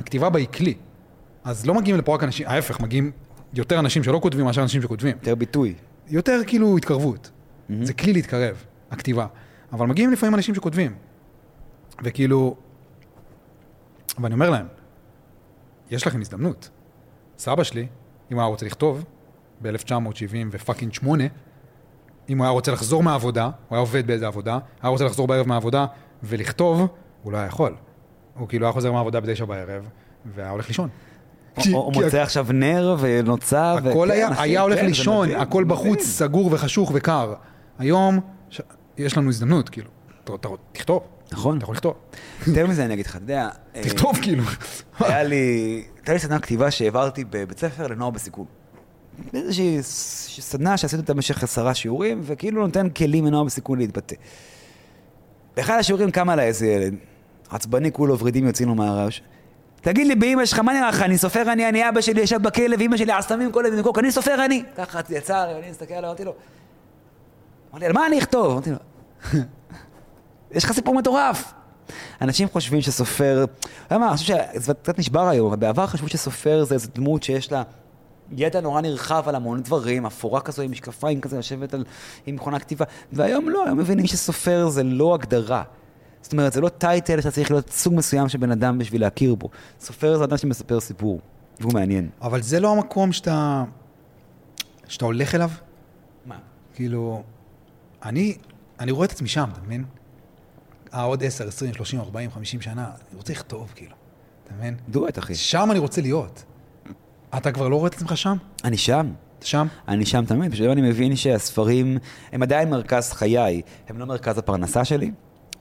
כתיבה 0.05 0.31
בה 0.31 0.39
היא 0.39 0.47
כלי. 0.47 0.75
אז 1.45 1.67
לא 1.67 1.75
מגיעים 1.75 1.99
לפה 1.99 2.15
רק 2.15 2.23
אנשים, 2.23 2.47
ההפך, 2.49 2.81
מגיעים 2.81 3.11
יותר 3.55 3.79
אנשים 3.79 4.03
שלא 4.03 4.19
כותבים 4.23 4.45
מאשר 4.45 4.63
אנשים 4.63 4.83
שכותבים. 4.83 5.17
יותר 5.21 5.35
ביטוי. 5.35 5.75
יותר 6.09 6.41
כאילו 6.47 6.77
התקרבות. 6.77 7.31
זה 7.83 7.93
כלי 7.93 8.13
להתקרב, 8.13 8.57
הכתיבה. 8.91 9.27
אבל 9.73 9.87
מגיעים 9.87 10.13
לפעמים 10.13 10.35
אנשים 10.35 10.55
שכותבים. 10.55 10.95
וכאילו, 12.05 12.57
ואני 14.19 14.35
אומר 14.35 14.51
להם, 14.51 14.67
יש 15.91 16.07
לכם 16.07 16.21
הזדמנות. 16.21 16.71
סבא 17.39 17.63
שלי, 17.63 17.87
אם 18.33 18.37
הוא 18.37 18.43
היה 18.43 18.49
רוצה 18.49 18.67
לכתוב, 18.67 19.05
ב-1970 19.63 20.37
ופאקינג 20.51 20.93
8, 20.93 21.25
אם 22.29 22.39
הוא 22.39 22.45
היה 22.45 22.53
רוצה 22.53 22.73
לחזור 22.73 23.03
מהעבודה, 23.03 23.45
הוא 23.45 23.53
היה 23.71 23.79
עובד 23.81 24.07
באיזה 24.07 24.27
עבודה, 24.27 24.59
היה 24.83 24.91
רוצה 24.91 25.05
לחזור 25.05 25.27
בערב 25.27 25.49
מהעבודה 25.49 25.87
ולכתוב, 26.23 26.87
הוא 27.23 27.33
לא 27.33 27.37
היה 27.37 27.47
יכול. 27.47 27.75
הוא 28.35 28.49
כאילו 28.49 28.67
היה 28.67 28.73
חוזר 28.73 28.93
מהעבודה 28.93 29.21
בתשע 29.21 29.45
בערב, 29.45 29.89
והיה 30.25 30.51
הולך 30.51 30.69
לישון. 30.69 30.89
הוא 31.73 31.93
מוצא 31.93 32.23
עכשיו 32.23 32.47
נר 32.55 32.97
ונוצה. 33.01 33.75
הכל 33.75 34.11
היה, 34.11 34.29
היה 34.39 34.61
הולך 34.61 34.79
כן, 34.79 34.87
לישון, 34.87 35.31
הכל 35.31 35.65
בחוץ. 35.65 36.03
סגור 36.03 36.49
וחשוך 36.53 36.91
וקר. 36.95 37.35
היום. 37.79 38.21
יש 38.99 39.17
לנו 39.19 39.29
הזדמנות, 39.29 39.69
כאילו. 39.69 39.89
אתה, 40.25 40.49
תכתוב. 40.73 41.03
נכון. 41.33 41.57
אתה 41.57 41.65
יכול 41.65 41.75
לכתוב. 41.75 41.95
יותר 42.47 42.67
מזה 42.67 42.85
אני 42.85 42.95
אגיד 42.95 43.07
לך, 43.07 43.17
אתה 43.17 43.25
יודע... 43.25 43.49
אה, 43.77 43.83
תכתוב, 43.83 44.19
כאילו. 44.23 44.43
היה 45.01 45.23
לי, 45.23 45.83
הייתה 45.97 46.13
לי 46.13 46.19
סדנה 46.19 46.39
כתיבה 46.39 46.71
שהעברתי 46.71 47.25
בבית 47.25 47.59
ספר 47.59 47.87
לנוער 47.87 48.11
בסיכון. 48.11 48.45
איזושהי 49.35 49.79
סדנה 49.83 50.77
שעשיתי 50.77 51.01
אותה 51.01 51.15
במשך 51.15 51.43
עשרה 51.43 51.75
שיעורים, 51.75 52.21
וכאילו 52.23 52.67
נותן 52.67 52.89
כלים 52.89 53.27
לנוער 53.27 53.45
בסיכון 53.45 53.79
להתבטא. 53.79 54.15
באחד 55.57 55.77
השיעורים 55.79 56.11
קם 56.11 56.29
עליי 56.29 56.47
איזה 56.47 56.67
ילד, 56.67 56.95
עצבני 57.51 57.93
כולו 57.93 58.19
ורידים 58.19 58.47
יוצאים 58.47 58.69
לו 58.69 58.75
מהרעש. 58.75 59.21
תגיד 59.81 60.07
לי, 60.07 60.15
באמא 60.15 60.47
שלך, 60.47 60.59
מה 60.59 60.73
נראה 60.73 60.89
לך? 60.89 61.03
אני 61.03 61.19
סופר 61.19 61.53
אני, 61.53 61.69
אני 61.69 61.89
אבא 61.89 62.01
שלי 62.01 62.21
ישב 62.21 62.43
בכלא, 62.43 62.77
ואמא 62.79 62.97
שלי 62.97 63.13
עשמים 63.13 63.53
כל 63.53 63.77
במקוק, 63.77 63.99
אני 63.99 64.13
סופר 64.13 64.45
אני. 64.45 64.63
ככה 64.77 65.01
יצא 65.11 65.47
ואני 65.55 65.71
מסתכל 65.71 65.95
עליו, 65.95 66.09
אמרתי 66.09 66.25
לו, 66.25 66.35
אמר 67.73 67.81
לי, 67.81 67.87
על 67.87 67.93
מה 67.93 68.07
אני 68.07 68.19
אכתוב? 68.19 68.51
אמרתי 68.53 68.71
לו, 68.71 68.77
יש 70.51 70.65
לך 70.65 70.73
סיפור 70.73 70.95
מטורף. 70.95 71.53
אנשים 72.21 72.49
חושבים 72.49 72.81
שסופר, 72.81 73.45
אתה 73.45 73.95
יודע 73.95 73.99
מה, 73.99 74.09
אני 74.09 74.17
חושב 74.17 74.35
שזה 74.55 74.75
קצת 74.75 74.99
נשבר 74.99 75.29
היום, 75.29 75.47
אבל 75.47 75.57
בעבר 75.57 75.87
חשבו 75.87 76.09
שסופר 76.09 76.65
זה 76.65 76.75
איזו 76.75 76.89
דמות 76.95 77.23
שיש 77.23 77.53
לה 77.53 77.63
ידע 78.33 78.61
נורא 78.61 78.81
נרחב 78.81 79.29
על 79.29 79.35
המון 79.35 79.63
דברים, 79.63 80.07
אפורה 80.07 80.41
כזו 80.41 80.63
עם 80.63 80.71
משקפיים 80.71 81.21
כזה, 81.21 81.39
לשבת 81.39 81.75
על, 81.75 81.85
עם 82.27 82.35
מכונה 82.35 82.59
כתיבה, 82.59 82.85
והיום 83.13 83.49
לא, 83.49 83.65
היום 83.67 83.79
מבינים 83.79 84.07
שסופר 84.07 84.69
זה 84.69 84.83
לא 84.83 85.15
הגדרה. 85.15 85.63
זאת 86.23 86.33
אומרת, 86.33 86.53
זה 86.53 86.61
לא 86.61 86.69
טייטל 86.69 87.21
שאתה 87.21 87.31
צריך 87.31 87.51
להיות 87.51 87.71
סוג 87.71 87.95
מסוים 87.95 88.29
של 88.29 88.39
בן 88.39 88.51
אדם 88.51 88.79
בשביל 88.79 89.01
להכיר 89.01 89.35
בו. 89.35 89.49
סופר 89.81 90.19
זה 90.19 90.25
אדם 90.25 90.37
שמספר 90.37 90.81
סיפור, 90.81 91.21
והוא 91.61 91.73
מעניין. 91.73 92.09
אבל 92.23 92.43
זה 92.43 92.61
לא 92.61 92.73
המקום 92.73 93.13
שאתה... 93.13 93.65
שאתה 94.89 95.05
הולך 95.05 95.35
אליו. 95.35 95.51
מה? 96.27 96.37
כאילו, 96.75 97.23
אני, 98.05 98.37
אני 98.81 98.93
רואה 98.93 99.07
את 99.07 99.13
עצמי 99.13 99.29
שם, 99.29 99.49
אתה 99.53 99.61
מבין? 99.61 99.85
אה, 100.95 101.03
עוד 101.03 101.25
10, 101.25 101.49
20, 101.49 101.75
30, 101.75 102.01
40, 102.01 102.31
50 102.31 102.61
שנה, 102.61 102.85
אני 102.85 103.17
רוצה 103.17 103.33
לכתוב, 103.33 103.73
כאילו. 103.75 103.95
אתה 104.45 104.55
מבין? 104.55 104.77
דואט, 104.89 105.19
אחי. 105.19 105.35
שם 105.35 105.69
אני 105.71 105.79
רוצה 105.79 106.01
להיות. 106.01 106.45
אתה 107.37 107.53
כבר 107.53 107.69
לא 107.69 107.77
רואה 107.77 107.89
את 107.89 107.95
עצמך 107.95 108.17
שם? 108.17 108.37
אני 108.65 108.77
שם. 108.77 109.13
אתה 109.39 109.47
שם? 109.47 109.67
אני 109.89 110.07
שם 110.07 110.25
תמיד, 110.25 110.53
פשוט 110.53 110.67
אני 110.67 110.83
מבין 110.83 111.17
שהספרים 111.17 111.99
הם 112.33 112.43
עדיין 112.43 112.71
מרכז 112.71 113.13
חיי, 113.13 113.63
הם 113.89 113.99
לא 113.99 114.07
מרכז 114.07 114.39
הפרנסה 114.39 114.85
שלי, 114.85 115.11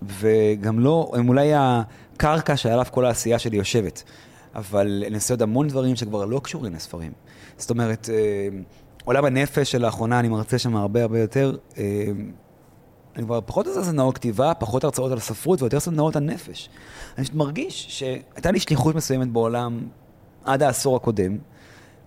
וגם 0.01 0.79
לא, 0.79 1.11
הם 1.15 1.29
אולי 1.29 1.51
הקרקע 1.55 2.57
שעליו 2.57 2.85
כל 2.91 3.05
העשייה 3.05 3.39
שלי 3.39 3.57
יושבת. 3.57 4.03
אבל 4.55 5.03
אני 5.07 5.15
עושה 5.15 5.33
עוד 5.33 5.41
המון 5.41 5.67
דברים 5.67 5.95
שכבר 5.95 6.25
לא 6.25 6.39
קשורים 6.43 6.73
לספרים. 6.73 7.11
זאת 7.57 7.69
אומרת, 7.69 8.09
אה, 8.13 8.47
עולם 9.05 9.25
הנפש 9.25 9.71
שלאחרונה 9.71 10.19
אני 10.19 10.27
מרצה 10.27 10.57
שם 10.59 10.75
הרבה 10.75 11.01
הרבה 11.01 11.19
יותר, 11.19 11.57
אה, 11.77 11.83
אני 13.15 13.23
כבר 13.23 13.39
פחות 13.45 13.67
עושה 13.67 13.83
סדנאות 13.83 14.15
כתיבה, 14.15 14.53
פחות 14.53 14.83
הרצאות 14.83 15.11
על 15.11 15.19
ספרות 15.19 15.61
ויותר 15.61 15.79
סדנאות 15.79 16.15
על 16.15 16.23
נפש. 16.23 16.69
אני 17.17 17.23
פשוט 17.23 17.35
מרגיש 17.35 17.85
שהייתה 17.89 18.51
לי 18.51 18.59
שליחות 18.59 18.95
מסוימת 18.95 19.27
בעולם 19.27 19.79
עד 20.45 20.63
העשור 20.63 20.95
הקודם, 20.95 21.37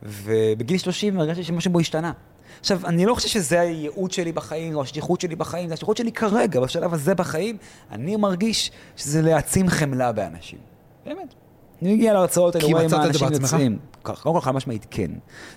ובגיל 0.02 0.78
30 0.78 1.20
הרגשתי 1.20 1.44
שמשהו 1.44 1.72
בו 1.72 1.80
השתנה. 1.80 2.12
עכשיו, 2.60 2.80
אני 2.86 3.06
לא 3.06 3.14
חושב 3.14 3.28
שזה 3.28 3.60
הייעוד 3.60 4.10
שלי 4.10 4.32
בחיים, 4.32 4.74
או 4.74 4.82
השליחות 4.82 5.20
שלי 5.20 5.36
בחיים, 5.36 5.68
זה 5.68 5.74
השליחות 5.74 5.96
שלי 5.96 6.12
כרגע, 6.12 6.60
בשלב 6.60 6.94
הזה 6.94 7.14
בחיים, 7.14 7.56
אני 7.90 8.16
מרגיש 8.16 8.70
שזה 8.96 9.22
להעצים 9.22 9.68
חמלה 9.68 10.12
באנשים. 10.12 10.58
באמת. 11.06 11.34
אני 11.82 11.94
מגיע 11.94 12.12
להרצאות, 12.12 12.56
אני 12.56 12.64
רואה 12.64 12.86
מצאת 12.86 12.98
מה 12.98 13.06
את 13.06 13.12
זה 13.12 13.24
אנשים 13.24 13.28
בעצמך? 13.28 13.52
יוצאים. 13.52 13.78
קודם 14.02 14.34
כל, 14.34 14.40
חד 14.40 14.50
משמעית 14.50 14.86
כן. 14.90 15.10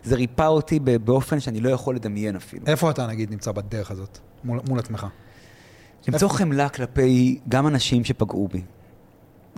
זה 0.03 0.15
ריפא 0.15 0.47
אותי 0.47 0.79
באופן 0.79 1.39
שאני 1.39 1.59
לא 1.59 1.69
יכול 1.69 1.95
לדמיין 1.95 2.35
אפילו. 2.35 2.67
איפה 2.67 2.91
אתה, 2.91 3.07
נגיד, 3.07 3.31
נמצא 3.31 3.51
בדרך 3.51 3.91
הזאת, 3.91 4.17
מול, 4.43 4.59
מול 4.69 4.79
עצמך? 4.79 5.07
למצוא 6.07 6.29
חמלה 6.29 6.69
כלפי 6.69 7.39
גם 7.49 7.67
אנשים 7.67 8.03
שפגעו 8.03 8.47
בי, 8.47 8.61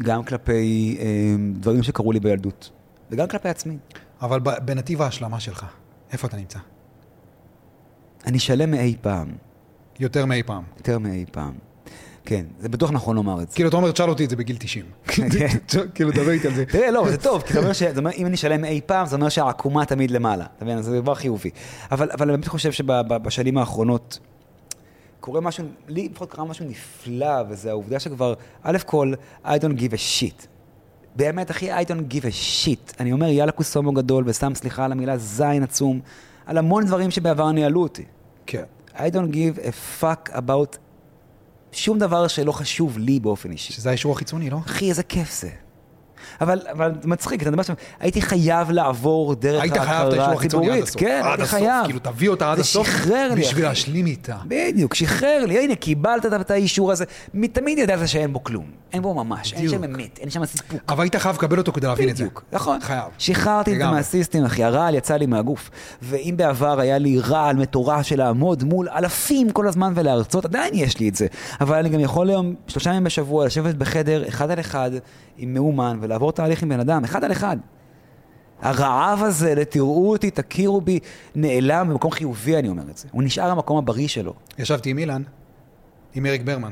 גם 0.02 0.24
כלפי 0.24 0.98
אה, 1.00 1.06
דברים 1.54 1.84
שקרו 1.84 2.12
לי 2.12 2.20
בילדות, 2.20 2.70
וגם 3.12 3.28
כלפי 3.28 3.50
עצמי. 3.50 3.78
אבל 4.22 4.40
ב- 4.40 4.66
בנתיב 4.66 5.02
ההשלמה 5.02 5.40
שלך, 5.40 5.66
איפה 6.12 6.28
אתה 6.28 6.38
נמצא? 6.38 6.60
אני 8.26 8.40
שלם 8.40 8.72
מאי 8.72 8.96
פעם, 9.02 9.32
יותר 10.00 10.26
מאי 10.26 10.44
פעם. 10.44 10.64
יותר 10.78 11.00
מאי 11.00 11.26
פעם. 11.32 11.54
כן, 12.26 12.46
זה 12.60 12.70
בטוח 12.70 12.92
נכון 12.92 13.16
לומר 13.16 13.42
את 13.42 13.50
זה. 13.50 13.56
כאילו, 13.56 13.70
אתה 13.70 13.78
אומר, 13.78 13.92
תשאל 13.92 14.10
אותי 14.10 14.26
את 14.26 14.30
זה 14.30 14.36
בגיל 14.36 14.58
90. 14.60 14.86
כן. 15.08 15.48
כאילו, 15.96 16.12
דבר 16.12 16.32
איתי 16.32 16.48
על 16.48 16.54
זה. 16.54 16.66
תראה, 16.66 16.92
לא, 16.92 17.10
זה 17.10 17.18
טוב, 17.18 17.42
כי 17.42 17.54
זה 17.54 17.60
אומר 17.60 17.74
ש... 17.74 17.84
זה 17.84 18.00
אומר, 18.00 18.12
אם 18.18 18.26
אני 18.26 18.38
שלם 18.38 18.66
אי 18.66 18.82
פעם, 18.86 19.06
זה 19.06 19.16
אומר 19.16 19.30
שהעקומה 19.30 19.86
תמיד 19.86 20.12
למעלה. 20.12 20.46
אתה 20.58 20.66
מבין? 20.66 20.82
זה 20.82 21.02
דבר 21.02 21.16
חיובי. 21.16 21.50
אבל, 21.92 22.10
אבל 22.12 22.30
אני 22.30 22.38
באמת 22.38 22.48
חושב 22.48 22.72
שבשנים 22.72 23.58
האחרונות 23.58 24.20
קורה 25.24 25.42
משהו, 25.42 25.66
לי 25.88 26.10
לפחות 26.12 26.32
קרה 26.32 26.46
משהו 26.46 26.66
נפלא, 26.66 27.44
וזה 27.50 27.70
העובדה 27.70 28.00
שכבר, 28.00 28.34
א' 28.64 28.78
כל, 28.86 29.14
I 29.46 29.48
don't 29.48 29.80
give 29.80 29.94
a 29.94 30.22
shit. 30.22 30.48
באמת, 31.16 31.52
אחי, 31.52 31.74
I 31.74 31.86
don't 31.86 32.14
give 32.14 32.24
a 32.24 32.66
shit. 32.66 32.94
אני 33.00 33.12
אומר, 33.12 33.28
יאללה 33.28 33.52
קוסומו 33.52 33.92
גדול, 33.92 34.24
ושם 34.28 34.56
סליחה 34.56 34.86
על 34.86 34.92
המילה 34.92 35.18
זין 35.18 35.64
עצום, 35.64 36.00
על 36.46 36.58
המון 36.58 36.86
דברים 36.86 37.12
שבעבר 37.12 37.52
ניהלו 37.52 37.82
אותי. 37.82 38.04
כן. 38.46 38.64
I 38.96 39.00
don't 39.00 39.34
give 39.34 39.60
a 39.60 40.02
fuck 40.02 40.36
about 40.36 40.78
שום 41.76 42.00
דבר 42.00 42.28
שלא 42.28 42.52
חשוב 42.52 42.98
לי 42.98 43.20
באופן 43.20 43.52
אישי. 43.52 43.74
שזה 43.74 43.90
האישור 43.90 44.12
החיצוני, 44.12 44.50
לא? 44.50 44.58
אחי, 44.66 44.90
איזה 44.90 45.04
כיף 45.04 45.42
זה. 45.42 45.50
אבל, 46.42 46.60
אבל 46.72 46.92
מצחיק, 47.04 47.42
אתה 47.42 47.52
מדבר 47.52 47.64
שם, 47.64 47.74
הייתי 48.00 48.22
חייב 48.22 48.72
לעבור 48.72 49.36
דרך 49.36 49.62
ההכרה 49.62 50.34
הציבורית. 50.34 50.84
הסוף. 50.84 51.00
כן, 51.00 51.22
הייתי 51.26 51.42
הסוף, 51.42 51.60
חייב. 51.60 51.86
כאילו, 51.86 52.00
תביא 52.00 52.30
אותה 52.30 52.52
עד 52.52 52.60
הסוף, 52.60 52.88
לי, 53.06 53.42
בשביל. 53.42 53.66
להשלים 53.66 54.06
איתה. 54.06 54.36
בדיוק, 54.48 54.94
שחרר 54.94 55.46
לי, 55.46 55.64
הנה, 55.64 55.76
קיבלת 55.76 56.26
את 56.26 56.52
האישור 56.52 56.92
הזה. 56.92 57.06
תמיד 57.54 57.78
ידעת 57.78 58.08
שאין 58.08 58.34
בו 58.34 58.44
כלום. 58.44 58.66
אין 58.94 59.02
בו 59.02 59.14
ממש, 59.14 59.54
אין 59.54 59.66
בדיוק. 59.66 59.84
שם 59.84 59.84
אמת, 59.84 60.20
אין 60.22 60.30
שם 60.30 60.46
סיפוק. 60.46 60.82
אבל 60.90 61.04
היית 61.04 61.16
חייב 61.16 61.36
לקבל 61.36 61.58
אותו 61.58 61.72
כדי 61.72 61.88
להבין 61.88 62.10
את 62.10 62.18
זה. 62.18 62.24
בדיוק, 62.24 62.44
נכון. 62.52 62.80
חייב. 62.82 63.04
שחררתי 63.18 63.74
את 63.74 63.78
זה. 63.78 63.86
מהסיסטם, 63.86 64.46
אחי, 64.46 64.64
הרעל 64.64 64.96
יצא 64.96 65.16
לי 65.16 65.26
מהגוף. 65.26 65.70
ואם 66.02 66.34
בעבר 66.38 66.80
היה 66.80 66.98
לי 66.98 67.20
רעל 67.20 67.56
מטורף 67.56 68.02
של 68.06 68.18
לעמוד 68.18 68.64
מול 68.64 68.90
אלפים 68.90 69.52
כל 69.52 69.68
הזמן 69.68 69.94
ולהרצות, 69.96 70.46
עדיין 70.46 70.74
יש 70.74 71.00
לי 71.00 71.10
את 71.10 71.16
זה. 71.16 71.28
אבל 71.62 71.78
אני 71.78 71.90
גם 71.90 72.00
יכול 72.00 72.30
היום, 72.30 72.56
שלושה 72.68 72.90
ימים 72.90 73.04
בשבוע, 73.04 73.46
לשבת 73.46 73.76
בחדר, 73.76 74.28
אחד 74.28 74.52
על 74.52 74.60
אחד, 74.60 74.92
עם 75.38 75.54
מאומן, 75.54 75.98
ולעבור 76.02 76.32
תהליך 76.32 76.64
עם 76.64 76.70
בן 76.70 76.80
אדם, 76.80 77.04
אחד 77.04 77.24
על 77.24 77.32
אחד. 77.32 77.58
הרעב 78.62 79.24
הזה, 79.24 79.56
לתראו 79.56 80.12
אותי, 80.12 80.32
תכירו 80.32 80.82
בי, 80.82 81.00
נעלם 81.36 81.90
במקום 81.90 82.12
חיובי, 82.12 82.58
אני 82.58 82.70
אומר 82.70 82.84
את 82.90 82.98
זה. 82.98 83.08
הוא 83.12 83.24
נשאר 83.24 83.52
המקום 83.52 83.78
הבריא 83.78 84.08
שלו. 84.08 84.34
ישבתי 84.58 84.90
עם 84.90 84.98
אילן, 84.98 85.24
עם 86.14 86.26
אריק 86.26 86.42
ברמן, 86.42 86.72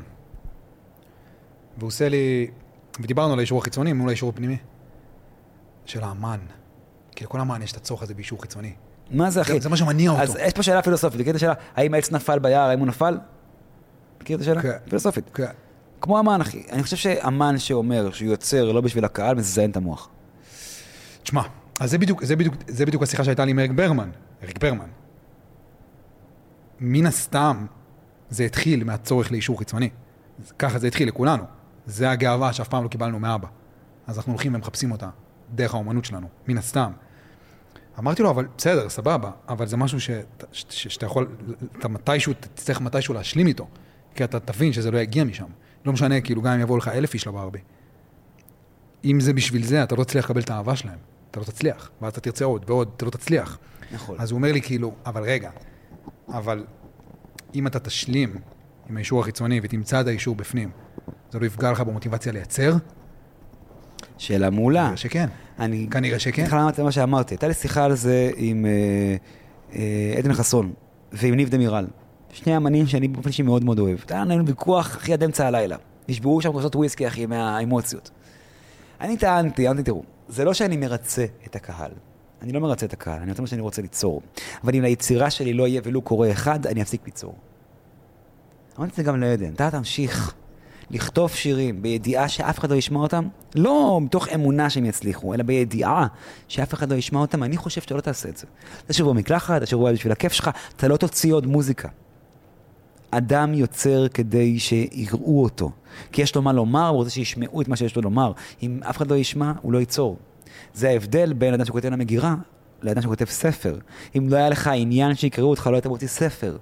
והוא 1.77 1.87
עושה 1.87 2.09
לי, 2.09 2.47
ודיברנו 2.99 3.33
על 3.33 3.39
האישור 3.39 3.59
החיצוני 3.59 3.93
מול 3.93 4.09
האישור 4.09 4.29
הפנימי. 4.29 4.57
של 5.85 6.03
האמן. 6.03 6.39
כי 7.15 7.23
לכל 7.23 7.39
אמן 7.39 7.61
יש 7.61 7.71
את 7.71 7.77
הצורך 7.77 8.03
הזה 8.03 8.13
באישור 8.13 8.41
חיצוני. 8.41 8.73
מה 9.11 9.29
זה, 9.29 9.41
אחי? 9.41 9.61
זה 9.61 9.69
מה 9.69 9.77
שמניע 9.77 10.11
אותו. 10.11 10.23
אז 10.23 10.37
יש 10.41 10.53
פה 10.53 10.63
שאלה 10.63 10.81
פילוסופית, 10.81 11.19
מכיר 11.19 11.31
את 11.31 11.35
השאלה, 11.35 11.53
האם 11.75 11.93
העץ 11.93 12.11
נפל 12.11 12.39
ביער, 12.39 12.69
האם 12.69 12.79
הוא 12.79 12.87
נפל? 12.87 13.17
מכיר 14.21 14.35
את 14.35 14.41
השאלה? 14.41 14.61
כן. 14.61 14.77
פילוסופית. 14.89 15.29
כן. 15.33 15.51
כמו 16.01 16.19
אמן, 16.19 16.41
אחי. 16.41 16.63
אני 16.71 16.83
חושב 16.83 16.95
שאמן 16.95 17.57
שאומר 17.57 18.11
שהוא 18.11 18.29
יוצר 18.29 18.71
לא 18.71 18.81
בשביל 18.81 19.05
הקהל, 19.05 19.35
מזיין 19.35 19.71
את 19.71 19.77
המוח. 19.77 20.09
תשמע, 21.23 21.41
אז 21.79 21.91
זה 21.91 21.97
בדיוק, 21.97 22.23
זה 22.23 22.35
בדיוק, 22.35 22.55
זה 22.67 22.85
בדיוק 22.85 23.03
השיחה 23.03 23.23
שהייתה 23.23 23.45
לי 23.45 23.51
עם 23.51 23.59
אריק 23.59 23.71
ברמן. 23.71 24.09
אריק 24.43 24.59
ברמן. 24.59 24.89
מן 26.79 27.05
הסתם, 27.05 27.65
זה 28.29 28.43
התחיל 28.43 28.83
מהצורך 28.83 29.31
לאישור 29.31 29.59
חיצוני. 29.59 29.89
ככה 30.59 30.79
זה 30.79 30.87
התחיל 30.87 31.07
לכולנו. 31.07 31.43
זה 31.85 32.11
הגאווה 32.11 32.53
שאף 32.53 32.67
פעם 32.67 32.83
לא 32.83 32.87
קיבלנו 32.87 33.19
מאבא. 33.19 33.47
אז 34.07 34.17
אנחנו 34.17 34.31
הולכים 34.31 34.55
ומחפשים 34.55 34.91
אותה 34.91 35.09
דרך 35.55 35.73
האומנות 35.73 36.05
שלנו, 36.05 36.27
מן 36.47 36.57
הסתם. 36.57 36.91
אמרתי 37.99 38.23
לו, 38.23 38.29
אבל 38.29 38.47
בסדר, 38.57 38.89
סבבה, 38.89 39.31
אבל 39.49 39.67
זה 39.67 39.77
משהו 39.77 39.99
שאתה 40.51 41.05
יכול, 41.05 41.27
אתה 41.79 41.87
מתישהו, 41.87 42.33
תצטרך 42.39 42.81
מתישהו 42.81 43.13
להשלים 43.13 43.47
איתו. 43.47 43.67
כי 44.15 44.23
אתה 44.23 44.39
תבין 44.39 44.73
שזה 44.73 44.91
לא 44.91 44.97
יגיע 44.97 45.23
משם. 45.23 45.45
לא 45.85 45.93
משנה, 45.93 46.21
כאילו, 46.21 46.41
גם 46.41 46.51
אם 46.53 46.59
יבואו 46.59 46.77
לך 46.77 46.87
אלף 46.87 47.13
איש 47.13 47.27
לברבי. 47.27 47.59
אם 49.05 49.19
זה 49.19 49.33
בשביל 49.33 49.63
זה, 49.63 49.83
אתה 49.83 49.95
לא 49.95 50.03
תצליח 50.03 50.25
לקבל 50.25 50.41
את 50.41 50.49
האהבה 50.49 50.75
שלהם. 50.75 50.97
אתה 51.31 51.39
לא 51.39 51.45
תצליח. 51.45 51.91
ואז 52.01 52.11
אתה 52.11 52.21
תרצה 52.21 52.45
עוד 52.45 52.63
ועוד, 52.67 52.89
אתה 52.97 53.05
לא 53.05 53.11
תצליח. 53.11 53.59
נכון. 53.91 54.15
אז 54.19 54.31
הוא 54.31 54.37
אומר 54.37 54.51
לי, 54.51 54.61
כאילו, 54.61 54.93
אבל 55.05 55.23
רגע, 55.23 55.49
אבל 56.29 56.63
אם 57.55 57.67
אתה 57.67 57.79
תשלים 57.79 58.35
עם 58.89 58.97
האישור 58.97 59.19
החיצוני 59.19 59.59
ותמצא 59.63 60.01
את 60.01 60.07
האישור 60.07 60.35
בפנים, 60.35 60.69
זה 61.31 61.39
לא 61.39 61.45
יפגע 61.45 61.71
לך 61.71 61.81
במוטיבציה 61.81 62.31
לייצר? 62.31 62.73
שאלה 64.17 64.49
מעולה. 64.49 64.83
כנראה 64.83 64.97
שכן. 64.97 65.27
אני... 65.59 65.87
כנראה 65.91 66.19
שכן. 66.19 66.43
איך 66.43 66.53
אמרתי 66.53 66.81
מה 66.81 66.91
שאמרתי. 66.91 67.33
הייתה 67.33 67.47
לי 67.47 67.53
שיחה 67.53 67.83
על 67.83 67.95
זה 67.95 68.31
עם 68.35 68.65
אה, 68.65 69.15
אה, 69.75 70.13
עדן 70.17 70.33
חסון 70.33 70.73
ועם 71.11 71.33
ניב 71.33 71.49
דמירל. 71.49 71.87
שני 72.33 72.57
אמנים 72.57 72.87
שאני 72.87 73.07
באופן 73.07 73.27
אישי 73.27 73.43
מאוד 73.43 73.63
מאוד 73.63 73.79
אוהב. 73.79 73.97
היה 74.09 74.25
לנו 74.25 74.45
ויכוח 74.45 74.95
הכי 74.95 75.13
עד 75.13 75.23
אמצע 75.23 75.47
הלילה. 75.47 75.75
נשברו 76.09 76.41
שם 76.41 76.51
כוסות 76.51 76.75
וויסקי, 76.75 77.07
אחי, 77.07 77.25
מהאמוציות. 77.25 78.11
אני 79.01 79.17
טענתי, 79.17 79.67
אמרתי, 79.67 79.83
תראו, 79.83 80.03
זה 80.27 80.43
לא 80.43 80.53
שאני 80.53 80.77
מרצה 80.77 81.25
את 81.45 81.55
הקהל. 81.55 81.91
אני 82.41 82.51
לא 82.51 82.59
מרצה 82.59 82.85
את 82.85 82.93
הקהל, 82.93 83.21
אני 83.21 83.29
רוצה 83.29 83.41
מה 83.41 83.47
שאני 83.47 83.61
רוצה 83.61 83.81
ליצור. 83.81 84.21
אבל 84.63 84.75
אם 84.75 84.81
ליצירה 84.81 85.29
שלי 85.29 85.53
לא 85.53 85.67
יהיה 85.67 85.81
ולו 85.83 86.01
קורא 86.01 86.31
אחד, 86.31 86.67
אני 86.67 86.81
אפסיק 86.81 87.01
ליצור. 87.05 87.35
אמרתי 88.77 88.91
את 88.91 88.95
זה 88.95 89.03
גם 89.03 89.21
לעדן, 89.21 89.53
אתה 89.53 89.71
תמשיך 89.71 90.33
לכתוב 90.89 91.29
שירים 91.29 91.81
בידיעה 91.81 92.27
שאף 92.27 92.59
אחד 92.59 92.71
לא 92.71 92.75
ישמע 92.75 92.99
אותם, 92.99 93.27
לא 93.55 93.99
מתוך 94.01 94.27
אמונה 94.27 94.69
שהם 94.69 94.85
יצליחו, 94.85 95.33
אלא 95.33 95.43
בידיעה 95.43 96.07
שאף 96.47 96.73
אחד 96.73 96.91
לא 96.91 96.95
ישמע 96.95 97.19
אותם, 97.19 97.43
אני 97.43 97.57
חושב 97.57 97.81
שאתה 97.81 97.95
לא 97.95 98.01
תעשה 98.01 98.29
את 98.29 98.37
זה. 98.37 98.47
תשאיר 98.87 99.07
במקלחת, 99.07 99.61
תשאיר 99.61 99.81
בבית 99.81 99.93
בשביל 99.93 100.11
הכיף 100.11 100.33
שלך, 100.33 100.49
אתה 100.75 100.87
לא 100.87 100.97
תוציא 100.97 101.33
עוד 101.33 101.47
מוזיקה. 101.47 101.89
אדם 103.11 103.53
יוצר 103.53 104.07
כדי 104.07 104.59
שיראו 104.59 105.43
אותו. 105.43 105.71
כי 106.11 106.21
יש 106.21 106.35
לו 106.35 106.41
מה 106.41 106.53
לומר, 106.53 106.87
הוא 106.87 106.97
רוצה 106.97 107.09
שישמעו 107.09 107.61
את 107.61 107.67
מה 107.67 107.75
שיש 107.75 107.95
לו 107.95 108.01
לומר. 108.01 108.31
אם 108.63 108.79
אף 108.89 108.97
אחד 108.97 109.11
לא 109.11 109.15
ישמע, 109.15 109.51
הוא 109.61 109.73
לא 109.73 109.77
ייצור. 109.77 110.17
זה 110.73 110.89
ההבדל 110.89 111.33
בין 111.33 111.53
אדם 111.53 111.65
שכותב 111.65 111.87
למגירה 111.89 112.35
לאדם 112.81 113.01
שכותב 113.01 113.25
ספר. 113.25 113.77
אם 114.17 114.27
לא 114.29 114.37
היה 114.37 114.49
לך 114.49 114.69
עניין 114.73 115.15
שיקראו 115.15 115.49
אותך, 115.49 115.67
לא 115.67 115.75
היית 115.75 115.85
מוציא 115.85 116.07
ספר. 116.07 116.57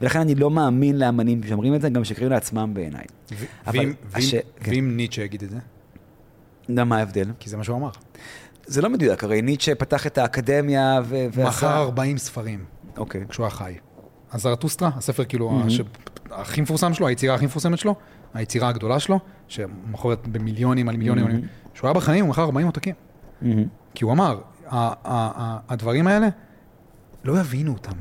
ולכן 0.00 0.20
אני 0.20 0.34
לא 0.34 0.50
מאמין 0.50 0.98
לאמנים 0.98 1.40
שאומרים 1.48 1.74
את 1.74 1.80
זה, 1.80 1.88
גם 1.88 2.04
שקרים 2.04 2.30
לעצמם 2.30 2.70
בעיניי. 2.74 3.04
ואם- 3.66 3.92
הש- 4.14 4.34
כן. 4.60 4.70
ניטשה 4.96 5.22
יגיד 5.22 5.42
את 5.42 5.50
זה? 5.50 5.56
יודע 6.68 6.84
מה 6.84 6.98
ההבדל? 6.98 7.30
כי 7.40 7.50
זה 7.50 7.56
מה 7.56 7.64
שהוא 7.64 7.76
אמר. 7.76 7.90
זה 8.66 8.82
לא 8.82 8.90
מדויק, 8.90 9.24
הרי 9.24 9.42
ניטשה 9.42 9.74
פתח 9.74 10.06
את 10.06 10.18
האקדמיה 10.18 11.00
ו... 11.04 11.26
מכר 11.44 11.82
40 11.82 12.18
ספרים 12.18 12.64
אוקיי. 12.96 13.24
כשהוא 13.28 13.44
היה 13.46 13.50
חי. 13.50 13.74
אז 14.32 14.42
זרטוסטרה, 14.42 14.90
הספר 14.96 15.24
כאילו 15.24 15.60
הש- 15.66 15.80
הכי 16.30 16.60
מפורסם 16.60 16.94
שלו, 16.94 17.06
היצירה 17.06 17.34
הכי 17.34 17.46
מפורסמת 17.46 17.78
שלו, 17.78 17.94
היצירה 18.34 18.68
הגדולה 18.68 19.00
שלו, 19.00 19.18
שמוכרת 19.48 20.28
במיליונים 20.28 20.88
על 20.88 20.96
מיליונים, 20.96 21.24
מהמם. 21.24 21.40
כשהוא 21.74 21.88
היה 21.88 21.94
בחיים 21.94 22.24
הוא 22.24 22.30
מכר 22.30 22.42
40 22.42 22.66
עותקים. 22.66 22.94
מהמם. 23.42 23.64
כי 23.94 24.04
הוא 24.04 24.12
אמר, 24.12 24.40
הדברים 25.68 26.06
האלה, 26.06 26.28
לא 27.24 27.40
יבינו 27.40 27.72
אותם. 27.72 27.92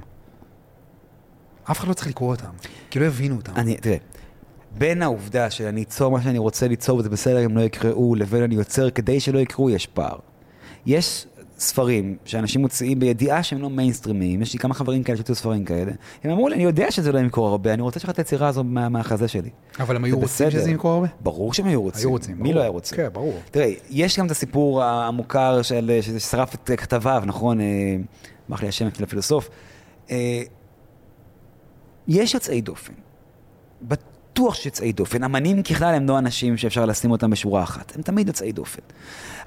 אף 1.72 1.80
אחד 1.80 1.88
לא 1.88 1.94
צריך 1.94 2.08
לקרוא 2.08 2.30
אותם, 2.32 2.50
כי 2.90 3.00
לא 3.00 3.06
יבינו 3.06 3.36
אותם. 3.36 3.52
אני, 3.56 3.78
תראה, 3.78 3.98
בין 4.78 5.02
העובדה 5.02 5.50
שאני 5.50 5.84
אצור 5.84 6.12
מה 6.12 6.22
שאני 6.22 6.38
רוצה 6.38 6.68
ליצור 6.68 6.98
וזה 7.00 7.10
בסדר 7.10 7.46
אם 7.46 7.58
לא 7.58 7.62
יקראו, 7.62 8.16
לבין 8.16 8.44
אני 8.44 8.56
יוצר 8.56 8.90
כדי 8.90 9.20
שלא 9.20 9.40
יקראו, 9.40 9.70
יש 9.70 9.88
פער. 9.88 10.18
יש 10.86 11.28
ספרים 11.60 12.18
שאנשים 12.26 12.62
מוציאים 12.62 13.00
בידיעה 13.00 13.44
שהם 13.44 13.62
לא 13.62 13.70
מיינסטרימיים, 13.70 14.42
יש 14.42 14.54
לי 14.54 14.60
כמה 14.60 14.74
חברים 14.74 15.04
כאלה 15.04 15.18
שהוציאו 15.18 15.36
ספרים 15.36 15.66
כאלה, 15.66 15.92
הם 16.24 16.32
אמרו 16.32 16.48
לי, 16.50 16.56
אני 16.56 16.64
יודע 16.64 16.92
שזה 16.92 17.12
לא 17.12 17.20
ימכור 17.20 17.48
הרבה, 17.48 17.74
אני 17.74 17.82
רוצה 17.82 18.00
שאלך 18.00 18.10
את 18.10 18.18
היצירה 18.18 18.48
הזו 18.48 18.64
מה- 18.64 18.90
מהחזה 18.90 19.28
שלי. 19.28 19.50
אבל 19.80 19.96
הם 19.96 20.04
היו 20.04 20.16
רוצים 20.16 20.26
בסדר. 20.28 20.50
שזה 20.50 20.72
ימכור 20.72 20.92
הרבה? 20.92 21.08
ברור 21.20 21.54
שהם 21.54 21.66
היו 21.68 21.82
רוצים. 21.82 22.02
היו 22.02 22.10
רוצים, 22.12 22.36
מי 22.38 22.44
ברור. 22.44 22.54
לא 22.56 22.60
היה 22.62 22.70
רוצה? 22.70 22.96
כן, 22.96 23.08
ברור. 23.14 23.40
תראה, 23.52 23.72
יש 23.90 24.20
גם 24.20 24.26
את 24.26 24.32
הסיפור 24.32 24.84
המוכר 24.84 25.62
של, 25.62 26.00
ששרף 26.02 26.56
את 26.56 26.72
כתביו, 26.78 27.24
נכון? 27.26 27.62
אה, 27.62 27.66
ברח 28.50 28.62
לי 28.62 28.68
השם 28.68 28.88
של 28.98 29.04
הפילוסוף. 29.04 29.50
אה, 30.12 30.42
יש 32.08 32.34
יוצאי 32.34 32.62
דופן. 32.62 32.94
בטוח 34.38 34.56
שיש 34.56 34.66
יוצאי 34.66 34.92
דופן. 34.92 35.24
אמנים 35.24 35.64
ככלל 35.64 35.94
הם 35.96 36.08
לא 36.08 36.20
אנשים 36.20 36.58
שאפשר 36.58 36.86
לשים 36.86 37.12
אותם 37.12 37.30
בשורה 37.30 37.64
אחת. 37.64 37.96
הם 37.96 38.02
תמיד 38.02 38.28
יוצאי 38.28 38.52
דופן. 38.52 38.82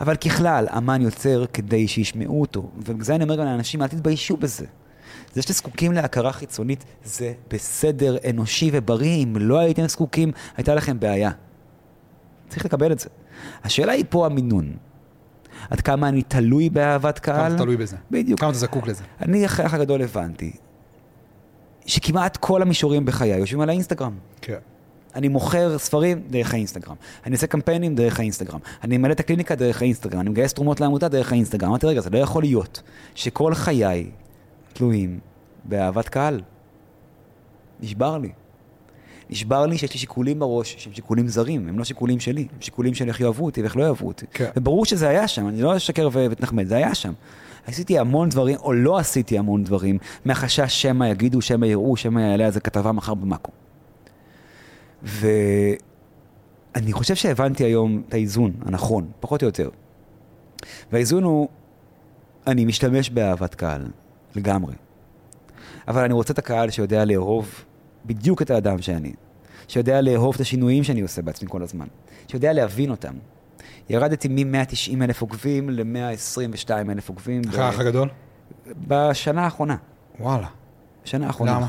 אבל 0.00 0.16
ככלל, 0.16 0.66
אמן 0.76 1.02
יוצר 1.02 1.44
כדי 1.52 1.88
שישמעו 1.88 2.40
אותו. 2.40 2.70
ובגלל 2.76 3.14
אני 3.14 3.24
אומר 3.24 3.36
גם 3.36 3.44
לאנשים, 3.44 3.82
אל 3.82 3.88
תתביישו 3.88 4.36
בזה. 4.36 4.66
זה 5.32 5.42
שאתם 5.42 5.54
זקוקים 5.54 5.92
להכרה 5.92 6.32
חיצונית, 6.32 6.84
זה 7.04 7.32
בסדר, 7.50 8.16
אנושי 8.30 8.70
ובריא. 8.72 9.24
אם 9.24 9.36
לא 9.36 9.58
הייתם 9.58 9.86
זקוקים, 9.86 10.32
הייתה 10.56 10.74
לכם 10.74 11.00
בעיה. 11.00 11.30
צריך 12.48 12.64
לקבל 12.64 12.92
את 12.92 12.98
זה. 12.98 13.08
השאלה 13.64 13.92
היא 13.92 14.04
פה 14.08 14.26
המינון. 14.26 14.72
עד 15.70 15.80
כמה 15.80 16.08
אני 16.08 16.22
תלוי 16.22 16.70
באהבת 16.70 17.18
כמה 17.18 17.36
קהל? 17.36 17.54
אתה 17.54 17.62
תלוי 17.62 17.76
בזה. 17.76 17.96
בדיוק. 18.10 18.40
כמה 18.40 18.50
אתה 18.50 18.58
זקוק 18.58 18.86
לזה. 18.86 19.04
אני 19.22 19.46
אחרי 19.46 19.64
האח 19.64 19.74
הגדול 19.74 20.02
הבנתי 20.02 20.52
שכמעט 21.86 22.36
כל 22.36 22.62
המישורים 22.62 23.04
בחיי 23.04 23.36
יושבים 23.38 23.60
על 23.60 23.68
האינסטגרם. 23.68 24.14
כן. 24.40 24.58
אני 25.14 25.28
מוכר 25.28 25.78
ספרים 25.78 26.22
דרך 26.30 26.54
האינסטגרם. 26.54 26.94
אני 27.26 27.34
עושה 27.34 27.46
קמפיינים 27.46 27.94
דרך 27.94 28.20
האינסטגרם. 28.20 28.58
אני 28.84 28.98
ממלא 28.98 29.12
את 29.12 29.20
הקליניקה 29.20 29.54
דרך 29.54 29.82
האינסטגרם. 29.82 30.20
אני 30.20 30.30
מגייס 30.30 30.54
תרומות 30.54 30.80
לעמותה 30.80 31.08
דרך 31.08 31.32
האינסטגרם. 31.32 31.68
אמרתי, 31.68 31.86
רגע, 31.86 32.00
זה 32.00 32.10
לא 32.10 32.18
יכול 32.18 32.42
להיות 32.42 32.82
שכל 33.14 33.54
חיי 33.54 34.10
תלויים 34.72 35.18
באהבת 35.64 36.08
קהל. 36.08 36.40
נשבר 37.80 38.18
לי. 38.18 38.30
נשבר 39.30 39.66
לי 39.66 39.78
שיש 39.78 39.92
לי 39.92 39.98
שיקולים 39.98 40.38
בראש 40.38 40.76
שהם 40.78 40.92
שיקולים 40.92 41.28
זרים, 41.28 41.68
הם 41.68 41.78
לא 41.78 41.84
שיקולים 41.84 42.20
שלי, 42.20 42.40
הם 42.40 42.60
שיקולים 42.60 42.94
של 42.94 43.08
איך 43.08 43.20
יאהבו 43.20 43.44
אותי 43.44 43.62
ואיך 43.62 43.76
לא 43.76 43.82
יאהבו 43.82 44.06
אותי. 44.06 44.26
כן. 44.34 44.50
וברור 44.56 44.84
שזה 44.84 45.08
היה 45.08 45.28
שם, 45.28 45.48
אני 45.48 45.62
לא 45.62 45.76
אשקר 45.76 46.08
ואתנחמד, 46.12 46.66
זה 46.66 46.76
היה 46.76 46.94
שם. 46.94 47.12
עשיתי 47.66 47.98
המון 47.98 48.28
דברים, 48.28 48.56
או 48.56 48.72
לא 48.72 48.98
עשיתי 48.98 49.38
המון 49.38 49.64
דברים, 49.64 49.98
מהחשש 50.24 50.82
שמא 50.82 51.04
יגידו, 51.04 51.40
שמא 51.40 51.66
יראו, 51.66 51.96
שמא 51.96 52.20
יעלה 52.20 52.46
על 52.46 52.52
זה 52.52 52.60
כתבה 52.60 52.92
מחר 52.92 53.14
במאקו. 53.14 53.52
ואני 55.02 56.92
חושב 56.92 57.14
שהבנתי 57.14 57.64
היום 57.64 58.02
את 58.08 58.14
האיזון 58.14 58.52
הנכון, 58.64 59.10
פחות 59.20 59.42
או 59.42 59.46
יותר. 59.46 59.70
והאיזון 60.92 61.24
הוא, 61.24 61.48
אני 62.46 62.64
משתמש 62.64 63.10
באהבת 63.10 63.54
קהל, 63.54 63.86
לגמרי. 64.36 64.74
אבל 65.88 66.04
אני 66.04 66.14
רוצה 66.14 66.32
את 66.32 66.38
הקהל 66.38 66.70
שיודע 66.70 67.04
לאהוב 67.04 67.64
בדיוק 68.06 68.42
את 68.42 68.50
האדם 68.50 68.82
שאני. 68.82 69.12
שיודע 69.68 70.00
לאהוב 70.00 70.34
את 70.34 70.40
השינויים 70.40 70.84
שאני 70.84 71.00
עושה 71.00 71.22
בעצמי 71.22 71.48
כל 71.50 71.62
הזמן, 71.62 71.86
שיודע 72.28 72.52
להבין 72.52 72.90
אותם. 72.90 73.14
ירדתי 73.88 74.28
מ-190 74.28 75.04
אלף 75.04 75.20
עוקבים 75.20 75.70
ל-122 75.70 76.70
אלף 76.70 77.08
עוקבים. 77.08 77.42
אחרי 77.48 77.62
האח 77.62 77.80
הגדול? 77.80 78.08
בשנה 78.88 79.44
האחרונה. 79.44 79.76
וואלה. 80.20 80.46
בשנה 81.04 81.26
האחרונה. 81.26 81.56
למה? 81.56 81.68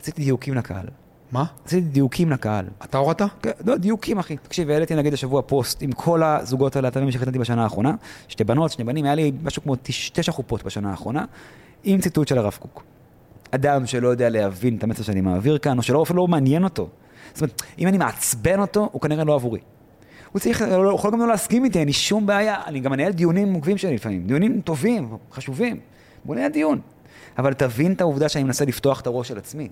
עשיתי 0.00 0.22
דיוקים 0.22 0.54
לקהל. 0.54 0.86
מה? 1.32 1.44
עשיתי 1.66 1.80
דיוקים 1.80 2.30
לקהל. 2.30 2.66
אתה 2.84 2.98
הורדת? 2.98 3.22
כן, 3.42 3.50
לא, 3.64 3.76
דיוקים, 3.76 4.18
אחי. 4.18 4.36
תקשיב, 4.36 4.70
העליתי 4.70 4.94
נגיד 4.94 5.14
השבוע 5.14 5.42
פוסט 5.42 5.82
עם 5.82 5.92
כל 5.92 6.22
הזוגות 6.22 6.76
הלהט"בים 6.76 7.10
שחתנתי 7.10 7.38
בשנה 7.38 7.62
האחרונה, 7.62 7.94
שתי 8.28 8.44
בנות, 8.44 8.70
שני 8.72 8.84
בנים, 8.84 9.04
היה 9.04 9.14
לי 9.14 9.32
משהו 9.42 9.62
כמו 9.62 9.74
תש- 9.82 10.10
תשע 10.10 10.32
חופות 10.32 10.62
בשנה 10.62 10.90
האחרונה, 10.90 11.24
עם 11.84 12.00
ציטוט 12.00 12.28
של 12.28 12.38
הרב 12.38 12.56
קוק. 12.60 12.84
אדם 13.50 13.86
שלא 13.86 14.08
יודע 14.08 14.28
להבין 14.28 14.76
את 14.76 14.84
המסר 14.84 15.02
שאני 15.02 15.20
מעביר 15.20 15.58
כאן, 15.58 15.78
או 15.78 15.82
שלא 15.82 16.02
אפילו 16.02 16.16
לא 16.18 16.28
מעניין 16.28 16.64
אותו. 16.64 16.88
זאת 17.34 17.42
אומרת, 17.42 17.62
אם 17.78 17.88
אני 17.88 17.98
מעצבן 17.98 18.60
אותו, 18.60 18.88
הוא 18.92 19.00
כנראה 19.00 19.24
לא 19.24 19.34
עבורי. 19.34 19.60
הוא 20.32 20.40
צריך, 20.40 20.62
הוא 20.62 20.92
יכול 20.94 21.10
גם 21.12 21.18
לא 21.18 21.28
להסכים 21.28 21.64
איתי, 21.64 21.78
אין 21.78 21.86
לי 21.86 21.92
שום 21.92 22.26
בעיה. 22.26 22.56
אני 22.66 22.80
גם 22.80 22.90
מנהל 22.90 23.12
דיונים 23.12 23.54
עוקבים 23.54 23.78
שלי 23.78 23.94
לפעמים, 23.94 24.26
דיונים 24.26 24.60
טובים, 24.60 25.16
חשובים. 25.32 25.80
בוא 26.24 26.34
ננהל 26.34 26.50
דיון. 26.52 26.80
אבל 27.38 27.54
תבין 27.54 27.92
את 27.92 28.00
העובדה 28.00 28.28
שאני 28.28 28.44
מנסה 28.44 28.64
לפתוח 28.64 29.00
את 29.00 29.06
הראש 29.06 29.28
של 29.28 29.38
עצמי. 29.38 29.68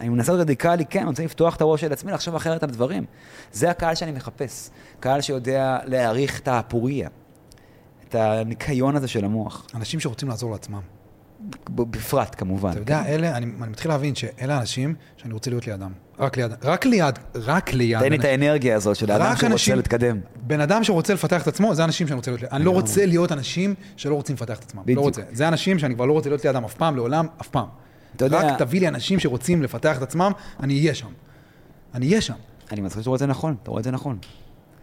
אני 0.00 0.08
מנסה 0.08 0.32
להיות 0.32 0.40
רדיקלי, 0.40 0.84
כן, 0.90 0.98
אני 1.00 1.08
רוצה 1.08 1.24
לפתוח 1.24 1.56
את 1.56 1.60
הראש 1.60 1.80
של 1.80 1.92
עצמי, 1.92 2.12
לחשוב 2.12 2.34
אחרת 2.34 2.62
על 2.62 2.70
דברים. 2.70 3.04
זה 3.52 3.70
הקהל 3.70 3.94
שאני 3.94 4.12
מחפש. 4.12 4.70
קהל 5.00 5.20
שיודע 5.20 5.78
להעריך 5.84 6.40
את 6.40 6.48
הפוריה, 6.48 7.08
את 8.08 8.14
הניקיון 8.14 8.96
הזה 8.96 9.08
של 9.08 9.24
המוח. 9.24 9.66
אנשים 9.74 10.00
שרוצים 10.00 10.28
לעזור 10.28 10.52
לעצמם. 10.52 10.80
בפרט, 11.70 12.34
כמובן. 12.38 12.70
אתה 12.70 12.78
יודע, 12.78 13.02
אלה, 13.06 13.36
אני, 13.36 13.46
אני 13.62 13.70
מתחיל 13.70 13.90
להבין 13.90 14.14
שאלה 14.14 14.56
האנשים 14.56 14.94
שאני 15.16 15.34
רוצה 15.34 15.50
להיות 15.50 15.66
לידם. 15.66 15.92
רק 16.18 16.36
ליד, 16.36 16.52
רק 16.62 16.86
ליד, 16.86 17.18
רק 17.34 17.72
ליד. 17.72 17.98
תן 18.00 18.08
לי 18.10 18.16
את 18.16 18.20
אנשים. 18.20 18.30
האנרגיה 18.30 18.76
הזאת 18.76 18.96
של 18.96 19.10
האדם 19.10 19.24
שרוצה 19.30 19.46
אנשים- 19.46 19.76
להתקדם. 19.76 20.20
בן 20.36 20.60
אדם 20.60 20.84
שרוצה 20.84 21.14
לפתח 21.14 21.42
את 21.42 21.48
עצמו, 21.48 21.74
זה 21.74 21.84
אנשים 21.84 22.06
שאני 22.06 22.16
רוצה 22.16 22.30
להיות 22.30 22.42
לידם. 22.42 22.54
אני 22.56 22.64
לא 22.64 22.70
רוצה 22.70 23.06
להיות 23.06 23.32
אנשים 23.32 23.74
שלא 23.96 24.14
רוצים 24.14 24.36
לפתח 24.36 24.58
את 24.58 24.64
עצמם. 24.64 24.82
בדיוק. 24.82 24.98
לא 24.98 25.02
רוצה. 25.04 25.22
זה 25.32 25.48
אנשים 25.48 25.78
שאני 25.78 25.94
כבר 25.94 26.06
לא 26.06 26.12
רוצה 26.12 26.28
להיות 26.28 26.44
לידם 26.44 26.64
אף 26.64 26.74
פעם, 26.74 26.96
לעולם, 26.96 27.26
אף 27.40 27.48
פעם. 27.48 27.66
אתה 28.16 28.24
יודע- 28.24 28.38
רק 28.52 28.58
תביא 28.58 28.80
לי 28.80 28.88
אנשים 28.88 29.18
שרוצים 29.18 29.62
לפתח 29.62 29.96
את 29.96 30.02
עצמם, 30.02 30.32
אני 30.60 30.78
אהיה 30.80 30.94
שם. 30.94 31.08
אני 31.94 32.08
אהיה 32.08 32.20
שם. 32.20 32.34
אני 32.72 32.80
מזכיר 32.80 33.02
שאתה 33.02 33.10
רואה 33.10 33.16
את 33.16 33.20
זה 33.20 33.26
נכון, 33.26 33.56
אתה 33.62 33.70
רואה 33.70 33.78
את 33.80 33.84
זה 33.84 33.90
נכון. 33.90 34.18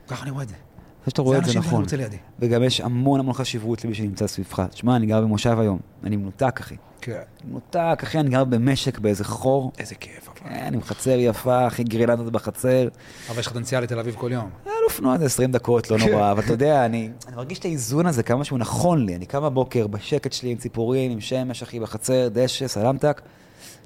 ככה 0.07 0.23
אני 0.23 0.31
רואה 0.31 0.43
את 0.43 0.49
זה. 0.49 0.55
אני 0.55 0.63
חושב 0.99 1.11
שאתה 1.11 1.21
רואה 1.21 1.37
את 1.37 1.43
זה 1.43 1.47
אנשים 1.49 1.61
שאני 1.61 1.69
נכון. 1.71 1.83
רוצה 1.83 1.97
לידי. 1.97 2.17
וגם 2.39 2.63
יש 2.63 2.81
המון 2.81 3.19
המון 3.19 3.33
חשיבות 3.33 3.85
למי 3.85 3.93
שנמצא 3.93 4.27
סביבך. 4.27 4.59
תשמע, 4.69 4.95
אני 4.95 5.05
גר 5.05 5.21
במושב 5.21 5.59
היום, 5.59 5.79
אני 6.03 6.15
מנותק, 6.15 6.59
אחי. 6.61 6.75
כן. 7.01 7.21
מנותק, 7.43 7.99
אחי, 8.03 8.19
אני 8.19 8.29
גר 8.29 8.43
במשק 8.43 8.99
באיזה 8.99 9.23
חור. 9.23 9.71
איזה 9.79 9.95
כיף, 9.95 10.29
אבל. 10.29 10.49
כן, 10.49 10.73
עם 10.73 10.81
חצר 10.81 11.15
יפה, 11.17 11.67
אחי, 11.67 11.83
גרירנדות 11.83 12.33
בחצר. 12.33 12.87
אבל 13.29 13.39
יש 13.39 13.47
לך 13.47 13.55
הנסיעה 13.55 13.81
לתל 13.81 13.99
אביב 13.99 14.15
כל 14.15 14.31
יום. 14.31 14.49
על 14.65 14.71
אופנוע 14.83 15.17
זה 15.17 15.25
20 15.25 15.51
דקות, 15.51 15.91
לא 15.91 15.97
נורא, 15.97 16.31
אבל 16.31 16.43
אתה 16.43 16.53
יודע, 16.53 16.85
אני, 16.85 17.09
אני 17.27 17.35
מרגיש 17.35 17.59
את 17.59 17.65
האיזון 17.65 18.05
הזה, 18.05 18.23
כמה 18.23 18.43
שהוא 18.43 18.59
נכון 18.59 19.05
לי. 19.05 19.15
אני 19.15 19.25
קם 19.25 19.43
בבוקר 19.43 19.87
בשקט 19.87 20.33
שלי 20.33 20.49
עם 20.49 20.57
ציפורים, 20.57 21.11
עם 21.11 21.21
שמש, 21.21 21.63
אחי, 21.63 21.79
בחצר, 21.79 22.27
דשא, 22.31 22.67
סלמתק, 22.67 23.21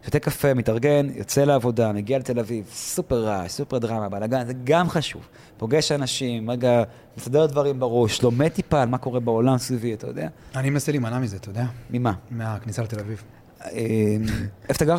שותה 0.06 0.20
קפה, 0.20 0.54
מתארגן, 0.54 1.08
יוצא 1.16 1.44
לעבודה, 1.44 1.92
מגיע 1.92 2.20
לתל 2.20 2.40
אביב, 2.40 2.66
סופר 2.74 3.24
רעש, 3.26 3.52
סופר 3.52 3.78
דרמה, 3.78 4.10
בלאגן, 4.10 4.46
זה 4.46 4.54
גם 4.64 4.90
חשוב. 4.90 5.28
פוגש 5.58 5.92
אנשים, 5.92 6.50
רגע, 6.50 6.84
מסדר 7.18 7.46
דברים 7.46 7.80
בראש, 7.80 8.22
לומד 8.22 8.48
טיפה 8.48 8.82
על 8.82 8.90
מה 8.90 8.98
קורה 8.98 9.20
בעולם 9.20 9.58
סביבי, 9.58 9.94
אתה 9.94 10.08
יודע? 10.08 10.28
אני 10.56 10.70
מנסה 10.70 10.92
להימנע 10.92 11.20
מזה, 11.20 11.38
אתה 11.38 11.50
יודע? 11.50 11.66
ממה? 11.90 12.14
מהכניסה 12.32 12.84
לתל 12.84 13.00
אביב. 13.00 13.24
אה, 13.62 13.72
איפה 14.70 14.78
אתה 14.78 14.86
גר? 14.86 14.98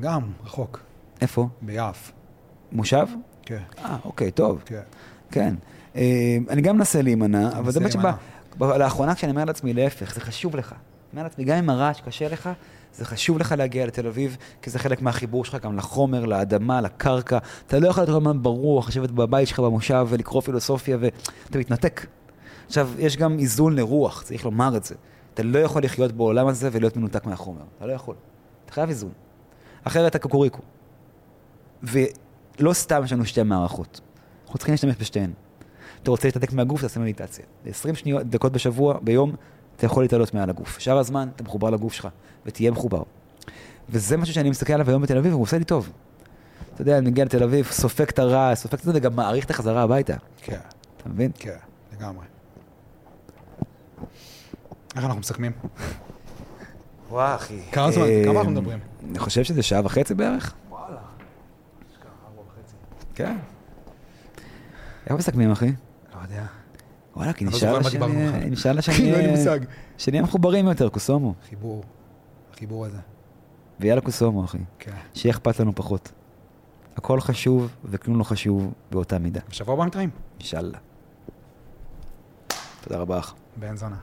גם, 0.00 0.22
רחוק. 0.44 0.80
איפה? 1.20 1.48
ביעף. 1.62 2.12
מושב? 2.72 3.06
כן. 3.42 3.62
אה, 3.78 3.96
אוקיי, 4.04 4.30
טוב. 4.30 4.62
כן. 4.66 4.80
כן. 5.30 5.54
אה, 5.96 6.36
אני 6.50 6.62
גם 6.62 6.76
מנסה 6.76 7.02
להימנע, 7.02 7.48
אבל 7.58 7.70
זה 7.70 7.80
באמת 7.80 7.94
להימנע. 7.94 8.12
שלאחרונה 8.58 9.14
כשאני 9.14 9.32
אומר 9.32 9.44
לעצמי 9.44 9.72
להפך, 9.72 10.14
זה 10.14 10.20
חשוב 10.20 10.56
לך. 10.56 10.72
אני 10.72 10.78
אומר 11.12 11.22
לעצמי, 11.22 11.44
גם 11.44 11.56
אם 11.56 11.70
הרעש 11.70 12.00
קשה 12.00 12.28
לך, 12.28 12.48
זה 12.96 13.04
חשוב 13.04 13.38
לך 13.38 13.54
להגיע 13.58 13.86
לתל 13.86 14.06
אביב, 14.06 14.36
כי 14.62 14.70
זה 14.70 14.78
חלק 14.78 15.02
מהחיבור 15.02 15.44
שלך 15.44 15.64
גם 15.64 15.76
לחומר, 15.76 16.24
לאדמה, 16.24 16.80
לקרקע. 16.80 17.38
אתה 17.66 17.78
לא 17.78 17.88
יכול 17.88 18.00
להיות 18.00 18.10
כל 18.10 18.16
הזמן 18.16 18.42
ברוח, 18.42 18.88
לשבת 18.88 19.10
בבית 19.10 19.48
שלך 19.48 19.60
במושב 19.60 20.06
ולקרוא 20.08 20.42
פילוסופיה, 20.42 20.96
ואתה 21.00 21.58
מתנתק. 21.58 22.06
עכשיו, 22.66 22.90
יש 22.98 23.16
גם 23.16 23.38
איזון 23.38 23.76
לרוח, 23.76 24.22
צריך 24.22 24.44
לומר 24.44 24.76
את 24.76 24.84
זה. 24.84 24.94
אתה 25.34 25.42
לא 25.42 25.58
יכול 25.58 25.84
לחיות 25.84 26.12
בעולם 26.12 26.46
הזה 26.46 26.68
ולהיות 26.72 26.96
מנותק 26.96 27.26
מהחומר. 27.26 27.62
אתה 27.76 27.86
לא 27.86 27.92
יכול. 27.92 28.14
אתה 28.64 28.72
חייב 28.72 28.88
איזון. 28.88 29.12
אחרת 29.84 30.06
אתה 30.06 30.18
קוקוריקו. 30.18 30.62
ולא 31.82 32.72
סתם 32.72 33.02
יש 33.04 33.12
לנו 33.12 33.24
שתי 33.24 33.42
מערכות. 33.42 34.00
אנחנו 34.44 34.58
צריכים 34.58 34.72
להשתמש 34.72 34.94
בשתיהן. 35.00 35.30
אתה 36.02 36.10
רוצה 36.10 36.28
להתנתק 36.28 36.52
מהגוף, 36.52 36.80
תעשה 36.80 37.00
מדיטציה. 37.00 37.44
ב-20 37.64 37.94
שניות, 37.94 38.26
דקות 38.26 38.52
בשבוע, 38.52 38.98
ביום, 39.02 39.34
אתה 39.76 39.86
יכול 39.86 40.04
להתעלות 40.04 40.34
מעל 40.34 40.50
הגוף. 40.50 40.78
שאר 40.78 40.98
הזמן, 40.98 41.28
אתה 41.36 41.44
מחובר 41.44 41.70
לגוף 41.70 41.92
שלך, 41.92 42.08
ותהיה 42.46 42.70
מחובר. 42.70 43.02
וזה 43.88 44.16
משהו 44.16 44.34
שאני 44.34 44.50
מסתכל 44.50 44.72
עליו 44.72 44.88
היום 44.88 45.02
בתל 45.02 45.18
אביב, 45.18 45.32
והוא 45.32 45.42
עושה 45.42 45.58
לי 45.58 45.64
טוב. 45.64 45.90
אתה 46.74 46.82
יודע, 46.82 46.98
אני 46.98 47.10
מגיע 47.10 47.24
לתל 47.24 47.42
אביב, 47.42 47.66
סופג 47.70 48.08
את 48.08 48.18
הרע, 48.18 48.54
סופג 48.54 48.78
את 48.78 48.84
זה, 48.84 48.92
וגם 48.94 49.16
מעריך 49.16 49.44
את 49.44 49.50
החזרה 49.50 49.82
הביתה. 49.82 50.14
כן. 50.42 50.58
אתה 50.96 51.08
מבין? 51.08 51.30
כן, 51.38 51.56
לגמרי. 51.92 52.26
איך 54.96 55.04
אנחנו 55.04 55.20
מסכמים? 55.20 55.52
וואו, 57.10 57.34
אחי. 57.34 57.60
כמה 57.72 57.90
זמן? 57.90 58.02
אה, 58.04 58.22
כמה 58.24 58.38
אנחנו 58.38 58.52
מדברים? 58.52 58.78
אני 59.10 59.18
חושב 59.18 59.44
שזה 59.44 59.62
שעה 59.62 59.80
וחצי 59.84 60.14
בערך. 60.14 60.54
וואלה. 60.70 60.96
כן. 63.14 63.36
איך 65.06 65.16
מסכמים, 65.16 65.50
אחי? 65.50 65.72
לא 66.14 66.20
יודע. 66.22 66.44
וואלה, 67.16 67.32
כי 67.32 67.44
נשאר 67.44 67.78
בכלל. 67.78 68.08
נשאר 68.50 68.72
לא 68.72 68.80
אין 68.98 69.24
לי. 69.24 69.30
מושג. 69.30 69.60
שנהיה 69.98 70.22
מחוברים 70.22 70.66
יותר, 70.66 70.88
קוסומו. 70.88 71.34
חיבור. 71.48 71.84
החיבור 72.54 72.86
הזה. 72.86 72.98
ויאללה 73.80 74.00
קוסומו, 74.00 74.44
אחי. 74.44 74.58
כן. 74.78 74.92
שיהיה 75.14 75.34
אכפת 75.34 75.60
לנו 75.60 75.74
פחות. 75.74 76.12
הכל 76.96 77.20
חשוב 77.20 77.70
וכלום 77.84 78.18
לא 78.18 78.24
חשוב 78.24 78.72
באותה 78.90 79.18
מידה. 79.18 79.40
בשבוע 79.50 79.74
הבא 79.74 79.84
מתראים. 79.86 80.10
אינשאללה. 80.40 80.78
תודה 82.80 82.98
רבה 82.98 83.18
לך. 83.18 83.32
בן 83.56 83.76
זונה. 83.76 83.96